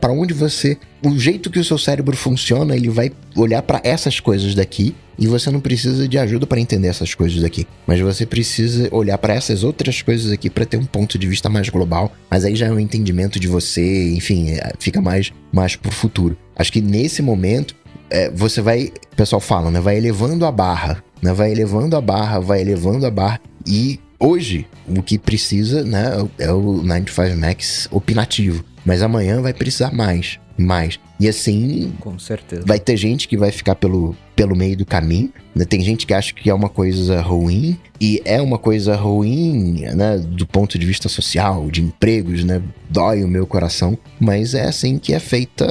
Para 0.00 0.12
onde 0.12 0.34
você. 0.34 0.76
O 1.04 1.18
jeito 1.18 1.50
que 1.50 1.58
o 1.58 1.64
seu 1.64 1.78
cérebro 1.78 2.16
funciona, 2.16 2.76
ele 2.76 2.88
vai 2.88 3.10
olhar 3.34 3.62
para 3.62 3.80
essas 3.82 4.20
coisas 4.20 4.54
daqui 4.54 4.94
e 5.18 5.26
você 5.26 5.50
não 5.50 5.60
precisa 5.60 6.06
de 6.06 6.18
ajuda 6.18 6.46
para 6.46 6.60
entender 6.60 6.88
essas 6.88 7.14
coisas 7.14 7.40
daqui. 7.40 7.66
Mas 7.86 8.00
você 8.00 8.24
precisa 8.24 8.88
olhar 8.92 9.18
para 9.18 9.34
essas 9.34 9.64
outras 9.64 10.02
coisas 10.02 10.30
aqui 10.30 10.48
para 10.48 10.64
ter 10.64 10.76
um 10.76 10.84
ponto 10.84 11.18
de 11.18 11.26
vista 11.26 11.48
mais 11.48 11.68
global. 11.68 12.12
Mas 12.30 12.44
aí 12.44 12.54
já 12.54 12.66
é 12.66 12.72
um 12.72 12.78
entendimento 12.78 13.40
de 13.40 13.48
você, 13.48 14.12
enfim, 14.12 14.50
é, 14.50 14.72
fica 14.78 15.00
mais, 15.00 15.32
mais 15.52 15.76
pro 15.76 15.90
futuro. 15.90 16.36
Acho 16.54 16.72
que 16.72 16.80
nesse 16.80 17.22
momento 17.22 17.74
é, 18.10 18.30
você 18.30 18.60
vai. 18.60 18.92
O 19.12 19.16
pessoal 19.16 19.40
fala, 19.40 19.70
né? 19.70 19.80
Vai 19.80 19.96
elevando 19.96 20.44
a 20.46 20.52
barra. 20.52 21.02
Né? 21.20 21.32
Vai 21.32 21.52
elevando 21.52 21.96
a 21.96 22.00
barra, 22.00 22.38
vai 22.38 22.60
elevando 22.60 23.06
a 23.06 23.10
barra. 23.10 23.40
E 23.66 24.00
hoje, 24.18 24.66
o 24.86 25.02
que 25.02 25.18
precisa, 25.18 25.84
né? 25.84 26.28
É 26.38 26.52
o 26.52 26.82
95 26.82 27.36
Max 27.36 27.88
opinativo. 27.90 28.64
Mas 28.84 29.02
amanhã 29.02 29.40
vai 29.40 29.52
precisar 29.52 29.92
mais, 29.92 30.40
mais. 30.58 30.98
E 31.20 31.28
assim. 31.28 31.92
Com 32.00 32.18
certeza. 32.18 32.64
Vai 32.66 32.80
ter 32.80 32.96
gente 32.96 33.28
que 33.28 33.36
vai 33.36 33.52
ficar 33.52 33.76
pelo, 33.76 34.16
pelo 34.34 34.56
meio 34.56 34.76
do 34.76 34.84
caminho. 34.84 35.32
Né? 35.54 35.64
Tem 35.64 35.80
gente 35.80 36.04
que 36.04 36.12
acha 36.12 36.34
que 36.34 36.50
é 36.50 36.54
uma 36.54 36.68
coisa 36.68 37.20
ruim. 37.20 37.78
E 38.00 38.20
é 38.24 38.42
uma 38.42 38.58
coisa 38.58 38.96
ruim, 38.96 39.82
né? 39.94 40.18
Do 40.18 40.46
ponto 40.46 40.76
de 40.76 40.84
vista 40.84 41.08
social, 41.08 41.70
de 41.70 41.80
empregos, 41.80 42.42
né? 42.42 42.60
Dói 42.90 43.22
o 43.22 43.28
meu 43.28 43.46
coração. 43.46 43.96
Mas 44.18 44.54
é 44.54 44.66
assim 44.66 44.98
que 44.98 45.14
é 45.14 45.20
feita 45.20 45.64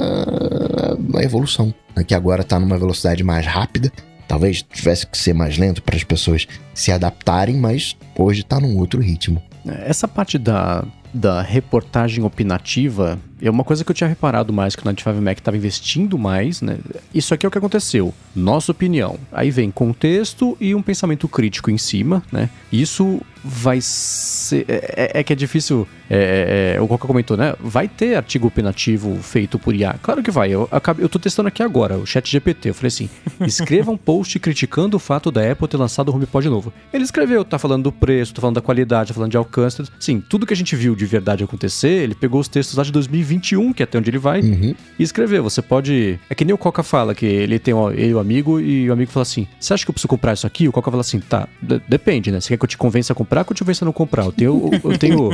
a 1.14 1.22
evolução. 1.22 1.74
Né? 1.94 2.02
Que 2.02 2.14
agora 2.14 2.42
tá 2.42 2.58
numa 2.58 2.78
velocidade 2.78 3.22
mais 3.22 3.46
rápida. 3.46 3.92
Talvez 4.32 4.62
tivesse 4.62 5.06
que 5.06 5.18
ser 5.18 5.34
mais 5.34 5.58
lento 5.58 5.82
para 5.82 5.94
as 5.94 6.02
pessoas 6.02 6.48
se 6.72 6.90
adaptarem, 6.90 7.54
mas 7.54 7.94
hoje 8.16 8.40
está 8.40 8.58
num 8.58 8.78
outro 8.78 8.98
ritmo. 8.98 9.42
Essa 9.84 10.08
parte 10.08 10.38
da, 10.38 10.86
da 11.12 11.42
reportagem 11.42 12.24
opinativa 12.24 13.18
é 13.46 13.50
uma 13.50 13.64
coisa 13.64 13.84
que 13.84 13.90
eu 13.90 13.94
tinha 13.94 14.08
reparado 14.08 14.52
mais 14.52 14.76
que 14.76 14.82
o 14.82 14.84
95 14.84 15.20
Mac 15.20 15.38
estava 15.38 15.56
investindo 15.56 16.18
mais, 16.18 16.62
né? 16.62 16.78
Isso 17.14 17.34
aqui 17.34 17.44
é 17.44 17.48
o 17.48 17.50
que 17.50 17.58
aconteceu. 17.58 18.14
Nossa 18.34 18.72
opinião. 18.72 19.18
Aí 19.32 19.50
vem 19.50 19.70
contexto 19.70 20.56
e 20.60 20.74
um 20.74 20.82
pensamento 20.82 21.26
crítico 21.28 21.70
em 21.70 21.78
cima, 21.78 22.22
né? 22.30 22.48
Isso 22.72 23.20
vai 23.44 23.80
ser. 23.80 24.64
É, 24.68 25.10
é, 25.14 25.20
é 25.20 25.22
que 25.22 25.32
é 25.32 25.36
difícil. 25.36 25.86
É, 26.08 26.74
é, 26.74 26.76
é 26.76 26.80
o 26.80 26.86
Coca 26.86 27.06
comentou, 27.06 27.36
né? 27.36 27.54
Vai 27.58 27.88
ter 27.88 28.14
artigo 28.14 28.46
opinativo 28.46 29.16
feito 29.22 29.58
por 29.58 29.74
IA. 29.74 29.96
Claro 30.02 30.22
que 30.22 30.30
vai. 30.30 30.50
Eu, 30.50 30.68
eu 30.98 31.08
tô 31.08 31.18
testando 31.18 31.48
aqui 31.48 31.62
agora, 31.62 31.96
o 31.96 32.06
chat 32.06 32.30
GPT. 32.30 32.70
Eu 32.70 32.74
falei 32.74 32.88
assim: 32.88 33.10
escreva 33.46 33.90
um 33.90 33.96
post 33.96 34.38
criticando 34.38 34.96
o 34.96 35.00
fato 35.00 35.30
da 35.30 35.50
Apple 35.50 35.66
ter 35.68 35.76
lançado 35.76 36.10
o 36.10 36.14
HomePod 36.14 36.48
novo. 36.48 36.72
Ele 36.92 37.04
escreveu, 37.04 37.44
tá 37.44 37.58
falando 37.58 37.84
do 37.84 37.92
preço, 37.92 38.34
tá 38.34 38.40
falando 38.40 38.56
da 38.56 38.60
qualidade, 38.60 39.08
tá 39.08 39.14
falando 39.14 39.30
de 39.30 39.36
alcance. 39.36 39.82
Sim, 39.98 40.20
tudo 40.20 40.46
que 40.46 40.52
a 40.52 40.56
gente 40.56 40.76
viu 40.76 40.94
de 40.94 41.06
verdade 41.06 41.42
acontecer, 41.42 42.02
ele 42.02 42.14
pegou 42.14 42.40
os 42.40 42.48
textos 42.48 42.76
lá 42.76 42.84
de 42.84 42.92
2020 42.92 43.31
21, 43.32 43.72
que 43.72 43.82
é 43.82 43.84
até 43.84 43.98
onde 43.98 44.10
ele 44.10 44.18
vai, 44.18 44.40
uhum. 44.40 44.74
e 44.98 45.02
escrever. 45.02 45.40
Você 45.40 45.62
pode. 45.62 46.18
É 46.28 46.34
que 46.34 46.44
nem 46.44 46.54
o 46.54 46.58
Coca 46.58 46.82
fala, 46.82 47.14
que 47.14 47.24
ele 47.24 47.58
tem 47.58 47.72
um, 47.72 47.90
ele, 47.90 48.14
o 48.14 48.18
amigo, 48.18 48.60
e 48.60 48.88
o 48.88 48.92
amigo 48.92 49.10
fala 49.10 49.22
assim: 49.22 49.46
Você 49.58 49.72
acha 49.72 49.84
que 49.84 49.90
eu 49.90 49.94
preciso 49.94 50.08
comprar 50.08 50.34
isso 50.34 50.46
aqui? 50.46 50.68
O 50.68 50.72
Coca 50.72 50.90
fala 50.90 51.00
assim: 51.00 51.20
Tá, 51.20 51.48
depende, 51.88 52.30
né? 52.30 52.40
Você 52.40 52.48
quer 52.48 52.58
que 52.58 52.64
eu 52.64 52.68
te 52.68 52.76
convença 52.76 53.12
a 53.12 53.16
comprar 53.16 53.40
ou 53.40 53.44
que 53.46 53.52
eu 53.52 53.56
te 53.56 53.62
convença 53.62 53.84
a 53.84 53.86
não 53.86 53.92
comprar? 53.92 54.24
Eu 54.24 54.32
tenho, 54.32 54.70
eu 54.84 54.98
tenho 54.98 55.30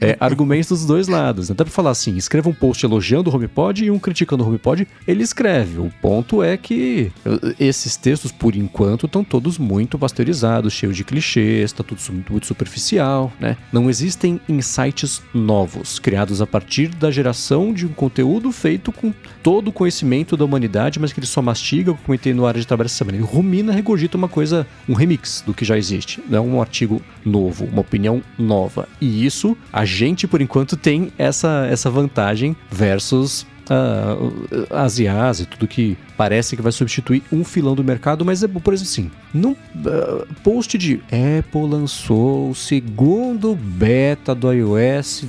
é, 0.00 0.16
argumentos 0.20 0.68
dos 0.68 0.86
dois 0.86 1.08
lados. 1.08 1.48
Né? 1.48 1.54
Dá 1.56 1.64
pra 1.64 1.72
falar 1.72 1.90
assim: 1.90 2.16
escreva 2.16 2.48
um 2.48 2.54
post 2.54 2.84
elogiando 2.84 3.30
o 3.30 3.34
HomePod 3.34 3.84
e 3.84 3.90
um 3.90 3.98
criticando 3.98 4.44
o 4.44 4.46
HomePod. 4.46 4.86
Ele 5.06 5.22
escreve. 5.22 5.78
O 5.78 5.90
ponto 6.02 6.42
é 6.42 6.56
que 6.56 7.10
esses 7.58 7.96
textos, 7.96 8.30
por 8.30 8.54
enquanto, 8.54 9.06
estão 9.06 9.24
todos 9.24 9.58
muito 9.58 9.98
pasteurizados, 9.98 10.72
cheios 10.72 10.96
de 10.96 11.04
clichês, 11.04 11.72
tá 11.72 11.82
tudo 11.82 12.00
muito 12.30 12.46
superficial, 12.46 13.32
né? 13.40 13.56
Não 13.72 13.88
existem 13.88 14.40
insights 14.48 15.22
novos 15.32 15.98
criados 15.98 16.42
a 16.42 16.46
partir 16.46 16.88
da 16.88 17.10
geração 17.10 17.37
de 17.72 17.86
um 17.86 17.90
conteúdo 17.90 18.50
feito 18.52 18.90
com 18.90 19.12
todo 19.42 19.68
o 19.68 19.72
conhecimento 19.72 20.36
da 20.36 20.44
humanidade, 20.44 20.98
mas 20.98 21.12
que 21.12 21.20
ele 21.20 21.26
só 21.26 21.40
mastiga, 21.40 21.92
como 21.92 22.04
comentei 22.04 22.34
no 22.34 22.46
área 22.46 22.60
de 22.60 22.66
trabalho 22.66 22.86
essa 22.86 22.96
semana. 22.96 23.16
Ele 23.16 23.24
rumina, 23.24 23.72
regurgita 23.72 24.16
uma 24.16 24.28
coisa, 24.28 24.66
um 24.88 24.94
remix 24.94 25.42
do 25.46 25.54
que 25.54 25.64
já 25.64 25.78
existe. 25.78 26.22
Não 26.28 26.38
é 26.38 26.40
um 26.40 26.60
artigo 26.60 27.00
novo, 27.24 27.64
uma 27.64 27.80
opinião 27.80 28.22
nova. 28.38 28.88
E 29.00 29.24
isso, 29.24 29.56
a 29.72 29.84
gente, 29.84 30.26
por 30.26 30.40
enquanto, 30.40 30.76
tem 30.76 31.12
essa, 31.16 31.66
essa 31.70 31.90
vantagem 31.90 32.56
versus 32.70 33.46
uh, 33.70 34.66
as 34.70 34.98
IAs 34.98 35.40
e 35.40 35.46
tudo 35.46 35.68
que 35.68 35.96
parece 36.18 36.54
que 36.56 36.62
vai 36.62 36.72
substituir 36.72 37.22
um 37.32 37.44
filão 37.44 37.76
do 37.76 37.84
mercado, 37.84 38.24
mas 38.24 38.42
é, 38.42 38.48
por 38.48 38.74
exemplo, 38.74 38.90
assim, 38.90 39.08
no 39.32 39.50
uh, 39.50 40.26
post 40.42 40.76
de 40.76 41.00
Apple 41.04 41.62
lançou 41.62 42.50
o 42.50 42.54
segundo 42.56 43.54
beta 43.54 44.34
do 44.34 44.52
iOS 44.52 45.24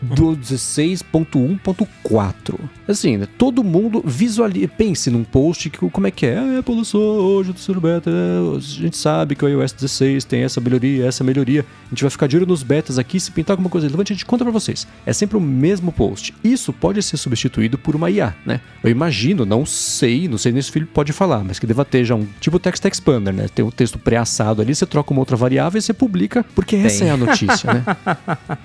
do 0.00 0.34
16.1.4. 0.40 2.58
Assim, 2.88 3.18
né, 3.18 3.28
todo 3.36 3.62
mundo 3.62 4.02
visualiza, 4.04 4.66
pense 4.68 5.10
num 5.10 5.22
post 5.22 5.68
que 5.68 5.78
como 5.90 6.06
é 6.06 6.10
que 6.10 6.24
é, 6.24 6.38
a 6.38 6.60
Apple 6.60 6.76
lançou 6.76 7.02
hoje 7.02 7.50
o 7.50 7.54
terceiro 7.54 7.78
beta, 7.78 8.10
a 8.10 8.58
gente 8.58 8.96
sabe 8.96 9.34
que 9.34 9.44
o 9.44 9.48
iOS 9.48 9.72
16 9.72 10.24
tem 10.24 10.44
essa 10.44 10.62
melhoria, 10.62 11.04
essa 11.04 11.22
melhoria, 11.22 11.66
a 11.86 11.90
gente 11.90 12.02
vai 12.02 12.10
ficar 12.10 12.26
de 12.26 12.38
olho 12.38 12.46
nos 12.46 12.62
betas 12.62 12.98
aqui, 12.98 13.20
se 13.20 13.30
pintar 13.30 13.52
alguma 13.52 13.68
coisa 13.68 13.86
relevante, 13.86 14.14
a 14.14 14.16
gente 14.16 14.24
conta 14.24 14.44
para 14.44 14.52
vocês. 14.52 14.86
É 15.04 15.12
sempre 15.12 15.36
o 15.36 15.40
mesmo 15.40 15.92
post. 15.92 16.32
Isso 16.42 16.72
pode 16.72 17.02
ser 17.02 17.18
substituído 17.18 17.76
por 17.76 17.94
uma 17.94 18.10
IA, 18.10 18.34
né? 18.46 18.62
Eu 18.82 18.90
imagino, 18.90 19.44
não 19.44 19.66
sei 19.66 20.05
sei, 20.06 20.28
não 20.28 20.38
sei 20.38 20.52
nem 20.52 20.62
se 20.62 20.70
o 20.70 20.72
filho 20.72 20.86
pode 20.86 21.12
falar, 21.12 21.42
mas 21.42 21.58
que 21.58 21.66
deva 21.66 21.84
ter 21.84 22.04
já 22.04 22.14
um 22.14 22.26
tipo 22.40 22.58
text 22.58 22.84
expander, 22.84 23.34
né? 23.34 23.46
Tem 23.52 23.64
um 23.64 23.70
texto 23.70 23.98
pré-assado 23.98 24.62
ali, 24.62 24.74
você 24.74 24.86
troca 24.86 25.12
uma 25.12 25.20
outra 25.20 25.36
variável 25.36 25.78
e 25.78 25.82
você 25.82 25.92
publica, 25.92 26.44
porque 26.54 26.76
tem. 26.76 26.86
essa 26.86 27.04
é 27.04 27.10
a 27.10 27.16
notícia, 27.18 27.74
né? 27.74 27.84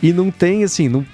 e 0.02 0.14
não 0.14 0.30
tem 0.30 0.64
assim, 0.64 0.88
não, 0.88 1.06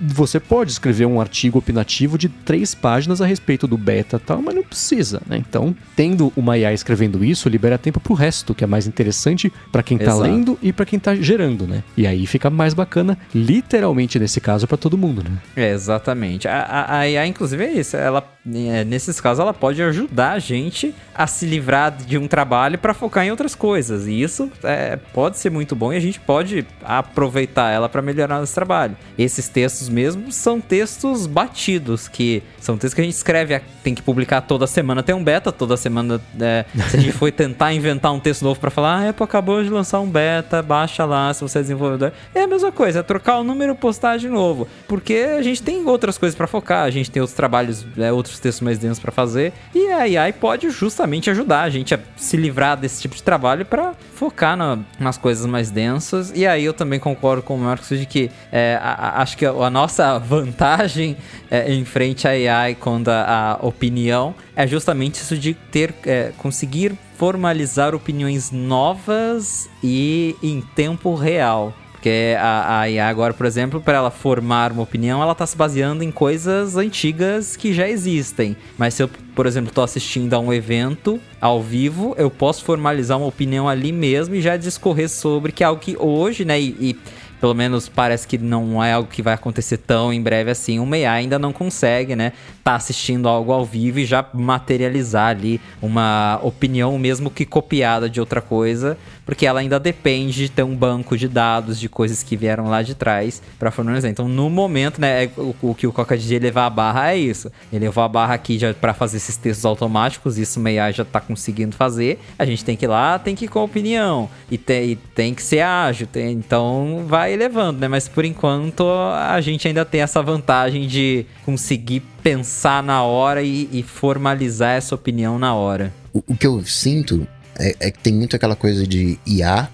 você 0.00 0.38
pode 0.38 0.70
escrever 0.70 1.06
um 1.06 1.20
artigo 1.20 1.58
opinativo 1.58 2.18
de 2.18 2.28
três 2.28 2.74
páginas 2.74 3.20
a 3.20 3.26
respeito 3.26 3.66
do 3.66 3.78
beta 3.78 4.16
e 4.16 4.20
tal, 4.20 4.42
mas 4.42 4.54
não 4.54 4.62
precisa, 4.62 5.22
né? 5.26 5.38
Então, 5.38 5.74
tendo 5.96 6.32
uma 6.36 6.58
IA 6.58 6.72
escrevendo 6.72 7.24
isso, 7.24 7.48
libera 7.48 7.78
tempo 7.78 8.00
pro 8.00 8.14
resto, 8.14 8.54
que 8.54 8.64
é 8.64 8.66
mais 8.66 8.86
interessante 8.86 9.52
para 9.70 9.82
quem 9.82 9.96
tá 9.96 10.04
Exato. 10.04 10.20
lendo 10.20 10.58
e 10.60 10.72
para 10.72 10.84
quem 10.84 10.98
tá 10.98 11.14
gerando, 11.14 11.66
né? 11.66 11.82
E 11.96 12.06
aí 12.06 12.26
fica 12.26 12.50
mais 12.50 12.74
bacana, 12.74 13.16
literalmente 13.34 14.18
nesse 14.18 14.40
caso, 14.40 14.66
para 14.66 14.76
todo 14.76 14.98
mundo, 14.98 15.22
né? 15.22 15.38
É, 15.56 15.70
exatamente. 15.70 16.46
A, 16.46 16.62
a, 16.62 16.98
a 16.98 17.08
IA, 17.08 17.26
inclusive, 17.26 17.64
é 17.64 17.72
isso. 17.72 17.96
Ela, 17.96 18.24
é, 18.46 18.84
nesses 18.84 19.20
casos, 19.20 19.40
ela 19.40 19.54
pode 19.62 19.80
ajudar 19.80 20.32
a 20.32 20.38
gente 20.40 20.92
a 21.14 21.24
se 21.24 21.46
livrar 21.46 21.92
de 21.92 22.18
um 22.18 22.26
trabalho 22.26 22.76
para 22.76 22.92
focar 22.92 23.24
em 23.24 23.30
outras 23.30 23.54
coisas. 23.54 24.08
E 24.08 24.20
isso 24.20 24.50
é, 24.64 24.96
pode 24.96 25.38
ser 25.38 25.50
muito 25.50 25.76
bom 25.76 25.92
e 25.92 25.96
a 25.96 26.00
gente 26.00 26.18
pode 26.18 26.66
aproveitar 26.82 27.70
ela 27.70 27.88
para 27.88 28.02
melhorar 28.02 28.40
nosso 28.40 28.52
trabalho. 28.52 28.96
Esses 29.16 29.48
textos 29.48 29.88
mesmo 29.88 30.32
são 30.32 30.60
textos 30.60 31.28
batidos, 31.28 32.08
que 32.08 32.42
são 32.58 32.76
textos 32.76 32.94
que 32.94 33.02
a 33.02 33.04
gente 33.04 33.14
escreve, 33.14 33.60
tem 33.84 33.94
que 33.94 34.02
publicar 34.02 34.40
toda 34.40 34.66
semana. 34.66 35.00
Tem 35.00 35.14
um 35.14 35.22
beta 35.22 35.52
toda 35.52 35.76
semana. 35.76 36.20
É, 36.40 36.64
se 36.88 36.96
a 36.96 37.00
gente 37.00 37.12
for 37.12 37.30
tentar 37.30 37.70
inventar 37.74 38.12
um 38.12 38.18
texto 38.18 38.42
novo 38.42 38.58
para 38.58 38.70
falar, 38.70 38.96
ah, 38.96 39.06
a 39.06 39.08
Apple 39.10 39.22
acabou 39.22 39.62
de 39.62 39.70
lançar 39.70 40.00
um 40.00 40.10
beta, 40.10 40.60
baixa 40.60 41.04
lá 41.04 41.32
se 41.32 41.40
você 41.40 41.60
é 41.60 41.62
desenvolvedor. 41.62 42.12
É 42.34 42.42
a 42.42 42.46
mesma 42.48 42.72
coisa, 42.72 42.98
é 42.98 43.02
trocar 43.04 43.38
o 43.38 43.44
número 43.44 43.74
e 43.74 43.76
postar 43.76 44.16
de 44.16 44.28
novo. 44.28 44.66
Porque 44.88 45.14
a 45.38 45.42
gente 45.42 45.62
tem 45.62 45.86
outras 45.86 46.18
coisas 46.18 46.36
para 46.36 46.48
focar, 46.48 46.82
a 46.82 46.90
gente 46.90 47.08
tem 47.08 47.22
outros 47.22 47.36
trabalhos, 47.36 47.86
é, 47.96 48.10
outros 48.10 48.40
textos 48.40 48.60
mais 48.60 48.76
densos 48.76 48.98
para 48.98 49.12
fazer. 49.12 49.51
E 49.74 49.90
a 49.90 50.22
AI 50.22 50.32
pode 50.32 50.70
justamente 50.70 51.30
ajudar 51.30 51.62
a 51.62 51.70
gente 51.70 51.94
a 51.94 52.00
se 52.16 52.36
livrar 52.36 52.76
desse 52.76 53.00
tipo 53.00 53.14
de 53.14 53.22
trabalho 53.22 53.64
para 53.64 53.94
focar 54.14 54.56
na, 54.56 54.78
nas 54.98 55.16
coisas 55.16 55.46
mais 55.46 55.70
densas. 55.70 56.32
E 56.34 56.46
aí 56.46 56.64
eu 56.64 56.72
também 56.72 57.00
concordo 57.00 57.42
com 57.42 57.54
o 57.54 57.58
Marcos 57.58 57.88
de 57.88 58.06
que 58.06 58.30
é, 58.50 58.78
a, 58.80 58.92
a, 58.92 59.22
acho 59.22 59.36
que 59.36 59.46
a, 59.46 59.50
a 59.50 59.70
nossa 59.70 60.18
vantagem 60.20 61.16
é, 61.50 61.72
em 61.72 61.84
frente 61.84 62.28
à 62.28 62.30
AI 62.30 62.74
quando 62.74 63.08
a, 63.08 63.58
opinião 63.62 64.34
é 64.56 64.66
justamente 64.66 65.16
isso 65.16 65.36
de 65.36 65.54
ter 65.54 65.94
é, 66.04 66.32
conseguir 66.38 66.92
formalizar 67.16 67.94
opiniões 67.94 68.50
novas 68.50 69.68
e 69.82 70.36
em 70.42 70.60
tempo 70.60 71.14
real. 71.14 71.72
Porque 72.02 72.34
a, 72.36 72.80
a 72.80 72.90
IA 72.90 73.06
agora, 73.08 73.32
por 73.32 73.46
exemplo, 73.46 73.80
para 73.80 73.96
ela 73.96 74.10
formar 74.10 74.72
uma 74.72 74.82
opinião, 74.82 75.22
ela 75.22 75.30
está 75.30 75.46
se 75.46 75.56
baseando 75.56 76.02
em 76.02 76.10
coisas 76.10 76.76
antigas 76.76 77.54
que 77.54 77.72
já 77.72 77.88
existem. 77.88 78.56
Mas 78.76 78.94
se 78.94 79.04
eu, 79.04 79.10
por 79.36 79.46
exemplo, 79.46 79.68
estou 79.68 79.84
assistindo 79.84 80.34
a 80.34 80.40
um 80.40 80.52
evento 80.52 81.20
ao 81.40 81.62
vivo, 81.62 82.12
eu 82.18 82.28
posso 82.28 82.64
formalizar 82.64 83.16
uma 83.16 83.28
opinião 83.28 83.68
ali 83.68 83.92
mesmo 83.92 84.34
e 84.34 84.42
já 84.42 84.56
discorrer 84.56 85.08
sobre 85.08 85.52
que 85.52 85.62
é 85.62 85.66
algo 85.68 85.80
que 85.80 85.96
hoje, 85.96 86.44
né, 86.44 86.60
e, 86.60 86.76
e 86.80 86.98
pelo 87.42 87.54
menos 87.54 87.88
parece 87.88 88.24
que 88.24 88.38
não 88.38 88.82
é 88.82 88.92
algo 88.92 89.08
que 89.08 89.20
vai 89.20 89.34
acontecer 89.34 89.76
tão 89.76 90.12
em 90.12 90.22
breve 90.22 90.52
assim. 90.52 90.78
O 90.78 90.94
AI 90.94 91.04
ainda 91.04 91.40
não 91.40 91.52
consegue, 91.52 92.14
né? 92.14 92.32
Tá 92.62 92.76
assistindo 92.76 93.28
algo 93.28 93.50
ao 93.50 93.64
vivo 93.64 93.98
e 93.98 94.06
já 94.06 94.24
materializar 94.32 95.30
ali 95.30 95.60
uma 95.82 96.38
opinião, 96.40 96.96
mesmo 97.00 97.28
que 97.30 97.44
copiada 97.44 98.08
de 98.08 98.20
outra 98.20 98.40
coisa, 98.40 98.96
porque 99.24 99.46
ela 99.46 99.60
ainda 99.60 99.78
depende 99.78 100.34
de 100.34 100.48
ter 100.48 100.62
um 100.62 100.74
banco 100.74 101.16
de 101.16 101.28
dados 101.28 101.78
de 101.78 101.88
coisas 101.88 102.22
que 102.22 102.36
vieram 102.36 102.68
lá 102.68 102.82
de 102.82 102.94
trás 102.94 103.42
para 103.58 103.70
formalizar. 103.70 104.10
Então, 104.10 104.28
no 104.28 104.50
momento, 104.50 105.00
né, 105.00 105.24
é 105.24 105.30
o, 105.36 105.54
o 105.62 105.74
que 105.74 105.86
o 105.86 105.92
Coca 105.92 106.16
DJ 106.16 106.38
levar 106.38 106.66
a 106.66 106.70
barra 106.70 107.12
é 107.12 107.18
isso. 107.18 107.50
Ele 107.72 107.84
levou 107.84 108.02
a 108.02 108.08
barra 108.08 108.34
aqui 108.34 108.58
já 108.58 108.72
para 108.74 108.94
fazer 108.94 109.18
esses 109.18 109.36
textos 109.36 109.64
automáticos, 109.64 110.38
isso 110.38 110.60
o 110.60 110.66
AI 110.66 110.92
já 110.92 111.04
tá 111.04 111.20
conseguindo 111.20 111.76
fazer. 111.76 112.20
A 112.38 112.44
gente 112.44 112.64
tem 112.64 112.76
que 112.76 112.84
ir 112.84 112.88
lá, 112.88 113.18
tem 113.18 113.34
que 113.34 113.44
ir 113.44 113.48
com 113.48 113.62
opinião 113.62 114.28
e 114.50 114.58
tem, 114.58 114.90
e 114.90 114.96
tem 114.96 115.34
que 115.34 115.42
ser 115.42 115.60
ágil, 115.60 116.06
tem, 116.06 116.32
então 116.32 117.04
vai 117.06 117.32
elevando, 117.32 117.80
né? 117.80 117.88
Mas 117.88 118.08
por 118.08 118.24
enquanto 118.24 118.84
a 118.86 119.40
gente 119.40 119.68
ainda 119.68 119.84
tem 119.84 120.00
essa 120.00 120.22
vantagem 120.22 120.86
de 120.86 121.26
conseguir 121.44 122.02
pensar 122.22 122.82
na 122.82 123.02
hora 123.02 123.42
e, 123.42 123.68
e 123.72 123.82
formalizar 123.82 124.76
essa 124.76 124.94
opinião 124.94 125.38
na 125.38 125.54
hora. 125.54 125.92
O, 126.12 126.22
o 126.28 126.36
que 126.36 126.46
eu 126.46 126.62
sinto 126.64 127.26
é, 127.58 127.76
é, 127.80 127.90
que 127.90 127.98
tem 127.98 128.12
muito 128.12 128.36
aquela 128.36 128.56
coisa 128.56 128.86
de 128.86 129.18
IA 129.26 129.68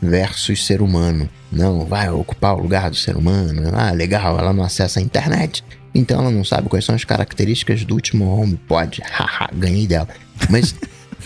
versus 0.00 0.64
ser 0.66 0.82
humano. 0.82 1.28
Não, 1.50 1.84
vai 1.86 2.10
ocupar 2.10 2.54
o 2.54 2.60
lugar 2.60 2.90
do 2.90 2.96
ser 2.96 3.16
humano. 3.16 3.70
Ah, 3.74 3.92
legal, 3.92 4.38
ela 4.38 4.52
não 4.52 4.62
acessa 4.62 5.00
a 5.00 5.02
internet. 5.02 5.64
Então 5.94 6.20
ela 6.20 6.30
não 6.30 6.44
sabe 6.44 6.68
quais 6.68 6.84
são 6.84 6.94
as 6.94 7.04
características 7.04 7.84
do 7.84 7.94
último 7.94 8.26
HomePod. 8.26 9.02
Haha, 9.10 9.48
ganhei 9.54 9.86
dela. 9.86 10.08
Mas 10.50 10.74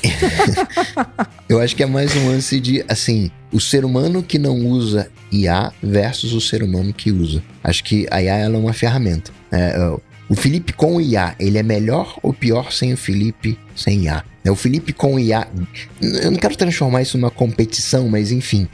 eu 1.49 1.61
acho 1.61 1.75
que 1.75 1.83
é 1.83 1.87
mais 1.87 2.15
um 2.15 2.29
lance 2.29 2.61
de, 2.61 2.85
assim, 2.89 3.31
o 3.53 3.61
ser 3.61 3.85
humano 3.85 4.23
que 4.23 4.39
não 4.39 4.57
usa 4.67 5.11
IA 5.33 5.73
versus 5.83 6.33
o 6.33 6.41
ser 6.41 6.63
humano 6.63 6.93
que 6.93 7.11
usa. 7.11 7.43
Acho 7.65 7.83
que 7.83 8.07
a 8.11 8.23
IA 8.23 8.37
é 8.39 8.49
uma 8.49 8.73
ferramenta. 8.73 9.33
É, 9.51 9.77
o 10.29 10.35
Felipe 10.35 10.75
com 10.75 11.01
IA, 11.01 11.35
ele 11.41 11.57
é 11.57 11.63
melhor 11.63 12.19
ou 12.23 12.35
pior 12.35 12.71
sem 12.71 12.93
o 12.93 12.97
Felipe 12.97 13.59
sem 13.75 14.05
IA? 14.05 14.23
É, 14.49 14.51
o 14.51 14.57
Felipe 14.57 14.95
com 14.95 15.19
IA. 15.19 15.47
Eu 16.01 16.31
não 16.31 16.39
quero 16.39 16.57
transformar 16.57 17.03
isso 17.03 17.19
numa 17.19 17.31
competição, 17.31 18.09
mas 18.09 18.33
enfim. 18.33 18.67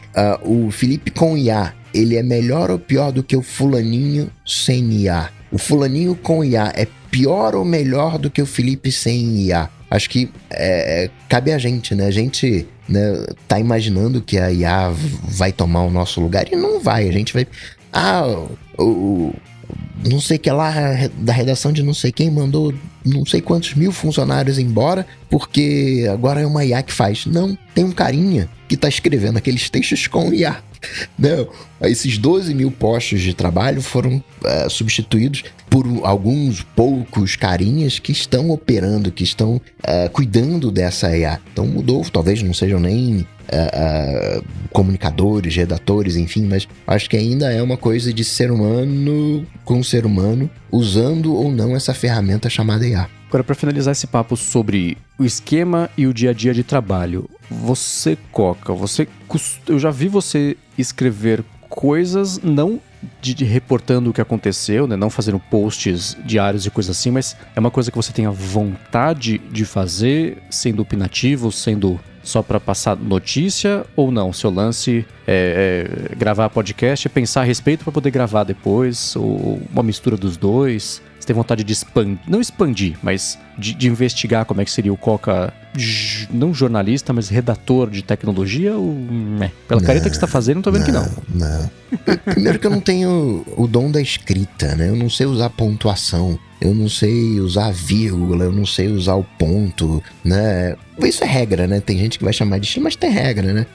Uh, 0.44 0.66
o 0.66 0.70
Felipe 0.70 1.10
com 1.10 1.36
IA, 1.36 1.74
ele 1.92 2.16
é 2.16 2.22
melhor 2.22 2.70
ou 2.70 2.78
pior 2.78 3.10
do 3.10 3.24
que 3.24 3.36
o 3.36 3.42
Fulaninho 3.42 4.30
sem 4.46 4.92
IA? 4.92 5.30
O 5.50 5.58
Fulaninho 5.58 6.14
com 6.14 6.44
IA 6.44 6.72
é 6.76 6.86
pior 7.10 7.56
ou 7.56 7.64
melhor 7.64 8.18
do 8.18 8.30
que 8.30 8.40
o 8.40 8.46
Felipe 8.46 8.92
sem 8.92 9.42
IA? 9.42 9.68
Acho 9.90 10.08
que 10.08 10.30
é, 10.50 11.10
cabe 11.28 11.52
a 11.52 11.58
gente, 11.58 11.94
né? 11.94 12.06
A 12.06 12.10
gente 12.10 12.66
né, 12.88 13.26
tá 13.48 13.58
imaginando 13.58 14.22
que 14.22 14.38
a 14.38 14.52
IA 14.52 14.92
vai 15.28 15.52
tomar 15.52 15.82
o 15.82 15.90
nosso 15.90 16.20
lugar 16.20 16.46
e 16.52 16.56
não 16.56 16.80
vai. 16.80 17.08
A 17.08 17.12
gente 17.12 17.32
vai. 17.32 17.46
Ah, 17.92 18.24
o, 18.78 19.34
não 20.04 20.20
sei 20.20 20.38
que 20.38 20.50
lá 20.50 20.72
da 21.18 21.32
redação 21.32 21.72
de 21.72 21.82
não 21.82 21.94
sei 21.94 22.12
quem 22.12 22.30
mandou 22.30 22.74
não 23.04 23.24
sei 23.26 23.40
quantos 23.40 23.74
mil 23.74 23.92
funcionários 23.92 24.58
embora 24.58 25.06
porque 25.28 26.08
agora 26.12 26.40
é 26.40 26.46
uma 26.46 26.64
IA 26.64 26.82
que 26.82 26.92
faz. 26.92 27.26
Não, 27.26 27.56
tem 27.74 27.84
um 27.84 27.92
carinha 27.92 28.48
que 28.68 28.74
está 28.74 28.88
escrevendo 28.88 29.36
aqueles 29.36 29.68
textos 29.68 30.06
com 30.06 30.32
IA. 30.32 30.56
Não, 31.18 31.48
esses 31.82 32.18
12 32.18 32.54
mil 32.54 32.70
postos 32.70 33.20
de 33.20 33.34
trabalho 33.34 33.80
foram 33.80 34.22
uh, 34.42 34.70
substituídos 34.70 35.42
por 35.74 35.84
alguns 36.04 36.62
poucos 36.62 37.34
carinhas 37.34 37.98
que 37.98 38.12
estão 38.12 38.50
operando, 38.50 39.10
que 39.10 39.24
estão 39.24 39.56
uh, 39.56 40.08
cuidando 40.12 40.70
dessa 40.70 41.16
IA. 41.16 41.40
Então 41.52 41.66
mudou, 41.66 42.04
talvez 42.12 42.40
não 42.40 42.54
sejam 42.54 42.78
nem 42.78 43.26
Uh, 43.44 44.40
uh, 44.40 44.44
comunicadores, 44.70 45.54
redatores, 45.54 46.16
enfim, 46.16 46.46
mas 46.46 46.66
acho 46.86 47.10
que 47.10 47.16
ainda 47.16 47.52
é 47.52 47.62
uma 47.62 47.76
coisa 47.76 48.10
de 48.10 48.24
ser 48.24 48.50
humano 48.50 49.46
com 49.66 49.82
ser 49.82 50.06
humano, 50.06 50.48
usando 50.72 51.34
ou 51.34 51.52
não 51.52 51.76
essa 51.76 51.92
ferramenta 51.92 52.48
chamada 52.48 52.88
IA. 52.88 53.06
Agora, 53.28 53.44
para 53.44 53.54
finalizar 53.54 53.92
esse 53.92 54.06
papo 54.06 54.34
sobre 54.34 54.96
o 55.18 55.26
esquema 55.26 55.90
e 55.94 56.06
o 56.06 56.14
dia 56.14 56.30
a 56.30 56.32
dia 56.32 56.54
de 56.54 56.64
trabalho, 56.64 57.28
você, 57.50 58.16
Coca, 58.32 58.72
você 58.72 59.06
eu 59.68 59.78
já 59.78 59.90
vi 59.90 60.08
você 60.08 60.56
escrever 60.78 61.44
coisas 61.68 62.40
não 62.42 62.80
de, 63.20 63.34
de, 63.34 63.44
reportando 63.44 64.10
o 64.10 64.12
que 64.12 64.20
aconteceu, 64.20 64.86
né? 64.86 64.96
Não 64.96 65.10
fazendo 65.10 65.38
posts 65.38 66.16
diários 66.24 66.66
e 66.66 66.70
coisas 66.70 66.96
assim, 66.96 67.10
mas 67.10 67.36
é 67.54 67.60
uma 67.60 67.70
coisa 67.70 67.90
que 67.90 67.96
você 67.96 68.12
tem 68.12 68.26
a 68.26 68.30
vontade 68.30 69.38
de 69.38 69.64
fazer, 69.64 70.38
sendo 70.50 70.82
opinativo, 70.82 71.50
sendo 71.52 72.00
só 72.22 72.42
para 72.42 72.58
passar 72.58 72.96
notícia 72.96 73.84
ou 73.94 74.10
não? 74.10 74.32
Seu 74.32 74.50
lance 74.50 75.06
é, 75.26 76.08
é 76.10 76.16
gravar 76.16 76.48
podcast, 76.48 77.06
é 77.06 77.10
pensar 77.10 77.42
a 77.42 77.44
respeito 77.44 77.84
para 77.84 77.92
poder 77.92 78.10
gravar 78.10 78.44
depois, 78.44 79.14
ou 79.14 79.60
uma 79.70 79.82
mistura 79.82 80.16
dos 80.16 80.36
dois? 80.36 81.02
Você 81.24 81.28
tem 81.28 81.36
vontade 81.36 81.64
de 81.64 81.72
expandir, 81.72 82.18
não 82.28 82.38
expandir, 82.38 82.98
mas 83.02 83.38
de, 83.56 83.72
de, 83.72 83.88
investigar 83.88 84.44
como 84.44 84.60
é 84.60 84.64
que 84.64 84.70
seria 84.70 84.92
o 84.92 84.96
Coca, 84.96 85.54
não 86.30 86.52
jornalista, 86.52 87.14
mas 87.14 87.30
redator 87.30 87.88
de 87.88 88.02
tecnologia? 88.02 88.76
Ou, 88.76 88.94
é, 89.40 89.50
pela 89.66 89.80
não, 89.80 89.86
careta 89.86 90.10
que 90.10 90.16
você 90.16 90.18
está 90.18 90.26
fazendo, 90.26 90.56
não 90.56 90.62
tô 90.62 90.70
vendo 90.70 90.92
não, 90.92 91.02
que 91.02 91.10
não. 91.34 91.48
Não. 91.48 92.16
Primeiro 92.26 92.58
que 92.58 92.66
eu 92.66 92.70
não 92.70 92.80
tenho 92.80 93.42
o 93.56 93.66
dom 93.66 93.90
da 93.90 94.02
escrita, 94.02 94.76
né? 94.76 94.90
Eu 94.90 94.96
não 94.96 95.08
sei 95.08 95.24
usar 95.24 95.48
pontuação 95.48 96.38
eu 96.60 96.74
não 96.74 96.88
sei 96.88 97.40
usar 97.40 97.70
vírgula, 97.72 98.46
eu 98.46 98.52
não 98.52 98.64
sei 98.64 98.88
usar 98.88 99.16
o 99.16 99.24
ponto, 99.24 100.02
né? 100.24 100.74
Isso 100.98 101.22
é 101.22 101.26
regra, 101.26 101.66
né? 101.66 101.78
Tem 101.78 101.98
gente 101.98 102.16
que 102.16 102.24
vai 102.24 102.32
chamar 102.32 102.58
de 102.58 102.66
estilo, 102.66 102.84
mas 102.84 102.96
tem 102.96 103.10
regra, 103.10 103.52
né? 103.52 103.66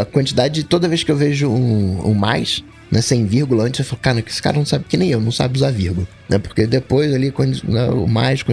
A 0.00 0.04
quantidade, 0.06 0.64
toda 0.64 0.88
vez 0.88 1.02
que 1.02 1.12
eu 1.12 1.16
vejo 1.16 1.50
um, 1.50 2.08
um 2.08 2.14
mais, 2.14 2.64
né, 2.90 3.02
sem 3.02 3.26
vírgula, 3.26 3.64
antes 3.64 3.80
eu 3.80 3.86
falo, 3.86 4.00
cara, 4.00 4.24
esse 4.26 4.40
cara 4.40 4.56
não 4.56 4.64
sabe 4.64 4.84
que 4.88 4.96
nem 4.96 5.10
eu, 5.10 5.20
não 5.20 5.30
sabe 5.30 5.56
usar 5.56 5.70
vírgula. 5.70 6.06
Né? 6.28 6.38
Porque 6.38 6.66
depois 6.66 7.12
ali, 7.14 7.30
quando, 7.30 7.62
né, 7.64 7.88
o 7.90 8.06
mais, 8.06 8.44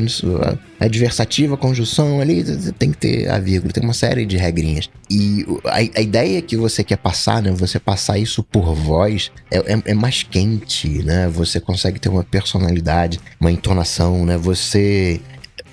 a 0.79 0.86
adversativa, 0.86 1.55
a 1.55 1.57
conjunção 1.57 2.19
ali, 2.19 2.43
tem 2.73 2.91
que 2.91 2.97
ter 2.97 3.29
a 3.29 3.39
vírgula, 3.39 3.71
tem 3.71 3.83
uma 3.83 3.93
série 3.93 4.25
de 4.25 4.38
regrinhas. 4.38 4.89
E 5.09 5.45
a, 5.65 5.77
a 5.77 6.01
ideia 6.01 6.41
que 6.41 6.57
você 6.57 6.83
quer 6.83 6.97
passar, 6.97 7.41
né, 7.41 7.51
você 7.51 7.79
passar 7.79 8.17
isso 8.17 8.43
por 8.43 8.73
voz, 8.73 9.31
é, 9.49 9.57
é, 9.73 9.81
é, 9.86 9.93
mais 9.93 10.23
quente, 10.23 11.03
né? 11.03 11.27
Você 11.29 11.59
consegue 11.59 11.99
ter 11.99 12.09
uma 12.09 12.23
personalidade, 12.23 13.19
uma 13.39 13.51
entonação, 13.51 14.25
né? 14.25 14.38
Você 14.38 15.21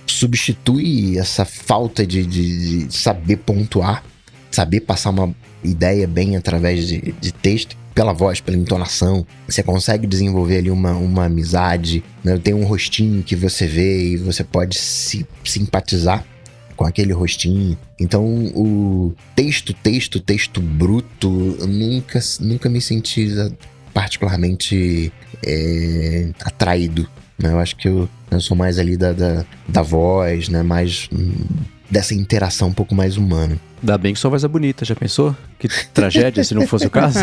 substitui 0.06 1.18
essa 1.18 1.44
falta 1.44 2.06
de, 2.06 2.24
de, 2.24 2.86
de 2.86 2.94
saber 2.94 3.36
pontuar, 3.36 4.04
saber 4.50 4.80
passar 4.80 5.10
uma 5.10 5.34
ideia 5.64 6.06
bem 6.06 6.36
através 6.36 6.86
de, 6.86 7.14
de 7.20 7.32
texto 7.32 7.76
pela 7.94 8.12
voz, 8.12 8.40
pela 8.40 8.56
entonação. 8.56 9.26
Você 9.46 9.62
consegue 9.62 10.06
desenvolver 10.06 10.58
ali 10.58 10.70
uma, 10.70 10.92
uma 10.92 11.26
amizade, 11.26 12.02
né? 12.24 12.38
Tem 12.38 12.54
um 12.54 12.64
rostinho 12.64 13.22
que 13.22 13.36
você 13.36 13.66
vê 13.66 14.12
e 14.12 14.16
você 14.16 14.42
pode 14.42 14.78
se 14.78 15.26
simpatizar 15.44 16.24
com 16.76 16.84
aquele 16.84 17.12
rostinho. 17.12 17.76
Então, 18.00 18.24
o 18.54 19.14
texto, 19.36 19.72
texto, 19.74 20.18
texto 20.18 20.60
bruto, 20.60 21.30
nunca, 21.66 22.18
nunca 22.40 22.68
me 22.68 22.80
senti 22.80 23.28
particularmente 23.92 25.12
é, 25.46 26.30
atraído. 26.44 27.08
Né? 27.38 27.52
Eu 27.52 27.58
acho 27.58 27.76
que 27.76 27.88
eu, 27.88 28.08
eu 28.30 28.40
sou 28.40 28.56
mais 28.56 28.78
ali 28.78 28.96
da, 28.96 29.12
da, 29.12 29.44
da 29.68 29.82
voz, 29.82 30.48
né? 30.48 30.62
Mais 30.62 31.08
hum, 31.12 31.32
dessa 31.92 32.14
interação 32.14 32.68
um 32.68 32.72
pouco 32.72 32.94
mais 32.94 33.18
humana. 33.18 33.58
Ainda 33.82 33.98
bem 33.98 34.14
que 34.14 34.18
sua 34.18 34.30
voz 34.30 34.42
é 34.42 34.48
bonita, 34.48 34.82
já 34.82 34.96
pensou? 34.96 35.36
Que 35.58 35.68
tragédia 35.92 36.42
se 36.42 36.54
não 36.54 36.66
fosse 36.66 36.86
o 36.86 36.90
caso. 36.90 37.18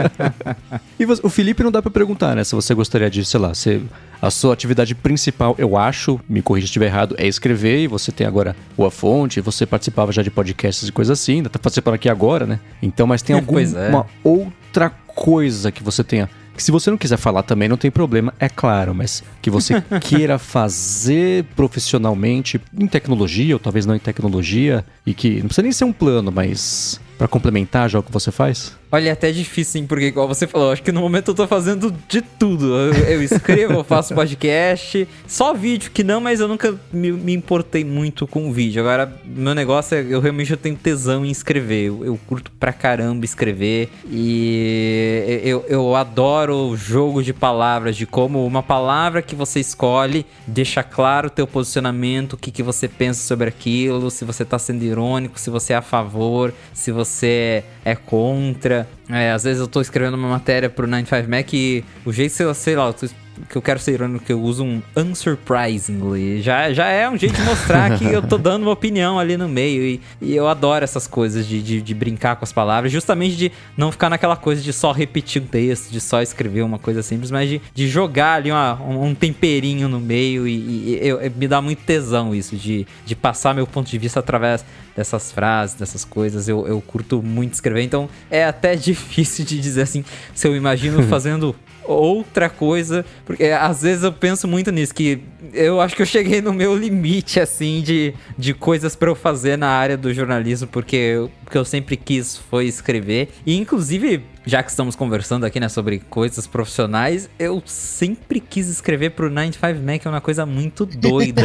e 0.98 1.04
você, 1.04 1.20
o 1.22 1.28
Felipe 1.28 1.62
não 1.62 1.70
dá 1.70 1.82
para 1.82 1.90
perguntar, 1.90 2.34
né? 2.34 2.42
Se 2.42 2.54
você 2.54 2.72
gostaria 2.72 3.10
de, 3.10 3.22
sei 3.22 3.38
lá, 3.38 3.52
se 3.52 3.82
a 4.22 4.30
sua 4.30 4.54
atividade 4.54 4.94
principal, 4.94 5.54
eu 5.58 5.76
acho, 5.76 6.18
me 6.26 6.40
corrija 6.40 6.66
se 6.66 6.70
estiver 6.70 6.86
errado, 6.86 7.16
é 7.18 7.26
escrever, 7.26 7.80
e 7.80 7.86
você 7.86 8.10
tem 8.10 8.26
agora 8.26 8.56
o 8.78 8.86
A 8.86 8.90
Fonte, 8.90 9.42
você 9.42 9.66
participava 9.66 10.10
já 10.10 10.22
de 10.22 10.30
podcasts 10.30 10.88
e 10.88 10.92
coisas 10.92 11.20
assim, 11.20 11.34
ainda 11.36 11.50
tá 11.50 11.58
participando 11.58 11.94
aqui 11.94 12.08
agora, 12.08 12.46
né? 12.46 12.58
Então, 12.80 13.06
mas 13.06 13.20
tem 13.20 13.36
alguma 13.36 13.60
é. 13.60 14.04
outra 14.24 14.88
coisa 14.88 15.70
que 15.70 15.82
você 15.82 16.02
tenha 16.02 16.30
que 16.56 16.62
se 16.62 16.72
você 16.72 16.90
não 16.90 16.98
quiser 16.98 17.18
falar 17.18 17.42
também 17.42 17.68
não 17.68 17.76
tem 17.76 17.90
problema, 17.90 18.34
é 18.38 18.48
claro, 18.48 18.94
mas 18.94 19.22
que 19.40 19.50
você 19.50 19.80
queira 20.00 20.38
fazer 20.38 21.44
profissionalmente 21.54 22.60
em 22.78 22.86
tecnologia, 22.86 23.54
ou 23.54 23.60
talvez 23.60 23.86
não 23.86 23.94
em 23.94 24.00
tecnologia, 24.00 24.84
e 25.04 25.14
que 25.14 25.38
não 25.38 25.46
precisa 25.46 25.62
nem 25.62 25.72
ser 25.72 25.84
um 25.84 25.92
plano, 25.92 26.32
mas 26.32 27.00
para 27.18 27.28
complementar 27.28 27.88
já 27.88 27.98
o 27.98 28.02
que 28.02 28.12
você 28.12 28.30
faz? 28.30 28.76
Olha, 28.90 29.08
é 29.08 29.12
até 29.12 29.32
difícil, 29.32 29.80
hein? 29.80 29.86
Porque, 29.86 30.06
igual 30.06 30.28
você 30.28 30.46
falou, 30.46 30.72
acho 30.72 30.82
que 30.82 30.92
no 30.92 31.00
momento 31.00 31.32
eu 31.32 31.34
tô 31.34 31.46
fazendo 31.46 31.92
de 32.08 32.20
tudo. 32.20 32.74
Eu, 32.74 32.92
eu 32.92 33.22
escrevo, 33.22 33.74
eu 33.74 33.84
faço 33.84 34.14
podcast, 34.16 35.08
só 35.26 35.52
vídeo 35.52 35.90
que 35.90 36.04
não, 36.04 36.20
mas 36.20 36.40
eu 36.40 36.46
nunca 36.46 36.74
me, 36.92 37.10
me, 37.10 37.34
importei 37.34 37.84
muito 37.84 38.26
com 38.26 38.52
vídeo. 38.52 38.80
Agora, 38.80 39.12
meu 39.24 39.54
negócio 39.54 39.96
é, 39.96 40.06
eu 40.08 40.20
realmente 40.20 40.52
eu 40.52 40.56
tenho 40.56 40.76
tesão 40.76 41.24
em 41.24 41.30
escrever. 41.30 41.88
Eu, 41.88 42.04
eu 42.04 42.20
curto 42.26 42.50
pra 42.52 42.72
caramba 42.72 43.24
escrever. 43.24 43.88
E 44.08 45.40
eu, 45.44 45.64
eu 45.68 45.96
adoro 45.96 46.76
jogo 46.76 47.22
de 47.22 47.32
palavras, 47.32 47.96
de 47.96 48.06
como 48.06 48.46
uma 48.46 48.62
palavra 48.62 49.20
que 49.22 49.34
você 49.34 49.60
escolhe 49.60 50.26
deixa 50.46 50.82
claro 50.82 51.26
o 51.26 51.30
teu 51.30 51.46
posicionamento, 51.46 52.34
o 52.34 52.36
que, 52.36 52.50
que 52.50 52.62
você 52.62 52.88
pensa 52.88 53.22
sobre 53.22 53.48
aquilo, 53.48 54.10
se 54.10 54.24
você 54.24 54.44
tá 54.44 54.58
sendo 54.58 54.84
irônico, 54.84 55.38
se 55.38 55.50
você 55.50 55.72
é 55.72 55.76
a 55.76 55.82
favor, 55.82 56.52
se 56.72 56.92
você 56.92 57.64
é 57.84 57.94
contra 57.94 58.75
maneira. 58.76 58.88
É, 59.08 59.32
às 59.32 59.44
vezes 59.44 59.60
eu 59.60 59.68
tô 59.68 59.80
escrevendo 59.80 60.14
uma 60.14 60.28
matéria 60.28 60.68
pro 60.68 60.86
95Mac 60.86 61.52
e 61.52 61.84
o 62.04 62.12
jeito, 62.12 62.32
sei 62.32 62.46
lá, 62.46 62.54
sei 62.54 62.76
lá 62.76 62.86
eu 62.86 62.92
tô 62.92 63.06
que 63.48 63.56
eu 63.56 63.62
quero 63.62 63.78
ser 63.78 63.92
irônico, 63.92 64.24
que 64.24 64.32
eu 64.32 64.40
uso 64.40 64.64
um 64.64 64.82
unsurprisingly. 64.96 66.42
Já, 66.42 66.72
já 66.72 66.86
é 66.88 67.08
um 67.08 67.16
jeito 67.16 67.34
de 67.34 67.42
mostrar 67.42 67.98
que 67.98 68.04
eu 68.04 68.22
tô 68.22 68.38
dando 68.38 68.62
uma 68.62 68.72
opinião 68.72 69.18
ali 69.18 69.36
no 69.36 69.48
meio. 69.48 69.82
E, 69.82 70.00
e 70.20 70.34
eu 70.34 70.48
adoro 70.48 70.84
essas 70.84 71.06
coisas 71.06 71.46
de, 71.46 71.62
de, 71.62 71.82
de, 71.82 71.94
brincar 71.94 72.36
com 72.36 72.44
as 72.44 72.52
palavras, 72.52 72.92
justamente 72.92 73.36
de 73.36 73.52
não 73.76 73.92
ficar 73.92 74.10
naquela 74.10 74.36
coisa 74.36 74.62
de 74.62 74.72
só 74.72 74.92
repetir 74.92 75.42
um 75.42 75.46
texto, 75.46 75.90
de 75.90 76.00
só 76.00 76.22
escrever 76.22 76.62
uma 76.62 76.78
coisa 76.78 77.02
simples, 77.02 77.30
mas 77.30 77.48
de, 77.48 77.60
de 77.74 77.88
jogar 77.88 78.34
ali 78.34 78.50
uma, 78.50 78.74
um, 78.82 79.14
temperinho 79.14 79.88
no 79.88 80.00
meio. 80.00 80.46
E, 80.46 80.54
e 80.54 80.98
eu, 81.02 81.20
me 81.34 81.48
dá 81.48 81.60
muito 81.60 81.82
tesão 81.82 82.34
isso, 82.34 82.56
de, 82.56 82.86
de 83.04 83.14
passar 83.14 83.54
meu 83.54 83.66
ponto 83.66 83.88
de 83.88 83.98
vista 83.98 84.20
através 84.20 84.64
dessas 84.96 85.30
frases, 85.30 85.76
dessas 85.76 86.04
coisas. 86.04 86.48
Eu, 86.48 86.66
eu 86.66 86.80
curto 86.80 87.22
muito 87.22 87.54
escrever, 87.54 87.82
então 87.82 88.08
é 88.30 88.44
até 88.44 88.74
difícil 88.76 89.44
de 89.44 89.60
dizer 89.60 89.82
assim, 89.82 90.04
se 90.34 90.48
eu 90.48 90.56
imagino 90.56 91.02
fazendo 91.08 91.54
outra 91.86 92.48
coisa. 92.48 93.04
Porque 93.24 93.44
às 93.44 93.82
vezes 93.82 94.04
eu 94.04 94.12
penso 94.12 94.46
muito 94.46 94.70
nisso, 94.70 94.94
que 94.94 95.20
eu 95.52 95.80
acho 95.80 95.94
que 95.94 96.02
eu 96.02 96.06
cheguei 96.06 96.40
no 96.40 96.52
meu 96.52 96.76
limite, 96.76 97.40
assim, 97.40 97.82
de, 97.82 98.14
de 98.36 98.54
coisas 98.54 98.96
para 98.96 99.10
eu 99.10 99.14
fazer 99.14 99.56
na 99.56 99.68
área 99.68 99.96
do 99.96 100.12
jornalismo, 100.12 100.68
porque 100.68 101.16
o 101.16 101.50
que 101.50 101.58
eu 101.58 101.64
sempre 101.64 101.96
quis 101.96 102.36
foi 102.36 102.66
escrever. 102.66 103.30
E 103.44 103.56
inclusive 103.56 104.22
já 104.46 104.62
que 104.62 104.70
estamos 104.70 104.94
conversando 104.94 105.44
aqui, 105.44 105.58
né, 105.58 105.68
sobre 105.68 105.98
coisas 105.98 106.46
profissionais, 106.46 107.28
eu 107.36 107.60
sempre 107.66 108.38
quis 108.38 108.68
escrever 108.68 109.10
pro 109.10 109.28
95 109.28 109.82
Mac, 109.82 110.06
é 110.06 110.08
uma 110.08 110.20
coisa 110.20 110.46
muito 110.46 110.86
doida. 110.86 111.42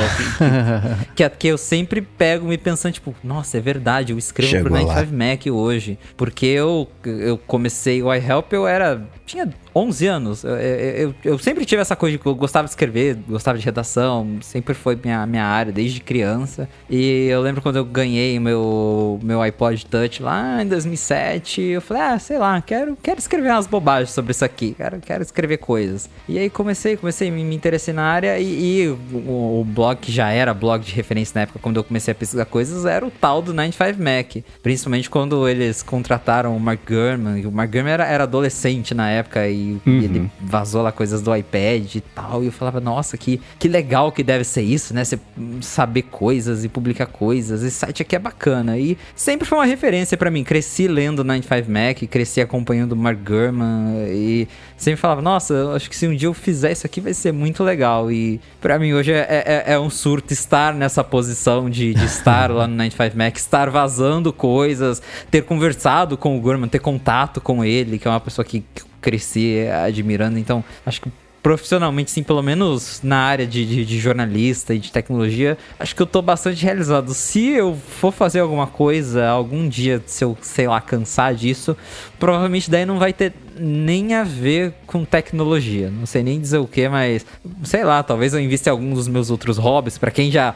que, 1.15 1.27
que, 1.27 1.38
que, 1.38 1.47
eu 1.47 1.57
sempre 1.57 2.01
pego 2.01 2.47
me 2.47 2.59
pensando, 2.59 2.93
tipo, 2.93 3.15
nossa, 3.23 3.57
é 3.57 3.59
verdade, 3.59 4.13
eu 4.13 4.19
escrevo 4.19 4.51
Chegou 4.51 4.69
pro 4.69 4.80
95 4.80 5.11
lá. 5.11 5.31
Mac 5.31 5.47
hoje. 5.47 5.97
Porque 6.15 6.45
eu, 6.45 6.88
eu 7.03 7.39
comecei 7.39 8.03
o 8.03 8.13
iHelp, 8.13 8.53
eu 8.53 8.68
era. 8.68 9.01
tinha 9.26 9.49
11 9.76 10.07
anos. 10.07 10.43
Eu, 10.43 10.56
eu, 10.57 11.15
eu, 11.23 11.39
sempre 11.39 11.65
tive 11.65 11.81
essa 11.81 11.95
coisa 11.95 12.18
de 12.18 12.22
que 12.22 12.27
eu 12.27 12.35
gostava 12.35 12.65
de 12.65 12.72
escrever, 12.72 13.18
gostava 13.27 13.57
de 13.57 13.65
redação, 13.65 14.38
sempre 14.41 14.73
foi 14.73 14.98
minha, 15.02 15.26
minha 15.26 15.45
área 15.45 15.72
desde 15.72 15.99
criança. 15.99 16.69
E 16.89 17.27
eu 17.27 17.41
lembro 17.41 17.61
quando 17.61 17.77
eu 17.77 17.85
ganhei 17.85 18.39
meu, 18.39 19.19
meu 19.23 19.41
iPod 19.41 19.85
Touch 19.85 20.22
lá 20.22 20.61
em 20.61 20.68
2007, 20.68 21.61
eu 21.61 21.81
falei, 21.81 22.03
ah, 22.03 22.19
sei 22.19 22.38
lá, 22.38 22.61
quero 22.61 22.91
quero, 23.02 23.19
escrever 23.19 23.52
umas 23.52 23.68
bobagens 23.68 24.11
sobre 24.11 24.31
isso 24.31 24.43
aqui, 24.43 24.73
quero, 24.73 24.99
quero 24.99 25.23
escrever 25.23 25.57
coisas. 25.57 26.10
E 26.27 26.38
aí 26.38 26.49
comecei, 26.49 26.98
comecei, 26.98 27.30
me, 27.31 27.43
me 27.43 27.56
interessei 27.56 27.93
na 27.93 28.03
área 28.03 28.39
e, 28.39 28.81
e 28.81 28.88
o, 28.88 29.60
o, 29.60 29.65
blog 29.65 29.98
que 29.98 30.11
já 30.11 30.30
era 30.30 30.53
blog 30.53 30.84
de 30.84 30.93
referência 30.93 31.34
na 31.35 31.41
época, 31.41 31.60
quando 31.60 31.77
eu 31.77 31.84
comecei 31.84 32.11
a 32.11 32.15
pesquisar 32.15 32.45
coisas, 32.45 32.85
era 32.85 33.06
o 33.06 33.11
tal 33.11 33.41
do 33.41 33.53
95 33.53 34.02
Mac. 34.02 34.43
Principalmente 34.61 35.10
quando 35.10 35.48
eles 35.48 35.84
contrataram 35.84 36.56
o 36.56 36.60
Mark 36.60 36.81
Gurman. 36.88 37.45
O 37.45 37.52
Mark 37.52 37.72
Gurman 37.72 37.93
era, 37.93 38.06
era 38.06 38.23
adolescente 38.23 38.93
na 38.93 39.10
época 39.10 39.48
e, 39.48 39.61
uhum. 39.86 40.00
e, 40.00 40.06
ele 40.06 40.32
vazou 40.40 40.82
lá 40.82 40.92
coisas 40.92 41.22
do 41.22 41.36
iPad 41.36 41.96
e 41.96 42.02
tal. 42.02 42.44
E 42.44 42.48
eu 42.48 42.52
falava, 42.52 42.80
nossa, 42.80 43.18
que, 43.18 43.42
que 43.58 43.68
legal 43.68 44.12
que 44.12 44.24
deve 44.24 44.44
ser 44.44 44.62
isso, 44.62 44.94
né? 44.94 45.04
Você 45.04 45.20
saber 45.62 46.04
coisas 46.04 46.64
e 46.64 46.70
publicar 46.70 47.08
coisas. 47.08 47.64
Esse 47.64 47.78
site 47.78 48.02
aqui 48.02 48.16
é 48.16 48.20
bacana. 48.20 48.78
E 48.78 48.98
sempre 49.16 49.48
foi 49.48 49.58
uma 49.58 49.66
referência 49.66 50.18
para 50.18 50.30
mim. 50.30 50.44
Cresci 50.44 50.88
lendo 50.88 51.24
95 51.24 51.72
Mac, 51.72 51.98
cresci 52.10 52.42
acompanhando 52.42 52.92
do 52.92 52.96
Mark 52.96 53.20
Gurman 53.24 54.06
e 54.10 54.48
sempre 54.78 55.00
falava, 55.00 55.22
nossa, 55.22 55.74
acho 55.76 55.90
que 55.90 55.96
se 55.96 56.08
um 56.08 56.16
dia 56.16 56.28
eu 56.28 56.34
fizer 56.34 56.72
isso 56.72 56.86
aqui 56.86 57.00
vai 57.00 57.14
ser 57.14 57.32
muito 57.32 57.64
legal. 57.64 58.12
E 58.12 58.40
para 58.60 58.78
mim 58.78 58.94
hoje 58.94 59.12
é, 59.12 59.44
é, 59.46 59.74
é, 59.74 59.80
um 59.80 59.90
surto 59.90 60.34
estar 60.34 60.74
nessa 60.74 61.04
posição 61.04 61.70
de, 61.70 61.94
de 61.94 62.06
estar 62.06 62.52
lá 62.52 62.68
no 62.68 62.76
95 62.76 63.18
Mac, 63.18 63.36
estar 63.38 63.70
vazando 63.70 64.34
coisas, 64.34 65.02
ter 65.30 65.44
conversado 65.44 66.18
com 66.18 66.38
o 66.38 66.42
Gurman, 66.42 66.68
ter 66.68 66.80
contato 66.80 67.40
com 67.40 67.64
ele, 67.64 67.98
que 67.98 68.08
é 68.08 68.12
uma 68.12 68.20
pessoa 68.20 68.44
que, 68.44 68.64
que 68.74 68.90
cresci 69.02 69.68
admirando. 69.68 70.38
Então, 70.38 70.64
acho 70.86 71.02
que 71.02 71.11
profissionalmente, 71.41 72.11
sim, 72.11 72.22
pelo 72.22 72.41
menos 72.41 72.99
na 73.03 73.18
área 73.18 73.48
de, 73.48 73.65
de, 73.65 73.86
de, 73.86 73.99
jornalista 73.99 74.73
e 74.73 74.80
de 74.80 74.91
tecnologia, 74.91 75.57
acho 75.80 75.95
que 75.95 76.02
eu 76.02 76.06
tô 76.06 76.22
bastante 76.22 76.64
realizado. 76.64 77.14
Se 77.14 77.49
eu 77.49 77.76
for 77.76 78.11
fazer 78.11 78.40
alguma 78.40 78.68
coisa, 78.68 79.28
algum 79.28 79.68
dia, 79.68 80.02
se 80.06 80.23
eu, 80.23 80.38
sei 80.41 80.68
lá, 80.68 80.80
cansar 80.80 81.34
disso, 81.34 81.76
provavelmente 82.19 82.69
daí 82.69 82.86
não 82.86 82.99
vai 82.99 83.11
ter 83.11 83.34
nem 83.60 84.14
a 84.14 84.23
ver 84.23 84.73
com 84.86 85.03
tecnologia. 85.03 85.90
Não 85.90 86.06
sei 86.06 86.23
nem 86.23 86.40
dizer 86.40 86.60
o 86.60 86.68
que, 86.68 86.88
mas 86.88 87.26
sei 87.64 87.84
lá, 87.84 88.03
talvez 88.03 88.34
eu 88.34 88.40
invista 88.40 88.69
em 88.69 88.72
alguns 88.72 88.95
dos 88.95 89.07
meus 89.07 89.30
outros 89.32 89.57
hobbies. 89.57 89.98
Para 89.98 90.11
quem 90.11 90.32
já 90.32 90.56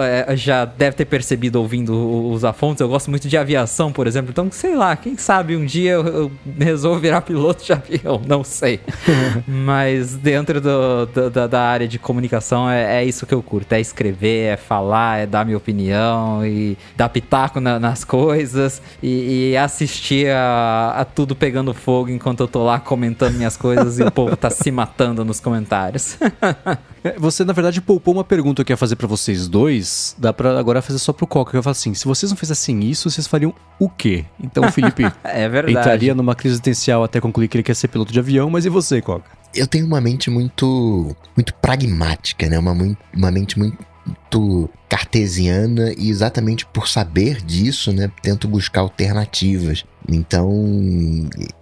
é, 0.00 0.36
já 0.36 0.64
deve 0.64 0.96
ter 0.96 1.04
percebido 1.04 1.56
ouvindo 1.56 2.30
os 2.30 2.44
afontes, 2.44 2.80
eu 2.80 2.88
gosto 2.88 3.10
muito 3.10 3.28
de 3.28 3.36
aviação, 3.36 3.92
por 3.92 4.06
exemplo. 4.06 4.30
Então, 4.30 4.50
sei 4.50 4.74
lá, 4.74 4.96
quem 4.96 5.16
sabe 5.16 5.54
um 5.56 5.66
dia 5.66 5.92
eu, 5.92 6.06
eu 6.06 6.32
resolvo 6.58 6.98
virar 7.00 7.20
piloto 7.20 7.64
de 7.64 7.72
avião, 7.74 8.20
não 8.26 8.42
sei. 8.42 8.80
Mas 9.46 10.14
dentro 10.14 10.60
do, 10.60 11.06
do, 11.06 11.48
da, 11.48 11.60
área 11.60 11.86
de 11.86 11.98
comunicação 11.98 12.70
é, 12.70 13.02
é, 13.02 13.04
isso 13.04 13.26
que 13.26 13.34
eu 13.34 13.42
curto: 13.42 13.72
é 13.72 13.80
escrever, 13.80 14.52
é 14.52 14.56
falar, 14.56 15.18
é 15.18 15.26
dar 15.26 15.44
minha 15.44 15.56
opinião 15.56 16.44
e 16.44 16.78
dar 16.96 17.08
pitaco 17.08 17.60
na, 17.60 17.78
nas 17.78 18.02
coisas 18.02 18.80
e, 19.02 19.50
e 19.50 19.56
assistir 19.56 20.30
a, 20.30 20.94
a, 20.96 21.04
tudo 21.04 21.36
pegando 21.36 21.74
fogo 21.74 22.10
enquanto 22.10 22.40
eu 22.40 22.48
tô 22.48 22.64
lá 22.64 22.80
comentando 22.80 23.34
minhas 23.34 23.56
coisas 23.56 23.98
e 23.98 24.02
o 24.02 24.10
povo 24.10 24.36
tá 24.36 24.48
se 24.48 24.70
matando 24.70 25.24
nos 25.24 25.38
comentários. 25.40 26.16
É, 27.02 27.18
você, 27.18 27.44
na 27.44 27.52
verdade, 27.52 27.80
poupou 27.80 28.14
uma 28.14 28.24
pergunta 28.24 28.64
que 28.64 28.72
eu 28.72 28.74
ia 28.74 28.78
fazer 28.78 28.96
para 28.96 29.06
vocês 29.06 29.48
dois. 29.48 30.14
Dá 30.18 30.32
pra 30.32 30.58
agora 30.58 30.82
fazer 30.82 30.98
só 30.98 31.12
pro 31.12 31.26
Coca. 31.26 31.56
Eu 31.56 31.62
falo 31.62 31.72
assim: 31.72 31.94
se 31.94 32.04
vocês 32.04 32.30
não 32.30 32.36
fizessem 32.36 32.84
isso, 32.84 33.10
vocês 33.10 33.26
fariam 33.26 33.54
o 33.78 33.88
quê? 33.88 34.24
Então 34.42 34.64
o 34.64 34.72
Felipe 34.72 35.04
é 35.24 35.48
verdade. 35.48 35.78
entraria 35.78 36.14
numa 36.14 36.34
crise 36.34 36.54
existencial 36.54 37.02
até 37.02 37.20
concluir 37.20 37.48
que 37.48 37.56
ele 37.56 37.64
quer 37.64 37.74
ser 37.74 37.88
piloto 37.88 38.12
de 38.12 38.18
avião, 38.18 38.50
mas 38.50 38.66
e 38.66 38.68
você, 38.68 39.00
Coca? 39.00 39.30
Eu 39.54 39.66
tenho 39.66 39.86
uma 39.86 40.00
mente 40.00 40.30
muito, 40.30 41.16
muito 41.36 41.54
pragmática, 41.54 42.48
né? 42.48 42.58
Uma, 42.58 42.72
uma 43.14 43.30
mente 43.30 43.58
muito 43.58 44.70
cartesiana 44.88 45.92
e 45.96 46.10
exatamente 46.10 46.66
por 46.66 46.88
saber 46.88 47.40
disso, 47.42 47.92
né, 47.92 48.10
tento 48.22 48.48
buscar 48.48 48.80
alternativas. 48.80 49.84
Então, 50.08 50.50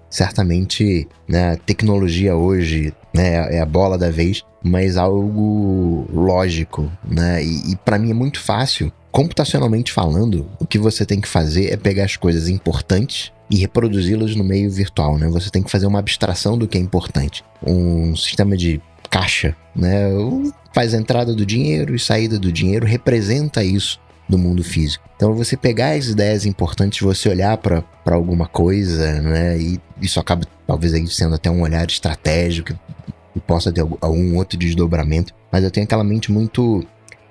certamente, 0.09 1.07
né, 1.27 1.53
a 1.53 1.57
tecnologia 1.57 2.37
hoje 2.37 2.93
né, 3.15 3.57
é 3.57 3.61
a 3.61 3.67
bola 3.67 3.99
da 3.99 4.11
vez 4.11 4.45
mas 4.63 4.97
algo 4.97 6.07
lógico, 6.13 6.91
né? 7.05 7.43
E, 7.43 7.73
e 7.73 7.77
para 7.77 7.99
mim 7.99 8.11
é 8.11 8.15
muito 8.15 8.41
fácil. 8.41 8.93
Computacionalmente 9.11 9.93
falando, 9.93 10.47
o 10.59 10.67
que 10.67 10.79
você 10.79 11.05
tem 11.05 11.21
que 11.21 11.29
fazer 11.29 11.73
é 11.73 11.77
pegar 11.77 12.05
as 12.05 12.17
coisas 12.17 12.49
importantes 12.49 13.33
e 13.51 13.57
reproduzi-las 13.57 14.37
no 14.37 14.45
meio 14.45 14.71
virtual, 14.71 15.19
né? 15.19 15.29
Você 15.29 15.51
tem 15.51 15.63
que 15.63 15.71
fazer 15.71 15.87
uma 15.87 15.99
abstração 15.99 16.59
do 16.59 16.69
que 16.69 16.77
é 16.77 16.81
importante. 16.81 17.43
Um 17.67 18.15
sistema 18.15 18.57
de 18.57 18.81
caixa, 19.11 19.57
né? 19.75 20.09
Faz 20.73 20.93
a 20.95 20.99
entrada 20.99 21.35
do 21.35 21.47
dinheiro 21.47 21.95
e 21.95 21.99
saída 21.99 22.39
do 22.39 22.53
dinheiro, 22.53 22.87
representa 22.87 23.65
isso 23.65 23.99
no 24.29 24.37
mundo 24.37 24.63
físico. 24.63 25.09
Então, 25.17 25.35
você 25.35 25.57
pegar 25.57 25.93
as 25.93 26.07
ideias 26.07 26.45
importantes, 26.45 27.01
você 27.01 27.29
olhar 27.29 27.57
para 27.57 27.83
alguma 28.05 28.47
coisa, 28.47 29.21
né? 29.23 29.59
E 29.59 29.81
isso 30.01 30.21
acaba 30.21 30.47
talvez 30.67 30.93
aí 30.93 31.07
sendo 31.09 31.35
até 31.35 31.51
um 31.51 31.63
olhar 31.63 31.87
estratégico, 31.87 32.79
e 33.39 33.41
possa 33.41 33.73
ter 33.73 33.81
algum 33.81 34.37
outro 34.37 34.59
desdobramento, 34.59 35.33
mas 35.51 35.65
eu 35.65 35.71
tenho 35.71 35.85
aquela 35.85 36.05
mente 36.05 36.31
muito 36.31 36.85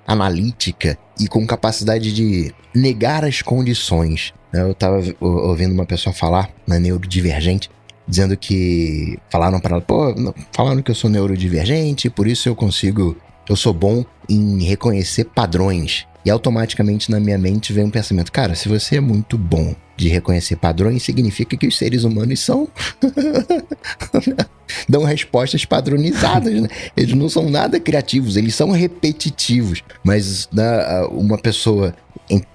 analítica 0.06 0.98
e 1.20 1.28
com 1.28 1.46
capacidade 1.46 2.12
de 2.12 2.52
negar 2.74 3.24
as 3.24 3.42
condições. 3.42 4.32
Eu 4.52 4.72
estava 4.72 5.02
ouvindo 5.20 5.74
uma 5.74 5.84
pessoa 5.84 6.14
falar 6.14 6.50
na 6.66 6.80
neurodivergente, 6.80 7.70
dizendo 8.06 8.36
que 8.36 9.18
falaram 9.30 9.60
para 9.60 9.76
ela, 9.76 9.82
pô, 9.82 10.14
falaram 10.52 10.82
que 10.82 10.90
eu 10.90 10.94
sou 10.94 11.10
neurodivergente, 11.10 12.08
por 12.08 12.26
isso 12.26 12.48
eu 12.48 12.56
consigo, 12.56 13.16
eu 13.48 13.54
sou 13.54 13.74
bom 13.74 14.04
em 14.28 14.64
reconhecer 14.64 15.24
padrões. 15.24 16.06
E 16.24 16.30
automaticamente 16.30 17.10
na 17.10 17.20
minha 17.20 17.38
mente 17.38 17.72
vem 17.72 17.84
um 17.84 17.90
pensamento, 17.90 18.32
cara, 18.32 18.54
se 18.54 18.68
você 18.68 18.96
é 18.96 19.00
muito 19.00 19.36
bom 19.36 19.74
de 19.98 20.08
reconhecer 20.08 20.54
padrões, 20.56 21.02
significa 21.02 21.56
que 21.56 21.66
os 21.66 21.76
seres 21.76 22.04
humanos 22.04 22.38
são 22.38 22.68
dão 24.88 25.02
respostas 25.02 25.64
padronizadas, 25.64 26.62
né? 26.62 26.68
Eles 26.96 27.14
não 27.14 27.28
são 27.28 27.50
nada 27.50 27.80
criativos, 27.80 28.36
eles 28.36 28.54
são 28.54 28.70
repetitivos. 28.70 29.82
Mas 30.04 30.48
né, 30.52 30.64
uma 31.10 31.36
pessoa. 31.36 31.94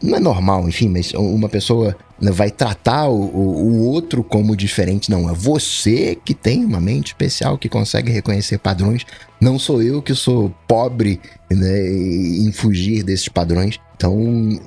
Não 0.02 0.18
é 0.18 0.20
normal, 0.20 0.70
enfim, 0.70 0.88
mas 0.88 1.14
uma 1.15 1.49
pessoa 1.49 1.98
né, 2.22 2.32
vai 2.32 2.52
tratar 2.52 3.07
o, 3.07 3.15
o, 3.15 3.88
outro 3.88 4.24
como 4.24 4.56
diferente. 4.56 5.10
Não, 5.10 5.28
é 5.28 5.34
você 5.34 6.15
que 6.24 6.36
tem 6.36 6.64
uma 6.64 6.80
mente 6.80 7.07
especial 7.07 7.57
que 7.57 7.68
consegue 7.68 8.11
reconhecer 8.11 8.60
padrões. 8.60 9.03
Não 9.41 9.57
sou 9.57 9.82
eu 9.82 9.99
que 9.99 10.14
sou 10.14 10.53
pobre 10.68 11.20
né, 11.52 11.90
em 11.90 12.52
fugir 12.52 13.03
desses 13.03 13.28
padrões. 13.28 13.80
Então, 13.95 14.18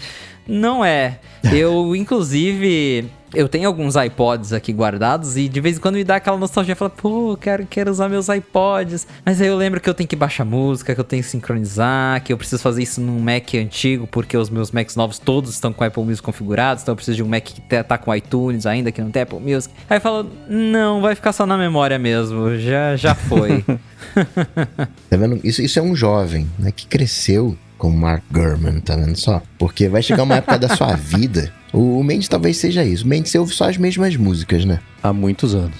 não 0.47 0.85
é. 0.85 1.19
Eu, 1.53 1.95
inclusive, 1.97 3.09
eu 3.35 3.49
tenho 3.49 3.67
alguns 3.67 3.95
iPods 3.97 4.53
aqui 4.53 4.73
guardados 4.73 5.37
e 5.37 5.49
de 5.49 5.61
vez 5.61 5.77
em 5.77 5.81
quando 5.81 5.97
me 5.97 6.05
dá 6.05 6.17
aquela 6.17 6.37
nostalgia, 6.37 6.75
fala, 6.75 6.91
pô, 6.91 7.37
quero, 7.41 7.67
quero 7.67 7.91
usar 7.91 8.09
meus 8.09 8.29
iPods. 8.29 9.07
Mas 9.25 9.41
aí 9.41 9.49
eu 9.49 9.57
lembro 9.57 9.81
que 9.81 9.89
eu 9.89 9.95
tenho 9.95 10.09
que 10.09 10.17
baixar 10.17 10.45
música, 10.45 10.95
que 10.95 11.01
eu 11.01 11.05
tenho 11.05 11.23
que 11.23 11.29
sincronizar, 11.29 12.23
que 12.23 12.33
eu 12.33 12.39
preciso 12.39 12.63
fazer 12.63 12.83
isso 12.83 13.01
num 13.01 13.21
Mac 13.21 13.55
antigo, 13.55 14.07
porque 14.07 14.37
os 14.37 14.51
meus 14.51 14.71
Macs 14.71 14.97
novos 14.97 15.19
todos 15.19 15.51
estão 15.51 15.73
com 15.73 15.85
Apple 15.85 16.03
Music 16.03 16.23
configurados, 16.23 16.83
então 16.83 16.93
eu 16.93 16.97
preciso 16.97 17.17
de 17.17 17.23
um 17.23 17.29
Mac 17.29 17.45
que 17.45 17.61
tá 17.83 17.97
com 17.97 18.15
iTunes 18.15 18.67
ainda, 18.67 18.91
que 18.91 19.01
não 19.01 19.11
tem 19.11 19.23
Apple 19.23 19.41
Music. 19.41 19.73
Aí 19.89 19.97
eu 19.97 20.01
falo, 20.01 20.31
não, 20.49 21.01
vai 21.01 21.15
ficar 21.15 21.33
só 21.33 21.47
na 21.47 21.57
memória 21.57 21.99
mesmo, 21.99 22.57
já, 22.59 22.97
já 22.97 23.15
foi. 23.15 23.65
tá 25.09 25.17
vendo? 25.17 25.41
Isso, 25.45 25.63
isso 25.63 25.79
é 25.79 25.83
um 25.83 25.95
jovem, 25.95 26.49
né, 26.59 26.73
que 26.73 26.87
cresceu 26.87 27.57
com 27.79 27.91
Mark 27.91 28.23
Gurman, 28.31 28.81
tá 28.81 28.95
vendo 28.95 29.17
só? 29.17 29.43
Porque 29.59 29.89
vai 29.89 30.03
chegar 30.03 30.23
uma 30.23 30.37
época 30.37 30.59
da 30.59 30.69
sua 30.77 30.95
vida. 30.95 31.53
O, 31.73 32.03
Mendes 32.03 32.29
talvez 32.29 32.57
seja 32.57 32.85
isso. 32.85 33.05
O 33.05 33.09
Mendes 33.09 33.35
ouve 33.35 33.55
só 33.55 33.69
as 33.69 33.77
mesmas 33.77 34.17
músicas, 34.17 34.65
né? 34.65 34.81
Há 35.03 35.13
muitos 35.13 35.55
anos. 35.55 35.77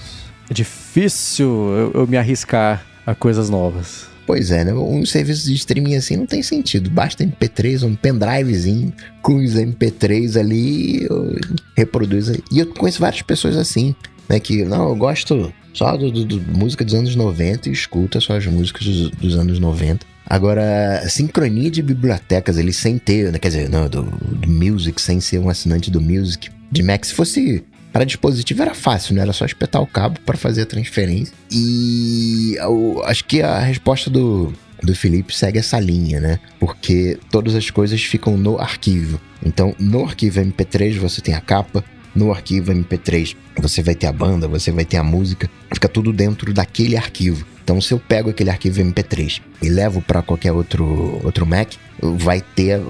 É 0.49 0.53
difícil 0.53 1.47
eu, 1.47 1.91
eu 1.93 2.07
me 2.07 2.17
arriscar 2.17 2.85
a 3.05 3.15
coisas 3.15 3.49
novas. 3.49 4.09
Pois 4.25 4.51
é, 4.51 4.63
né? 4.63 4.73
Um 4.73 5.05
serviço 5.05 5.47
de 5.47 5.55
streaming 5.55 5.95
assim 5.95 6.15
não 6.15 6.25
tem 6.25 6.41
sentido. 6.41 6.89
Basta 6.89 7.25
MP3, 7.25 7.83
um 7.83 7.95
pendrivezinho 7.95 8.93
com 9.21 9.35
os 9.35 9.55
MP3 9.55 10.39
ali, 10.39 11.07
reproduz. 11.75 12.29
E 12.51 12.59
eu 12.59 12.67
conheço 12.67 12.99
várias 12.99 13.21
pessoas 13.21 13.57
assim, 13.57 13.95
né? 14.29 14.39
Que, 14.39 14.63
não, 14.63 14.89
eu 14.89 14.95
gosto 14.95 15.51
só 15.73 15.97
do, 15.97 16.11
do, 16.11 16.25
do 16.25 16.57
música 16.57 16.85
dos 16.85 16.93
anos 16.93 17.15
90 17.15 17.69
e 17.69 17.71
escuta 17.71 18.19
só 18.19 18.37
as 18.37 18.45
músicas 18.45 18.85
dos, 18.85 19.09
dos 19.11 19.35
anos 19.35 19.59
90. 19.59 20.05
Agora, 20.31 21.03
sincronia 21.09 21.69
de 21.69 21.81
bibliotecas, 21.81 22.57
ele 22.57 22.71
sem 22.71 22.97
ter, 22.97 23.33
né, 23.33 23.37
quer 23.37 23.49
dizer, 23.49 23.69
não, 23.69 23.89
do, 23.89 24.03
do 24.03 24.49
Music, 24.49 25.01
sem 25.01 25.19
ser 25.19 25.39
um 25.39 25.49
assinante 25.49 25.91
do 25.91 25.99
Music, 25.99 26.49
de 26.71 26.81
Mac, 26.81 27.03
se 27.03 27.13
fosse 27.13 27.65
para 27.91 28.05
dispositivo 28.05 28.61
era 28.61 28.73
fácil, 28.73 29.13
né? 29.13 29.23
Era 29.23 29.33
só 29.33 29.43
espetar 29.43 29.81
o 29.81 29.85
cabo 29.85 30.21
para 30.25 30.37
fazer 30.37 30.61
a 30.61 30.65
transferência. 30.65 31.33
E 31.51 32.55
eu, 32.57 33.01
acho 33.03 33.25
que 33.25 33.41
a 33.41 33.59
resposta 33.59 34.09
do, 34.09 34.53
do 34.81 34.95
Felipe 34.95 35.35
segue 35.35 35.59
essa 35.59 35.77
linha, 35.77 36.21
né? 36.21 36.39
Porque 36.61 37.19
todas 37.29 37.53
as 37.53 37.69
coisas 37.69 38.01
ficam 38.01 38.37
no 38.37 38.57
arquivo. 38.57 39.19
Então, 39.45 39.75
no 39.77 40.05
arquivo 40.05 40.39
MP3 40.39 40.97
você 40.97 41.19
tem 41.19 41.33
a 41.33 41.41
capa, 41.41 41.83
no 42.15 42.31
arquivo 42.31 42.71
MP3 42.71 43.35
você 43.57 43.83
vai 43.83 43.95
ter 43.95 44.07
a 44.07 44.13
banda, 44.13 44.47
você 44.47 44.71
vai 44.71 44.85
ter 44.85 44.95
a 44.95 45.03
música, 45.03 45.49
fica 45.73 45.89
tudo 45.89 46.13
dentro 46.13 46.53
daquele 46.53 46.95
arquivo. 46.95 47.45
Então, 47.63 47.79
se 47.79 47.93
eu 47.93 47.99
pego 47.99 48.29
aquele 48.29 48.49
arquivo 48.49 48.81
MP3 48.81 49.41
e 49.61 49.69
levo 49.69 50.01
para 50.01 50.21
qualquer 50.21 50.51
outro, 50.51 51.21
outro 51.23 51.45
Mac, 51.45 51.73
vai 52.01 52.41
ter 52.41 52.81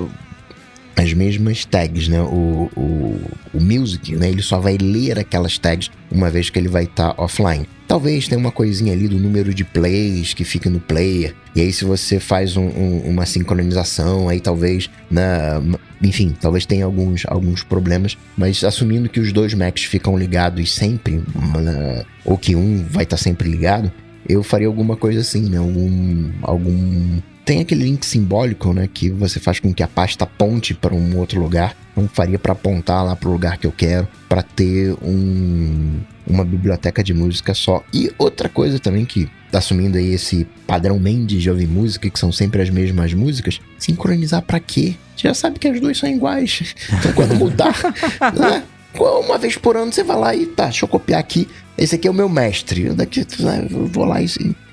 as 0.96 1.14
mesmas 1.14 1.66
tags, 1.66 2.08
né? 2.08 2.22
O, 2.22 2.70
o, 2.76 3.22
o 3.54 3.62
Music, 3.62 4.16
né? 4.16 4.30
Ele 4.30 4.42
só 4.42 4.60
vai 4.60 4.78
ler 4.78 5.20
aquelas 5.20 5.58
tags 5.58 5.90
uma 6.12 6.30
vez 6.30 6.50
que 6.50 6.60
ele 6.60 6.68
vai 6.68 6.84
estar 6.84 7.14
tá 7.14 7.22
offline. 7.22 7.68
Talvez 7.88 8.28
tenha 8.28 8.40
uma 8.40 8.52
coisinha 8.52 8.94
ali 8.94 9.08
do 9.08 9.18
número 9.18 9.54
de 9.54 9.66
plays 9.66 10.34
que 10.34 10.44
fica 10.44 10.70
no 10.70 10.80
player. 10.80 11.36
E 11.56 11.62
aí, 11.62 11.74
se 11.74 11.84
você 11.84 12.20
faz 12.20 12.56
um, 12.56 12.68
um, 12.68 13.00
uma 13.10 13.26
sincronização, 13.26 14.30
aí 14.30 14.40
talvez, 14.40 14.90
né? 15.10 15.62
Enfim, 16.02 16.36
talvez 16.40 16.66
tenha 16.66 16.86
alguns, 16.86 17.24
alguns 17.28 17.64
problemas. 17.64 18.18
Mas 18.38 18.64
assumindo 18.64 19.10
que 19.10 19.20
os 19.20 19.34
dois 19.34 19.54
Macs 19.54 19.84
ficam 19.84 20.18
ligados 20.18 20.74
sempre, 20.74 21.22
né? 21.62 22.04
ou 22.24 22.38
que 22.38 22.56
um 22.56 22.86
vai 22.90 23.04
estar 23.04 23.18
tá 23.18 23.24
sempre 23.24 23.50
ligado, 23.50 23.92
eu 24.28 24.44
faria 24.44 24.68
alguma 24.68 24.96
coisa 24.96 25.22
assim, 25.22 25.50
né? 25.50 25.58
Algum, 25.58 26.32
algum 26.42 27.22
tem 27.44 27.60
aquele 27.60 27.84
link 27.84 28.06
simbólico, 28.06 28.72
né, 28.72 28.88
que 28.92 29.10
você 29.10 29.40
faz 29.40 29.60
com 29.60 29.74
que 29.74 29.82
a 29.84 29.88
pasta 29.88 30.24
aponte 30.24 30.74
para 30.74 30.94
um 30.94 31.18
outro 31.18 31.42
lugar. 31.42 31.76
Não 31.96 32.08
faria 32.08 32.40
para 32.40 32.54
apontar 32.54 33.04
lá 33.04 33.16
para 33.16 33.28
o 33.28 33.32
lugar 33.32 33.58
que 33.58 33.68
eu 33.68 33.72
quero, 33.72 34.08
para 34.30 34.42
ter 34.42 34.96
um, 35.02 36.00
uma 36.26 36.46
biblioteca 36.46 37.04
de 37.04 37.14
música 37.14 37.54
só. 37.54 37.84
E 37.94 38.12
outra 38.18 38.48
coisa 38.48 38.80
também 38.80 39.06
que 39.06 39.30
assumindo 39.52 39.98
aí 39.98 40.14
esse 40.14 40.48
padrão 40.66 40.98
Mendes 40.98 41.42
de 41.42 41.50
ouvir 41.50 41.68
música, 41.68 42.10
que 42.10 42.20
são 42.20 42.32
sempre 42.32 42.62
as 42.62 42.70
mesmas 42.70 43.14
músicas, 43.14 43.60
sincronizar 43.78 44.42
para 44.42 44.60
quê? 44.60 44.96
Você 45.18 45.28
já 45.28 45.34
sabe 45.34 45.60
que 45.60 45.68
as 45.68 45.80
duas 45.82 45.98
são 45.98 46.10
iguais. 46.10 46.74
Então 47.00 47.12
quando 47.14 47.36
mudar, 47.36 47.76
né? 48.38 48.64
Uma 48.98 49.38
vez 49.38 49.58
por 49.58 49.78
ano 49.78 49.92
você 49.92 50.04
vai 50.04 50.18
lá 50.18 50.36
e 50.36 50.46
tá, 50.46 50.66
deixa 50.66 50.86
eu 50.86 50.90
copiar 50.90 51.20
aqui. 51.20 51.48
Esse 51.82 51.96
aqui 51.96 52.08
é 52.08 52.12
o 52.12 52.14
meu 52.14 52.30
mestre. 52.30 52.90
Daqui 52.94 53.26
eu 53.72 53.88
vou 53.88 54.06
lá 54.06 54.22
e, 54.22 54.28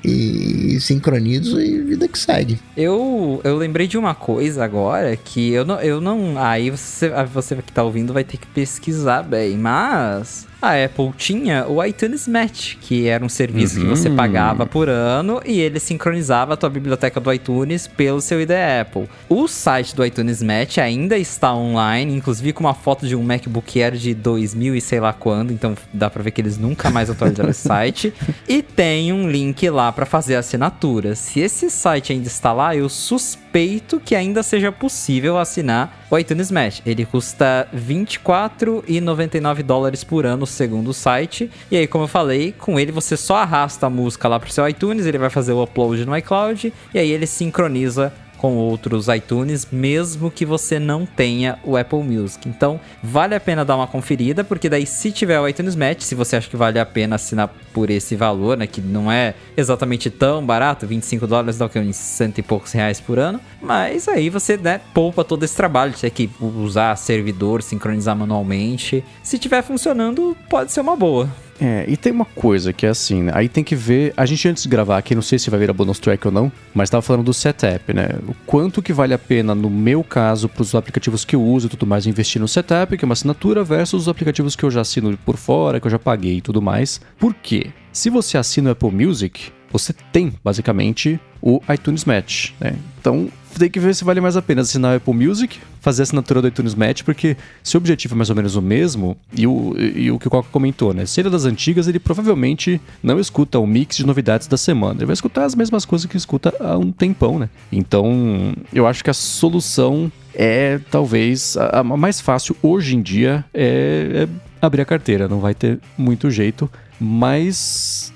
e 0.04 0.78
sincronizo 0.78 1.58
e 1.58 1.80
vida 1.80 2.06
que 2.06 2.18
segue. 2.18 2.60
Eu, 2.76 3.40
eu 3.44 3.56
lembrei 3.56 3.86
de 3.86 3.96
uma 3.96 4.14
coisa 4.14 4.62
agora 4.62 5.16
que 5.16 5.50
eu 5.50 5.64
não. 5.64 5.80
Eu 5.80 6.02
não 6.02 6.38
aí 6.38 6.68
você, 6.68 7.10
você 7.32 7.56
que 7.56 7.72
tá 7.72 7.82
ouvindo 7.82 8.12
vai 8.12 8.24
ter 8.24 8.36
que 8.36 8.46
pesquisar 8.48 9.22
bem, 9.22 9.56
mas 9.56 10.46
a 10.60 10.84
Apple 10.84 11.12
tinha 11.16 11.66
o 11.68 11.82
iTunes 11.84 12.26
Match, 12.26 12.76
que 12.80 13.06
era 13.06 13.24
um 13.24 13.28
serviço 13.28 13.76
uhum. 13.76 13.84
que 13.84 13.88
você 13.90 14.08
uhum. 14.08 14.16
pagava 14.16 14.66
por 14.66 14.88
ano 14.88 15.40
e 15.44 15.60
ele 15.60 15.78
sincronizava 15.78 16.54
a 16.54 16.56
tua 16.56 16.68
biblioteca 16.68 17.20
do 17.20 17.32
iTunes 17.32 17.86
pelo 17.86 18.20
seu 18.20 18.40
ID 18.40 18.50
Apple. 18.80 19.08
O 19.28 19.46
site 19.46 19.94
do 19.94 20.04
iTunes 20.04 20.42
Match 20.42 20.78
ainda 20.78 21.16
está 21.16 21.54
online, 21.54 22.16
inclusive 22.16 22.52
com 22.52 22.64
uma 22.64 22.74
foto 22.74 23.06
de 23.06 23.14
um 23.14 23.22
MacBook 23.22 23.80
Air 23.80 23.94
de 23.94 24.14
2000 24.14 24.74
e 24.74 24.80
sei 24.80 24.98
lá 24.98 25.12
quando, 25.12 25.52
então 25.52 25.76
dá 25.92 26.10
pra 26.10 26.22
ver 26.22 26.32
que 26.32 26.40
eles 26.40 26.58
nunca 26.58 26.90
mais 26.90 27.08
atualizaram 27.08 27.50
esse 27.50 27.62
site. 27.62 28.12
E 28.48 28.62
tem 28.62 29.12
um 29.12 29.30
link 29.30 29.68
lá 29.70 29.92
para 29.92 30.06
fazer 30.06 30.34
a 30.36 30.40
assinatura. 30.40 31.14
Se 31.14 31.40
esse 31.40 31.70
site 31.70 32.12
ainda 32.12 32.26
está 32.26 32.52
lá, 32.52 32.74
eu 32.74 32.88
suspeito 32.88 34.00
que 34.00 34.14
ainda 34.14 34.42
seja 34.42 34.72
possível 34.72 35.38
assinar 35.38 36.06
o 36.10 36.18
iTunes 36.18 36.50
Match. 36.50 36.80
Ele 36.84 37.04
custa 37.04 37.68
24,99 37.74 39.62
dólares 39.62 40.02
por 40.02 40.26
ano 40.26 40.47
segundo 40.48 40.92
site. 40.92 41.50
E 41.70 41.76
aí, 41.76 41.86
como 41.86 42.04
eu 42.04 42.08
falei, 42.08 42.52
com 42.52 42.78
ele 42.78 42.92
você 42.92 43.16
só 43.16 43.36
arrasta 43.36 43.86
a 43.86 43.90
música 43.90 44.28
lá 44.28 44.40
pro 44.40 44.52
seu 44.52 44.68
iTunes, 44.68 45.06
ele 45.06 45.18
vai 45.18 45.30
fazer 45.30 45.52
o 45.52 45.62
upload 45.62 46.04
no 46.04 46.16
iCloud 46.16 46.72
e 46.92 46.98
aí 46.98 47.10
ele 47.10 47.26
sincroniza 47.26 48.12
com 48.38 48.56
outros 48.56 49.08
iTunes, 49.08 49.66
mesmo 49.70 50.30
que 50.30 50.46
você 50.46 50.78
não 50.78 51.04
tenha 51.04 51.58
o 51.64 51.76
Apple 51.76 52.02
Music. 52.02 52.48
Então, 52.48 52.80
vale 53.02 53.34
a 53.34 53.40
pena 53.40 53.64
dar 53.64 53.76
uma 53.76 53.86
conferida, 53.86 54.42
porque 54.44 54.68
daí 54.68 54.86
se 54.86 55.10
tiver 55.10 55.38
o 55.38 55.46
iTunes 55.46 55.74
Match, 55.74 56.02
se 56.02 56.14
você 56.14 56.36
acha 56.36 56.48
que 56.48 56.56
vale 56.56 56.78
a 56.78 56.86
pena 56.86 57.16
assinar 57.16 57.52
por 57.78 57.90
esse 57.90 58.16
valor, 58.16 58.56
né, 58.56 58.66
que 58.66 58.80
não 58.80 59.10
é 59.10 59.34
exatamente 59.56 60.10
tão 60.10 60.44
barato, 60.44 60.84
25 60.84 61.28
dólares 61.28 61.58
dá 61.58 61.66
o 61.66 61.68
que 61.68 61.78
uns 61.78 61.94
cento 61.94 62.38
e 62.38 62.42
poucos 62.42 62.72
reais 62.72 63.00
por 63.00 63.20
ano, 63.20 63.40
mas 63.62 64.08
aí 64.08 64.28
você, 64.28 64.56
né, 64.56 64.80
poupa 64.92 65.22
todo 65.22 65.44
esse 65.44 65.54
trabalho 65.54 65.92
de 65.92 66.00
ter 66.00 66.10
que 66.10 66.28
usar 66.40 66.96
servidor, 66.96 67.62
sincronizar 67.62 68.16
manualmente. 68.16 69.04
Se 69.22 69.38
tiver 69.38 69.62
funcionando, 69.62 70.36
pode 70.50 70.72
ser 70.72 70.80
uma 70.80 70.96
boa. 70.96 71.28
É, 71.60 71.84
e 71.88 71.96
tem 71.96 72.12
uma 72.12 72.24
coisa 72.24 72.72
que 72.72 72.86
é 72.86 72.88
assim, 72.88 73.24
né? 73.24 73.32
Aí 73.34 73.48
tem 73.48 73.64
que 73.64 73.74
ver. 73.74 74.12
A 74.16 74.24
gente 74.24 74.46
antes 74.48 74.62
de 74.62 74.68
gravar 74.68 74.98
aqui, 74.98 75.14
não 75.14 75.22
sei 75.22 75.38
se 75.38 75.50
vai 75.50 75.58
vir 75.58 75.70
a 75.70 75.72
bonus 75.72 75.98
track 75.98 76.24
ou 76.26 76.32
não, 76.32 76.52
mas 76.72 76.88
tava 76.88 77.02
falando 77.02 77.24
do 77.24 77.34
setup, 77.34 77.92
né? 77.92 78.10
O 78.28 78.34
quanto 78.46 78.80
que 78.80 78.92
vale 78.92 79.12
a 79.12 79.18
pena, 79.18 79.54
no 79.54 79.68
meu 79.68 80.04
caso, 80.04 80.48
para 80.48 80.62
os 80.62 80.74
aplicativos 80.74 81.24
que 81.24 81.34
eu 81.34 81.42
uso 81.42 81.66
e 81.66 81.70
tudo 81.70 81.86
mais, 81.86 82.06
investir 82.06 82.40
no 82.40 82.46
setup, 82.46 82.96
que 82.96 83.04
é 83.04 83.06
uma 83.06 83.12
assinatura, 83.14 83.64
versus 83.64 84.02
os 84.02 84.08
aplicativos 84.08 84.54
que 84.54 84.64
eu 84.64 84.70
já 84.70 84.82
assino 84.82 85.18
por 85.24 85.36
fora, 85.36 85.80
que 85.80 85.86
eu 85.86 85.90
já 85.90 85.98
paguei 85.98 86.36
e 86.36 86.40
tudo 86.40 86.62
mais. 86.62 87.00
Por 87.18 87.34
quê? 87.34 87.67
Se 87.92 88.10
você 88.10 88.38
assina 88.38 88.70
o 88.70 88.72
Apple 88.72 88.90
Music, 88.90 89.52
você 89.70 89.92
tem 90.12 90.32
basicamente 90.42 91.20
o 91.40 91.60
iTunes 91.72 92.04
Match, 92.04 92.50
né? 92.60 92.74
Então 93.00 93.28
tem 93.58 93.68
que 93.68 93.80
ver 93.80 93.94
se 93.94 94.04
vale 94.04 94.20
mais 94.20 94.36
a 94.36 94.42
pena 94.42 94.60
assinar 94.60 94.94
o 94.94 94.96
Apple 94.96 95.14
Music, 95.14 95.58
fazer 95.80 96.02
a 96.02 96.04
assinatura 96.04 96.40
do 96.40 96.48
iTunes 96.48 96.74
Match, 96.74 97.02
porque 97.02 97.36
se 97.62 97.76
o 97.76 97.78
objetivo 97.78 98.14
é 98.14 98.16
mais 98.16 98.30
ou 98.30 98.36
menos 98.36 98.54
o 98.54 98.62
mesmo, 98.62 99.16
e 99.32 99.46
o, 99.46 99.74
e 99.76 100.10
o 100.10 100.18
que 100.18 100.28
o 100.28 100.30
Coca 100.30 100.48
comentou, 100.50 100.94
né? 100.94 101.04
Se 101.06 101.20
ele 101.20 101.28
é 101.28 101.30
das 101.30 101.44
antigas, 101.44 101.88
ele 101.88 101.98
provavelmente 101.98 102.80
não 103.02 103.18
escuta 103.18 103.58
o 103.58 103.66
mix 103.66 103.96
de 103.96 104.06
novidades 104.06 104.46
da 104.46 104.56
semana. 104.56 105.00
Ele 105.00 105.06
vai 105.06 105.14
escutar 105.14 105.44
as 105.44 105.54
mesmas 105.54 105.84
coisas 105.84 106.06
que 106.06 106.16
escuta 106.16 106.54
há 106.60 106.78
um 106.78 106.92
tempão, 106.92 107.38
né? 107.38 107.48
Então, 107.72 108.54
eu 108.72 108.86
acho 108.86 109.02
que 109.02 109.10
a 109.10 109.14
solução 109.14 110.10
é 110.34 110.78
talvez 110.90 111.56
a, 111.56 111.80
a 111.80 111.82
mais 111.82 112.20
fácil 112.20 112.56
hoje 112.62 112.94
em 112.94 113.02
dia 113.02 113.44
é, 113.52 114.28
é 114.28 114.28
abrir 114.60 114.82
a 114.82 114.84
carteira. 114.84 115.26
Não 115.26 115.40
vai 115.40 115.54
ter 115.54 115.80
muito 115.96 116.30
jeito, 116.30 116.70
mas 117.00 118.12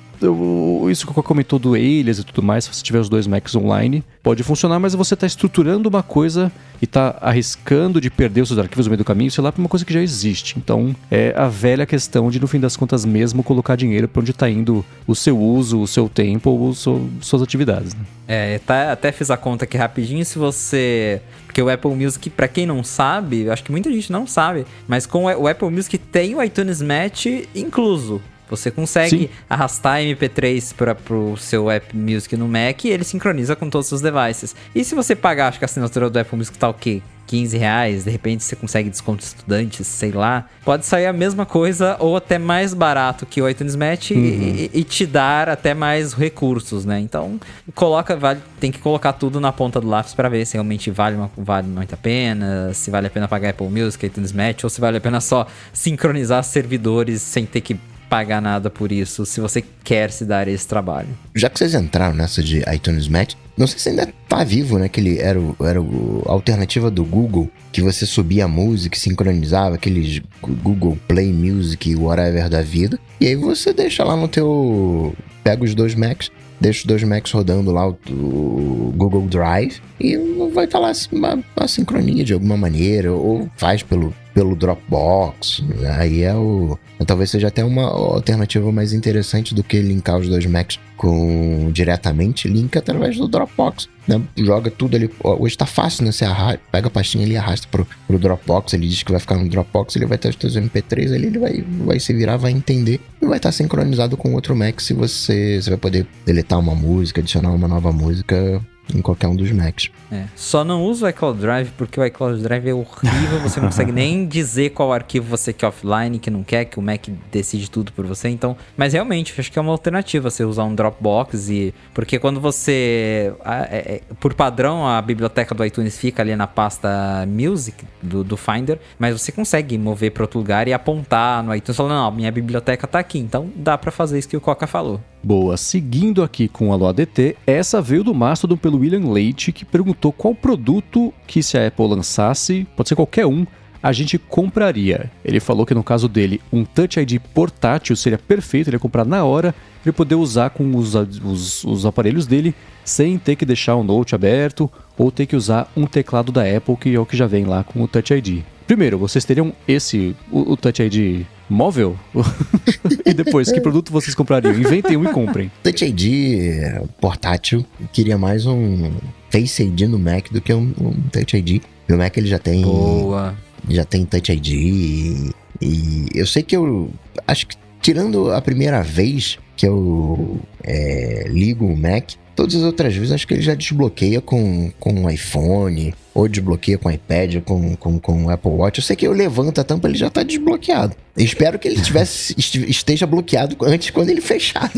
isso 0.90 1.06
que 1.06 1.18
eu 1.18 1.22
comentou 1.22 1.58
do 1.58 1.74
Alias 1.74 2.18
e 2.18 2.24
tudo 2.24 2.42
mais, 2.42 2.64
se 2.64 2.72
você 2.72 2.82
tiver 2.82 3.00
os 3.00 3.08
dois 3.08 3.26
Macs 3.26 3.54
online, 3.56 4.04
pode 4.22 4.42
funcionar, 4.42 4.78
mas 4.78 4.94
você 4.94 5.14
está 5.14 5.26
estruturando 5.26 5.88
uma 5.88 6.02
coisa 6.02 6.52
e 6.80 6.84
está 6.84 7.16
arriscando 7.20 8.00
de 8.00 8.10
perder 8.10 8.42
os 8.42 8.48
seus 8.48 8.58
arquivos 8.58 8.86
no 8.86 8.90
meio 8.90 8.98
do 8.98 9.04
caminho, 9.04 9.30
sei 9.30 9.42
lá, 9.42 9.50
para 9.50 9.60
uma 9.60 9.68
coisa 9.68 9.84
que 9.84 9.92
já 9.92 10.00
existe. 10.00 10.58
Então, 10.58 10.94
é 11.10 11.34
a 11.36 11.48
velha 11.48 11.86
questão 11.86 12.30
de, 12.30 12.40
no 12.40 12.46
fim 12.46 12.60
das 12.60 12.76
contas, 12.76 13.04
mesmo 13.04 13.42
colocar 13.42 13.76
dinheiro 13.76 14.08
para 14.08 14.20
onde 14.20 14.30
está 14.30 14.48
indo 14.48 14.84
o 15.06 15.14
seu 15.14 15.38
uso, 15.38 15.80
o 15.80 15.86
seu 15.86 16.08
tempo 16.08 16.50
ou 16.50 16.74
seu, 16.74 17.08
suas 17.20 17.42
atividades. 17.42 17.94
Né? 17.94 18.00
É, 18.28 18.58
tá, 18.60 18.92
até 18.92 19.12
fiz 19.12 19.30
a 19.30 19.36
conta 19.36 19.64
aqui 19.64 19.76
rapidinho. 19.76 20.24
Se 20.24 20.38
você. 20.38 21.20
Porque 21.46 21.60
o 21.60 21.68
Apple 21.68 21.94
Music, 21.94 22.30
para 22.30 22.48
quem 22.48 22.64
não 22.64 22.82
sabe, 22.82 23.50
acho 23.50 23.62
que 23.62 23.70
muita 23.70 23.90
gente 23.92 24.10
não 24.10 24.26
sabe, 24.26 24.64
mas 24.88 25.04
com 25.04 25.24
o 25.24 25.46
Apple 25.46 25.68
Music 25.68 25.98
tem 25.98 26.34
o 26.34 26.42
iTunes 26.42 26.80
Match 26.80 27.26
incluso. 27.54 28.22
Você 28.52 28.70
consegue 28.70 29.18
Sim. 29.18 29.28
arrastar 29.48 30.00
MP3 30.00 30.74
para 30.74 31.14
o 31.14 31.38
seu 31.38 31.70
App 31.70 31.96
Music 31.96 32.36
no 32.36 32.46
Mac 32.46 32.84
e 32.84 32.90
ele 32.90 33.02
sincroniza 33.02 33.56
com 33.56 33.70
todos 33.70 33.90
os 33.92 34.02
devices. 34.02 34.54
E 34.74 34.84
se 34.84 34.94
você 34.94 35.16
pagar, 35.16 35.48
acho 35.48 35.58
que 35.58 35.64
a 35.64 35.66
assinatura 35.66 36.10
do 36.10 36.18
Apple 36.18 36.36
Music 36.36 36.58
tá 36.58 36.68
o 36.68 36.74
quê? 36.74 37.00
15 37.32 37.56
reais, 37.56 38.04
de 38.04 38.10
repente 38.10 38.44
você 38.44 38.54
consegue 38.54 38.90
desconto 38.90 39.24
estudantes, 39.24 39.86
sei 39.86 40.12
lá. 40.12 40.46
Pode 40.66 40.84
sair 40.84 41.06
a 41.06 41.14
mesma 41.14 41.46
coisa 41.46 41.96
ou 41.98 42.14
até 42.14 42.38
mais 42.38 42.74
barato 42.74 43.24
que 43.24 43.40
o 43.40 43.48
iTunes 43.48 43.74
Match 43.74 44.10
uhum. 44.10 44.18
e, 44.18 44.70
e, 44.74 44.84
te 44.84 45.06
dar 45.06 45.48
até 45.48 45.72
mais 45.72 46.12
recursos, 46.12 46.84
né? 46.84 47.00
Então, 47.00 47.40
coloca, 47.74 48.14
vale, 48.16 48.40
tem 48.60 48.70
que 48.70 48.78
colocar 48.78 49.14
tudo 49.14 49.40
na 49.40 49.50
ponta 49.50 49.80
do 49.80 49.88
lápis 49.88 50.12
para 50.12 50.28
ver 50.28 50.44
se 50.44 50.54
realmente 50.54 50.90
vale, 50.90 51.16
uma, 51.16 51.30
vale 51.34 51.68
muito 51.68 51.94
a 51.94 51.96
pena, 51.96 52.70
se 52.74 52.90
vale 52.90 53.06
a 53.06 53.10
pena 53.10 53.26
pagar 53.26 53.48
Apple 53.48 53.68
Music, 53.68 54.04
iTunes 54.04 54.32
Match, 54.32 54.64
ou 54.64 54.68
se 54.68 54.78
vale 54.78 54.98
a 54.98 55.00
pena 55.00 55.18
só 55.18 55.46
sincronizar 55.72 56.44
servidores 56.44 57.22
sem 57.22 57.46
ter 57.46 57.62
que 57.62 57.78
pagar 58.12 58.42
nada 58.42 58.68
por 58.68 58.92
isso 58.92 59.24
se 59.24 59.40
você 59.40 59.64
quer 59.82 60.10
se 60.10 60.26
dar 60.26 60.46
esse 60.46 60.68
trabalho. 60.68 61.08
Já 61.34 61.48
que 61.48 61.58
vocês 61.58 61.74
entraram 61.74 62.14
nessa 62.14 62.42
de 62.42 62.62
iTunes 62.70 63.08
Match, 63.08 63.32
não 63.56 63.66
sei 63.66 63.78
se 63.78 63.88
ainda 63.88 64.06
tá 64.28 64.44
vivo, 64.44 64.78
né? 64.78 64.86
Que 64.86 65.00
ele 65.00 65.18
era, 65.18 65.40
o, 65.40 65.56
era 65.60 65.80
o, 65.80 66.22
a 66.26 66.32
alternativa 66.32 66.90
do 66.90 67.06
Google, 67.06 67.50
que 67.72 67.80
você 67.80 68.04
subia 68.04 68.44
a 68.44 68.48
música, 68.48 68.98
sincronizava 68.98 69.76
aqueles 69.76 70.20
Google 70.42 70.98
Play 71.08 71.32
Music, 71.32 71.96
whatever 71.96 72.50
da 72.50 72.60
vida. 72.60 73.00
E 73.18 73.28
aí 73.28 73.34
você 73.34 73.72
deixa 73.72 74.04
lá 74.04 74.14
no 74.14 74.28
teu. 74.28 75.14
Pega 75.42 75.64
os 75.64 75.74
dois 75.74 75.94
Macs, 75.94 76.30
deixa 76.60 76.80
os 76.80 76.84
dois 76.84 77.02
Macs 77.02 77.32
rodando 77.32 77.72
lá 77.72 77.88
o, 77.88 77.96
o 78.10 78.92
Google 78.94 79.26
Drive 79.26 79.80
e 79.98 80.18
vai 80.52 80.66
estar 80.66 80.78
tá 80.78 80.86
lá 80.86 80.92
uma, 81.10 81.66
sincronia 81.66 82.24
de 82.24 82.34
alguma 82.34 82.58
maneira, 82.58 83.10
ou 83.10 83.48
faz 83.56 83.82
pelo 83.82 84.12
pelo 84.34 84.56
Dropbox. 84.56 85.62
Aí 85.98 86.22
é 86.22 86.34
o. 86.34 86.78
Talvez 87.06 87.30
seja 87.30 87.48
até 87.48 87.64
uma 87.64 87.84
alternativa 87.84 88.70
mais 88.70 88.92
interessante 88.92 89.54
do 89.54 89.62
que 89.62 89.80
linkar 89.80 90.18
os 90.18 90.28
dois 90.28 90.46
Macs 90.46 90.78
com 90.96 91.70
diretamente. 91.72 92.48
Linka 92.48 92.78
através 92.78 93.16
do 93.16 93.26
Dropbox. 93.26 93.88
Né? 94.06 94.20
Joga 94.36 94.70
tudo 94.70 94.96
ali. 94.96 95.10
Hoje 95.22 95.56
tá 95.56 95.66
fácil, 95.66 96.04
né? 96.04 96.12
Você 96.12 96.24
pega 96.70 96.86
a 96.86 96.90
pastinha 96.90 97.24
ali 97.24 97.34
e 97.34 97.36
arrasta 97.36 97.66
pro, 97.70 97.86
pro 98.06 98.18
Dropbox. 98.18 98.72
Ele 98.74 98.88
diz 98.88 99.02
que 99.02 99.10
vai 99.10 99.20
ficar 99.20 99.36
no 99.36 99.48
Dropbox, 99.48 99.96
ele 99.96 100.06
vai 100.06 100.18
ter 100.18 100.28
os 100.28 100.36
seus 100.36 100.56
MP3 100.56 101.14
ali, 101.14 101.26
ele 101.26 101.38
vai, 101.38 101.64
vai 101.84 102.00
se 102.00 102.12
virar, 102.12 102.36
vai 102.36 102.52
entender 102.52 103.00
e 103.20 103.26
vai 103.26 103.36
estar 103.36 103.52
sincronizado 103.52 104.16
com 104.16 104.34
outro 104.34 104.54
Mac 104.54 104.80
se 104.80 104.92
você, 104.94 105.60
você 105.60 105.70
vai 105.70 105.78
poder 105.78 106.06
deletar 106.24 106.58
uma 106.58 106.74
música, 106.74 107.20
adicionar 107.20 107.50
uma 107.50 107.68
nova 107.68 107.92
música 107.92 108.60
em 108.94 109.00
qualquer 109.00 109.26
um 109.26 109.36
dos 109.36 109.50
Macs. 109.50 109.90
É. 110.10 110.24
Só 110.36 110.64
não 110.64 110.82
usa 110.84 111.06
o 111.06 111.08
iCloud 111.08 111.40
Drive 111.40 111.70
porque 111.76 111.98
o 111.98 112.04
iCloud 112.04 112.42
Drive 112.42 112.68
é 112.68 112.74
horrível, 112.74 113.40
você 113.40 113.60
não 113.60 113.68
consegue 113.68 113.92
nem 113.92 114.26
dizer 114.26 114.70
qual 114.70 114.92
arquivo 114.92 115.26
você 115.26 115.52
quer 115.52 115.66
offline, 115.66 116.18
que 116.18 116.30
não 116.30 116.42
quer, 116.42 116.64
que 116.66 116.78
o 116.78 116.82
Mac 116.82 117.06
decide 117.30 117.70
tudo 117.70 117.92
por 117.92 118.06
você. 118.06 118.28
Então, 118.28 118.56
mas 118.76 118.92
realmente, 118.92 119.34
acho 119.38 119.50
que 119.50 119.58
é 119.58 119.62
uma 119.62 119.72
alternativa 119.72 120.30
você 120.30 120.44
usar 120.44 120.64
um 120.64 120.74
Dropbox 120.74 121.48
e 121.48 121.74
porque 121.94 122.18
quando 122.18 122.40
você 122.40 123.32
é, 123.44 123.76
é, 123.76 124.00
por 124.20 124.34
padrão 124.34 124.86
a 124.86 125.00
biblioteca 125.00 125.54
do 125.54 125.64
iTunes 125.64 125.96
fica 125.96 126.22
ali 126.22 126.34
na 126.36 126.46
pasta 126.46 127.26
Music 127.26 127.84
do, 128.02 128.22
do 128.22 128.36
Finder, 128.36 128.78
mas 128.98 129.18
você 129.20 129.32
consegue 129.32 129.78
mover 129.78 130.10
para 130.10 130.24
outro 130.24 130.38
lugar 130.38 130.68
e 130.68 130.72
apontar 130.72 131.42
no 131.42 131.54
iTunes 131.54 131.76
falando, 131.76 131.92
não, 131.92 132.10
minha 132.10 132.30
biblioteca 132.30 132.86
tá 132.86 132.98
aqui. 132.98 133.18
Então, 133.18 133.50
dá 133.54 133.78
para 133.78 133.90
fazer 133.90 134.18
isso 134.18 134.28
que 134.28 134.36
o 134.36 134.40
Coca 134.40 134.66
falou. 134.66 135.00
Boa, 135.24 135.56
seguindo 135.56 136.20
aqui 136.20 136.48
com 136.48 136.68
o 136.68 136.72
Alô 136.72 136.88
ADT, 136.88 137.36
essa 137.46 137.80
veio 137.80 138.02
do 138.02 138.12
Mastodon 138.12 138.56
pelo 138.56 138.78
William 138.78 139.08
Leite, 139.08 139.52
que 139.52 139.64
perguntou 139.64 140.12
qual 140.12 140.34
produto 140.34 141.14
que 141.28 141.44
se 141.44 141.56
a 141.56 141.68
Apple 141.68 141.86
lançasse, 141.86 142.66
pode 142.76 142.88
ser 142.88 142.96
qualquer 142.96 143.24
um, 143.24 143.46
a 143.80 143.92
gente 143.92 144.18
compraria. 144.18 145.12
Ele 145.24 145.38
falou 145.38 145.64
que 145.64 145.74
no 145.74 145.84
caso 145.84 146.08
dele, 146.08 146.40
um 146.52 146.64
Touch 146.64 146.98
ID 146.98 147.20
portátil 147.32 147.94
seria 147.94 148.18
perfeito, 148.18 148.68
ele 148.68 148.74
ia 148.74 148.80
comprar 148.80 149.04
na 149.04 149.24
hora, 149.24 149.54
ele 149.86 149.92
poder 149.92 150.16
usar 150.16 150.50
com 150.50 150.74
os, 150.74 150.96
os, 150.96 151.62
os 151.62 151.86
aparelhos 151.86 152.26
dele 152.26 152.52
sem 152.84 153.16
ter 153.16 153.36
que 153.36 153.46
deixar 153.46 153.76
o 153.76 153.84
Note 153.84 154.16
aberto 154.16 154.68
ou 154.98 155.12
ter 155.12 155.26
que 155.26 155.36
usar 155.36 155.70
um 155.76 155.86
teclado 155.86 156.32
da 156.32 156.42
Apple, 156.42 156.76
que 156.76 156.92
é 156.92 156.98
o 156.98 157.06
que 157.06 157.16
já 157.16 157.28
vem 157.28 157.44
lá 157.44 157.62
com 157.62 157.80
o 157.80 157.86
Touch 157.86 158.12
ID. 158.12 158.42
Primeiro, 158.66 158.98
vocês 158.98 159.24
teriam 159.24 159.52
esse, 159.66 160.16
o, 160.30 160.52
o 160.52 160.56
Touch 160.56 160.82
ID 160.82 161.26
móvel? 161.48 161.98
e 163.04 163.12
depois, 163.12 163.50
que 163.50 163.60
produto 163.60 163.92
vocês 163.92 164.14
comprariam? 164.14 164.54
Inventem 164.54 164.96
um 164.96 165.04
e 165.04 165.12
comprem. 165.12 165.50
Touch 165.62 165.84
ID 165.84 166.82
portátil, 167.00 167.64
queria 167.92 168.16
mais 168.16 168.46
um 168.46 168.90
Face 169.30 169.62
ID 169.62 169.82
no 169.82 169.98
Mac 169.98 170.30
do 170.30 170.40
que 170.40 170.52
um, 170.52 170.72
um 170.80 170.92
Touch 171.10 171.36
ID. 171.36 171.62
Meu 171.88 171.98
Mac 171.98 172.16
ele 172.16 172.28
já 172.28 172.38
tem. 172.38 172.62
Boa. 172.62 173.34
Já 173.68 173.84
tem 173.84 174.04
Touch 174.04 174.32
ID. 174.32 174.48
E, 174.48 175.30
e 175.60 176.06
eu 176.14 176.26
sei 176.26 176.42
que 176.42 176.56
eu. 176.56 176.90
Acho 177.26 177.46
que 177.46 177.56
tirando 177.80 178.32
a 178.32 178.40
primeira 178.40 178.82
vez 178.82 179.38
que 179.56 179.66
eu 179.66 180.40
é, 180.64 181.26
ligo 181.28 181.66
o 181.66 181.76
Mac, 181.76 182.12
Todas 182.34 182.54
as 182.54 182.62
outras 182.62 182.94
vezes 182.94 183.12
acho 183.12 183.26
que 183.26 183.34
ele 183.34 183.42
já 183.42 183.54
desbloqueia 183.54 184.20
com, 184.20 184.72
com 184.80 185.04
o 185.04 185.10
iPhone, 185.10 185.94
ou 186.14 186.28
desbloqueia 186.28 186.76
com 186.76 186.90
iPad, 186.90 187.42
com, 187.42 187.74
com, 187.76 187.98
com 187.98 188.28
Apple 188.28 188.50
Watch. 188.50 188.78
Eu 188.78 188.84
sei 188.84 188.94
que 188.96 189.06
eu 189.06 189.12
levanto 189.12 189.60
a 189.60 189.64
tampa, 189.64 189.88
ele 189.88 189.96
já 189.96 190.08
está 190.08 190.22
desbloqueado. 190.22 190.94
espero 191.16 191.58
que 191.58 191.66
ele 191.66 191.80
tivesse, 191.80 192.34
esteja 192.38 193.06
bloqueado 193.06 193.56
antes 193.62 193.90
quando 193.90 194.10
ele 194.10 194.20
fechado. 194.20 194.72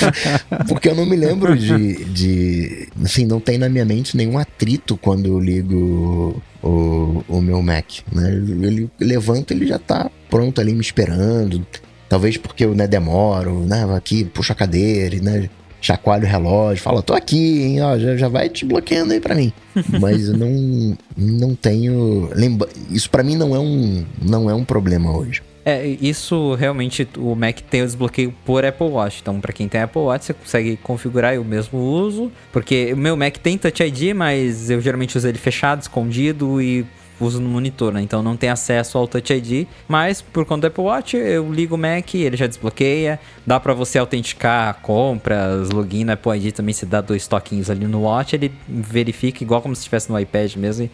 Porque 0.68 0.88
eu 0.88 0.94
não 0.94 1.04
me 1.04 1.16
lembro 1.16 1.56
de, 1.56 2.04
de. 2.06 2.88
Assim, 3.04 3.26
não 3.26 3.40
tem 3.40 3.58
na 3.58 3.68
minha 3.68 3.84
mente 3.84 4.16
nenhum 4.16 4.38
atrito 4.38 4.96
quando 4.96 5.26
eu 5.26 5.38
ligo 5.38 6.42
o, 6.62 7.22
o 7.28 7.40
meu 7.40 7.62
Mac. 7.62 7.86
Né? 8.10 8.32
Ele 8.32 8.90
levanta, 8.98 9.52
ele 9.52 9.66
já 9.66 9.76
está 9.76 10.10
pronto 10.30 10.60
ali 10.60 10.72
me 10.72 10.80
esperando. 10.80 11.66
Talvez 12.08 12.36
porque 12.36 12.64
eu 12.64 12.74
né, 12.74 12.86
demoro, 12.86 13.60
né? 13.60 13.84
Aqui, 13.96 14.24
puxa 14.24 14.52
a 14.52 14.56
cadeira, 14.56 15.18
né? 15.20 15.48
Chacoalha 15.82 16.24
o 16.24 16.28
relógio, 16.28 16.82
fala, 16.82 17.02
tô 17.02 17.12
aqui, 17.12 17.62
hein, 17.62 17.82
ó, 17.82 17.98
já, 17.98 18.16
já 18.16 18.28
vai 18.28 18.48
desbloqueando 18.48 19.12
aí 19.12 19.20
para 19.20 19.34
mim. 19.34 19.52
Mas 20.00 20.28
eu 20.28 20.36
não, 20.36 20.96
não 21.16 21.54
tenho. 21.54 22.30
Lembra... 22.34 22.68
Isso 22.90 23.10
para 23.10 23.22
mim 23.22 23.36
não 23.36 23.54
é, 23.54 23.58
um, 23.58 24.04
não 24.22 24.48
é 24.48 24.54
um 24.54 24.64
problema 24.64 25.14
hoje. 25.14 25.42
É, 25.64 25.86
isso 25.86 26.54
realmente 26.54 27.06
o 27.16 27.36
Mac 27.36 27.60
tem 27.60 27.82
o 27.82 27.86
desbloqueio 27.86 28.34
por 28.44 28.64
Apple 28.64 28.88
Watch. 28.88 29.20
Então, 29.22 29.40
para 29.40 29.52
quem 29.52 29.68
tem 29.68 29.80
Apple 29.80 30.02
Watch, 30.02 30.26
você 30.26 30.34
consegue 30.34 30.76
configurar 30.76 31.34
eu 31.34 31.44
mesmo 31.44 31.78
uso, 31.78 32.32
porque 32.52 32.92
o 32.92 32.96
meu 32.96 33.16
Mac 33.16 33.36
tem 33.36 33.56
Touch 33.56 33.82
ID, 33.82 34.14
mas 34.14 34.70
eu 34.70 34.80
geralmente 34.80 35.16
uso 35.16 35.28
ele 35.28 35.38
fechado, 35.38 35.80
escondido 35.80 36.60
e 36.60 36.84
uso 37.24 37.40
no 37.40 37.48
monitor, 37.48 37.92
né? 37.92 38.02
Então 38.02 38.22
não 38.22 38.36
tem 38.36 38.50
acesso 38.50 38.98
ao 38.98 39.06
Touch 39.06 39.32
ID, 39.32 39.66
mas 39.88 40.20
por 40.20 40.44
conta 40.44 40.62
do 40.62 40.66
Apple 40.68 40.84
Watch 40.84 41.16
eu 41.16 41.52
ligo 41.52 41.74
o 41.74 41.78
Mac, 41.78 42.14
ele 42.14 42.36
já 42.36 42.46
desbloqueia, 42.46 43.18
dá 43.46 43.58
para 43.58 43.74
você 43.74 43.98
autenticar 43.98 44.80
compras, 44.82 45.70
login 45.70 46.04
no 46.04 46.12
Apple 46.12 46.36
ID 46.36 46.54
também, 46.54 46.74
se 46.74 46.86
dá 46.86 47.00
dois 47.00 47.26
toquinhos 47.26 47.70
ali 47.70 47.86
no 47.86 48.02
Watch, 48.02 48.34
ele 48.34 48.52
verifica 48.68 49.42
igual 49.42 49.60
como 49.62 49.74
se 49.74 49.80
estivesse 49.80 50.10
no 50.10 50.18
iPad 50.18 50.54
mesmo 50.56 50.84
e 50.84 50.90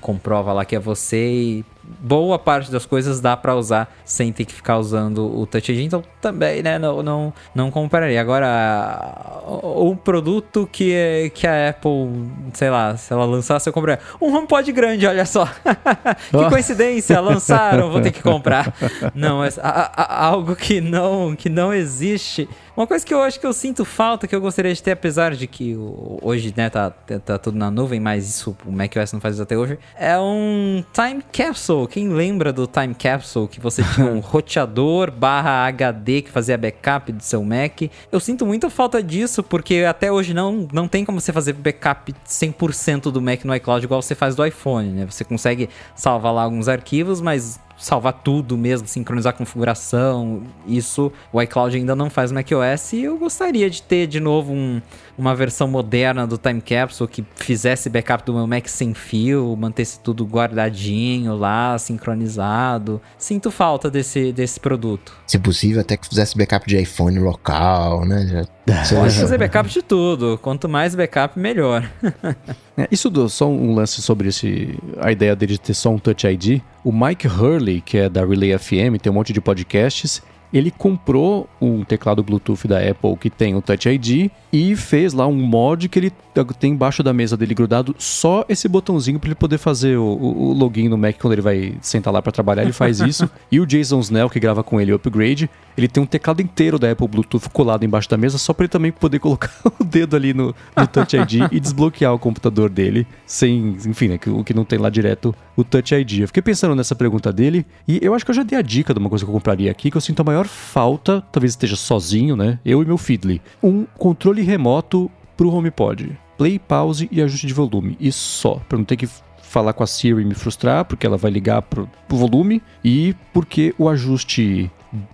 comprova 0.00 0.52
lá 0.52 0.64
que 0.64 0.76
é 0.76 0.78
você 0.78 1.30
e 1.30 1.64
boa 2.00 2.38
parte 2.38 2.70
das 2.70 2.84
coisas 2.84 3.20
dá 3.20 3.36
para 3.36 3.54
usar 3.54 3.92
sem 4.04 4.32
ter 4.32 4.44
que 4.44 4.54
ficar 4.54 4.78
usando 4.78 5.38
o 5.38 5.46
Touch 5.46 5.72
ID, 5.72 5.80
então 5.80 6.02
também, 6.20 6.62
né, 6.62 6.78
não, 6.78 7.02
não, 7.02 7.32
não 7.54 7.70
compraria. 7.70 8.20
Agora, 8.20 9.42
o 9.46 9.96
produto 9.96 10.68
que, 10.70 11.30
que 11.34 11.46
a 11.46 11.70
Apple, 11.70 12.30
sei 12.52 12.70
lá, 12.70 12.96
se 12.96 13.12
ela 13.12 13.24
lançasse, 13.24 13.68
eu 13.68 13.72
compraria. 13.72 14.02
Um 14.20 14.34
HomePod 14.34 14.70
grande, 14.72 15.06
olha 15.06 15.24
só. 15.24 15.46
que 16.30 16.48
coincidência, 16.48 17.20
lançaram, 17.20 17.90
vou 17.90 18.00
ter 18.00 18.10
que 18.10 18.22
comprar. 18.22 18.74
Não, 19.14 19.44
é 19.44 19.50
algo 19.94 20.54
que 20.54 20.80
não, 20.80 21.34
que 21.36 21.48
não 21.48 21.72
existe 21.72 22.48
uma 22.78 22.86
coisa 22.86 23.04
que 23.04 23.12
eu 23.12 23.20
acho 23.20 23.40
que 23.40 23.46
eu 23.46 23.52
sinto 23.52 23.84
falta, 23.84 24.28
que 24.28 24.36
eu 24.36 24.40
gostaria 24.40 24.72
de 24.72 24.80
ter, 24.80 24.92
apesar 24.92 25.34
de 25.34 25.48
que 25.48 25.76
hoje, 26.22 26.54
né, 26.56 26.70
tá, 26.70 26.90
tá 26.90 27.36
tudo 27.36 27.58
na 27.58 27.72
nuvem, 27.72 27.98
mas 27.98 28.28
isso 28.28 28.56
o 28.64 28.70
macOS 28.70 29.12
não 29.12 29.20
faz 29.20 29.34
isso 29.34 29.42
até 29.42 29.58
hoje, 29.58 29.76
é 29.98 30.16
um 30.16 30.84
Time 30.92 31.20
Capsule. 31.32 31.88
Quem 31.88 32.10
lembra 32.10 32.52
do 32.52 32.68
Time 32.68 32.94
Capsule, 32.94 33.48
que 33.48 33.58
você 33.58 33.82
tinha 33.82 34.06
um 34.06 34.20
roteador 34.22 35.10
barra 35.10 35.66
HD 35.66 36.22
que 36.22 36.30
fazia 36.30 36.56
backup 36.56 37.10
do 37.10 37.20
seu 37.20 37.42
Mac? 37.42 37.82
Eu 38.12 38.20
sinto 38.20 38.46
muita 38.46 38.70
falta 38.70 39.02
disso, 39.02 39.42
porque 39.42 39.84
até 39.88 40.12
hoje 40.12 40.32
não, 40.32 40.68
não 40.72 40.86
tem 40.86 41.04
como 41.04 41.20
você 41.20 41.32
fazer 41.32 41.54
backup 41.54 42.14
100% 42.28 43.10
do 43.10 43.20
Mac 43.20 43.44
no 43.44 43.56
iCloud 43.56 43.84
igual 43.84 44.00
você 44.00 44.14
faz 44.14 44.36
do 44.36 44.46
iPhone, 44.46 44.90
né? 44.90 45.06
Você 45.06 45.24
consegue 45.24 45.68
salvar 45.96 46.32
lá 46.32 46.42
alguns 46.42 46.68
arquivos, 46.68 47.20
mas 47.20 47.58
salvar 47.78 48.12
tudo 48.12 48.58
mesmo, 48.58 48.88
sincronizar 48.88 49.32
a 49.32 49.36
configuração. 49.36 50.42
Isso 50.66 51.12
o 51.32 51.40
iCloud 51.40 51.76
ainda 51.76 51.94
não 51.94 52.10
faz 52.10 52.30
no 52.30 52.34
macOS 52.34 52.92
e 52.92 53.04
eu 53.04 53.16
gostaria 53.16 53.70
de 53.70 53.82
ter 53.82 54.06
de 54.06 54.20
novo 54.20 54.52
um, 54.52 54.82
uma 55.18 55.34
versão 55.34 55.66
moderna 55.66 56.26
do 56.26 56.38
Time 56.38 56.60
Capsule 56.60 57.10
que 57.10 57.24
fizesse 57.34 57.90
backup 57.90 58.24
do 58.24 58.32
meu 58.32 58.46
Mac 58.46 58.68
sem 58.68 58.94
fio, 58.94 59.56
mantesse 59.56 59.98
tudo 59.98 60.24
guardadinho 60.24 61.34
lá, 61.36 61.76
sincronizado. 61.76 63.02
Sinto 63.18 63.50
falta 63.50 63.90
desse, 63.90 64.32
desse 64.32 64.60
produto. 64.60 65.12
Se 65.26 65.38
possível, 65.38 65.80
até 65.80 65.96
que 65.96 66.06
fizesse 66.08 66.38
backup 66.38 66.66
de 66.66 66.80
iPhone 66.80 67.18
local, 67.18 68.04
né? 68.04 68.26
Já... 68.26 68.44
Pode 68.96 69.14
fazer 69.14 69.38
backup 69.38 69.68
de 69.68 69.82
tudo. 69.82 70.38
Quanto 70.40 70.68
mais 70.68 70.94
backup, 70.94 71.38
melhor. 71.38 71.90
é, 72.76 72.86
isso 72.90 73.10
do, 73.10 73.28
só 73.28 73.48
um 73.48 73.74
lance 73.74 74.00
sobre 74.00 74.28
esse, 74.28 74.78
a 75.00 75.10
ideia 75.10 75.34
dele 75.34 75.54
de 75.54 75.60
ter 75.60 75.74
só 75.74 75.90
um 75.90 75.98
Touch 75.98 76.26
ID. 76.26 76.60
O 76.84 76.92
Mike 76.92 77.26
Hurley, 77.26 77.80
que 77.80 77.98
é 77.98 78.08
da 78.08 78.24
Relay 78.24 78.56
FM, 78.56 79.00
tem 79.02 79.10
um 79.10 79.14
monte 79.14 79.32
de 79.32 79.40
podcasts 79.40 80.22
ele 80.52 80.70
comprou 80.70 81.48
um 81.60 81.84
teclado 81.84 82.22
Bluetooth 82.22 82.66
da 82.66 82.78
Apple 82.78 83.16
que 83.16 83.30
tem 83.30 83.54
o 83.54 83.62
Touch 83.62 83.88
ID 83.88 84.30
e 84.52 84.76
fez 84.76 85.12
lá 85.12 85.26
um 85.26 85.34
mod 85.34 85.88
que 85.88 85.98
ele 85.98 86.12
tem 86.58 86.72
embaixo 86.72 87.02
da 87.02 87.12
mesa 87.12 87.36
dele 87.36 87.54
grudado 87.54 87.94
só 87.98 88.44
esse 88.48 88.68
botãozinho 88.68 89.18
para 89.18 89.28
ele 89.28 89.34
poder 89.34 89.58
fazer 89.58 89.96
o, 89.96 90.04
o, 90.04 90.52
login 90.52 90.88
no 90.88 90.96
Mac 90.96 91.16
quando 91.18 91.32
ele 91.32 91.42
vai 91.42 91.74
sentar 91.80 92.12
lá 92.12 92.22
para 92.22 92.32
trabalhar, 92.32 92.62
ele 92.62 92.72
faz 92.72 93.00
isso. 93.00 93.28
e 93.50 93.60
o 93.60 93.66
Jason 93.66 94.00
Snell, 94.00 94.30
que 94.30 94.38
grava 94.38 94.62
com 94.62 94.80
ele 94.80 94.92
o 94.92 94.96
Upgrade, 94.96 95.50
ele 95.76 95.88
tem 95.88 96.02
um 96.02 96.06
teclado 96.06 96.40
inteiro 96.40 96.78
da 96.78 96.90
Apple 96.90 97.08
Bluetooth 97.08 97.48
colado 97.50 97.84
embaixo 97.84 98.08
da 98.08 98.16
mesa 98.16 98.38
só 98.38 98.52
para 98.52 98.64
ele 98.64 98.70
também 98.70 98.92
poder 98.92 99.18
colocar 99.18 99.50
o 99.78 99.84
dedo 99.84 100.16
ali 100.16 100.32
no, 100.32 100.54
no 100.76 100.86
Touch 100.86 101.16
ID 101.16 101.48
e 101.52 101.60
desbloquear 101.60 102.14
o 102.14 102.18
computador 102.18 102.70
dele 102.70 103.06
sem, 103.26 103.76
enfim, 103.86 104.08
né, 104.08 104.18
o 104.26 104.44
que 104.44 104.54
não 104.54 104.64
tem 104.64 104.78
lá 104.78 104.90
direto 104.90 105.34
o 105.56 105.64
Touch 105.64 105.94
ID. 105.94 106.20
Eu 106.20 106.28
fiquei 106.28 106.42
pensando 106.42 106.74
nessa 106.74 106.94
pergunta 106.94 107.32
dele 107.32 107.66
e 107.86 107.98
eu 108.02 108.14
acho 108.14 108.24
que 108.24 108.30
eu 108.30 108.34
já 108.34 108.42
dei 108.42 108.58
a 108.58 108.62
dica 108.62 108.94
de 108.94 109.00
uma 109.00 109.08
coisa 109.08 109.24
que 109.24 109.30
eu 109.30 109.34
compraria 109.34 109.70
aqui 109.70 109.90
que 109.90 109.96
eu 109.96 110.00
sinto 110.00 110.20
a 110.20 110.24
maior 110.24 110.37
falta, 110.46 111.22
talvez 111.32 111.52
esteja 111.52 111.76
sozinho, 111.76 112.36
né? 112.36 112.58
Eu 112.64 112.82
e 112.82 112.86
meu 112.86 112.98
Feedly. 112.98 113.42
Um 113.62 113.84
controle 113.96 114.42
remoto 114.42 115.10
pro 115.36 115.50
HomePod 115.52 116.18
play, 116.38 116.58
pause 116.58 117.08
e 117.10 117.20
ajuste 117.20 117.48
de 117.48 117.52
volume. 117.52 117.96
E 117.98 118.12
só, 118.12 118.62
para 118.68 118.78
não 118.78 118.84
ter 118.84 118.96
que 118.96 119.08
falar 119.42 119.72
com 119.72 119.82
a 119.82 119.86
Siri 119.86 120.22
e 120.22 120.24
me 120.24 120.34
frustrar, 120.34 120.84
porque 120.84 121.06
ela 121.06 121.16
vai 121.16 121.30
ligar 121.30 121.62
pro, 121.62 121.90
pro 122.06 122.16
volume 122.16 122.62
e 122.84 123.14
porque 123.32 123.74
o 123.76 123.88
ajuste 123.88 124.70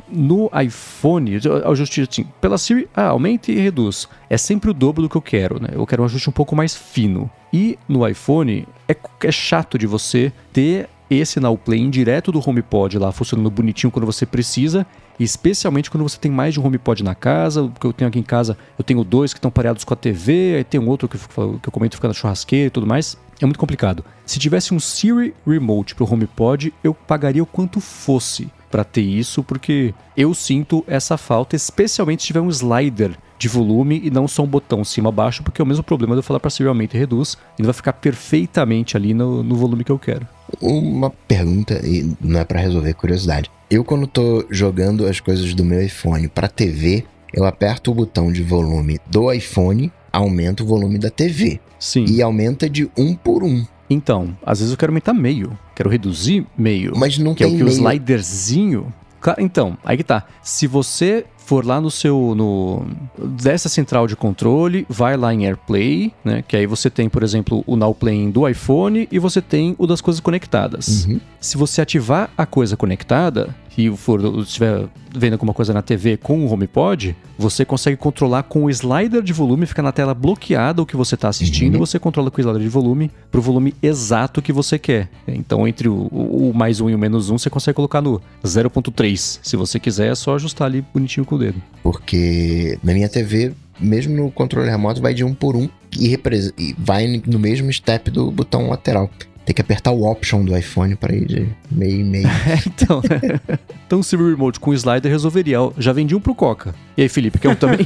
no 0.08 0.48
iPhone, 0.62 1.40
ajuste 1.64 2.02
assim, 2.02 2.24
pela 2.40 2.58
Siri, 2.58 2.88
ah, 2.94 3.08
aumenta 3.08 3.50
e 3.50 3.58
reduz. 3.58 4.08
É 4.28 4.36
sempre 4.36 4.70
o 4.70 4.74
dobro 4.74 5.02
do 5.02 5.08
que 5.08 5.16
eu 5.16 5.22
quero, 5.22 5.60
né? 5.60 5.70
Eu 5.72 5.86
quero 5.86 6.02
um 6.02 6.04
ajuste 6.04 6.28
um 6.28 6.32
pouco 6.32 6.54
mais 6.54 6.76
fino. 6.76 7.28
E 7.52 7.78
no 7.88 8.06
iPhone 8.06 8.68
é, 8.88 8.96
é 9.22 9.32
chato 9.32 9.78
de 9.78 9.86
você 9.86 10.32
ter 10.52 10.88
esse 11.10 11.40
Now 11.40 11.56
Play 11.56 11.88
direto 11.88 12.32
do 12.32 12.42
HomePod 12.46 12.98
lá, 12.98 13.12
funcionando 13.12 13.50
bonitinho 13.50 13.90
quando 13.90 14.06
você 14.06 14.24
precisa, 14.26 14.86
especialmente 15.18 15.90
quando 15.90 16.02
você 16.02 16.18
tem 16.18 16.30
mais 16.30 16.54
de 16.54 16.60
um 16.60 16.66
HomePod 16.66 17.02
na 17.04 17.14
casa, 17.14 17.70
que 17.78 17.86
eu 17.86 17.92
tenho 17.92 18.08
aqui 18.08 18.18
em 18.18 18.24
casa, 18.24 18.56
eu 18.78 18.84
tenho 18.84 19.04
dois 19.04 19.32
que 19.32 19.38
estão 19.38 19.50
pareados 19.50 19.84
com 19.84 19.94
a 19.94 19.96
TV, 19.96 20.56
aí 20.56 20.64
tem 20.64 20.80
um 20.80 20.88
outro 20.88 21.08
que, 21.08 21.16
eu, 21.16 21.58
que 21.62 21.68
eu 21.68 21.72
comento 21.72 21.96
fica 21.96 22.08
na 22.08 22.14
churrasqueira 22.14 22.66
e 22.66 22.70
tudo 22.70 22.86
mais. 22.86 23.16
É 23.40 23.46
muito 23.46 23.58
complicado. 23.58 24.04
Se 24.24 24.38
tivesse 24.38 24.72
um 24.72 24.80
Siri 24.80 25.34
Remote 25.46 25.94
pro 25.94 26.10
HomePod, 26.10 26.72
eu 26.82 26.94
pagaria 26.94 27.42
o 27.42 27.46
quanto 27.46 27.80
fosse 27.80 28.48
para 28.70 28.84
ter 28.84 29.02
isso, 29.02 29.42
porque 29.42 29.94
eu 30.16 30.34
sinto 30.34 30.84
essa 30.86 31.16
falta, 31.16 31.54
especialmente 31.54 32.22
se 32.22 32.26
tiver 32.28 32.40
um 32.40 32.48
slider 32.48 33.16
de 33.44 33.48
volume 33.48 34.00
e 34.02 34.10
não 34.10 34.26
só 34.26 34.42
um 34.42 34.46
botão 34.46 34.82
cima-baixo, 34.82 35.42
porque 35.42 35.60
é 35.60 35.64
o 35.64 35.66
mesmo 35.66 35.84
problema 35.84 36.14
de 36.14 36.20
eu 36.20 36.22
falar 36.22 36.40
para 36.40 36.48
Siri 36.48 36.66
aumenta 36.66 36.96
e 36.96 37.00
reduz, 37.00 37.36
ele 37.58 37.66
vai 37.66 37.74
ficar 37.74 37.92
perfeitamente 37.92 38.96
ali 38.96 39.12
no, 39.12 39.42
no 39.42 39.54
volume 39.54 39.84
que 39.84 39.92
eu 39.92 39.98
quero. 39.98 40.26
Uma 40.62 41.10
pergunta, 41.10 41.78
e 41.86 42.10
não 42.22 42.40
é 42.40 42.44
para 42.44 42.58
resolver 42.58 42.94
curiosidade. 42.94 43.50
Eu, 43.70 43.84
quando 43.84 44.06
tô 44.06 44.46
jogando 44.48 45.06
as 45.06 45.20
coisas 45.20 45.52
do 45.52 45.62
meu 45.62 45.82
iPhone 45.82 46.26
para 46.26 46.48
TV, 46.48 47.04
eu 47.34 47.44
aperto 47.44 47.90
o 47.90 47.94
botão 47.94 48.32
de 48.32 48.42
volume 48.42 48.98
do 49.04 49.30
iPhone, 49.30 49.92
aumenta 50.10 50.62
o 50.62 50.66
volume 50.66 50.98
da 50.98 51.10
TV. 51.10 51.60
Sim. 51.78 52.06
E 52.06 52.22
aumenta 52.22 52.68
de 52.70 52.90
um 52.96 53.14
por 53.14 53.44
um. 53.44 53.66
Então, 53.90 54.34
às 54.42 54.60
vezes 54.60 54.72
eu 54.72 54.78
quero 54.78 54.90
aumentar 54.90 55.12
meio, 55.12 55.58
quero 55.74 55.90
reduzir 55.90 56.46
meio. 56.56 56.94
Mas 56.96 57.18
não 57.18 57.34
que 57.34 57.44
tem 57.44 57.52
é 57.52 57.54
o 57.54 57.58
que 57.58 57.64
meio. 57.64 57.76
o 57.76 57.78
sliderzinho. 57.78 58.92
Então, 59.38 59.76
aí 59.84 59.96
que 59.96 60.04
tá. 60.04 60.24
Se 60.42 60.66
você 60.66 61.24
for 61.44 61.64
lá 61.64 61.80
no 61.80 61.90
seu. 61.90 62.34
no 62.34 62.84
dessa 63.18 63.68
central 63.68 64.06
de 64.06 64.16
controle, 64.16 64.86
vai 64.88 65.16
lá 65.16 65.32
em 65.32 65.46
AirPlay, 65.46 66.12
né? 66.24 66.42
Que 66.46 66.56
aí 66.56 66.66
você 66.66 66.88
tem, 66.90 67.08
por 67.08 67.22
exemplo, 67.22 67.62
o 67.66 67.76
Now 67.76 67.94
Playing 67.94 68.30
do 68.30 68.48
iPhone 68.48 69.08
e 69.10 69.18
você 69.18 69.40
tem 69.40 69.74
o 69.78 69.86
das 69.86 70.00
coisas 70.00 70.20
conectadas. 70.20 71.06
Uhum. 71.06 71.20
Se 71.40 71.56
você 71.56 71.80
ativar 71.82 72.30
a 72.36 72.46
coisa 72.46 72.76
conectada 72.76 73.54
e 73.76 73.90
for 73.96 74.20
estiver 74.40 74.86
vendo 75.16 75.34
alguma 75.34 75.52
coisa 75.52 75.72
na 75.72 75.82
TV 75.82 76.16
com 76.16 76.44
o 76.44 76.52
HomePod, 76.52 77.14
você 77.38 77.64
consegue 77.64 77.96
controlar 77.96 78.44
com 78.44 78.64
o 78.64 78.70
slider 78.70 79.20
de 79.22 79.32
volume, 79.32 79.66
fica 79.66 79.82
na 79.82 79.92
tela 79.92 80.14
bloqueada 80.14 80.80
o 80.82 80.86
que 80.86 80.96
você 80.96 81.14
está 81.16 81.28
assistindo, 81.28 81.74
Uhum. 81.74 81.80
você 81.80 81.98
controla 81.98 82.30
com 82.30 82.38
o 82.38 82.40
slider 82.40 82.62
de 82.62 82.68
volume 82.68 83.10
pro 83.30 83.42
volume 83.42 83.74
exato 83.82 84.40
que 84.42 84.52
você 84.52 84.78
quer. 84.78 85.08
Então, 85.26 85.66
entre 85.68 85.88
o, 85.88 86.08
o- 86.10 86.50
o 86.50 86.54
mais 86.54 86.80
um 86.80 86.88
e 86.88 86.94
o 86.94 86.98
menos 86.98 87.30
um, 87.30 87.36
você 87.38 87.50
consegue 87.50 87.74
colocar 87.76 88.00
no 88.00 88.20
0.3. 88.44 89.40
Se 89.42 89.56
você 89.56 89.78
quiser, 89.78 90.10
é 90.12 90.14
só 90.14 90.34
ajustar 90.34 90.66
ali 90.66 90.84
bonitinho 90.94 91.26
com 91.26 91.33
o 91.34 91.38
dedo. 91.38 91.60
Porque 91.82 92.78
na 92.82 92.92
minha 92.94 93.08
TV, 93.08 93.52
mesmo 93.78 94.14
no 94.16 94.30
controle 94.30 94.70
remoto, 94.70 95.00
vai 95.02 95.12
de 95.14 95.22
um 95.24 95.34
por 95.34 95.54
um 95.56 95.68
e, 95.98 96.18
e 96.58 96.74
vai 96.78 97.22
no 97.26 97.38
mesmo 97.38 97.72
step 97.72 98.10
do 98.10 98.30
botão 98.30 98.68
lateral. 98.68 99.10
Tem 99.44 99.54
que 99.54 99.60
apertar 99.60 99.90
o 99.90 100.10
option 100.10 100.42
do 100.42 100.56
iPhone 100.56 100.96
para 100.96 101.14
ir 101.14 101.26
de 101.26 101.46
meio 101.70 102.00
em 102.00 102.04
meio. 102.04 102.26
É, 102.48 102.58
então. 102.66 103.02
então, 103.86 104.00
o 104.00 104.02
Siri 104.02 104.22
Remote 104.30 104.58
com 104.58 104.70
o 104.70 104.74
slider 104.74 105.12
resolveria. 105.12 105.58
Já 105.76 105.92
vendi 105.92 106.14
um 106.16 106.20
pro 106.20 106.34
Coca. 106.34 106.74
E 106.96 107.02
aí, 107.02 107.10
Felipe, 107.10 107.38
quer 107.38 107.50
um 107.50 107.54
também? 107.54 107.80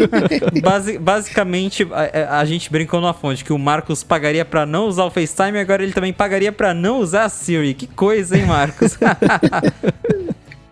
Basi- 0.62 0.96
basicamente, 0.98 1.86
a, 1.92 2.36
a- 2.36 2.40
a 2.40 2.44
gente 2.46 2.72
brincou 2.72 2.98
numa 3.02 3.12
fonte 3.12 3.44
que 3.44 3.52
o 3.52 3.58
Marcos 3.58 4.02
pagaria 4.02 4.42
pra 4.42 4.64
não 4.64 4.88
usar 4.88 5.04
o 5.04 5.10
FaceTime, 5.10 5.58
agora 5.58 5.82
ele 5.82 5.92
também 5.92 6.14
pagaria 6.14 6.50
pra 6.50 6.72
não 6.72 7.00
usar 7.00 7.24
a 7.24 7.28
Siri. 7.28 7.74
Que 7.74 7.86
coisa, 7.86 8.38
hein, 8.38 8.46
Marcos? 8.46 8.96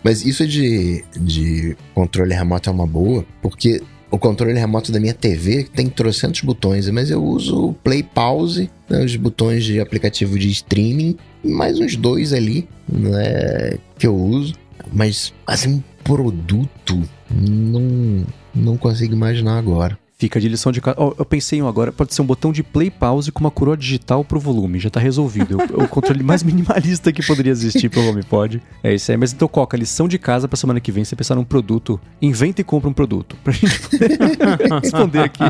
Mas 0.04 0.24
isso 0.24 0.46
de, 0.46 1.02
de 1.18 1.74
controle 1.94 2.34
remoto 2.34 2.68
é 2.68 2.72
uma 2.72 2.86
boa, 2.86 3.24
porque 3.40 3.82
o 4.10 4.18
controle 4.18 4.52
remoto 4.52 4.92
da 4.92 5.00
minha 5.00 5.14
TV 5.14 5.64
tem 5.74 5.88
trocentos 5.88 6.42
botões, 6.42 6.88
mas 6.90 7.10
eu 7.10 7.24
uso 7.24 7.68
o 7.70 7.72
play 7.72 8.02
pause, 8.02 8.70
né, 8.88 9.02
os 9.02 9.16
botões 9.16 9.64
de 9.64 9.80
aplicativo 9.80 10.38
de 10.38 10.50
streaming, 10.50 11.16
mais 11.42 11.80
uns 11.80 11.96
dois 11.96 12.34
ali, 12.34 12.68
né, 12.86 13.78
que 13.98 14.06
eu 14.06 14.14
uso. 14.14 14.54
Mas, 14.92 15.32
assim, 15.46 15.76
um 15.76 15.82
produto, 16.04 17.02
não, 17.30 18.26
não 18.54 18.76
consigo 18.76 19.14
imaginar 19.14 19.58
agora. 19.58 19.98
Fica 20.24 20.40
de 20.40 20.48
lição 20.48 20.72
de 20.72 20.80
casa. 20.80 20.96
Ó, 20.98 21.12
eu 21.18 21.24
pensei 21.26 21.58
em 21.58 21.62
um 21.62 21.68
agora, 21.68 21.92
pode 21.92 22.14
ser 22.14 22.22
um 22.22 22.24
botão 22.24 22.50
de 22.50 22.62
play 22.62 22.90
pause 22.90 23.30
com 23.30 23.40
uma 23.40 23.50
coroa 23.50 23.76
digital 23.76 24.24
pro 24.24 24.40
volume, 24.40 24.78
já 24.80 24.88
tá 24.88 24.98
resolvido. 24.98 25.58
É 25.60 25.84
o- 25.84 25.86
controle 25.86 26.22
mais 26.22 26.42
minimalista 26.42 27.12
que 27.12 27.22
poderia 27.26 27.52
existir 27.52 27.90
pro 27.90 28.00
HomePod. 28.08 28.62
É 28.82 28.94
isso 28.94 29.10
aí. 29.10 29.18
Mas 29.18 29.34
então, 29.34 29.46
Coca, 29.46 29.76
lição 29.76 30.08
de 30.08 30.18
casa 30.18 30.48
pra 30.48 30.56
semana 30.56 30.80
que 30.80 30.90
vem, 30.90 31.04
você 31.04 31.14
pensar 31.14 31.34
num 31.34 31.44
produto, 31.44 32.00
inventa 32.22 32.62
e 32.62 32.64
compra 32.64 32.88
um 32.88 32.92
produto. 32.94 33.36
Pra 33.44 33.52
gente 33.52 33.78
poder 33.80 34.18
responder 34.82 35.18
aqui 35.20 35.42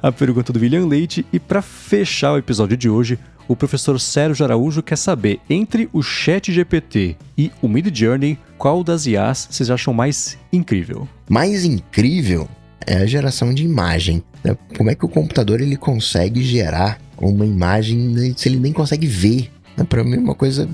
a 0.00 0.12
pergunta 0.12 0.52
do 0.52 0.60
William 0.60 0.86
Leite. 0.86 1.26
E 1.32 1.40
pra 1.40 1.60
fechar 1.60 2.34
o 2.34 2.38
episódio 2.38 2.76
de 2.76 2.88
hoje, 2.88 3.18
o 3.48 3.56
professor 3.56 3.98
Sérgio 3.98 4.44
Araújo 4.44 4.80
quer 4.80 4.96
saber, 4.96 5.40
entre 5.50 5.88
o 5.92 6.02
Chat 6.02 6.52
GPT 6.52 7.16
e 7.36 7.50
o 7.60 7.66
Mid 7.68 7.92
Journey, 7.92 8.38
qual 8.56 8.84
das 8.84 9.06
IAs 9.06 9.48
vocês 9.50 9.70
acham 9.70 9.92
mais 9.92 10.38
incrível? 10.52 11.08
Mais 11.28 11.64
incrível 11.64 12.48
é 12.88 12.96
a 12.96 13.06
geração 13.06 13.52
de 13.52 13.62
imagem. 13.64 14.22
né? 14.42 14.56
Como 14.76 14.90
é 14.90 14.94
que 14.94 15.04
o 15.04 15.08
computador 15.08 15.60
ele 15.60 15.76
consegue 15.76 16.42
gerar 16.42 16.98
uma 17.18 17.44
imagem 17.44 17.98
né, 17.98 18.32
se 18.36 18.48
ele 18.48 18.58
nem 18.58 18.72
consegue 18.72 19.06
ver? 19.06 19.50
Né? 19.76 19.84
Para 19.84 20.02
mim 20.02 20.14
é 20.16 20.18
uma 20.18 20.34
coisa 20.34 20.66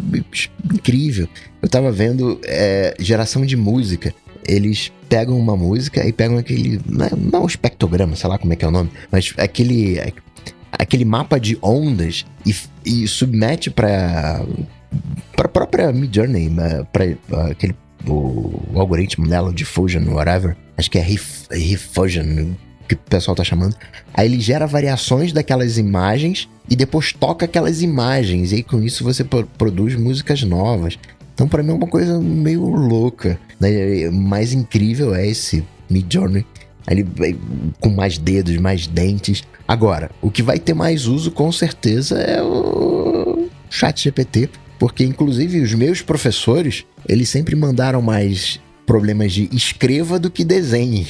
incrível. 0.73 1.29
Eu 1.61 1.69
tava 1.69 1.91
vendo 1.91 2.39
é, 2.45 2.95
geração 3.01 3.45
de 3.45 3.57
música. 3.57 4.15
Eles 4.47 4.93
pegam 5.09 5.39
uma 5.39 5.57
música 5.57 6.07
e 6.07 6.13
pegam 6.13 6.39
aquele. 6.39 6.81
Não, 6.87 7.07
é- 7.07 7.11
não 7.17 7.41
é 7.41 7.43
um 7.43 7.47
espectrograma, 7.47 8.15
sei 8.15 8.29
lá 8.29 8.39
como 8.39 8.53
é 8.53 8.57
que 8.57 8.65
é 8.65 8.69
o 8.69 8.71
nome, 8.71 8.91
mas 9.11 9.33
aquele. 9.39 9.99
aquele 10.71 11.05
mapa 11.05 11.41
de 11.41 11.59
ondas 11.63 12.25
e, 12.47 12.55
e 12.85 13.09
submete 13.09 13.71
para 13.71 14.45
para 15.35 15.49
própria 15.49 15.91
Midjourney, 15.93 16.53
para 16.93 17.51
aquele 17.51 17.75
o, 18.07 18.61
o 18.73 18.79
algoritmo 18.81 19.27
dela, 19.27 19.49
o 19.49 19.53
Diffusion, 19.53 20.05
whatever, 20.13 20.57
acho 20.77 20.91
que 20.91 20.99
é 20.99 21.03
Ref, 21.03 21.47
Refusion, 21.51 22.53
que 22.89 22.95
o 22.95 22.99
pessoal 22.99 23.35
tá 23.35 23.45
chamando. 23.45 23.75
Aí 24.13 24.27
ele 24.27 24.41
gera 24.41 24.67
variações 24.67 25.33
daquelas 25.33 25.79
imagens 25.79 26.49
e 26.69 26.77
depois 26.77 27.13
toca 27.13 27.45
aquelas 27.45 27.83
imagens, 27.83 28.53
e 28.53 28.57
aí 28.57 28.63
com 28.63 28.83
isso 28.83 29.05
você 29.05 29.23
pro- 29.25 29.47
produz 29.59 29.95
músicas 29.95 30.43
novas. 30.43 30.99
Então, 31.35 31.49
pra 31.49 31.63
mim 31.63 31.71
é 31.71 31.75
uma 31.75 31.87
coisa 31.89 32.21
meio 32.21 32.65
louca. 32.65 33.39
Né? 33.61 34.09
Mais 34.11 34.53
incrível 34.53 35.15
é 35.15 35.27
esse 35.27 35.65
Midjourney. 35.91 36.47
Ele 36.89 37.07
com 37.81 37.89
mais 37.89 38.19
dedos, 38.19 38.57
mais 38.59 38.87
dentes. 38.87 39.43
Agora, 39.67 40.11
o 40.21 40.31
que 40.31 40.43
vai 40.43 40.59
ter 40.59 40.75
mais 40.75 41.07
uso 41.07 41.31
com 41.31 41.51
certeza 41.51 42.19
é 42.21 42.43
o 42.43 43.49
Chat 43.71 44.05
GPT, 44.05 44.51
porque 44.79 45.03
inclusive 45.03 45.61
os 45.61 45.73
meus 45.75 46.03
professores, 46.03 46.85
eles 47.09 47.29
sempre 47.31 47.57
mandaram 47.57 48.03
mais 48.03 48.61
problemas 48.87 49.33
de 49.33 49.49
escreva 49.53 50.19
do 50.19 50.31
que 50.31 50.45
desenhe. 50.45 51.07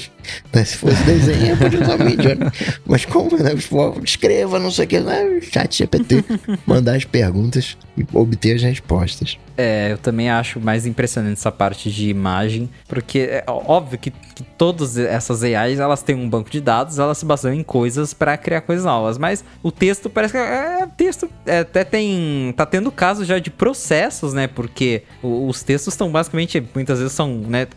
Né? 0.53 0.65
Se 0.65 0.77
fosse 0.77 1.03
desenho, 1.05 1.49
eu 1.53 1.57
podia 1.57 1.81
usar 1.83 1.99
Midjourney. 1.99 2.51
Mas 2.87 3.05
como, 3.05 3.37
né? 3.37 3.53
Escreva, 4.03 4.59
não 4.59 4.71
sei 4.71 4.85
o 4.85 4.89
que, 4.89 5.01
né? 5.01 5.41
Chat 5.43 5.77
GPT, 5.79 6.25
mandar 6.67 6.97
as 6.97 7.05
perguntas 7.05 7.77
e 7.97 8.05
obter 8.13 8.57
as 8.57 8.63
respostas. 8.63 9.39
É, 9.57 9.93
eu 9.93 9.99
também 9.99 10.29
acho 10.31 10.59
mais 10.59 10.85
impressionante 10.85 11.35
essa 11.39 11.53
parte 11.53 11.89
de 11.91 12.09
imagem, 12.09 12.69
porque 12.89 13.21
é 13.21 13.45
óbvio 13.47 13.97
que, 13.99 14.11
que 14.11 14.43
todas 14.59 14.97
essas 14.99 15.45
AIs, 15.45 15.79
elas 15.79 16.03
têm 16.03 16.17
um 16.17 16.29
banco 16.29 16.51
de 16.51 16.61
dados, 16.61 16.99
elas 16.99 17.19
se 17.19 17.25
baseiam 17.25 17.55
em 17.55 17.63
coisas 17.63 18.13
pra 18.13 18.37
criar 18.37 18.63
coisas 18.63 18.85
novas, 18.85 19.17
mas 19.17 19.45
o 19.63 19.71
texto 19.71 20.11
parece 20.11 20.33
que 20.33 20.39
é, 20.39 20.81
é 20.83 20.87
texto, 20.97 21.31
é, 21.47 21.59
até 21.61 21.85
tem, 21.85 22.53
tá 22.57 22.67
tendo 22.67 22.91
caso 22.91 23.25
já 23.25 23.39
de 23.39 23.49
processos, 23.51 24.33
né, 24.33 24.49
porque 24.49 25.03
o- 25.23 25.47
os 25.49 25.63
textos 25.63 25.95
estão 25.95 26.11
basicamente, 26.11 26.61
muitas 26.75 26.99
vezes 26.99 27.13
são, 27.13 27.29
né, 27.33 27.69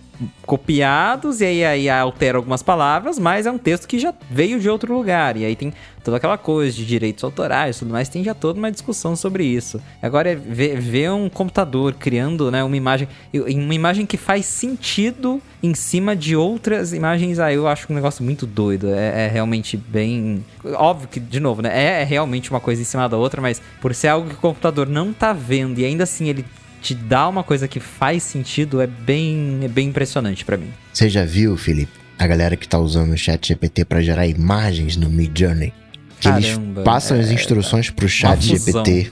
copiados 0.45 1.41
e 1.41 1.45
aí, 1.45 1.65
aí 1.65 1.89
altera 1.89 2.37
algumas 2.37 2.63
palavras, 2.63 3.19
mas 3.19 3.45
é 3.45 3.51
um 3.51 3.57
texto 3.57 3.87
que 3.87 3.99
já 3.99 4.13
veio 4.29 4.59
de 4.59 4.69
outro 4.69 4.93
lugar. 4.93 5.37
E 5.37 5.45
aí 5.45 5.55
tem 5.55 5.73
toda 6.03 6.17
aquela 6.17 6.37
coisa 6.37 6.75
de 6.75 6.85
direitos 6.85 7.23
autorais 7.23 7.75
e 7.75 7.79
tudo 7.79 7.91
mais, 7.91 8.07
tem 8.07 8.23
já 8.23 8.33
toda 8.33 8.57
uma 8.57 8.71
discussão 8.71 9.15
sobre 9.15 9.43
isso. 9.43 9.81
Agora 10.01 10.31
é 10.31 10.35
ver, 10.35 10.79
ver 10.79 11.11
um 11.11 11.29
computador 11.29 11.93
criando 11.93 12.49
né, 12.49 12.63
uma 12.63 12.77
imagem, 12.77 13.07
uma 13.33 13.75
imagem 13.75 14.05
que 14.05 14.15
faz 14.15 14.45
sentido 14.45 15.41
em 15.61 15.73
cima 15.73 16.15
de 16.15 16.35
outras 16.35 16.93
imagens, 16.93 17.39
aí 17.39 17.55
eu 17.55 17.67
acho 17.67 17.91
um 17.91 17.95
negócio 17.95 18.23
muito 18.23 18.45
doido. 18.45 18.87
É, 18.89 19.25
é 19.25 19.27
realmente 19.27 19.75
bem. 19.75 20.45
Óbvio 20.75 21.09
que, 21.09 21.19
de 21.19 21.39
novo, 21.39 21.61
né? 21.61 21.69
É, 21.73 22.01
é 22.01 22.03
realmente 22.03 22.49
uma 22.49 22.59
coisa 22.59 22.81
em 22.81 22.85
cima 22.85 23.09
da 23.09 23.17
outra, 23.17 23.41
mas 23.41 23.61
por 23.81 23.93
ser 23.93 24.07
algo 24.07 24.29
que 24.29 24.35
o 24.35 24.39
computador 24.39 24.87
não 24.87 25.11
tá 25.11 25.33
vendo 25.33 25.79
e 25.79 25.85
ainda 25.85 26.03
assim 26.03 26.29
ele 26.29 26.45
te 26.87 26.95
dá 26.95 27.27
uma 27.27 27.43
coisa 27.43 27.67
que 27.67 27.81
faz 27.81 28.23
sentido, 28.23 28.79
é 28.79 28.87
bem, 28.87 29.59
é 29.61 29.67
bem 29.67 29.89
impressionante 29.89 30.45
pra 30.45 30.55
mim. 30.55 30.69
Você 30.93 31.09
já 31.09 31.25
viu, 31.25 31.57
Felipe, 31.57 31.91
a 32.17 32.25
galera 32.25 32.55
que 32.55 32.65
tá 32.65 32.79
usando 32.79 33.11
o 33.11 33.17
chat 33.17 33.45
GPT 33.45 33.83
para 33.83 34.01
gerar 34.01 34.25
imagens 34.25 34.95
no 34.95 35.09
Midjourney? 35.09 35.73
Que 36.17 36.29
Caramba, 36.29 36.79
eles 36.79 36.85
passam 36.85 37.19
as 37.19 37.29
é, 37.29 37.33
instruções 37.33 37.89
pro 37.89 38.07
chat. 38.07 38.41
GPT, 38.41 39.11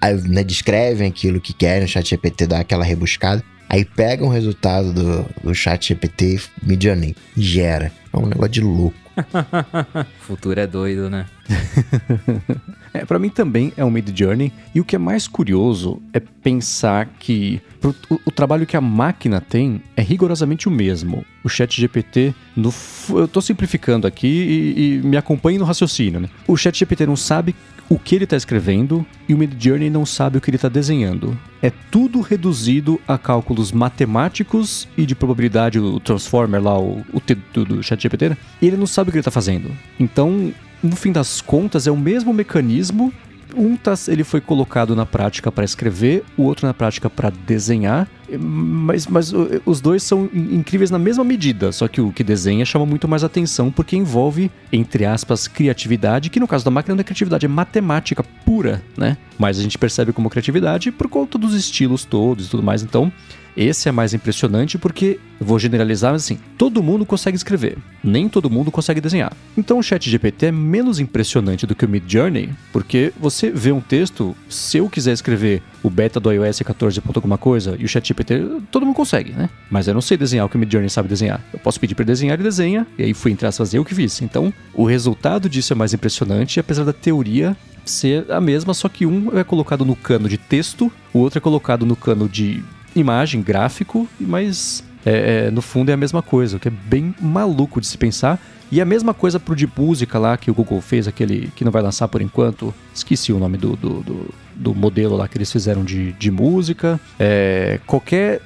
aí 0.00 0.20
né, 0.22 0.42
descrevem 0.42 1.06
aquilo 1.06 1.40
que 1.40 1.52
querem, 1.52 1.84
o 1.84 1.88
chat 1.88 2.10
GPT 2.10 2.48
dá 2.48 2.58
aquela 2.58 2.82
rebuscada, 2.82 3.42
aí 3.68 3.84
pegam 3.84 4.26
o 4.26 4.30
resultado 4.30 4.92
do, 4.92 5.24
do 5.44 5.54
chat 5.54 5.90
GPT 5.90 6.40
Midjourney 6.60 7.14
e 7.36 7.42
gera. 7.42 7.92
É 8.12 8.16
um 8.16 8.26
negócio 8.26 8.50
de 8.50 8.60
louco. 8.62 8.96
O 9.16 10.04
futuro 10.20 10.58
é 10.58 10.66
doido, 10.66 11.10
né? 11.10 11.26
É, 12.94 13.06
para 13.06 13.18
mim 13.18 13.30
também 13.30 13.72
é 13.74 13.82
um 13.82 13.90
Mid 13.90 14.14
Journey. 14.14 14.52
E 14.74 14.80
o 14.80 14.84
que 14.84 14.94
é 14.94 14.98
mais 14.98 15.26
curioso 15.26 16.02
é 16.12 16.20
pensar 16.20 17.06
que 17.18 17.60
pro, 17.80 17.94
o, 18.10 18.20
o, 18.26 18.30
trabalho 18.30 18.66
que 18.66 18.76
a 18.76 18.82
máquina 18.82 19.40
tem 19.40 19.80
é 19.96 20.02
rigorosamente 20.02 20.68
o 20.68 20.70
mesmo. 20.70 21.24
O 21.42 21.48
Chat 21.48 21.80
GPT, 21.80 22.34
no, 22.54 22.72
eu 23.10 23.26
tô 23.26 23.40
simplificando 23.40 24.06
aqui 24.06 24.26
e, 24.26 24.96
e 24.96 24.98
me 24.98 25.16
acompanhe 25.16 25.58
no 25.58 25.64
raciocínio, 25.64 26.20
né? 26.20 26.28
O 26.46 26.54
Chat 26.54 26.78
GPT 26.78 27.06
não 27.06 27.16
sabe 27.16 27.54
o 27.92 27.98
que 27.98 28.14
ele 28.14 28.24
está 28.24 28.38
escrevendo 28.38 29.04
e 29.28 29.34
o 29.34 29.38
Mid 29.38 29.62
Journey 29.62 29.90
não 29.90 30.06
sabe 30.06 30.38
o 30.38 30.40
que 30.40 30.48
ele 30.48 30.56
está 30.56 30.70
desenhando. 30.70 31.38
É 31.60 31.70
tudo 31.90 32.22
reduzido 32.22 32.98
a 33.06 33.18
cálculos 33.18 33.70
matemáticos 33.70 34.88
e 34.96 35.04
de 35.04 35.14
probabilidade, 35.14 35.78
o 35.78 36.00
Transformer 36.00 36.62
lá, 36.62 36.80
o, 36.80 37.04
o 37.12 37.20
T 37.20 37.36
do, 37.52 37.66
do 37.66 37.82
ChatGPT, 37.82 38.30
né? 38.30 38.38
ele 38.62 38.78
não 38.78 38.86
sabe 38.86 39.10
o 39.10 39.12
que 39.12 39.18
ele 39.18 39.20
está 39.20 39.30
fazendo. 39.30 39.70
Então, 40.00 40.54
no 40.82 40.96
fim 40.96 41.12
das 41.12 41.42
contas, 41.42 41.86
é 41.86 41.90
o 41.90 41.96
mesmo 41.96 42.32
mecanismo 42.32 43.12
um 43.56 43.76
tá, 43.76 43.94
ele 44.08 44.24
foi 44.24 44.40
colocado 44.40 44.94
na 44.94 45.06
prática 45.06 45.50
para 45.50 45.64
escrever, 45.64 46.24
o 46.36 46.42
outro 46.42 46.66
na 46.66 46.74
prática 46.74 47.08
para 47.08 47.30
desenhar, 47.30 48.08
mas, 48.38 49.06
mas 49.06 49.32
os 49.66 49.80
dois 49.80 50.02
são 50.02 50.28
incríveis 50.32 50.90
na 50.90 50.98
mesma 50.98 51.24
medida, 51.24 51.70
só 51.72 51.86
que 51.88 52.00
o 52.00 52.12
que 52.12 52.24
desenha 52.24 52.64
chama 52.64 52.86
muito 52.86 53.06
mais 53.06 53.22
atenção 53.22 53.70
porque 53.70 53.96
envolve, 53.96 54.50
entre 54.72 55.04
aspas, 55.04 55.46
criatividade, 55.46 56.30
que 56.30 56.40
no 56.40 56.48
caso 56.48 56.64
da 56.64 56.70
máquina 56.70 56.94
não 56.94 57.00
é 57.00 57.04
criatividade, 57.04 57.46
é 57.46 57.48
matemática 57.48 58.24
pura, 58.44 58.82
né? 58.96 59.16
Mas 59.38 59.58
a 59.58 59.62
gente 59.62 59.78
percebe 59.78 60.12
como 60.12 60.30
criatividade 60.30 60.90
por 60.90 61.08
conta 61.08 61.36
dos 61.38 61.54
estilos 61.54 62.04
todos 62.04 62.46
e 62.46 62.50
tudo 62.50 62.62
mais, 62.62 62.82
então 62.82 63.12
esse 63.56 63.88
é 63.88 63.92
mais 63.92 64.14
impressionante 64.14 64.78
porque, 64.78 65.18
vou 65.40 65.58
generalizar, 65.58 66.12
mas 66.12 66.24
assim, 66.24 66.38
todo 66.56 66.82
mundo 66.82 67.04
consegue 67.04 67.36
escrever, 67.36 67.78
nem 68.02 68.28
todo 68.28 68.50
mundo 68.50 68.70
consegue 68.70 69.00
desenhar. 69.00 69.32
Então 69.56 69.78
o 69.78 69.82
Chat 69.82 70.08
GPT 70.08 70.46
é 70.46 70.52
menos 70.52 70.98
impressionante 70.98 71.66
do 71.66 71.74
que 71.74 71.84
o 71.84 71.88
Mid 71.88 72.04
Journey, 72.06 72.50
porque 72.72 73.12
você 73.20 73.50
vê 73.50 73.72
um 73.72 73.80
texto, 73.80 74.34
se 74.48 74.78
eu 74.78 74.88
quiser 74.88 75.12
escrever 75.12 75.62
o 75.82 75.90
beta 75.90 76.18
do 76.18 76.32
iOS 76.32 76.60
14. 76.60 77.02
alguma 77.14 77.38
coisa 77.38 77.76
e 77.78 77.84
o 77.84 77.88
Chat 77.88 78.06
GPT, 78.06 78.62
todo 78.70 78.86
mundo 78.86 78.94
consegue, 78.94 79.32
né? 79.32 79.50
Mas 79.70 79.88
eu 79.88 79.94
não 79.94 80.00
sei 80.00 80.16
desenhar 80.16 80.46
o 80.46 80.48
que 80.48 80.56
o 80.56 80.58
Mid 80.58 80.70
Journey 80.70 80.88
sabe 80.88 81.08
desenhar. 81.08 81.44
Eu 81.52 81.58
posso 81.58 81.78
pedir 81.78 81.94
para 81.94 82.04
desenhar 82.04 82.38
e 82.38 82.42
desenha, 82.42 82.86
e 82.98 83.04
aí 83.04 83.14
fui 83.14 83.32
entrar 83.32 83.50
a 83.50 83.52
fazer 83.52 83.78
o 83.78 83.84
que 83.84 83.94
fiz. 83.94 84.22
Então, 84.22 84.52
o 84.74 84.84
resultado 84.84 85.48
disso 85.48 85.72
é 85.72 85.76
mais 85.76 85.92
impressionante, 85.92 86.58
apesar 86.58 86.84
da 86.84 86.92
teoria 86.92 87.56
ser 87.84 88.30
a 88.30 88.40
mesma, 88.40 88.74
só 88.74 88.88
que 88.88 89.04
um 89.06 89.36
é 89.36 89.44
colocado 89.44 89.84
no 89.84 89.96
cano 89.96 90.28
de 90.28 90.38
texto, 90.38 90.90
o 91.12 91.18
outro 91.18 91.38
é 91.38 91.40
colocado 91.40 91.84
no 91.84 91.96
cano 91.96 92.28
de 92.28 92.62
imagem, 92.94 93.42
gráfico, 93.42 94.08
mas 94.20 94.84
é, 95.04 95.46
é, 95.46 95.50
no 95.50 95.62
fundo 95.62 95.90
é 95.90 95.94
a 95.94 95.96
mesma 95.96 96.22
coisa, 96.22 96.56
o 96.56 96.60
que 96.60 96.68
é 96.68 96.70
bem 96.70 97.14
maluco 97.20 97.80
de 97.80 97.86
se 97.86 97.98
pensar. 97.98 98.40
E 98.70 98.80
a 98.80 98.86
mesma 98.86 99.12
coisa 99.12 99.38
pro 99.38 99.54
de 99.54 99.66
música 99.66 100.18
lá 100.18 100.34
que 100.38 100.50
o 100.50 100.54
Google 100.54 100.80
fez, 100.80 101.06
aquele 101.06 101.52
que 101.54 101.62
não 101.62 101.70
vai 101.70 101.82
lançar 101.82 102.08
por 102.08 102.22
enquanto. 102.22 102.72
Esqueci 102.94 103.30
o 103.30 103.38
nome 103.38 103.58
do, 103.58 103.76
do, 103.76 104.02
do, 104.02 104.34
do 104.56 104.74
modelo 104.74 105.14
lá 105.14 105.28
que 105.28 105.36
eles 105.36 105.52
fizeram 105.52 105.84
de, 105.84 106.12
de 106.12 106.30
música. 106.30 106.98
É, 107.18 107.78
qualquer 107.86 108.40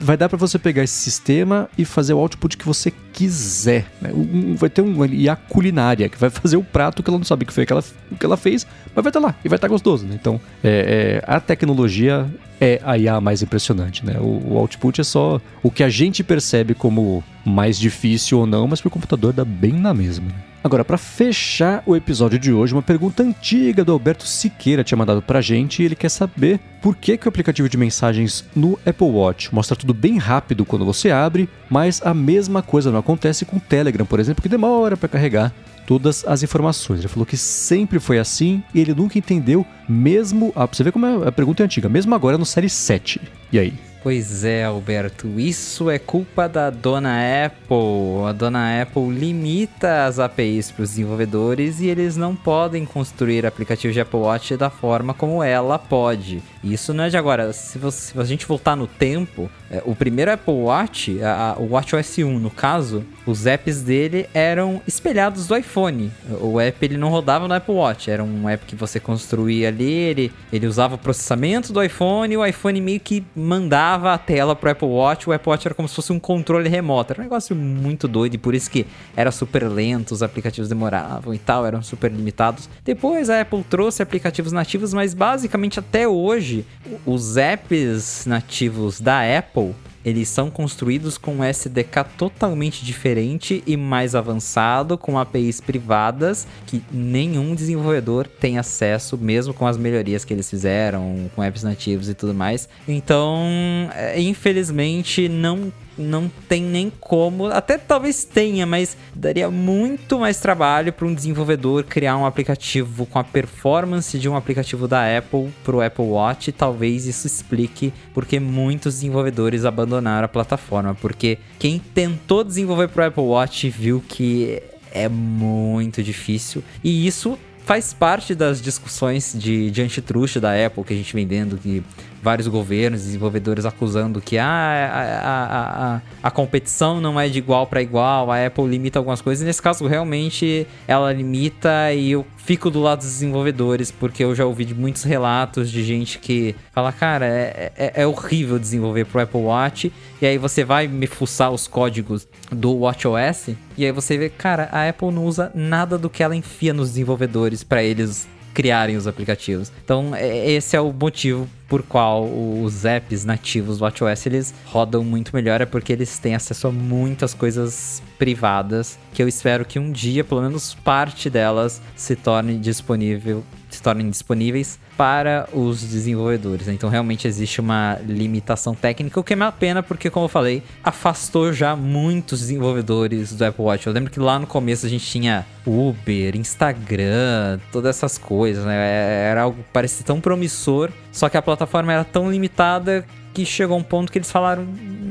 vai 0.00 0.16
dar 0.16 0.28
para 0.28 0.38
você 0.38 0.58
pegar 0.58 0.84
esse 0.84 0.94
sistema 0.94 1.68
e 1.76 1.84
fazer 1.84 2.14
o 2.14 2.18
output 2.18 2.56
que 2.56 2.64
você 2.64 2.92
quiser. 3.12 3.86
Né? 4.00 4.10
vai 4.56 4.70
ter 4.70 4.82
um 4.82 5.04
IA 5.04 5.34
culinária 5.34 6.08
que 6.08 6.16
vai 6.16 6.30
fazer 6.30 6.56
o 6.56 6.62
prato 6.62 7.02
que 7.02 7.10
ela 7.10 7.18
não 7.18 7.24
sabe 7.24 7.42
o 7.42 7.46
que 7.46 7.52
foi 7.52 7.66
que 7.66 7.72
ela, 7.72 7.82
que 8.18 8.24
ela 8.24 8.36
fez, 8.36 8.66
mas 8.94 9.02
vai 9.02 9.10
estar 9.10 9.20
tá 9.20 9.26
lá 9.26 9.34
e 9.44 9.48
vai 9.48 9.56
estar 9.56 9.66
tá 9.66 9.72
gostoso. 9.72 10.06
Né? 10.06 10.16
Então, 10.18 10.40
é, 10.62 11.22
é, 11.22 11.24
a 11.26 11.40
tecnologia 11.40 12.26
é 12.60 12.80
a 12.84 12.96
IA 12.96 13.20
mais 13.20 13.42
impressionante. 13.42 14.04
Né? 14.04 14.16
O, 14.18 14.52
o, 14.52 14.58
output 14.58 15.00
é 15.00 15.04
só 15.04 15.40
o 15.62 15.70
que 15.70 15.82
a 15.82 15.88
gente 15.88 16.24
percebe 16.24 16.74
como 16.74 17.22
mais 17.44 17.78
difícil 17.78 18.40
ou 18.40 18.46
não, 18.46 18.66
mas 18.66 18.80
para 18.80 18.88
o 18.88 18.90
computador 18.90 19.32
dá 19.32 19.44
bem 19.44 19.72
na 19.72 19.92
mesma. 19.94 20.26
Né? 20.26 20.34
Agora, 20.66 20.84
para 20.84 20.98
fechar 20.98 21.80
o 21.86 21.94
episódio 21.94 22.40
de 22.40 22.52
hoje, 22.52 22.72
uma 22.72 22.82
pergunta 22.82 23.22
antiga 23.22 23.84
do 23.84 23.92
Alberto 23.92 24.26
Siqueira 24.26 24.82
tinha 24.82 24.98
mandado 24.98 25.22
pra 25.22 25.40
gente 25.40 25.80
e 25.80 25.84
ele 25.84 25.94
quer 25.94 26.08
saber 26.08 26.58
por 26.82 26.96
que, 26.96 27.16
que 27.16 27.26
o 27.26 27.28
aplicativo 27.28 27.68
de 27.68 27.76
mensagens 27.76 28.44
no 28.54 28.76
Apple 28.84 29.06
Watch 29.06 29.54
mostra 29.54 29.76
tudo 29.76 29.94
bem 29.94 30.18
rápido 30.18 30.64
quando 30.64 30.84
você 30.84 31.12
abre, 31.12 31.48
mas 31.70 32.02
a 32.04 32.12
mesma 32.12 32.62
coisa 32.62 32.90
não 32.90 32.98
acontece 32.98 33.44
com 33.44 33.58
o 33.58 33.60
Telegram, 33.60 34.04
por 34.04 34.18
exemplo, 34.18 34.42
que 34.42 34.48
demora 34.48 34.96
para 34.96 35.08
carregar 35.08 35.52
todas 35.86 36.24
as 36.26 36.42
informações. 36.42 37.00
Ele 37.00 37.08
falou 37.08 37.24
que 37.24 37.36
sempre 37.36 37.98
foi 37.98 38.18
assim 38.18 38.62
e 38.74 38.80
ele 38.80 38.94
nunca 38.94 39.18
entendeu, 39.18 39.64
mesmo. 39.88 40.52
Ah, 40.54 40.66
pra 40.66 40.76
você 40.76 40.82
ver 40.82 40.92
como 40.92 41.06
é, 41.06 41.28
a 41.28 41.32
pergunta 41.32 41.62
é 41.62 41.64
antiga, 41.64 41.88
mesmo 41.88 42.14
agora 42.14 42.36
no 42.36 42.44
Série 42.44 42.68
7. 42.68 43.20
E 43.52 43.58
aí? 43.58 43.72
Pois 44.06 44.44
é, 44.44 44.64
Alberto, 44.64 45.28
isso 45.40 45.90
é 45.90 45.98
culpa 45.98 46.48
da 46.48 46.70
dona 46.70 47.18
Apple. 47.44 48.24
A 48.28 48.30
dona 48.30 48.80
Apple 48.80 49.08
limita 49.08 50.06
as 50.06 50.20
APIs 50.20 50.70
para 50.70 50.84
os 50.84 50.90
desenvolvedores 50.90 51.80
e 51.80 51.88
eles 51.88 52.16
não 52.16 52.36
podem 52.36 52.84
construir 52.84 53.44
aplicativos 53.44 53.94
de 53.94 54.00
Apple 54.00 54.20
Watch 54.20 54.56
da 54.56 54.70
forma 54.70 55.12
como 55.12 55.42
ela 55.42 55.76
pode. 55.76 56.40
Isso 56.62 56.94
não 56.94 57.02
é 57.02 57.08
de 57.08 57.16
agora. 57.16 57.52
Se, 57.52 57.78
você, 57.78 58.12
se 58.12 58.20
a 58.20 58.22
gente 58.22 58.46
voltar 58.46 58.76
no 58.76 58.86
tempo, 58.86 59.50
o 59.84 59.94
primeiro 59.94 60.32
Apple 60.32 60.54
Watch, 60.54 61.22
a, 61.22 61.52
a, 61.52 61.58
o 61.58 61.70
WatchOS 61.70 62.18
1 62.18 62.38
no 62.38 62.50
caso, 62.50 63.04
os 63.26 63.46
apps 63.46 63.82
dele 63.82 64.28
eram 64.32 64.80
espelhados 64.86 65.46
do 65.46 65.56
iPhone. 65.56 66.12
O 66.40 66.60
app 66.60 66.84
ele 66.84 66.96
não 66.96 67.08
rodava 67.08 67.48
no 67.48 67.54
Apple 67.54 67.74
Watch, 67.74 68.10
era 68.10 68.22
um 68.22 68.48
app 68.48 68.64
que 68.64 68.76
você 68.76 69.00
construía 69.00 69.68
ali, 69.68 69.92
ele, 69.92 70.32
ele 70.52 70.66
usava 70.66 70.94
o 70.94 70.98
processamento 70.98 71.72
do 71.72 71.82
iPhone 71.82 72.32
e 72.32 72.36
o 72.36 72.46
iPhone 72.46 72.80
meio 72.80 73.00
que 73.00 73.24
mandava 73.34 74.12
a 74.12 74.18
tela 74.18 74.54
pro 74.54 74.70
Apple 74.70 74.88
Watch. 74.88 75.28
O 75.28 75.32
Apple 75.32 75.50
Watch 75.50 75.66
era 75.66 75.74
como 75.74 75.88
se 75.88 75.94
fosse 75.94 76.12
um 76.12 76.20
controle 76.20 76.68
remoto. 76.68 77.12
Era 77.12 77.20
um 77.20 77.24
negócio 77.24 77.56
muito 77.56 78.06
doido 78.06 78.34
e 78.34 78.38
por 78.38 78.54
isso 78.54 78.70
que 78.70 78.86
era 79.16 79.32
super 79.32 79.68
lento, 79.68 80.12
os 80.12 80.22
aplicativos 80.22 80.68
demoravam 80.68 81.34
e 81.34 81.38
tal, 81.38 81.66
eram 81.66 81.82
super 81.82 82.10
limitados. 82.10 82.68
Depois 82.84 83.28
a 83.28 83.40
Apple 83.40 83.64
trouxe 83.68 84.02
aplicativos 84.02 84.52
nativos, 84.52 84.94
mas 84.94 85.12
basicamente 85.12 85.80
até 85.80 86.06
hoje 86.06 86.64
os 87.04 87.36
apps 87.36 88.24
nativos 88.26 89.00
da 89.00 89.20
Apple 89.38 89.65
eles 90.04 90.28
são 90.28 90.48
construídos 90.50 91.18
com 91.18 91.36
um 91.36 91.44
SDK 91.44 92.04
totalmente 92.16 92.84
diferente 92.84 93.62
e 93.66 93.76
mais 93.76 94.14
avançado, 94.14 94.96
com 94.96 95.18
APIs 95.18 95.60
privadas 95.60 96.46
que 96.64 96.80
nenhum 96.92 97.54
desenvolvedor 97.54 98.28
tem 98.28 98.56
acesso, 98.56 99.18
mesmo 99.18 99.52
com 99.52 99.66
as 99.66 99.76
melhorias 99.76 100.24
que 100.24 100.32
eles 100.32 100.48
fizeram, 100.48 101.28
com 101.34 101.42
apps 101.42 101.64
nativos 101.64 102.08
e 102.08 102.14
tudo 102.14 102.32
mais. 102.32 102.68
Então, 102.86 103.90
é, 103.94 104.20
infelizmente, 104.20 105.28
não 105.28 105.72
não 105.98 106.30
tem 106.48 106.62
nem 106.62 106.92
como, 107.00 107.46
até 107.46 107.78
talvez 107.78 108.24
tenha, 108.24 108.66
mas 108.66 108.96
daria 109.14 109.50
muito 109.50 110.18
mais 110.18 110.38
trabalho 110.38 110.92
para 110.92 111.06
um 111.06 111.14
desenvolvedor 111.14 111.84
criar 111.84 112.16
um 112.16 112.26
aplicativo 112.26 113.06
com 113.06 113.18
a 113.18 113.24
performance 113.24 114.18
de 114.18 114.28
um 114.28 114.36
aplicativo 114.36 114.86
da 114.86 115.16
Apple 115.16 115.50
para 115.64 115.76
o 115.76 115.80
Apple 115.80 116.04
Watch. 116.04 116.52
Talvez 116.52 117.06
isso 117.06 117.26
explique 117.26 117.92
porque 118.12 118.38
muitos 118.38 118.94
desenvolvedores 118.94 119.64
abandonaram 119.64 120.24
a 120.24 120.28
plataforma, 120.28 120.94
porque 120.94 121.38
quem 121.58 121.78
tentou 121.78 122.44
desenvolver 122.44 122.88
para 122.88 123.04
o 123.04 123.06
Apple 123.08 123.24
Watch 123.24 123.68
viu 123.68 124.02
que 124.06 124.62
é 124.92 125.08
muito 125.08 126.02
difícil 126.02 126.62
e 126.82 127.06
isso 127.06 127.38
faz 127.66 127.92
parte 127.92 128.32
das 128.32 128.62
discussões 128.62 129.34
de, 129.36 129.72
de 129.72 129.82
antitruste 129.82 130.38
da 130.38 130.52
Apple 130.66 130.84
que 130.84 130.94
a 130.94 130.96
gente 130.96 131.12
vem 131.12 131.26
vendo, 131.26 131.58
que 131.58 131.82
vários 132.26 132.48
governos, 132.48 133.02
desenvolvedores 133.02 133.64
acusando 133.64 134.20
que 134.20 134.36
ah, 134.36 134.48
a, 134.48 135.28
a, 135.28 135.94
a, 135.94 136.00
a 136.24 136.30
competição 136.32 137.00
não 137.00 137.20
é 137.20 137.28
de 137.28 137.38
igual 137.38 137.68
para 137.68 137.80
igual, 137.80 138.32
a 138.32 138.44
Apple 138.44 138.66
limita 138.66 138.98
algumas 138.98 139.22
coisas. 139.22 139.44
E 139.44 139.46
nesse 139.46 139.62
caso, 139.62 139.86
realmente, 139.86 140.66
ela 140.88 141.12
limita 141.12 141.92
e 141.92 142.10
eu 142.10 142.26
fico 142.36 142.68
do 142.68 142.82
lado 142.82 142.98
dos 142.98 143.06
desenvolvedores, 143.06 143.92
porque 143.92 144.24
eu 144.24 144.34
já 144.34 144.44
ouvi 144.44 144.64
de 144.64 144.74
muitos 144.74 145.04
relatos 145.04 145.70
de 145.70 145.84
gente 145.84 146.18
que 146.18 146.56
fala, 146.72 146.90
cara, 146.90 147.26
é, 147.26 147.72
é, 147.76 147.92
é 148.02 148.06
horrível 148.06 148.58
desenvolver 148.58 149.04
pro 149.04 149.20
Apple 149.20 149.42
Watch, 149.42 149.92
e 150.20 150.26
aí 150.26 150.36
você 150.36 150.64
vai 150.64 150.88
me 150.88 151.06
fuçar 151.06 151.52
os 151.52 151.68
códigos 151.68 152.26
do 152.50 152.78
WatchOS, 152.78 153.50
e 153.78 153.84
aí 153.84 153.92
você 153.92 154.18
vê, 154.18 154.28
cara, 154.28 154.68
a 154.72 154.88
Apple 154.88 155.12
não 155.12 155.24
usa 155.24 155.52
nada 155.54 155.96
do 155.96 156.10
que 156.10 156.24
ela 156.24 156.34
enfia 156.34 156.74
nos 156.74 156.88
desenvolvedores 156.88 157.62
para 157.62 157.84
eles 157.84 158.26
criarem 158.56 158.96
os 158.96 159.06
aplicativos. 159.06 159.70
Então, 159.84 160.14
é, 160.14 160.50
esse 160.50 160.74
é 160.74 160.80
o 160.80 160.90
motivo 160.90 161.46
por 161.68 161.82
qual 161.82 162.24
os 162.24 162.86
apps 162.86 163.22
nativos 163.22 163.76
do 163.76 163.84
WatchOS 163.84 164.24
eles 164.24 164.54
rodam 164.64 165.04
muito 165.04 165.34
melhor 165.34 165.60
é 165.60 165.66
porque 165.66 165.92
eles 165.92 166.18
têm 166.18 166.34
acesso 166.34 166.68
a 166.68 166.72
muitas 166.72 167.34
coisas 167.34 168.02
privadas 168.18 168.98
que 169.12 169.22
eu 169.22 169.28
espero 169.28 169.62
que 169.62 169.78
um 169.78 169.92
dia, 169.92 170.24
pelo 170.24 170.40
menos 170.40 170.74
parte 170.74 171.28
delas, 171.28 171.82
se 171.94 172.16
torne 172.16 172.56
disponível 172.56 173.44
se 173.76 173.82
tornem 173.82 174.08
disponíveis 174.10 174.78
para 174.96 175.48
os 175.52 175.82
desenvolvedores. 175.82 176.68
Então 176.68 176.88
realmente 176.88 177.28
existe 177.28 177.60
uma 177.60 177.98
limitação 178.06 178.74
técnica, 178.74 179.20
o 179.20 179.24
que 179.24 179.32
é 179.32 179.36
uma 179.36 179.52
pena 179.52 179.82
porque, 179.82 180.10
como 180.10 180.24
eu 180.24 180.28
falei, 180.28 180.62
afastou 180.82 181.52
já 181.52 181.76
muitos 181.76 182.40
desenvolvedores 182.40 183.32
do 183.32 183.44
Apple 183.44 183.64
Watch. 183.64 183.86
Eu 183.86 183.92
lembro 183.92 184.10
que 184.10 184.20
lá 184.20 184.38
no 184.38 184.46
começo 184.46 184.86
a 184.86 184.88
gente 184.88 185.06
tinha 185.06 185.46
Uber, 185.66 186.36
Instagram, 186.36 187.58
todas 187.70 187.96
essas 187.96 188.18
coisas, 188.18 188.64
né? 188.64 188.74
É, 188.76 189.30
era 189.30 189.42
algo 189.42 189.62
que 189.62 189.70
parecia 189.72 190.04
tão 190.04 190.20
promissor, 190.20 190.90
só 191.12 191.28
que 191.28 191.36
a 191.36 191.42
plataforma 191.42 191.92
era 191.92 192.04
tão 192.04 192.30
limitada 192.30 193.04
que 193.34 193.44
chegou 193.44 193.76
um 193.76 193.82
ponto 193.82 194.10
que 194.10 194.16
eles 194.16 194.30
falaram 194.30 194.66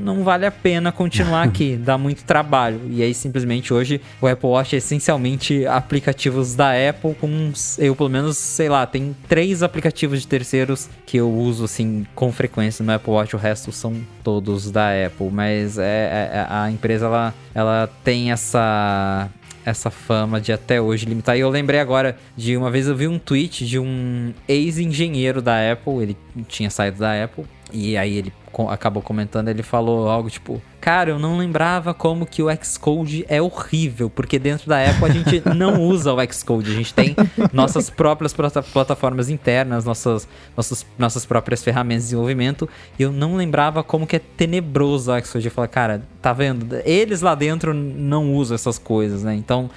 não 0.05 0.23
vale 0.23 0.45
a 0.45 0.51
pena 0.51 0.91
continuar 0.91 1.43
aqui, 1.49 1.75
dá 1.75 1.97
muito 1.97 2.23
trabalho. 2.23 2.79
E 2.89 3.01
aí 3.01 3.13
simplesmente 3.13 3.73
hoje 3.73 3.99
o 4.21 4.27
Apple 4.27 4.47
Watch 4.47 4.75
é 4.75 4.77
essencialmente 4.77 5.65
aplicativos 5.65 6.55
da 6.55 6.71
Apple 6.89 7.15
com 7.15 7.51
eu 7.79 7.95
pelo 7.95 8.09
menos, 8.09 8.37
sei 8.37 8.69
lá, 8.69 8.85
tem 8.85 9.15
três 9.27 9.63
aplicativos 9.63 10.21
de 10.21 10.27
terceiros 10.27 10.89
que 11.05 11.17
eu 11.17 11.31
uso 11.31 11.65
assim 11.65 12.05
com 12.13 12.31
frequência 12.31 12.85
no 12.85 12.93
Apple 12.93 13.11
Watch, 13.11 13.35
o 13.35 13.39
resto 13.39 13.71
são 13.71 13.95
todos 14.23 14.71
da 14.71 14.89
Apple, 15.05 15.29
mas 15.31 15.77
é, 15.77 15.83
é, 15.83 16.37
é 16.37 16.47
a 16.49 16.69
empresa 16.69 17.05
ela, 17.05 17.33
ela 17.53 17.89
tem 18.03 18.31
essa 18.31 19.29
essa 19.65 19.89
fama 19.89 20.39
de 20.39 20.53
até 20.53 20.79
hoje 20.79 21.07
limitar. 21.07 21.35
E 21.35 21.39
eu 21.39 21.49
lembrei 21.49 21.79
agora 21.79 22.15
de 22.37 22.55
uma 22.55 22.69
vez 22.69 22.87
eu 22.87 22.95
vi 22.95 23.07
um 23.07 23.17
tweet 23.17 23.65
de 23.65 23.79
um 23.79 24.31
ex-engenheiro 24.47 25.41
da 25.41 25.71
Apple, 25.71 26.03
ele 26.03 26.17
tinha 26.47 26.69
saído 26.69 26.99
da 26.99 27.23
Apple, 27.23 27.45
e 27.73 27.97
aí 27.97 28.15
ele 28.15 28.31
acabou 28.69 29.03
comentando, 29.03 29.49
ele 29.49 29.63
falou 29.63 30.09
algo 30.09 30.29
tipo: 30.29 30.61
Cara, 30.85 31.09
eu 31.09 31.17
não 31.17 31.35
lembrava 31.35 31.95
como 31.95 32.27
que 32.27 32.43
o 32.43 32.63
Xcode 32.63 33.25
é 33.27 33.41
horrível, 33.41 34.07
porque 34.07 34.37
dentro 34.37 34.69
da 34.69 34.87
Apple 34.87 35.05
a 35.05 35.09
gente 35.09 35.41
não 35.57 35.81
usa 35.81 36.13
o 36.13 36.17
Xcode, 36.31 36.69
a 36.69 36.75
gente 36.75 36.93
tem 36.93 37.15
nossas 37.51 37.89
próprias 37.89 38.31
plataformas 38.71 39.27
internas, 39.27 39.83
nossas, 39.83 40.27
nossas, 40.55 40.85
nossas 40.95 41.25
próprias 41.25 41.63
ferramentas 41.63 42.03
de 42.03 42.09
desenvolvimento, 42.09 42.69
e 42.99 43.01
eu 43.01 43.11
não 43.11 43.35
lembrava 43.35 43.81
como 43.83 44.05
que 44.05 44.17
é 44.17 44.19
tenebroso 44.19 45.11
o 45.11 45.25
Xcode. 45.25 45.47
Eu 45.47 45.51
falei, 45.51 45.69
cara, 45.69 46.03
tá 46.21 46.31
vendo? 46.31 46.79
Eles 46.85 47.21
lá 47.21 47.33
dentro 47.33 47.73
não 47.73 48.35
usam 48.35 48.53
essas 48.53 48.77
coisas, 48.77 49.23
né? 49.23 49.33
Então, 49.33 49.71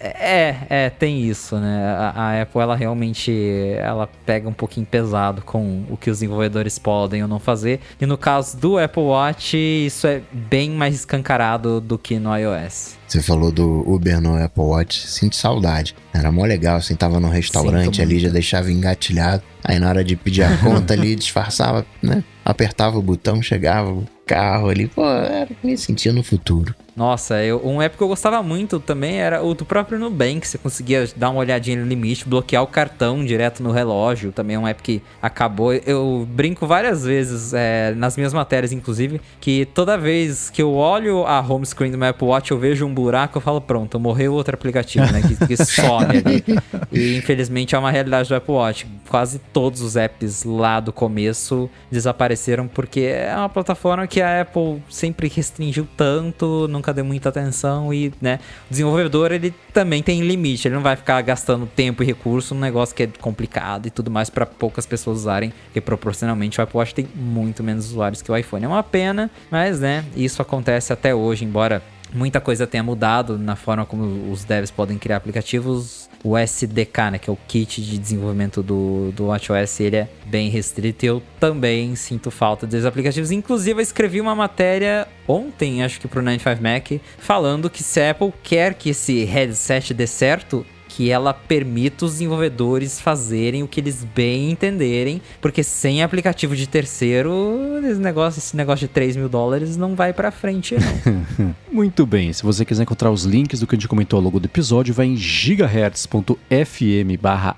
é, 0.00 0.56
é, 0.70 0.88
tem 0.88 1.20
isso, 1.24 1.56
né? 1.56 1.94
A, 1.94 2.12
a 2.16 2.40
Apple, 2.40 2.62
ela 2.62 2.74
realmente, 2.74 3.30
ela 3.76 4.08
pega 4.24 4.48
um 4.48 4.52
pouquinho 4.54 4.86
pesado 4.86 5.42
com 5.42 5.84
o 5.90 5.96
que 5.98 6.08
os 6.08 6.20
desenvolvedores 6.20 6.78
podem 6.78 7.20
ou 7.20 7.28
não 7.28 7.38
fazer, 7.38 7.80
e 8.00 8.06
no 8.06 8.16
caso 8.16 8.56
do 8.56 8.78
Apple 8.78 9.02
Watch, 9.02 9.58
isso 9.58 10.06
é 10.06 10.22
bem 10.32 10.53
mais 10.70 10.94
escancarado 10.94 11.80
do 11.80 11.98
que 11.98 12.18
no 12.18 12.36
iOS. 12.36 12.96
Você 13.08 13.20
falou 13.20 13.50
do 13.50 13.82
Uber 13.88 14.20
no 14.20 14.36
Apple 14.42 14.62
Watch, 14.62 15.06
sinto 15.06 15.36
saudade. 15.36 15.94
Era 16.12 16.30
mó 16.30 16.44
legal, 16.44 16.76
assim, 16.76 16.94
tava 16.94 17.18
no 17.18 17.28
restaurante 17.28 18.00
ali, 18.00 18.18
já 18.20 18.28
deixava 18.28 18.70
engatilhado. 18.70 19.42
Aí 19.64 19.78
na 19.78 19.88
hora 19.88 20.04
de 20.04 20.16
pedir 20.16 20.42
a 20.42 20.56
conta 20.62 20.94
ali, 20.94 21.16
disfarçava, 21.16 21.86
né? 22.02 22.22
Apertava 22.44 22.98
o 22.98 23.02
botão, 23.02 23.42
chegava 23.42 24.04
carro 24.26 24.68
ali. 24.68 24.88
Pô, 24.88 25.04
era, 25.04 25.48
me 25.62 25.76
sentia 25.76 26.12
no 26.12 26.22
futuro. 26.22 26.74
Nossa, 26.96 27.42
eu, 27.42 27.60
um 27.66 27.82
app 27.82 27.96
que 27.96 28.02
eu 28.02 28.06
gostava 28.06 28.40
muito 28.40 28.78
também 28.78 29.20
era 29.20 29.42
o 29.42 29.52
do 29.52 29.64
próprio 29.64 29.98
Nubank. 29.98 30.46
Você 30.46 30.56
conseguia 30.56 31.08
dar 31.16 31.30
uma 31.30 31.40
olhadinha 31.40 31.76
no 31.76 31.84
limite, 31.84 32.28
bloquear 32.28 32.62
o 32.62 32.68
cartão 32.68 33.24
direto 33.24 33.62
no 33.62 33.72
relógio. 33.72 34.30
Também 34.30 34.54
é 34.54 34.58
um 34.58 34.66
app 34.66 34.80
que 34.80 35.02
acabou. 35.20 35.74
Eu 35.74 36.26
brinco 36.30 36.66
várias 36.68 37.04
vezes, 37.04 37.52
é, 37.52 37.92
nas 37.96 38.16
minhas 38.16 38.32
matérias, 38.32 38.70
inclusive, 38.70 39.20
que 39.40 39.66
toda 39.74 39.98
vez 39.98 40.50
que 40.50 40.62
eu 40.62 40.72
olho 40.74 41.26
a 41.26 41.40
home 41.40 41.66
screen 41.66 41.90
do 41.90 41.98
meu 41.98 42.10
Apple 42.10 42.28
Watch, 42.28 42.52
eu 42.52 42.58
vejo 42.58 42.86
um 42.86 42.94
buraco, 42.94 43.38
eu 43.38 43.42
falo, 43.42 43.60
pronto, 43.60 43.98
morreu 43.98 44.32
outro 44.32 44.54
aplicativo, 44.54 45.10
né? 45.12 45.20
Que, 45.20 45.46
que 45.48 45.56
some 45.64 46.04
ali. 46.04 46.44
E 46.92 47.16
infelizmente 47.16 47.74
é 47.74 47.78
uma 47.78 47.90
realidade 47.90 48.28
do 48.28 48.36
Apple 48.36 48.54
Watch. 48.54 48.86
Quase 49.08 49.40
todos 49.52 49.80
os 49.80 49.96
apps 49.96 50.44
lá 50.44 50.78
do 50.78 50.92
começo 50.92 51.68
desapareceram 51.90 52.68
porque 52.68 53.00
é 53.00 53.34
uma 53.36 53.48
plataforma 53.48 54.06
que 54.06 54.13
a 54.20 54.42
Apple 54.42 54.82
sempre 54.88 55.28
restringiu 55.28 55.86
tanto, 55.96 56.66
nunca 56.68 56.92
deu 56.92 57.04
muita 57.04 57.28
atenção 57.28 57.92
e, 57.92 58.12
né, 58.20 58.38
o 58.68 58.70
desenvolvedor 58.70 59.32
ele 59.32 59.54
também 59.72 60.02
tem 60.02 60.20
limite, 60.20 60.68
ele 60.68 60.74
não 60.74 60.82
vai 60.82 60.96
ficar 60.96 61.20
gastando 61.22 61.66
tempo 61.66 62.02
e 62.02 62.06
recurso 62.06 62.54
num 62.54 62.60
negócio 62.60 62.94
que 62.94 63.04
é 63.04 63.08
complicado 63.20 63.86
e 63.86 63.90
tudo 63.90 64.10
mais 64.10 64.30
para 64.30 64.46
poucas 64.46 64.86
pessoas 64.86 65.18
usarem, 65.18 65.52
porque 65.66 65.80
proporcionalmente 65.80 66.60
o 66.60 66.62
Apple 66.62 66.78
Watch 66.78 66.94
tem 66.94 67.08
muito 67.14 67.62
menos 67.62 67.86
usuários 67.86 68.22
que 68.22 68.30
o 68.30 68.36
iPhone. 68.36 68.64
É 68.64 68.68
uma 68.68 68.82
pena, 68.82 69.30
mas, 69.50 69.80
né, 69.80 70.04
isso 70.16 70.40
acontece 70.40 70.92
até 70.92 71.14
hoje, 71.14 71.44
embora 71.44 71.82
muita 72.12 72.40
coisa 72.40 72.66
tenha 72.66 72.82
mudado 72.82 73.36
na 73.38 73.56
forma 73.56 73.84
como 73.84 74.30
os 74.30 74.44
devs 74.44 74.70
podem 74.70 74.96
criar 74.96 75.16
aplicativos. 75.16 76.08
O 76.24 76.36
SDK, 76.36 77.10
né, 77.12 77.18
que 77.18 77.28
é 77.28 77.32
o 77.32 77.38
kit 77.46 77.82
de 77.82 77.98
desenvolvimento 77.98 78.62
do, 78.62 79.12
do 79.12 79.26
WatchOS, 79.26 79.80
ele 79.80 79.96
é 79.96 80.08
bem 80.24 80.48
restrito 80.48 81.04
e 81.04 81.08
eu 81.08 81.22
também 81.38 81.94
sinto 81.94 82.30
falta 82.30 82.66
desses 82.66 82.86
aplicativos. 82.86 83.30
Inclusive, 83.30 83.78
eu 83.78 83.82
escrevi 83.82 84.20
uma 84.20 84.34
matéria 84.34 85.06
ontem, 85.28 85.82
acho 85.84 86.00
que 86.00 86.08
pro 86.08 86.22
95 86.22 86.62
Mac, 86.62 87.00
falando 87.18 87.68
que 87.68 87.82
se 87.82 88.00
a 88.00 88.10
Apple 88.10 88.32
quer 88.42 88.74
que 88.74 88.90
esse 88.90 89.24
headset 89.24 89.92
dê 89.92 90.06
certo, 90.06 90.64
que 90.94 91.10
ela 91.10 91.34
permita 91.34 92.04
os 92.04 92.12
desenvolvedores 92.12 93.00
fazerem 93.00 93.64
o 93.64 93.68
que 93.68 93.80
eles 93.80 94.04
bem 94.04 94.52
entenderem, 94.52 95.20
porque 95.40 95.64
sem 95.64 96.04
aplicativo 96.04 96.54
de 96.54 96.68
terceiro, 96.68 97.80
esse 97.84 97.98
negócio, 97.98 98.38
esse 98.38 98.56
negócio 98.56 98.86
de 98.86 98.94
3 98.94 99.16
mil 99.16 99.28
dólares 99.28 99.76
não 99.76 99.96
vai 99.96 100.12
para 100.12 100.30
frente, 100.30 100.76
não. 100.76 101.54
Muito 101.72 102.06
bem, 102.06 102.32
se 102.32 102.44
você 102.44 102.64
quiser 102.64 102.84
encontrar 102.84 103.10
os 103.10 103.24
links 103.24 103.58
do 103.58 103.66
que 103.66 103.74
a 103.74 103.78
gente 103.78 103.88
comentou 103.88 104.18
ao 104.18 104.22
longo 104.22 104.38
do 104.38 104.46
episódio, 104.46 104.94
vai 104.94 105.06
em 105.06 105.16
gigahertz.fm 105.16 106.38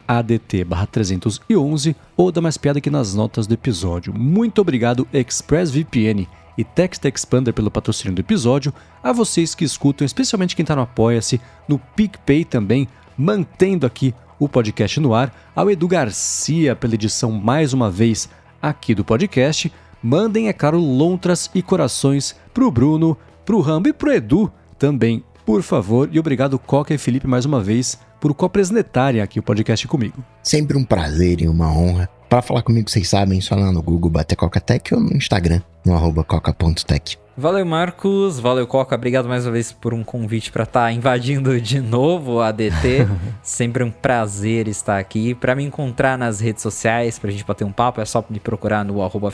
ADT 0.09 0.65
barra 0.65 0.87
311 0.87 1.95
ou 2.17 2.33
dá 2.33 2.41
mais 2.41 2.57
piada 2.57 2.79
aqui 2.79 2.89
nas 2.89 3.15
notas 3.15 3.47
do 3.47 3.53
episódio. 3.53 4.15
Muito 4.15 4.63
obrigado, 4.63 5.07
ExpressVPN 5.13 6.27
e 6.57 6.65
Text 6.65 7.05
Expander 7.05 7.53
pelo 7.53 7.71
patrocínio 7.71 8.15
do 8.15 8.21
episódio, 8.21 8.73
a 9.03 9.13
vocês 9.13 9.55
que 9.55 9.63
escutam, 9.63 10.07
especialmente 10.07 10.57
quem 10.57 10.63
está 10.63 10.75
no 10.75 10.81
Apoia-se, 10.81 11.39
no 11.69 11.79
PicPay 11.79 12.47
também, 12.47 12.89
mantendo 13.17 13.87
aqui 13.87 14.15
o 14.39 14.49
podcast 14.49 15.01
no 15.01 15.15
ar, 15.15 15.33
ao 15.55 15.71
Edu 15.71 15.89
Garcia 15.89 16.77
pela 16.77 16.95
edição 16.95 17.31
mais 17.33 17.73
uma 17.73 17.91
vez 17.91 18.29
aqui 18.61 18.95
do 18.95 19.05
podcast. 19.05 19.73
Mandem, 20.03 20.49
é 20.49 20.53
claro, 20.53 20.79
lontras 20.79 21.51
e 21.55 21.63
corações 21.63 22.37
pro 22.53 22.71
Bruno, 22.71 23.17
pro 23.45 23.61
Rambo 23.61 23.89
e 23.89 23.93
pro 23.93 24.13
Edu 24.13 24.53
também, 24.79 25.25
por 25.45 25.63
favor. 25.63 26.09
E 26.13 26.19
obrigado, 26.19 26.59
Coca 26.59 26.93
e 26.93 26.99
Felipe, 26.99 27.27
mais 27.27 27.45
uma 27.45 27.63
vez, 27.63 27.99
por 28.21 28.35
co-apresentarem 28.35 29.21
aqui 29.21 29.39
o 29.39 29.43
podcast 29.43 29.87
comigo. 29.89 30.23
Sempre 30.43 30.77
um 30.77 30.85
prazer 30.85 31.41
e 31.41 31.49
uma 31.49 31.71
honra. 31.71 32.09
Para 32.29 32.43
falar 32.43 32.63
comigo, 32.63 32.91
vocês 32.91 33.09
sabem, 33.09 33.41
só 33.41 33.55
lá 33.55 33.73
no 33.73 33.83
Google 33.83 34.11
bater 34.11 34.37
Coca-Tech 34.37 34.95
ou 34.95 35.01
no 35.01 35.17
Instagram, 35.17 35.63
no 35.85 35.95
arroba 35.95 36.25
coca.tech. 36.25 37.26
Valeu, 37.39 37.67
Marcos. 37.67 38.41
Valeu, 38.41 38.67
Coca. 38.67 38.95
Obrigado 38.95 39.29
mais 39.29 39.45
uma 39.45 39.53
vez 39.53 39.71
por 39.71 39.93
um 39.93 40.03
convite 40.03 40.51
para 40.51 40.63
estar 40.63 40.85
tá 40.85 40.93
invadindo 40.93 41.61
de 41.61 41.81
novo 41.81 42.41
a 42.41 42.51
DT. 42.51 43.07
Sempre 43.43 43.85
um 43.85 43.91
prazer 43.91 44.67
estar 44.67 44.99
aqui. 44.99 45.35
Para 45.35 45.55
me 45.55 45.63
encontrar 45.63 46.17
nas 46.17 46.41
redes 46.41 46.63
sociais, 46.63 47.19
pra 47.19 47.31
gente 47.31 47.45
bater 47.45 47.65
um 47.65 47.73
papo, 47.73 48.01
é 48.01 48.07
só 48.07 48.25
me 48.31 48.41
procurar 48.41 48.87
no 48.87 49.03
arroba 49.03 49.31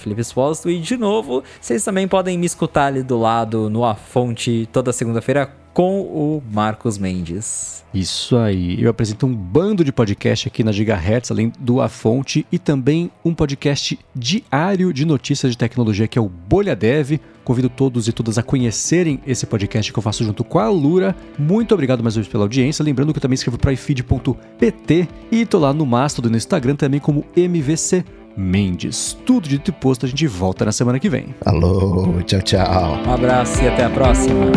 E 0.67 0.79
de 0.81 0.97
novo, 0.97 1.45
vocês 1.61 1.85
também 1.85 2.09
podem 2.09 2.37
me 2.37 2.45
escutar 2.45 2.87
ali 2.87 3.05
do 3.05 3.21
lado 3.21 3.71
no 3.71 3.85
A 3.85 3.95
Fonte 3.95 4.69
toda 4.73 4.93
segunda-feira 4.93 5.63
com 5.73 6.01
o 6.01 6.43
Marcos 6.51 6.99
Mendes. 6.99 7.83
Isso 7.95 8.37
aí. 8.37 8.83
Eu 8.83 8.91
apresento 8.91 9.27
um 9.27 9.35
bando 9.35 9.85
de 9.85 9.93
podcast 9.93 10.49
aqui 10.49 10.65
na 10.65 10.73
Gigahertz, 10.73 11.31
além 11.31 11.53
do 11.59 11.81
A 11.81 11.89
Fonte, 11.89 12.47
e 12.51 12.59
também 12.59 13.11
um 13.25 13.35
podcast 13.35 13.99
diário 14.15 14.93
de 14.93 15.05
notícias 15.05 15.53
de 15.53 15.59
tecnologia 15.59 16.09
que 16.09 16.19
é 16.19 16.23
o 16.23 16.29
Bolha 16.29 16.75
Dev. 16.75 17.21
Convido 17.45 17.69
todos 17.69 18.09
e 18.09 18.13
todas 18.13 18.39
a 18.39 18.43
conhecerem 18.43 19.21
esse 19.27 19.47
podcast 19.47 19.93
que 19.93 19.99
eu 19.99 20.03
faço 20.03 20.25
junto 20.25 20.45
com 20.45 20.59
a 20.59 20.69
Lura. 20.69 21.15
Muito 21.39 21.73
obrigado 21.75 22.03
mais 22.03 22.17
uma 22.17 22.23
vez 22.23 22.31
pela 22.31 22.45
audiência. 22.45 22.83
Lembrando 22.83 23.13
que 23.13 23.19
eu 23.19 23.23
também 23.23 23.35
escrevo 23.35 23.59
para 23.59 23.73
ifeed.pt 23.73 25.09
e 25.31 25.47
tô 25.47 25.59
lá 25.59 25.73
no 25.73 25.85
Mastodon 25.85 26.31
no 26.31 26.37
Instagram 26.37 26.77
também 26.77 27.01
como 27.01 27.25
MVC 27.37 28.05
Mendes. 28.37 29.17
Tudo 29.27 29.49
dito 29.49 29.71
e 29.71 29.73
posto, 29.73 30.07
a 30.07 30.09
gente 30.09 30.27
volta 30.27 30.65
na 30.65 30.73
semana 30.73 30.99
que 30.99 31.09
vem. 31.09 31.35
Alô, 31.45 32.23
tchau, 32.25 32.41
tchau. 32.43 32.99
Um 33.07 33.13
abraço 33.13 33.63
e 33.63 33.69
até 33.69 33.85
a 33.85 33.91
próxima. 33.91 34.53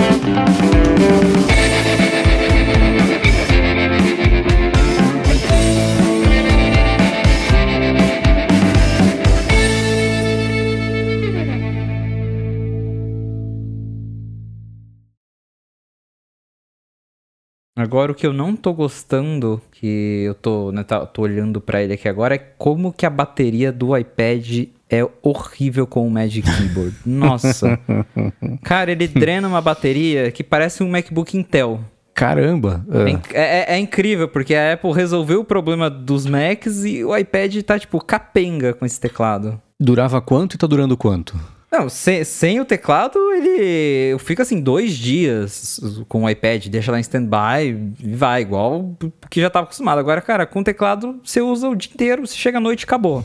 Agora 17.78 18.12
o 18.12 18.16
que 18.16 18.26
eu 18.26 18.32
não 18.32 18.56
tô 18.56 18.74
gostando, 18.74 19.62
que 19.70 20.24
eu 20.26 20.34
tô, 20.34 20.72
né, 20.72 20.82
tá, 20.82 21.06
tô 21.06 21.24
olhando 21.24 21.60
para 21.60 21.84
ele 21.84 21.94
aqui 21.94 22.08
agora, 22.08 22.36
é 22.36 22.38
como 22.38 22.94
que 22.94 23.06
a 23.06 23.10
bateria 23.10 23.70
do 23.70 23.98
iPad 23.98 24.68
é 24.90 25.06
horrível 25.22 25.86
com 25.86 26.08
o 26.08 26.10
Magic 26.10 26.50
Keyboard. 26.50 26.96
Nossa. 27.06 27.78
Cara, 28.64 28.94
ele 28.94 29.10
drena 29.10 29.46
uma 29.48 29.60
bateria 29.60 30.32
que 30.32 30.42
parece 30.42 30.84
um 30.84 30.90
MacBook 30.90 31.38
Intel. 31.38 31.82
Caramba! 32.14 32.86
É, 33.34 33.42
é, 33.42 33.76
é, 33.76 33.78
incrível, 33.78 34.30
porque 34.30 34.56
a 34.56 34.74
Apple 34.74 34.94
resolveu 34.94 35.42
o 35.42 35.46
problema 35.46 35.90
dos 35.90 36.26
Macs 36.26 36.86
e 36.86 37.04
o 37.04 37.16
iPad 37.16 37.62
tá, 37.64 37.78
tipo, 37.78 38.00
capenga 38.00 38.74
com 38.74 38.86
esse 38.86 38.98
teclado. 38.98 39.62
Durava 39.78 40.22
quanto 40.22 40.54
e 40.54 40.58
tá 40.58 40.66
durando 40.66 40.96
quanto? 40.96 41.38
Não, 41.78 41.90
sem, 41.90 42.24
sem 42.24 42.60
o 42.60 42.66
teclado, 42.66 43.18
ele 43.34 44.18
fica 44.20 44.44
assim 44.44 44.62
dois 44.62 44.94
dias 44.94 45.80
com 46.08 46.24
o 46.24 46.30
iPad, 46.30 46.68
deixa 46.68 46.92
lá 46.92 46.98
em 46.98 47.02
stand-by 47.02 47.94
e 48.02 48.14
vai, 48.16 48.42
igual 48.42 48.96
que 49.30 49.42
já 49.42 49.48
estava 49.48 49.66
acostumado. 49.66 50.00
Agora, 50.00 50.22
cara, 50.22 50.46
com 50.46 50.60
o 50.60 50.64
teclado 50.64 51.20
você 51.24 51.42
usa 51.42 51.68
o 51.70 51.76
dia 51.76 51.92
inteiro, 51.94 52.26
você 52.26 52.36
chega 52.36 52.58
à 52.58 52.62
noite 52.62 52.82
e 52.82 52.86
acabou. 52.86 53.24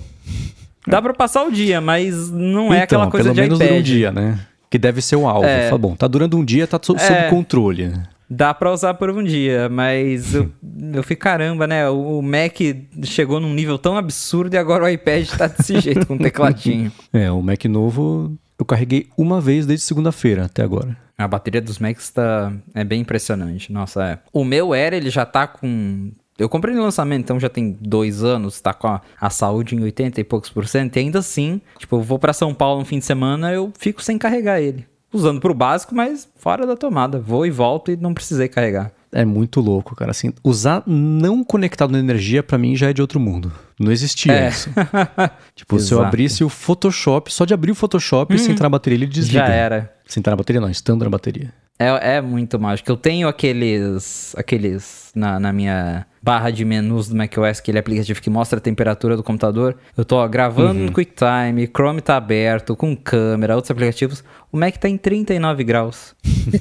Dá 0.86 1.01
para 1.01 1.12
passar 1.14 1.44
o 1.44 1.52
dia, 1.52 1.81
mas 1.81 2.31
não 2.31 2.72
é 2.72 2.78
então, 2.78 3.01
aquela 3.02 3.10
coisa 3.10 3.32
pelo 3.32 3.35
de 3.35 3.40
menos 3.43 3.60
iPad. 3.60 3.78
um 3.78 3.82
dia, 3.82 4.10
né? 4.10 4.40
Que 4.68 4.78
deve 4.78 5.01
ser 5.02 5.16
o 5.16 5.28
alvo. 5.28 5.47
É. 5.47 5.66
Fala, 5.66 5.78
bom, 5.78 5.94
tá 5.94 6.06
durando 6.06 6.36
um 6.39 6.44
dia, 6.44 6.66
tá 6.66 6.78
so- 6.82 6.98
sob 6.98 7.12
É. 7.12 7.28
controle. 7.28 7.89
né? 7.89 8.02
Dá 8.31 8.55
pra 8.55 8.73
usar 8.73 8.94
por 8.94 9.11
um 9.11 9.24
dia, 9.24 9.69
mas 9.69 10.35
eu, 10.35 10.48
eu 10.94 11.02
fico, 11.02 11.20
caramba, 11.20 11.66
né? 11.66 11.89
O 11.90 12.23
Mac 12.23 12.57
chegou 13.02 13.40
num 13.40 13.52
nível 13.52 13.77
tão 13.77 13.97
absurdo 13.97 14.55
e 14.55 14.57
agora 14.57 14.85
o 14.85 14.89
iPad 14.89 15.28
tá 15.31 15.48
desse 15.48 15.78
jeito, 15.82 16.07
com 16.07 16.16
tecladinho. 16.16 16.93
É, 17.12 17.31
o 17.31 17.43
Mac 17.43 17.65
novo 17.65 18.39
eu 18.61 18.65
carreguei 18.65 19.09
uma 19.16 19.40
vez 19.40 19.66
desde 19.66 19.85
segunda-feira 19.85 20.44
até 20.44 20.62
agora. 20.62 20.97
A 21.16 21.27
bateria 21.27 21.61
dos 21.61 21.78
Macs 21.78 22.11
tá, 22.11 22.52
é 22.74 22.85
bem 22.85 23.01
impressionante. 23.01 23.73
Nossa, 23.73 24.05
é. 24.05 24.19
O 24.32 24.44
meu 24.44 24.73
Air, 24.73 24.94
ele 24.94 25.11
já 25.11 25.27
tá 25.27 25.47
com... 25.47 26.12
Eu 26.39 26.48
comprei 26.48 26.74
no 26.74 26.82
lançamento, 26.82 27.24
então 27.24 27.40
já 27.40 27.48
tem 27.51 27.77
dois 27.81 28.23
anos, 28.23 28.61
tá 28.61 28.73
com 28.73 28.86
a, 28.86 29.02
a 29.20 29.28
saúde 29.28 29.74
em 29.74 29.82
80 29.82 30.20
e 30.20 30.24
poucos 30.24 30.48
por 30.48 30.66
cento. 30.66 30.97
E 30.97 31.01
ainda 31.01 31.19
assim, 31.19 31.61
tipo, 31.78 31.97
eu 31.97 32.02
vou 32.02 32.19
pra 32.19 32.32
São 32.32 32.55
Paulo 32.55 32.81
no 32.81 32.86
fim 32.86 32.98
de 32.98 33.05
semana, 33.05 33.52
eu 33.52 33.73
fico 33.78 34.02
sem 34.02 34.16
carregar 34.16 34.61
ele. 34.61 34.86
Usando 35.12 35.40
pro 35.40 35.52
básico, 35.54 35.94
mas 35.94 36.28
fora 36.36 36.66
da 36.66 36.76
tomada. 36.76 37.18
Vou 37.18 37.44
e 37.44 37.50
volto 37.50 37.90
e 37.90 37.96
não 37.96 38.14
precisei 38.14 38.48
carregar. 38.48 38.92
É 39.12 39.24
muito 39.24 39.60
louco, 39.60 39.96
cara. 39.96 40.12
Assim, 40.12 40.32
usar 40.44 40.84
não 40.86 41.42
conectado 41.42 41.90
na 41.90 41.98
energia, 41.98 42.42
pra 42.44 42.56
mim, 42.56 42.76
já 42.76 42.90
é 42.90 42.92
de 42.92 43.00
outro 43.02 43.18
mundo. 43.18 43.50
Não 43.78 43.90
existia 43.90 44.32
É. 44.32 44.48
isso. 44.48 44.70
tipo, 45.56 45.78
se 45.80 45.92
eu 45.92 45.98
Exato. 45.98 46.06
abrisse 46.08 46.44
o 46.44 46.48
Photoshop, 46.48 47.32
só 47.32 47.44
de 47.44 47.52
abrir 47.52 47.72
o 47.72 47.74
Photoshop, 47.74 48.38
se 48.38 48.52
entrar 48.52 48.66
na 48.66 48.70
bateria, 48.70 48.96
ele 48.98 49.06
desliga. 49.06 49.46
Já 49.46 49.52
era. 49.52 49.92
Se 50.06 50.18
entrar 50.20 50.30
na 50.32 50.36
bateria, 50.36 50.60
não, 50.60 50.70
estando 50.70 51.02
na 51.02 51.10
bateria. 51.10 51.52
É, 51.81 52.16
é 52.16 52.20
muito 52.20 52.61
mágico. 52.61 52.90
Eu 52.90 52.97
tenho 52.97 53.27
aqueles. 53.27 54.35
aqueles 54.36 55.11
na, 55.15 55.40
na 55.40 55.51
minha 55.52 56.07
barra 56.23 56.51
de 56.51 56.65
menus 56.65 57.09
do 57.09 57.16
macOS, 57.16 57.59
aquele 57.59 57.78
aplicativo 57.78 58.20
que 58.20 58.28
mostra 58.28 58.59
a 58.59 58.61
temperatura 58.61 59.16
do 59.16 59.23
computador. 59.23 59.77
Eu 59.97 60.05
tô 60.05 60.16
ó, 60.16 60.28
gravando 60.28 60.78
no 60.81 60.93
QuickTime, 60.93 61.66
Chrome 61.74 62.02
tá 62.02 62.16
aberto, 62.19 62.77
com 62.77 62.94
câmera, 62.94 63.57
outros 63.57 63.70
aplicativos. 63.70 64.23
O 64.52 64.59
Mac 64.59 64.77
tá 64.77 64.89
em 64.89 64.98
39 64.98 65.65
graus. 65.65 66.15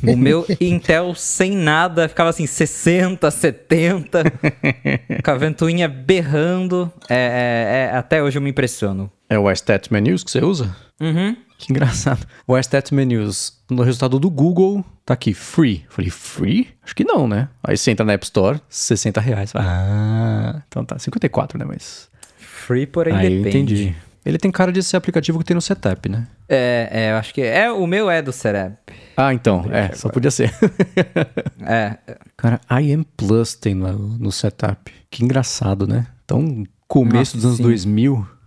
o 0.08 0.16
meu 0.18 0.46
Intel 0.62 1.14
sem 1.14 1.52
nada 1.52 2.08
ficava 2.08 2.30
assim, 2.30 2.48
60, 2.48 3.30
70. 3.30 4.24
com 5.24 5.32
a 5.32 5.36
ventoinha 5.36 5.90
berrando. 5.90 6.90
É, 7.10 7.16
é- 7.16 7.94
é- 7.94 7.98
até 7.98 8.24
hoje 8.24 8.38
eu 8.38 8.42
me 8.42 8.52
impressiono. 8.52 9.12
É 9.30 9.38
o 9.38 9.52
iStat 9.52 9.92
Menus 9.92 10.24
que 10.24 10.32
você 10.32 10.40
usa? 10.44 10.74
Uhum. 11.02 11.36
Que 11.60 11.74
engraçado. 11.74 12.26
O 12.48 12.58
iStat 12.58 12.96
Menus, 12.96 13.54
no 13.70 13.84
resultado 13.84 14.18
do 14.18 14.30
Google, 14.30 14.84
tá 15.06 15.14
aqui, 15.14 15.34
free. 15.34 15.86
Falei, 15.90 16.10
free? 16.10 16.70
Acho 16.82 16.96
que 16.96 17.04
não, 17.04 17.28
né? 17.28 17.50
Aí 17.62 17.78
você 17.78 17.92
entra 17.92 18.06
na 18.06 18.14
App 18.14 18.24
Store, 18.24 18.62
60 18.70 19.20
reais. 19.20 19.52
Ah, 19.54 20.62
então 20.70 20.86
tá, 20.86 20.98
54, 20.98 21.60
né? 21.60 21.66
Mas. 21.68 22.10
Free, 22.38 22.88
porém 22.88 23.14
Aí 23.14 23.26
eu 23.26 23.44
depende. 23.44 23.74
entendi. 23.74 23.96
Ele 24.26 24.38
tem 24.38 24.50
cara 24.50 24.72
de 24.72 24.82
ser 24.82 24.96
aplicativo 24.96 25.38
que 25.38 25.44
tem 25.44 25.54
no 25.54 25.62
setup, 25.62 26.08
né? 26.08 26.28
É, 26.48 26.90
é, 26.92 27.12
eu 27.12 27.18
acho 27.18 27.34
que. 27.34 27.42
É, 27.42 27.70
o 27.70 27.86
meu 27.86 28.10
é 28.10 28.22
do 28.22 28.32
Serep. 28.32 28.78
Ah, 29.18 29.34
então, 29.34 29.66
é, 29.70 29.94
só 29.94 30.08
podia 30.08 30.32
ser. 30.32 30.54
É, 31.62 31.98
Cara, 32.38 32.62
IM 32.82 33.04
Plus 33.18 33.54
tem 33.54 33.76
no, 33.76 33.92
no 34.18 34.32
setup. 34.32 34.94
Que 35.12 35.26
engraçado, 35.26 35.86
né? 35.86 36.08
Então, 36.24 36.64
começo 36.88 37.36
Nossa, 37.36 37.38
dos 37.38 37.46
anos 37.46 37.58
sim. 37.58 37.64
2000. 37.64 38.39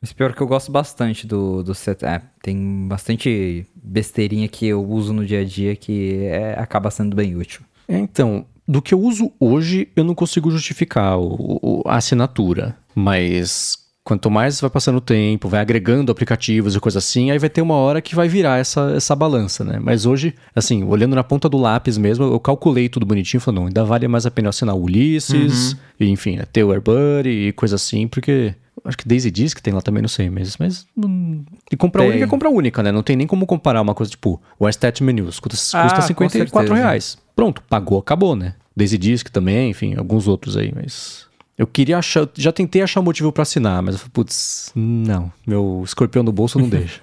Mas 0.00 0.12
pior 0.12 0.34
que 0.34 0.40
eu 0.40 0.46
gosto 0.46 0.70
bastante 0.70 1.26
do, 1.26 1.62
do 1.62 1.74
setup. 1.74 2.26
Tem 2.42 2.86
bastante 2.88 3.66
besteirinha 3.74 4.48
que 4.48 4.66
eu 4.66 4.84
uso 4.86 5.12
no 5.12 5.24
dia 5.24 5.40
a 5.40 5.44
dia 5.44 5.74
que 5.74 6.24
é- 6.24 6.54
acaba 6.58 6.90
sendo 6.90 7.16
bem 7.16 7.34
útil. 7.36 7.62
É, 7.88 7.98
então, 7.98 8.46
do 8.66 8.80
que 8.82 8.92
eu 8.94 9.00
uso 9.00 9.32
hoje, 9.40 9.88
eu 9.96 10.04
não 10.04 10.14
consigo 10.14 10.50
justificar 10.50 11.18
o- 11.18 11.58
o- 11.62 11.82
a 11.86 11.96
assinatura. 11.96 12.76
Mas 12.94 13.78
quanto 14.04 14.30
mais 14.30 14.60
vai 14.60 14.68
passando 14.68 14.96
o 14.96 15.00
tempo, 15.00 15.48
vai 15.48 15.60
agregando 15.60 16.12
aplicativos 16.12 16.76
e 16.76 16.80
coisa 16.80 16.98
assim, 16.98 17.30
aí 17.30 17.38
vai 17.38 17.48
ter 17.48 17.62
uma 17.62 17.74
hora 17.74 18.02
que 18.02 18.14
vai 18.14 18.28
virar 18.28 18.58
essa, 18.58 18.92
essa 18.94 19.16
balança, 19.16 19.64
né? 19.64 19.78
Mas 19.82 20.04
hoje, 20.04 20.34
assim, 20.54 20.84
olhando 20.84 21.16
na 21.16 21.24
ponta 21.24 21.48
do 21.48 21.56
lápis 21.56 21.96
mesmo, 21.96 22.24
eu 22.26 22.38
calculei 22.38 22.88
tudo 22.88 23.06
bonitinho 23.06 23.38
e 23.38 23.40
falei, 23.40 23.60
não, 23.60 23.66
ainda 23.68 23.82
vale 23.82 24.06
mais 24.06 24.26
a 24.26 24.30
pena 24.30 24.50
assinar 24.50 24.76
o 24.76 24.82
Ulisses, 24.82 25.74
e, 25.98 26.06
enfim, 26.10 26.36
né, 26.36 26.44
ter 26.52 26.62
o 26.62 26.70
AirBuddy 26.70 27.48
e 27.48 27.52
coisa 27.52 27.76
assim, 27.76 28.06
porque... 28.06 28.54
Acho 28.84 28.98
que 28.98 29.08
Daisy 29.08 29.30
diz 29.30 29.54
que 29.54 29.62
tem 29.62 29.72
lá 29.72 29.80
também, 29.80 30.02
não 30.02 30.08
sei, 30.08 30.28
mas, 30.28 30.58
mas 30.58 30.86
hum, 30.94 31.42
e 31.72 31.76
compra 31.76 32.02
Tem. 32.02 32.10
única 32.10 32.24
é 32.24 32.28
compra 32.28 32.50
única, 32.50 32.82
né? 32.82 32.92
Não 32.92 33.02
tem 33.02 33.16
nem 33.16 33.26
como 33.26 33.46
comparar 33.46 33.80
uma 33.80 33.94
coisa 33.94 34.10
tipo 34.10 34.38
o 34.58 34.68
iStat 34.68 35.00
Menus, 35.02 35.40
custa, 35.40 35.78
Ah, 35.78 35.84
custa 35.84 36.00
com 36.00 36.28
54 36.28 36.50
certeza. 36.68 36.74
reais. 36.74 37.16
Pronto, 37.34 37.62
pagou, 37.66 38.00
acabou, 38.00 38.36
né? 38.36 38.52
Daisy 38.76 38.98
Disc 38.98 39.28
também, 39.30 39.70
enfim, 39.70 39.94
alguns 39.96 40.28
outros 40.28 40.54
aí, 40.58 40.70
mas. 40.74 41.24
Eu 41.56 41.66
queria 41.66 41.98
achar. 41.98 42.28
Já 42.34 42.50
tentei 42.52 42.82
achar 42.82 43.00
um 43.00 43.04
motivo 43.04 43.30
pra 43.32 43.42
assinar, 43.42 43.80
mas 43.82 43.94
eu 43.94 43.98
falei, 44.00 44.10
putz, 44.12 44.72
não. 44.74 45.32
Meu 45.46 45.82
escorpião 45.84 46.22
no 46.24 46.32
bolso 46.32 46.58
não 46.58 46.68
deixa. 46.68 47.00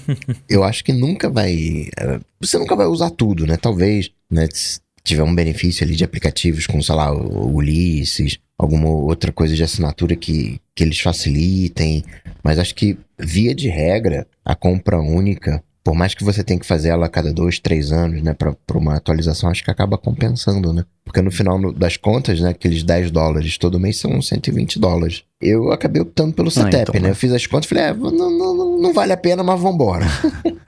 eu 0.48 0.62
acho 0.62 0.84
que 0.84 0.92
nunca 0.92 1.30
vai. 1.30 1.88
eh, 1.98 2.20
Você 2.40 2.58
nunca 2.58 2.76
vai 2.76 2.86
usar 2.86 3.10
tudo, 3.10 3.46
né? 3.46 3.56
Talvez, 3.56 4.10
né? 4.30 4.46
Se 4.52 4.78
tiver 5.02 5.22
um 5.22 5.34
benefício 5.34 5.84
ali 5.84 5.96
de 5.96 6.04
aplicativos 6.04 6.66
como, 6.66 6.82
sei 6.82 6.94
lá, 6.94 7.12
o 7.12 7.54
Ulisses, 7.56 8.38
alguma 8.58 8.88
outra 8.88 9.32
coisa 9.32 9.54
de 9.54 9.62
assinatura 9.62 10.14
que, 10.16 10.60
que 10.74 10.84
eles 10.84 11.00
facilitem. 11.00 12.04
Mas 12.42 12.58
acho 12.58 12.74
que, 12.74 12.98
via 13.18 13.54
de 13.54 13.68
regra, 13.68 14.26
a 14.44 14.54
compra 14.54 15.00
única, 15.00 15.62
por 15.84 15.94
mais 15.94 16.14
que 16.14 16.24
você 16.24 16.42
tenha 16.42 16.58
que 16.58 16.66
fazer 16.66 16.88
ela 16.88 17.04
a 17.06 17.10
cada 17.10 17.30
dois, 17.32 17.58
três 17.58 17.92
anos, 17.92 18.22
né? 18.22 18.32
Pra, 18.32 18.54
pra 18.66 18.78
uma 18.78 18.96
atualização, 18.96 19.50
acho 19.50 19.62
que 19.62 19.70
acaba 19.70 19.98
compensando, 19.98 20.72
né? 20.72 20.82
Porque 21.04 21.20
no 21.20 21.30
final 21.30 21.58
no- 21.58 21.72
das 21.74 21.98
contas, 21.98 22.40
né? 22.40 22.48
Aqueles 22.50 22.82
10 22.82 23.10
dólares 23.10 23.58
todo 23.58 23.78
mês 23.78 23.98
são 23.98 24.20
120 24.22 24.78
dólares. 24.80 25.22
Eu 25.38 25.70
acabei 25.70 26.00
optando 26.00 26.32
pelo 26.32 26.50
setup, 26.50 26.74
então, 26.74 26.94
né? 26.94 27.00
né? 27.00 27.10
Eu 27.10 27.14
fiz 27.14 27.30
as 27.32 27.46
contas 27.46 27.66
e 27.66 27.68
falei, 27.68 27.84
é, 27.84 27.92
não, 27.94 28.10
não, 28.10 28.56
não, 28.56 28.78
não 28.80 28.92
vale 28.94 29.12
a 29.12 29.16
pena, 29.16 29.42
mas 29.44 29.60
vambora. 29.60 30.06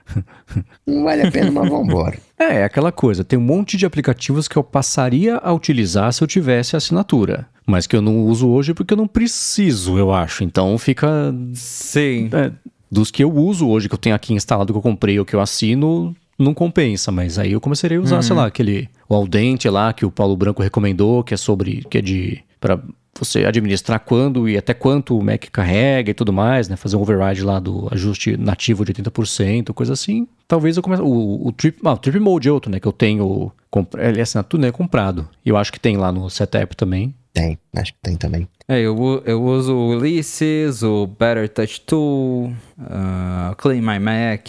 não 0.86 1.04
vale 1.04 1.22
a 1.22 1.30
pena, 1.30 1.50
mas 1.50 1.68
vambora. 1.68 2.18
é, 2.38 2.56
é 2.60 2.64
aquela 2.64 2.92
coisa. 2.92 3.24
Tem 3.24 3.38
um 3.38 3.42
monte 3.42 3.76
de 3.76 3.86
aplicativos 3.86 4.46
que 4.46 4.56
eu 4.56 4.62
passaria 4.62 5.36
a 5.36 5.52
utilizar 5.52 6.12
se 6.12 6.22
eu 6.22 6.26
tivesse 6.28 6.76
assinatura. 6.76 7.46
Mas 7.66 7.86
que 7.86 7.96
eu 7.96 8.02
não 8.02 8.20
uso 8.20 8.48
hoje 8.48 8.72
porque 8.74 8.92
eu 8.94 8.98
não 8.98 9.08
preciso, 9.08 9.98
eu 9.98 10.12
acho. 10.12 10.44
Então 10.44 10.76
fica. 10.78 11.34
Sim. 11.54 12.28
é, 12.32 12.52
dos 12.90 13.10
que 13.10 13.22
eu 13.22 13.32
uso 13.32 13.68
hoje, 13.68 13.88
que 13.88 13.94
eu 13.94 13.98
tenho 13.98 14.14
aqui 14.14 14.32
instalado, 14.32 14.72
que 14.72 14.78
eu 14.78 14.82
comprei 14.82 15.18
ou 15.18 15.24
que 15.24 15.34
eu 15.34 15.40
assino, 15.40 16.14
não 16.38 16.54
compensa. 16.54 17.10
Mas 17.10 17.38
aí 17.38 17.52
eu 17.52 17.60
começaria 17.60 17.98
a 17.98 18.00
usar, 18.00 18.22
sei 18.22 18.36
lá, 18.36 18.46
aquele. 18.46 18.88
O 19.08 19.14
Aldente 19.14 19.68
lá, 19.68 19.92
que 19.92 20.04
o 20.04 20.10
Paulo 20.10 20.36
Branco 20.36 20.62
recomendou, 20.62 21.22
que 21.22 21.34
é 21.34 21.36
sobre. 21.36 21.84
que 21.88 21.98
é 21.98 22.02
de. 22.02 22.42
para 22.60 22.80
você 23.18 23.46
administrar 23.46 24.00
quando 24.00 24.46
e 24.46 24.58
até 24.58 24.74
quanto 24.74 25.18
o 25.18 25.24
Mac 25.24 25.46
carrega 25.50 26.10
e 26.10 26.14
tudo 26.14 26.32
mais, 26.32 26.68
né? 26.68 26.76
Fazer 26.76 26.96
um 26.96 27.00
override 27.00 27.42
lá 27.42 27.58
do 27.58 27.88
ajuste 27.90 28.36
nativo 28.36 28.84
de 28.84 28.92
80%, 28.92 29.72
coisa 29.72 29.94
assim. 29.94 30.28
Talvez 30.46 30.76
eu 30.76 30.82
comece. 30.82 31.02
O, 31.02 31.46
o 31.46 31.52
Trip. 31.52 31.80
Ah, 31.84 31.94
o 31.94 31.96
Trip 31.96 32.18
Mode 32.18 32.48
é 32.48 32.52
outro, 32.52 32.70
né? 32.70 32.78
Que 32.78 32.86
eu 32.86 32.92
tenho. 32.92 33.50
Ele 33.98 34.18
é 34.18 34.22
assinatura, 34.22 34.62
né? 34.62 34.72
Comprado. 34.72 35.28
E 35.44 35.48
eu 35.48 35.56
acho 35.56 35.72
que 35.72 35.80
tem 35.80 35.96
lá 35.96 36.12
no 36.12 36.28
setup 36.30 36.76
também. 36.76 37.14
Tem, 37.36 37.58
acho 37.76 37.92
que 37.92 37.98
tem 38.02 38.16
também. 38.16 38.48
É, 38.66 38.80
eu, 38.80 39.22
eu 39.26 39.44
uso 39.44 39.74
o 39.74 39.90
Ulysses, 39.90 40.82
o 40.82 41.06
Better 41.06 41.46
Touch 41.50 41.82
Tool, 41.82 42.50
ah, 42.80 43.54
Clean 43.58 43.82
My 43.82 43.98
Mac, 43.98 44.48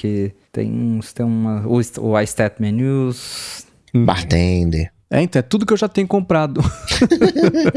tem 0.53 0.71
uns, 0.71 1.11
tem 1.11 1.25
uma, 1.25 1.67
o, 1.67 1.81
o 1.99 2.19
iStat 2.21 2.61
Menus. 2.61 3.67
Bartender. 3.93 4.89
É, 5.11 5.21
então, 5.21 5.41
é 5.41 5.43
tudo 5.43 5.65
que 5.65 5.73
eu 5.73 5.77
já 5.77 5.89
tenho 5.89 6.07
comprado. 6.07 6.61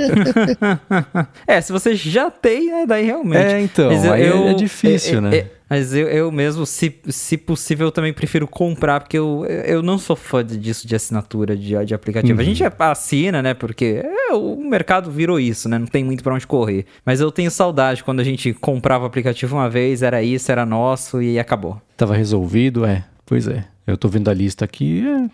é, 1.44 1.60
se 1.60 1.72
você 1.72 1.96
já 1.96 2.30
tem, 2.30 2.70
né, 2.70 2.86
daí 2.86 3.06
realmente. 3.06 3.52
É, 3.52 3.60
então, 3.60 3.90
aí 4.12 4.26
é 4.26 4.54
difícil, 4.54 5.18
é, 5.18 5.20
né? 5.20 5.36
é, 5.38 5.46
mas 5.70 5.94
eu, 5.94 6.08
eu 6.08 6.32
mesmo, 6.32 6.66
se, 6.66 6.92
se 7.10 7.36
possível, 7.36 7.86
eu 7.86 7.92
também 7.92 8.12
prefiro 8.12 8.48
comprar, 8.48 8.98
porque 8.98 9.16
eu, 9.16 9.46
eu 9.46 9.84
não 9.84 9.98
sou 9.98 10.16
fã 10.16 10.44
disso 10.44 10.84
de 10.84 10.96
assinatura 10.96 11.56
de, 11.56 11.84
de 11.84 11.94
aplicativo. 11.94 12.34
Uhum. 12.34 12.40
A 12.40 12.44
gente 12.44 12.64
assina, 12.64 13.40
né? 13.40 13.54
Porque 13.54 14.02
é, 14.04 14.34
o 14.34 14.56
mercado 14.56 15.12
virou 15.12 15.38
isso, 15.38 15.68
né? 15.68 15.78
Não 15.78 15.86
tem 15.86 16.02
muito 16.02 16.24
pra 16.24 16.34
onde 16.34 16.44
correr. 16.44 16.86
Mas 17.06 17.20
eu 17.20 17.30
tenho 17.30 17.52
saudade 17.52 18.02
quando 18.02 18.18
a 18.18 18.24
gente 18.24 18.52
comprava 18.52 19.04
o 19.04 19.06
aplicativo 19.06 19.54
uma 19.54 19.70
vez, 19.70 20.02
era 20.02 20.20
isso, 20.24 20.50
era 20.50 20.66
nosso 20.66 21.22
e 21.22 21.38
acabou. 21.38 21.80
Tava 21.96 22.16
resolvido, 22.16 22.84
é. 22.84 23.04
Pois 23.24 23.46
é. 23.46 23.64
Eu 23.86 23.96
tô 23.96 24.08
vendo 24.08 24.28
a 24.28 24.34
lista 24.34 24.64
aqui, 24.64 25.04
é, 25.06 25.24
é, 25.24 25.30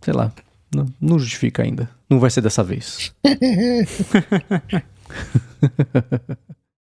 sei 0.00 0.14
lá. 0.14 0.32
Não, 0.74 0.86
não 0.98 1.18
justifica 1.18 1.62
ainda. 1.62 1.90
Não 2.08 2.18
vai 2.18 2.30
ser 2.30 2.40
dessa 2.40 2.64
vez. 2.64 3.14